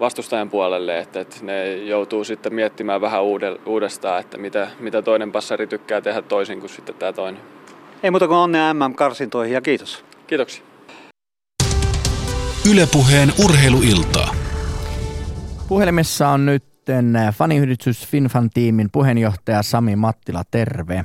vastustajan 0.00 0.50
puolelle, 0.50 0.98
että, 0.98 1.20
että 1.20 1.36
ne 1.42 1.76
joutuu 1.76 2.24
sitten 2.24 2.54
miettimään 2.54 3.00
vähän 3.00 3.22
uudestaan, 3.66 4.20
että 4.20 4.38
mitä, 4.38 4.70
mitä 4.80 5.02
toinen 5.02 5.32
passari 5.32 5.66
tykkää 5.66 6.00
tehdä 6.00 6.22
toisin 6.22 6.60
kuin 6.60 6.70
sitten 6.70 6.94
tämä 6.94 7.12
toinen. 7.12 7.42
Ei 8.02 8.10
muuta 8.10 8.28
kuin 8.28 8.38
onnea 8.38 8.74
MM-karsintoihin 8.74 9.54
ja 9.54 9.60
kiitos. 9.60 10.04
Kiitoksia. 10.26 10.64
Ylepuheen 12.70 13.32
urheiluiltaa. 13.44 14.34
Puhelimessa 15.68 16.28
on 16.28 16.46
nyt 16.46 16.64
faniyhdistys 17.32 18.06
Finfan 18.06 18.50
tiimin 18.50 18.88
puheenjohtaja 18.92 19.62
Sami 19.62 19.96
Mattila, 19.96 20.42
terve. 20.50 21.04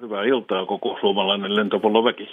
Hyvää 0.00 0.24
iltaa 0.24 0.66
koko 0.66 0.98
suomalainen 1.00 1.56
lentopalloväki. 1.56 2.28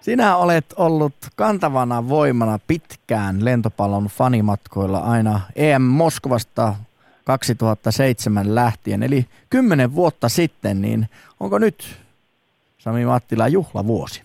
Sinä 0.00 0.36
olet 0.36 0.64
ollut 0.78 1.14
kantavana 1.36 2.08
voimana 2.08 2.58
pitkään 2.66 3.44
lentopallon 3.44 4.04
fanimatkoilla 4.04 4.98
aina 4.98 5.40
EM 5.56 5.82
Moskovasta 5.82 6.74
2007 7.24 8.54
lähtien, 8.54 9.02
eli 9.02 9.24
kymmenen 9.50 9.94
vuotta 9.94 10.28
sitten, 10.28 10.82
niin 10.82 11.06
onko 11.40 11.58
nyt 11.58 11.76
Sami 12.78 13.04
Mattila 13.04 13.48
juhlavuosi? 13.48 14.22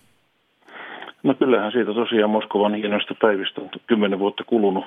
No 1.22 1.34
kyllähän 1.34 1.72
siitä 1.72 1.94
tosiaan 1.94 2.30
Moskovan 2.30 2.74
hienosta 2.74 3.14
päivistä 3.22 3.60
on 3.60 3.70
kymmenen 3.86 4.18
vuotta 4.18 4.44
kulunut 4.44 4.84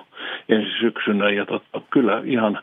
ensi 0.50 0.72
syksynä 0.80 1.30
ja 1.30 1.46
tota, 1.46 1.82
kyllä 1.90 2.22
ihan 2.26 2.60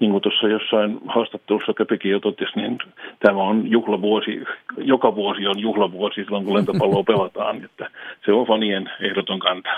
niin 0.00 0.10
kuin 0.10 0.22
tuossa 0.22 0.48
jossain 0.48 0.98
haastattelussa 1.06 1.74
Köpikin 1.74 2.10
jo 2.10 2.20
totesi, 2.20 2.52
niin 2.56 2.78
tämä 3.20 3.42
on 3.42 3.70
juhlavuosi, 3.70 4.42
joka 4.76 5.14
vuosi 5.14 5.46
on 5.46 5.58
juhlavuosi 5.58 6.14
silloin 6.24 6.44
kun 6.44 6.54
lentopalloa 6.54 7.04
pelataan, 7.12 7.64
että 7.64 7.90
se 8.24 8.32
on 8.32 8.46
fanien 8.46 8.90
ehdoton 9.00 9.38
kanta. 9.38 9.70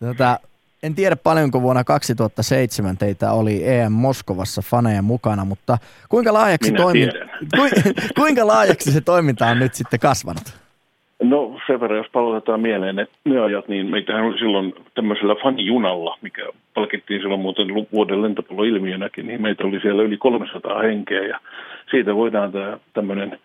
Tätä, 0.00 0.38
en 0.82 0.94
tiedä 0.94 1.16
paljonko 1.16 1.62
vuonna 1.62 1.84
2007 1.84 2.98
teitä 2.98 3.32
oli 3.32 3.68
EM 3.68 3.92
Moskovassa 3.92 4.62
faneja 4.62 5.02
mukana, 5.02 5.44
mutta 5.44 5.78
kuinka 6.08 6.32
laajaksi, 6.32 6.72
toimi... 6.72 7.08
Ku, 7.56 7.62
kuinka 8.20 8.46
laajaksi 8.46 8.92
se 8.92 9.00
toiminta 9.00 9.46
on 9.46 9.58
nyt 9.58 9.74
sitten 9.74 10.00
kasvanut? 10.00 10.61
No 11.22 11.60
sen 11.66 11.80
verran, 11.80 11.98
jos 11.98 12.10
palautetaan 12.12 12.60
mieleen 12.60 12.96
ne, 12.96 13.06
ne 13.24 13.40
ajat, 13.40 13.68
niin 13.68 13.86
meitähän 13.86 14.24
oli 14.24 14.38
silloin 14.38 14.74
tämmöisellä 14.94 15.34
fanijunalla, 15.34 16.18
mikä 16.22 16.42
palkittiin 16.74 17.20
silloin 17.20 17.40
muuten 17.40 17.66
vuoden 17.92 18.22
lentopalloilmiönäkin, 18.22 19.26
niin 19.26 19.42
meitä 19.42 19.64
oli 19.64 19.80
siellä 19.80 20.02
yli 20.02 20.16
300 20.16 20.82
henkeä 20.82 21.22
ja 21.22 21.40
siitä 21.90 22.16
voidaan 22.16 22.52
tämä 22.52 22.78
tämmöinen 22.92 23.38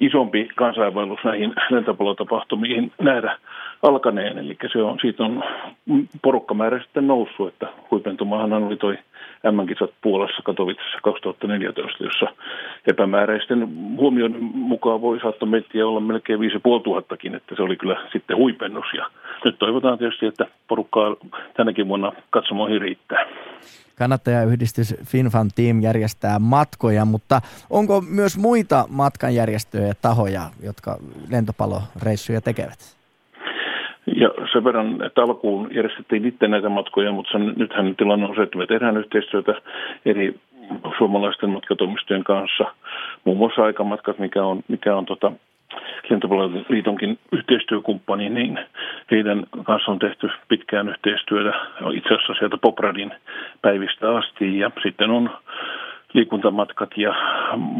isompi 0.00 0.48
kansainvaellus 0.54 1.24
näihin 1.24 1.52
lentopallotapahtumiin 1.70 2.92
nähdä 3.00 3.38
alkaneen. 3.82 4.38
Eli 4.38 4.56
se 4.72 4.82
on, 4.82 4.98
siitä 5.00 5.24
on 5.24 5.44
porukkamäärä 6.22 6.82
sitten 6.82 7.06
noussut, 7.06 7.48
että 7.48 7.66
huipentumahan 7.90 8.52
oli 8.52 8.76
toi 8.76 8.98
M-kisat 9.50 9.90
Puolassa 10.02 10.42
Katowicessa 10.42 10.98
2014, 11.02 12.04
jossa 12.04 12.26
epämääräisten 12.86 13.68
huomioiden 13.96 14.42
mukaan 14.42 15.00
voi 15.00 15.20
saattaa 15.20 15.48
meitä 15.48 15.86
olla 15.86 16.00
melkein 16.00 16.40
5500, 16.40 17.36
että 17.36 17.54
se 17.56 17.62
oli 17.62 17.76
kyllä 17.76 18.08
sitten 18.12 18.36
huipennus. 18.36 18.86
Ja 18.96 19.06
nyt 19.44 19.58
toivotaan 19.58 19.98
tietysti, 19.98 20.26
että 20.26 20.46
porukkaa 20.68 21.16
tänäkin 21.56 21.88
vuonna 21.88 22.12
katsomoihin 22.30 22.80
riittää. 22.80 23.26
Kannattajayhdistys 23.98 24.94
FinFan 25.04 25.50
Team 25.54 25.80
järjestää 25.82 26.38
matkoja, 26.38 27.04
mutta 27.04 27.40
onko 27.70 28.00
myös 28.00 28.38
muita 28.38 28.84
matkanjärjestöjä 28.88 29.86
ja 29.86 29.94
tahoja, 30.02 30.42
jotka 30.62 30.98
lentopalloreissuja 31.30 32.40
tekevät? 32.40 33.01
Ja 34.06 34.28
sen 34.52 34.64
verran, 34.64 35.02
että 35.02 35.22
alkuun 35.22 35.68
järjestettiin 35.74 36.26
itse 36.26 36.48
näitä 36.48 36.68
matkoja, 36.68 37.12
mutta 37.12 37.32
sen, 37.32 37.52
nythän 37.56 37.96
tilanne 37.96 38.26
on 38.26 38.34
se, 38.34 38.42
että 38.42 38.58
me 38.58 38.66
tehdään 38.66 38.96
yhteistyötä 38.96 39.54
eri 40.06 40.34
suomalaisten 40.98 41.50
matkatoimistojen 41.50 42.24
kanssa. 42.24 42.64
Muun 43.24 43.38
muassa 43.38 43.62
aikamatkat, 43.62 44.18
mikä 44.18 44.44
on, 44.44 44.60
mikä 44.68 44.96
on 44.96 45.06
tota, 45.06 45.32
Lentopalloliitonkin 46.10 47.18
yhteistyökumppani, 47.32 48.28
niin 48.28 48.58
heidän 49.10 49.44
kanssa 49.62 49.92
on 49.92 49.98
tehty 49.98 50.30
pitkään 50.48 50.88
yhteistyötä 50.88 51.52
itse 51.94 52.14
asiassa 52.14 52.34
sieltä 52.38 52.56
Popradin 52.56 53.10
päivistä 53.62 54.16
asti 54.16 54.58
ja 54.58 54.70
sitten 54.82 55.10
on 55.10 55.30
liikuntamatkat 56.12 56.90
ja 56.96 57.14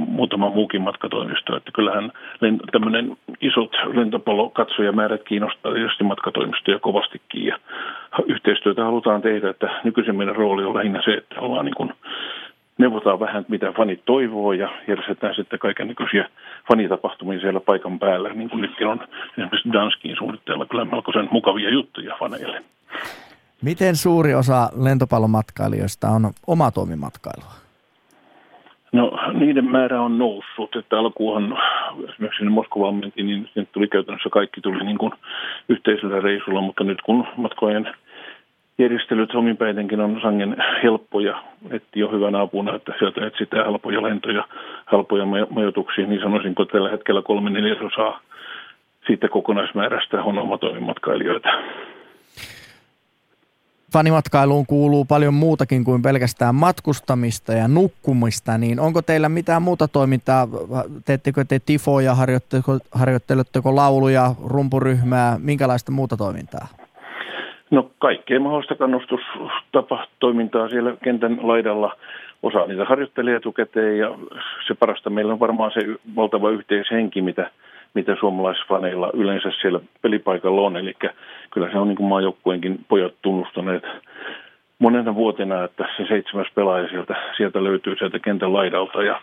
muutama 0.06 0.50
muukin 0.50 0.82
matkatoimisto. 0.82 1.56
Että 1.56 1.70
kyllähän 1.74 2.12
tämmöinen 2.72 3.16
isot 3.40 3.72
lentopallokatsojamäärät 3.94 5.22
kiinnostaa 5.22 5.72
tietysti 5.72 6.04
matkatoimistoja 6.04 6.78
kovastikin 6.78 7.46
ja 7.46 7.58
yhteistyötä 8.26 8.84
halutaan 8.84 9.22
tehdä, 9.22 9.50
että 9.50 9.80
nykyisin 9.84 10.16
meidän 10.16 10.36
rooli 10.36 10.64
on 10.64 10.74
lähinnä 10.74 11.02
se, 11.04 11.10
että 11.14 11.40
ollaan 11.40 11.64
niin 11.64 11.74
kuin 11.74 11.92
neuvotaan 12.78 13.20
vähän, 13.20 13.44
mitä 13.48 13.72
fanit 13.72 14.04
toivoo 14.04 14.52
ja 14.52 14.68
järjestetään 14.88 15.34
sitten 15.34 15.58
kaiken 15.58 15.88
näköisiä 15.88 16.28
fanitapahtumia 16.68 17.40
siellä 17.40 17.60
paikan 17.60 17.98
päällä, 17.98 18.28
niin 18.28 18.50
kuin 18.50 18.62
nytkin 18.62 18.86
on 18.86 19.00
esimerkiksi 19.38 19.72
Danskin 19.72 20.16
suunnitteella 20.18 20.66
kyllä 20.66 20.84
melkoisen 20.84 21.28
mukavia 21.30 21.70
juttuja 21.70 22.16
faneille. 22.18 22.62
Miten 23.62 23.96
suuri 23.96 24.34
osa 24.34 24.70
lentopallomatkailijoista 24.76 26.08
on 26.08 26.30
omatoimimatkailua? 26.46 27.61
No 28.92 29.12
niiden 29.32 29.70
määrä 29.70 30.00
on 30.00 30.18
noussut, 30.18 30.76
että 30.76 30.98
alkuunhan 30.98 31.58
esimerkiksi 32.08 32.44
Moskovaan 32.44 32.94
mentiin, 32.94 33.26
niin 33.26 33.48
sinne 33.54 33.68
tuli 33.72 33.88
käytännössä 33.88 34.28
kaikki 34.30 34.60
tuli 34.60 34.84
niin 34.84 34.98
kuin 34.98 35.12
yhteisellä 35.68 36.20
reisulla, 36.20 36.60
mutta 36.60 36.84
nyt 36.84 37.02
kun 37.02 37.26
matkojen 37.36 37.94
järjestelyt 38.78 39.34
ominpäitenkin 39.34 40.00
on 40.00 40.20
sangen 40.22 40.56
helppoja, 40.82 41.42
etti 41.70 42.02
on 42.02 42.12
hyvänä 42.12 42.40
apuna, 42.40 42.74
että 42.74 42.92
sieltä 42.98 43.26
etsitään 43.26 43.66
helpoja 43.66 44.02
lentoja, 44.02 44.44
helpoja 44.92 45.26
majoituksia, 45.50 46.06
niin 46.06 46.20
sanoisinko 46.20 46.64
tällä 46.64 46.90
hetkellä 46.90 47.22
kolme 47.22 47.50
neljäsosaa 47.50 48.20
siitä 49.06 49.28
kokonaismäärästä 49.28 50.22
on 50.22 50.38
omatoimimatkailijoita 50.38 51.48
fanimatkailuun 53.92 54.66
kuuluu 54.66 55.04
paljon 55.04 55.34
muutakin 55.34 55.84
kuin 55.84 56.02
pelkästään 56.02 56.54
matkustamista 56.54 57.52
ja 57.52 57.68
nukkumista, 57.68 58.58
niin 58.58 58.80
onko 58.80 59.02
teillä 59.02 59.28
mitään 59.28 59.62
muuta 59.62 59.88
toimintaa? 59.88 60.48
Teettekö 61.04 61.44
te 61.44 61.58
tifoja, 61.66 62.14
harjoitteletteko, 62.14 62.78
harjoitteletteko 62.92 63.76
lauluja, 63.76 64.34
rumpuryhmää, 64.46 65.38
minkälaista 65.38 65.92
muuta 65.92 66.16
toimintaa? 66.16 66.68
No 67.70 67.90
kaikkea 67.98 68.40
mahdollista 68.40 68.74
kannustustapa 68.74 70.06
toimintaa 70.18 70.68
siellä 70.68 70.96
kentän 71.04 71.38
laidalla. 71.42 71.96
Osa 72.42 72.66
niitä 72.66 72.84
harjoittelee 72.84 73.36
etukäteen 73.36 73.98
ja 73.98 74.18
se 74.66 74.74
parasta 74.74 75.10
meillä 75.10 75.32
on 75.32 75.40
varmaan 75.40 75.70
se 75.74 75.80
valtava 76.16 76.50
yhteishenki, 76.50 77.22
mitä 77.22 77.50
mitä 77.94 78.16
suomalaisfaneilla 78.20 79.10
yleensä 79.14 79.50
siellä 79.60 79.80
pelipaikalla 80.02 80.60
on. 80.60 80.76
Eli 80.76 80.94
kyllä 81.50 81.70
se 81.70 81.78
on 81.78 81.88
niin 81.88 81.96
kuin 81.96 82.08
maajoukkueenkin 82.08 82.78
pojat 82.88 83.14
tunnustaneet 83.22 83.84
monena 84.78 85.14
vuotena, 85.14 85.64
että 85.64 85.84
se 85.96 86.06
seitsemäs 86.08 86.46
pelaaja 86.54 86.88
sieltä, 86.88 87.14
sieltä 87.36 87.64
löytyy 87.64 87.96
sieltä 87.98 88.18
kentän 88.18 88.52
laidalta. 88.52 89.02
Ja 89.02 89.20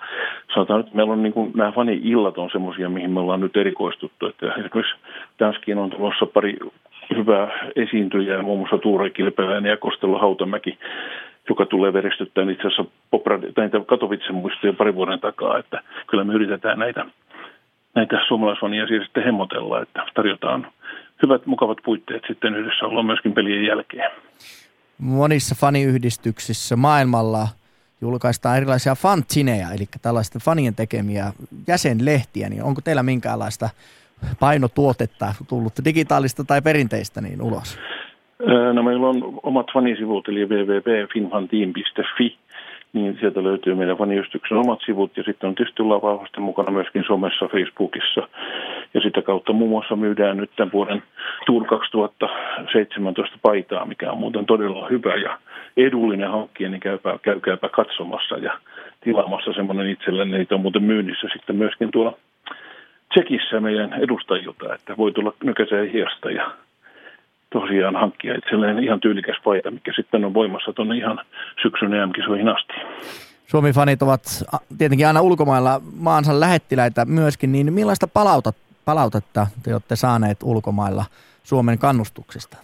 sanotaan 0.54 0.80
että 0.80 0.96
meillä 0.96 1.14
on 1.14 1.24
niin 1.24 1.34
kuin, 1.34 1.52
nämä 1.56 1.72
fani-illat 1.72 2.38
on 2.38 2.50
semmoisia, 2.52 2.90
mihin 2.90 3.12
me 3.12 3.20
ollaan 3.20 3.42
nyt 3.42 3.58
erikoistuttu. 3.58 4.28
Että 4.28 4.48
esimerkiksi 4.48 4.96
Danskiin 5.40 5.78
on 5.78 5.90
tulossa 5.90 6.26
pari 6.26 6.58
hyvää 7.16 7.70
esiintyjää, 7.76 8.42
muun 8.42 8.60
muassa 8.60 8.78
Tuure 8.78 9.10
Kilpeläinen 9.10 9.70
ja 9.70 9.78
Kostelo 9.78 10.20
Hautamäki, 10.20 10.78
joka 11.50 11.66
tulee 11.66 11.94
veristyttämään 11.94 12.50
itse 12.50 12.68
asiassa 12.68 12.86
Poprad, 13.12 13.54
tai 13.54 13.70
Katowicen 13.86 14.36
muistoja 14.36 14.74
pari 14.74 14.96
vuoden 14.96 15.20
takaa, 15.20 15.58
että 15.58 15.82
kyllä 16.08 16.24
me 16.24 16.34
yritetään 16.34 16.80
näitä 16.80 17.06
näitä 18.00 18.20
suomalaisfania 18.28 18.88
siis 18.88 19.04
sitten 19.04 19.24
hemmotella, 19.24 19.82
että 19.82 20.06
tarjotaan 20.14 20.68
hyvät, 21.24 21.46
mukavat 21.46 21.78
puitteet 21.86 22.24
sitten 22.28 22.56
yhdessä 22.56 22.86
olla 22.86 23.04
myöskin 23.04 23.34
pelien 23.34 23.66
jälkeen. 23.66 24.12
Monissa 24.98 25.56
faniyhdistyksissä 25.56 26.76
maailmalla 26.76 27.48
julkaistaan 28.02 28.58
erilaisia 28.58 28.96
fantineja, 28.96 29.68
eli 29.78 29.86
tällaisten 30.02 30.42
fanien 30.42 30.76
tekemiä 30.76 31.26
jäsenlehtiä, 31.68 32.50
niin 32.50 32.64
onko 32.64 32.82
teillä 32.82 33.04
minkäänlaista 33.04 33.70
painotuotetta 34.40 35.34
tullut 35.50 35.74
digitaalista 35.86 36.44
tai 36.44 36.62
perinteistä 36.62 37.22
niin 37.22 37.42
ulos? 37.42 37.80
No 38.74 38.84
meillä 38.84 39.08
on 39.08 39.40
omat 39.44 39.68
fanisivut, 39.74 40.28
eli 40.28 40.46
www.finfanteam.fi, 40.46 42.38
niin 42.94 43.18
sieltä 43.20 43.44
löytyy 43.44 43.76
meidän 43.76 43.98
faniyhdistyksen 43.98 44.58
omat 44.58 44.80
sivut 44.86 45.18
ja 45.18 45.24
sitten 45.24 45.48
on 45.48 45.56
tietysti 45.56 45.84
ollaan 45.84 46.02
vahvasti 46.02 46.42
mukana 46.42 46.72
myöskin 46.72 47.04
somessa, 47.08 47.48
Facebookissa. 47.48 48.28
Ja 48.94 49.02
sitä 49.02 49.22
kautta 49.22 49.54
muun 49.54 49.70
muassa 49.70 49.96
myydään 49.96 50.38
nyt 50.38 50.52
tämän 50.56 50.72
vuoden 50.72 51.04
Tour 51.46 51.66
2017 51.66 53.38
paitaa, 53.42 53.86
mikä 53.86 54.12
on 54.12 54.18
muuten 54.18 54.46
todella 54.46 54.88
hyvä 54.88 55.16
ja 55.16 55.40
edullinen 55.78 56.32
hankkia, 56.32 56.70
niin 56.70 56.80
käykää, 56.80 57.18
käykääpä 57.22 57.70
katsomassa 57.70 58.38
ja 58.38 58.60
tilaamassa 59.02 59.54
semmoinen 59.54 59.90
itsellenne. 59.90 60.38
Niitä 60.38 60.56
on 60.56 60.62
muuten 60.62 60.84
myynnissä 60.84 61.28
sitten 61.34 61.56
myöskin 61.56 61.92
tuolla 61.92 62.18
Tsekissä 63.14 63.60
meidän 63.60 63.94
edustajilta, 63.94 64.76
että 64.76 64.98
voi 64.98 65.12
tulla 65.12 65.34
nykäiseen 65.44 65.92
hiasta 65.92 66.32
ja 66.32 66.52
tosiaan 67.50 67.96
hankkia 67.96 68.36
itselleen 68.36 68.84
ihan 68.84 69.00
tyylikäs 69.00 69.38
paita, 69.44 69.72
mikä 69.72 69.92
sitten 69.96 70.26
on 70.26 70.34
voimassa 70.34 70.74
tuonne 70.74 70.98
ihan 70.98 71.20
syksyn 71.62 71.94
EM-kisoihin 71.94 72.50
asti. 72.50 72.74
Suomi-fanit 73.48 74.02
ovat 74.02 74.22
tietenkin 74.78 75.08
aina 75.08 75.22
ulkomailla 75.22 75.82
maansa 76.00 76.40
lähettiläitä 76.40 77.06
myöskin, 77.06 77.52
niin 77.52 77.74
millaista 77.74 78.08
palautat, 78.08 78.56
palautetta 78.86 79.48
te 79.64 79.74
olette 79.74 79.96
saaneet 79.96 80.38
ulkomailla 80.44 81.06
Suomen 81.44 81.80
kannustuksista? 81.80 82.58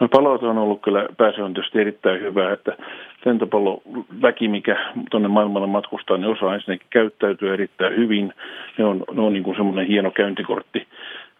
No 0.00 0.08
palaute 0.08 0.46
on 0.46 0.58
ollut 0.58 0.82
kyllä 0.82 1.08
pääsääntöisesti 1.16 1.80
erittäin 1.80 2.20
hyvä, 2.20 2.52
että 2.52 2.76
lentopalloväki, 3.24 4.48
mikä 4.48 4.92
tuonne 5.10 5.28
maailmalle 5.28 5.66
matkustaa, 5.66 6.16
ne 6.16 6.26
osaa 6.26 6.54
ensinnäkin 6.54 6.86
käyttäytyä 6.90 7.54
erittäin 7.54 7.96
hyvin. 7.96 8.32
Ne 8.78 8.84
on, 8.84 9.04
ne 9.12 9.22
on 9.22 9.32
niin 9.32 9.42
kuin 9.42 9.56
semmoinen 9.56 9.86
hieno 9.86 10.10
käyntikortti 10.10 10.86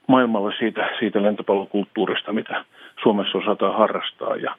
maailmalle 0.06 0.54
siitä, 0.58 0.88
siitä 0.98 1.22
lentopallokulttuurista, 1.22 2.32
mitä 2.32 2.64
Suomessa 3.02 3.38
osataan 3.38 3.78
harrastaa. 3.78 4.36
Ja 4.36 4.54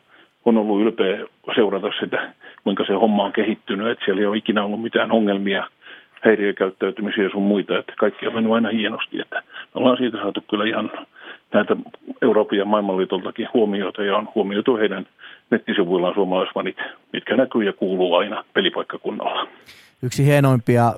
on 0.45 0.57
ollut 0.57 0.81
ylpeä 0.81 1.25
seurata 1.55 1.87
sitä, 1.99 2.33
kuinka 2.63 2.85
se 2.87 2.93
homma 2.93 3.23
on 3.23 3.33
kehittynyt, 3.33 3.87
että 3.87 4.05
siellä 4.05 4.21
ei 4.21 4.27
ole 4.27 4.37
ikinä 4.37 4.63
ollut 4.63 4.81
mitään 4.81 5.11
ongelmia, 5.11 5.67
häiriökäyttäytymisiä 6.21 7.29
sun 7.29 7.43
muita, 7.43 7.79
että 7.79 7.93
kaikki 7.99 8.27
on 8.27 8.33
mennyt 8.33 8.53
aina 8.53 8.69
hienosti. 8.69 9.21
Että 9.21 9.43
me 9.45 9.71
ollaan 9.73 9.97
siitä 9.97 10.17
saatu 10.17 10.43
kyllä 10.49 10.65
ihan 10.65 10.91
näitä 11.53 11.75
Euroopan 12.21 12.57
ja 12.57 12.65
maailmanliitoltakin 12.65 13.47
huomioita 13.53 14.03
ja 14.03 14.17
on 14.17 14.27
huomioitu 14.35 14.77
heidän 14.77 15.07
nettisivuillaan 15.49 16.13
suomalaisvanit, 16.13 16.77
mitkä 17.13 17.35
näkyy 17.35 17.63
ja 17.63 17.73
kuuluu 17.73 18.15
aina 18.15 18.43
pelipaikkakunnalla. 18.53 19.47
Yksi 20.03 20.25
hienoimpia 20.25 20.93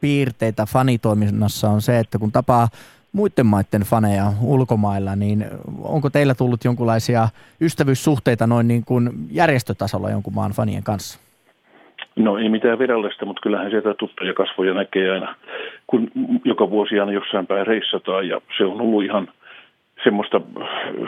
piirteitä 0.00 0.66
fanitoiminnassa 0.72 1.68
on 1.68 1.80
se, 1.80 1.98
että 1.98 2.18
kun 2.18 2.32
tapaa 2.32 2.68
muiden 3.12 3.46
maiden 3.46 3.80
faneja 3.82 4.24
ulkomailla, 4.42 5.16
niin 5.16 5.44
onko 5.82 6.10
teillä 6.10 6.34
tullut 6.34 6.64
jonkinlaisia 6.64 7.28
ystävyyssuhteita 7.60 8.46
noin 8.46 8.68
niin 8.68 8.84
kuin 8.84 9.10
järjestötasolla 9.30 10.10
jonkun 10.10 10.34
maan 10.34 10.52
fanien 10.52 10.82
kanssa? 10.82 11.20
No 12.16 12.38
ei 12.38 12.48
mitään 12.48 12.78
virallista, 12.78 13.26
mutta 13.26 13.42
kyllähän 13.42 13.70
sieltä 13.70 13.94
tuttuja 13.94 14.34
kasvoja 14.34 14.74
näkee 14.74 15.10
aina, 15.10 15.34
kun 15.86 16.10
joka 16.44 16.70
vuosi 16.70 17.00
aina 17.00 17.12
jossain 17.12 17.46
päin 17.46 17.66
reissataan 17.66 18.28
ja 18.28 18.40
se 18.58 18.64
on 18.64 18.80
ollut 18.80 19.04
ihan– 19.04 19.28
semmoista, 20.04 20.40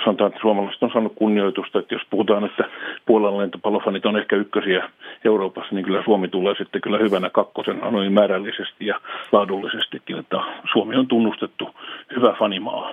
sanotaan, 0.05 0.29
että 0.29 0.41
suomalaiset 0.41 0.83
on 0.83 0.91
saanut 0.93 1.13
kunnioitusta, 1.17 1.79
että 1.79 1.95
jos 1.95 2.03
puhutaan, 2.11 2.45
että 2.45 2.65
Puolan 3.07 3.39
lentopallofanit 3.39 4.07
on 4.07 4.17
ehkä 4.17 4.37
ykkösiä 4.37 4.91
Euroopassa, 5.25 5.75
niin 5.75 5.85
kyllä 5.85 6.03
Suomi 6.05 6.29
tulee 6.29 6.55
sitten 6.59 6.81
kyllä 6.81 6.99
hyvänä 6.99 7.31
kakkosena 7.31 7.91
noin 7.91 8.13
määrällisesti 8.13 8.87
ja 8.87 9.01
laadullisestikin, 9.33 10.19
että 10.19 10.37
Suomi 10.73 10.97
on 10.97 11.07
tunnustettu 11.07 11.71
hyvä 12.17 12.37
fanimaa. 12.39 12.93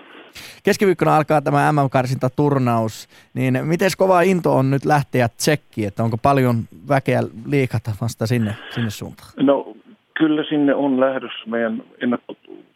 Keskiviikkona 0.64 1.16
alkaa 1.16 1.42
tämä 1.42 1.72
MM-karsintaturnaus, 1.72 3.08
niin 3.34 3.60
miten 3.64 3.90
kova 3.98 4.22
into 4.22 4.56
on 4.56 4.72
nyt 4.72 4.86
lähteä 4.86 5.28
tsekkiin, 5.30 5.88
että 5.88 6.04
onko 6.04 6.18
paljon 6.18 6.56
väkeä 6.90 7.22
liikata 7.50 7.92
vasta 8.02 8.28
sinne, 8.28 8.56
sinne 8.70 8.90
suuntaan? 8.90 9.30
No 9.42 9.74
kyllä 10.14 10.44
sinne 10.50 10.76
on 10.76 11.00
lähdössä 11.00 11.44
meidän 11.46 11.84
ennakko 12.02 12.31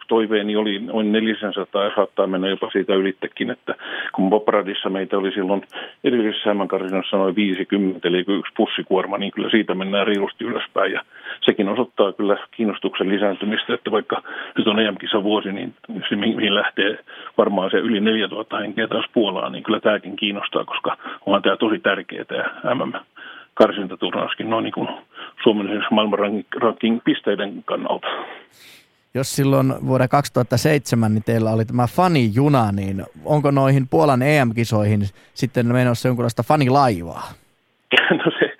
toiveeni 0.07 0.55
oli 0.55 0.79
noin 0.79 1.11
400 1.11 1.83
ja 1.83 1.91
saattaa 1.95 2.27
mennä 2.27 2.47
jopa 2.47 2.69
siitä 2.71 2.95
ylittekin, 2.95 3.51
että 3.51 3.75
kun 4.13 4.29
Bopradissa 4.29 4.89
meitä 4.89 5.17
oli 5.17 5.31
silloin 5.31 5.61
edellisessä 6.03 6.55
karsinassa 6.67 7.17
noin 7.17 7.35
50, 7.35 8.07
eli 8.07 8.25
yksi 8.27 8.53
pussikuorma, 8.57 9.17
niin 9.17 9.31
kyllä 9.31 9.49
siitä 9.49 9.75
mennään 9.75 10.07
reilusti 10.07 10.45
ylöspäin 10.45 10.91
ja 10.91 11.01
sekin 11.41 11.69
osoittaa 11.69 12.13
kyllä 12.13 12.37
kiinnostuksen 12.51 13.09
lisääntymistä, 13.09 13.73
että 13.73 13.91
vaikka 13.91 14.21
nyt 14.57 14.67
on 14.67 14.79
EM-kisa 14.79 15.23
vuosi, 15.23 15.51
niin 15.51 15.73
se 16.09 16.15
mihin 16.15 16.55
lähtee 16.55 16.99
varmaan 17.37 17.71
se 17.71 17.77
yli 17.77 17.99
4000 17.99 18.57
henkeä 18.57 18.87
taas 18.87 19.05
Puolaan, 19.13 19.51
niin 19.51 19.63
kyllä 19.63 19.79
tämäkin 19.79 20.15
kiinnostaa, 20.15 20.65
koska 20.65 20.97
onhan 21.25 21.41
tämä 21.41 21.57
tosi 21.57 21.79
tärkeää 21.79 22.25
tämä 22.25 22.75
MM 22.75 22.93
karsintaturnauskin 23.53 24.49
noin 24.49 24.63
niin 24.63 24.73
kuin 24.73 24.87
Suomen 25.43 25.85
maailman 25.91 26.19
ranking 26.61 26.99
pisteiden 27.03 27.63
kannalta 27.65 28.07
jos 29.15 29.35
silloin 29.35 29.73
vuoden 29.87 30.09
2007 30.09 31.13
niin 31.13 31.23
teillä 31.23 31.51
oli 31.51 31.65
tämä 31.65 31.87
Fani-juna, 31.87 32.71
niin 32.71 33.03
onko 33.25 33.51
noihin 33.51 33.87
Puolan 33.91 34.21
EM-kisoihin 34.21 35.01
sitten 35.33 35.67
menossa 35.67 36.07
jonkinlaista 36.07 36.43
fanilaivaa? 36.43 37.23
No 38.11 38.31
se 38.39 38.57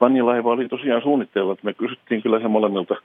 fanilaiva 0.00 0.50
oli 0.50 0.68
tosiaan 0.68 1.02
suunnitteilla, 1.02 1.52
että 1.52 1.64
me 1.64 1.74
kysyttiin 1.74 2.22
kyllä 2.22 2.40
se 2.40 2.48
molemmilta 2.48 2.96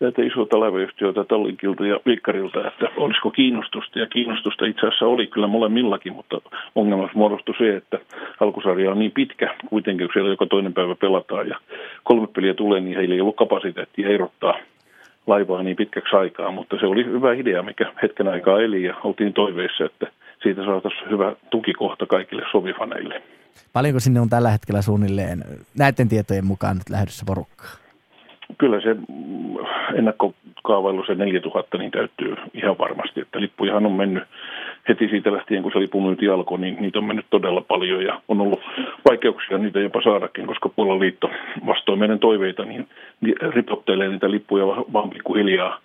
näitä 0.00 0.22
isoilta 0.22 0.60
laivayhtiöiltä, 0.60 1.24
Tallinkilta 1.24 1.86
ja 1.86 2.00
Viikkarilta, 2.06 2.68
että 2.68 2.88
olisiko 2.96 3.30
kiinnostusta. 3.30 3.98
Ja 3.98 4.06
kiinnostusta 4.06 4.66
itse 4.66 4.86
asiassa 4.86 5.06
oli 5.06 5.26
kyllä 5.26 5.46
molemmillakin, 5.46 6.12
mutta 6.12 6.40
ongelmaksi 6.74 7.16
muodostui 7.16 7.54
se, 7.58 7.76
että 7.76 7.98
alkusarja 8.40 8.90
on 8.90 8.98
niin 8.98 9.12
pitkä 9.12 9.54
kuitenkin, 9.68 10.06
kun 10.06 10.12
siellä 10.12 10.30
joka 10.30 10.46
toinen 10.46 10.74
päivä 10.74 10.94
pelataan 10.94 11.48
ja 11.48 11.56
kolme 12.04 12.26
peliä 12.26 12.54
tulee, 12.54 12.80
niin 12.80 12.96
heillä 12.96 13.14
ei 13.14 13.20
ollut 13.20 13.36
kapasiteettia 13.36 14.08
erottaa 14.08 14.54
laivaa 15.26 15.62
niin 15.62 15.76
pitkäksi 15.76 16.16
aikaa, 16.16 16.50
mutta 16.50 16.76
se 16.80 16.86
oli 16.86 17.04
hyvä 17.04 17.32
idea, 17.32 17.62
mikä 17.62 17.92
hetken 18.02 18.28
aikaa 18.28 18.60
eli 18.60 18.82
ja 18.82 18.94
oltiin 19.04 19.32
toiveissa, 19.32 19.84
että 19.84 20.06
siitä 20.42 20.64
saataisiin 20.64 21.10
hyvä 21.10 21.32
tukikohta 21.50 22.06
kaikille 22.06 22.42
sovifaneille. 22.52 23.22
Paljonko 23.72 24.00
sinne 24.00 24.20
on 24.20 24.30
tällä 24.30 24.50
hetkellä 24.50 24.82
suunnilleen 24.82 25.44
näiden 25.78 26.08
tietojen 26.08 26.46
mukaan 26.46 26.76
nyt 26.76 26.90
lähdössä 26.90 27.24
porukkaa? 27.26 27.70
Kyllä 28.58 28.80
se 28.80 28.96
ennakkokaavailu 29.94 31.04
se 31.06 31.14
4000 31.14 31.78
niin 31.78 31.90
täyttyy 31.90 32.36
ihan 32.54 32.78
varmasti, 32.78 33.20
että 33.20 33.40
lippujahan 33.40 33.86
on 33.86 33.92
mennyt 33.92 34.24
heti 34.88 35.08
siitä 35.08 35.32
lähtien, 35.32 35.62
kun 35.62 35.72
se 35.72 35.78
lipunmyynti 35.78 36.28
alkoi, 36.28 36.58
niin 36.58 36.76
niitä 36.80 36.98
on 36.98 37.04
mennyt 37.04 37.26
todella 37.30 37.60
paljon 37.60 38.04
ja 38.04 38.20
on 38.28 38.40
ollut 38.40 38.60
vaikeuksia 39.08 39.58
niitä 39.58 39.80
jopa 39.80 40.02
saadakin, 40.02 40.46
koska 40.46 40.68
Puolan 40.68 41.00
liitto 41.00 41.30
vastoin 41.66 41.98
meidän 41.98 42.18
toiveita 42.18 42.64
niin 42.64 42.88
ripottelee 43.50 44.08
niitä 44.08 44.30
lippuja 44.30 44.66
vaan 44.66 45.10
pikkuhiljaa 45.10 45.80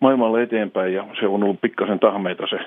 maailmalle 0.00 0.42
eteenpäin 0.42 0.94
ja 0.94 1.04
se 1.20 1.26
on 1.26 1.44
ollut 1.44 1.60
pikkasen 1.60 1.98
tahmeita 1.98 2.46
se 2.46 2.58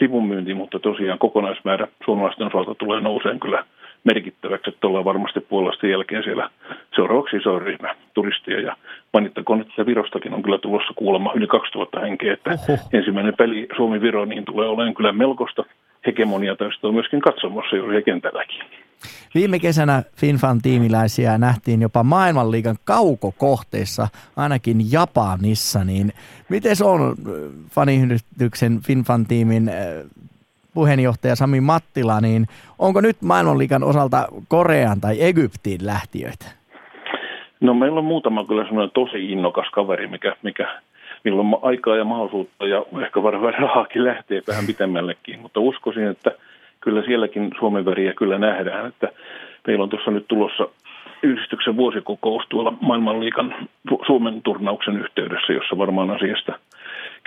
lipunmyynti, 0.00 0.54
mutta 0.54 0.78
tosiaan 0.78 1.18
kokonaismäärä 1.18 1.88
suomalaisten 2.04 2.46
osalta 2.46 2.74
tulee 2.74 3.00
nouseen 3.00 3.40
kyllä 3.40 3.64
merkittäväksi, 4.04 4.70
että 4.70 4.86
ollaan 4.86 5.04
varmasti 5.04 5.40
puolesta 5.40 5.86
jälkeen 5.86 6.22
siellä 6.22 6.50
seuraavaksi 6.94 7.36
iso 7.36 7.58
ryhmä 7.58 7.94
turistia 8.14 8.60
ja 8.60 8.76
mainittakoon, 9.12 9.60
että 9.60 9.86
Virostakin 9.86 10.34
on 10.34 10.42
kyllä 10.42 10.58
tulossa 10.58 10.92
kuulemma 10.96 11.32
yli 11.34 11.46
2000 11.46 12.00
henkeä, 12.00 12.32
että 12.32 12.50
Oho. 12.50 12.78
ensimmäinen 12.92 13.34
peli 13.38 13.68
Suomi-Viro 13.76 14.24
niin 14.24 14.44
tulee 14.44 14.68
olemaan 14.68 14.94
kyllä 14.94 15.12
melkoista 15.12 15.64
hegemonia 16.06 16.56
tästä 16.56 16.88
on 16.88 16.94
myöskin 16.94 17.20
katsomassa 17.20 17.76
juuri 17.76 18.02
kentälläkin. 18.02 18.64
Viime 19.34 19.58
kesänä 19.58 20.02
FinFan 20.16 20.62
tiimiläisiä 20.62 21.38
nähtiin 21.38 21.82
jopa 21.82 22.02
maailmanliigan 22.02 22.76
kaukokohteissa, 22.84 24.08
ainakin 24.36 24.92
Japanissa, 24.92 25.84
niin 25.84 26.12
miten 26.48 26.76
se 26.76 26.84
on 26.84 27.00
äh, 27.00 27.16
faniyhdistyksen 27.70 28.80
FinFan 28.80 29.26
tiimin 29.26 29.68
äh, 29.68 29.74
puheenjohtaja 30.74 31.36
Sami 31.36 31.60
Mattila, 31.60 32.20
niin 32.20 32.46
onko 32.78 33.00
nyt 33.00 33.16
maailmanliikan 33.22 33.84
osalta 33.84 34.28
Korean 34.48 35.00
tai 35.00 35.22
Egyptiin 35.22 35.86
lähtiöitä? 35.86 36.46
No 37.60 37.74
meillä 37.74 37.98
on 37.98 38.04
muutama 38.04 38.44
kyllä 38.44 38.64
semmoinen 38.64 38.90
tosi 38.94 39.32
innokas 39.32 39.66
kaveri, 39.72 40.06
mikä, 40.06 40.36
mikä 40.42 40.80
milloin 41.24 41.48
aikaa 41.62 41.96
ja 41.96 42.04
mahdollisuutta 42.04 42.66
ja 42.66 42.84
ehkä 43.02 43.22
varmaan 43.22 43.54
rahaakin 43.54 44.04
lähtee 44.04 44.42
vähän 44.48 44.66
pitemmällekin, 44.66 45.40
mutta 45.40 45.60
uskoisin, 45.60 46.06
että 46.06 46.30
kyllä 46.80 47.02
sielläkin 47.02 47.50
Suomen 47.58 47.84
väriä 47.84 48.12
kyllä 48.14 48.38
nähdään, 48.38 48.86
että 48.86 49.08
meillä 49.66 49.82
on 49.82 49.88
tuossa 49.88 50.10
nyt 50.10 50.28
tulossa 50.28 50.68
yhdistyksen 51.22 51.76
vuosikokous 51.76 52.44
tuolla 52.48 52.72
maailmanliikan 52.80 53.54
Suomen 54.06 54.42
turnauksen 54.42 54.96
yhteydessä, 54.96 55.52
jossa 55.52 55.78
varmaan 55.78 56.10
asiasta 56.10 56.58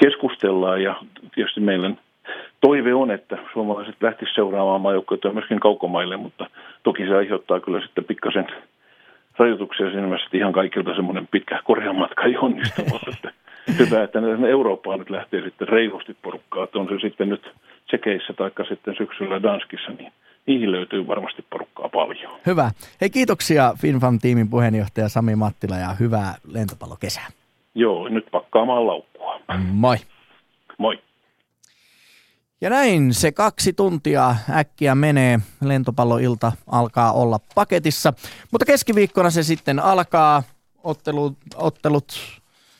keskustellaan 0.03 0.83
ja 0.83 0.95
tietysti 1.35 1.59
meillä 1.59 1.91
toive 2.61 2.93
on, 2.93 3.11
että 3.11 3.37
suomalaiset 3.53 3.95
lähtisivät 4.01 4.35
seuraamaan 4.35 4.81
maajoukkoja 4.81 5.33
myöskin 5.33 5.59
kaukomaille, 5.59 6.17
mutta 6.17 6.49
toki 6.83 7.05
se 7.05 7.15
aiheuttaa 7.15 7.59
kyllä 7.59 7.81
sitten 7.81 8.03
pikkasen 8.03 8.47
rajoituksia 9.37 9.89
siinä 9.89 10.07
mielessä, 10.07 10.25
että 10.25 10.37
ihan 10.37 10.53
kaikilta 10.53 10.95
semmoinen 10.95 11.27
pitkä 11.27 11.59
korjan 11.63 11.95
matka 11.95 12.23
ei 12.23 12.37
onnistu, 12.37 12.81
mutta 12.91 13.11
että 13.13 13.31
hyvä, 13.79 14.03
että 14.03 14.19
Eurooppaan 14.49 14.99
nyt 14.99 15.09
lähtee 15.09 15.41
sitten 15.41 15.67
reilusti 15.67 16.17
porukkaa, 16.21 16.63
että 16.63 16.79
on 16.79 16.87
se 16.89 16.99
sitten 17.01 17.29
nyt 17.29 17.51
Tsekeissä 17.87 18.33
tai 18.33 18.51
sitten 18.69 18.95
syksyllä 18.97 19.43
Danskissa, 19.43 19.91
niin 19.91 20.11
niihin 20.45 20.71
löytyy 20.71 21.07
varmasti 21.07 21.45
porukkaa 21.49 21.89
paljon. 21.89 22.39
Hyvä. 22.45 22.71
Hei 23.01 23.09
kiitoksia 23.09 23.73
FinFam-tiimin 23.77 24.49
puheenjohtaja 24.49 25.09
Sami 25.09 25.35
Mattila 25.35 25.75
ja 25.75 25.87
hyvää 25.99 26.35
lentopallokesää. 26.53 27.27
Joo, 27.75 28.09
nyt 28.09 28.25
pakkaamaan 28.31 28.87
laukkua. 28.87 29.39
Moi. 29.57 29.97
Moi. 30.77 30.99
Ja 32.61 32.69
näin 32.69 33.13
se 33.13 33.31
kaksi 33.31 33.73
tuntia 33.73 34.35
äkkiä 34.49 34.95
menee. 34.95 35.39
Lentopalloilta 35.61 36.51
alkaa 36.67 37.11
olla 37.11 37.39
paketissa. 37.55 38.13
Mutta 38.51 38.65
keskiviikkona 38.65 39.29
se 39.29 39.43
sitten 39.43 39.79
alkaa. 39.79 40.43
Ottelut, 40.83 41.37
ottelut 41.55 42.13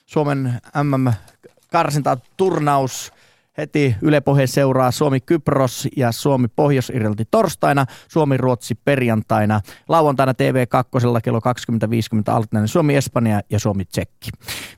Suomen 0.05 0.61
MM-karsinta 0.83 2.17
turnaus 2.37 3.13
Heti 3.57 3.95
Yle 4.01 4.21
Puhe 4.21 4.47
seuraa 4.47 4.91
Suomi-Kypros 4.91 5.87
ja 5.97 6.11
Suomi-Pohjois-Irlanti 6.11 7.23
torstaina, 7.31 7.85
Suomi-Ruotsi 8.07 8.75
perjantaina, 8.75 9.61
lauantaina 9.89 10.31
TV2 10.31 11.21
kello 11.23 11.39
20.50 11.39 12.33
Altinainen 12.33 12.67
Suomi-Espanja 12.67 13.41
ja 13.49 13.59
Suomi-Tsekki. 13.59 14.29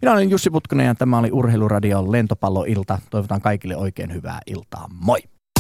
Minä 0.02 0.12
olen 0.12 0.30
Jussi 0.30 0.50
Putkonen 0.50 0.86
ja 0.86 0.96
tämä 0.96 1.18
oli 1.18 1.32
Urheiluradion 1.32 2.12
lentopalloilta. 2.12 3.00
Toivotan 3.10 3.42
kaikille 3.42 3.76
oikein 3.76 4.14
hyvää 4.14 4.40
iltaa. 4.48 4.88
Moi! 5.00 5.39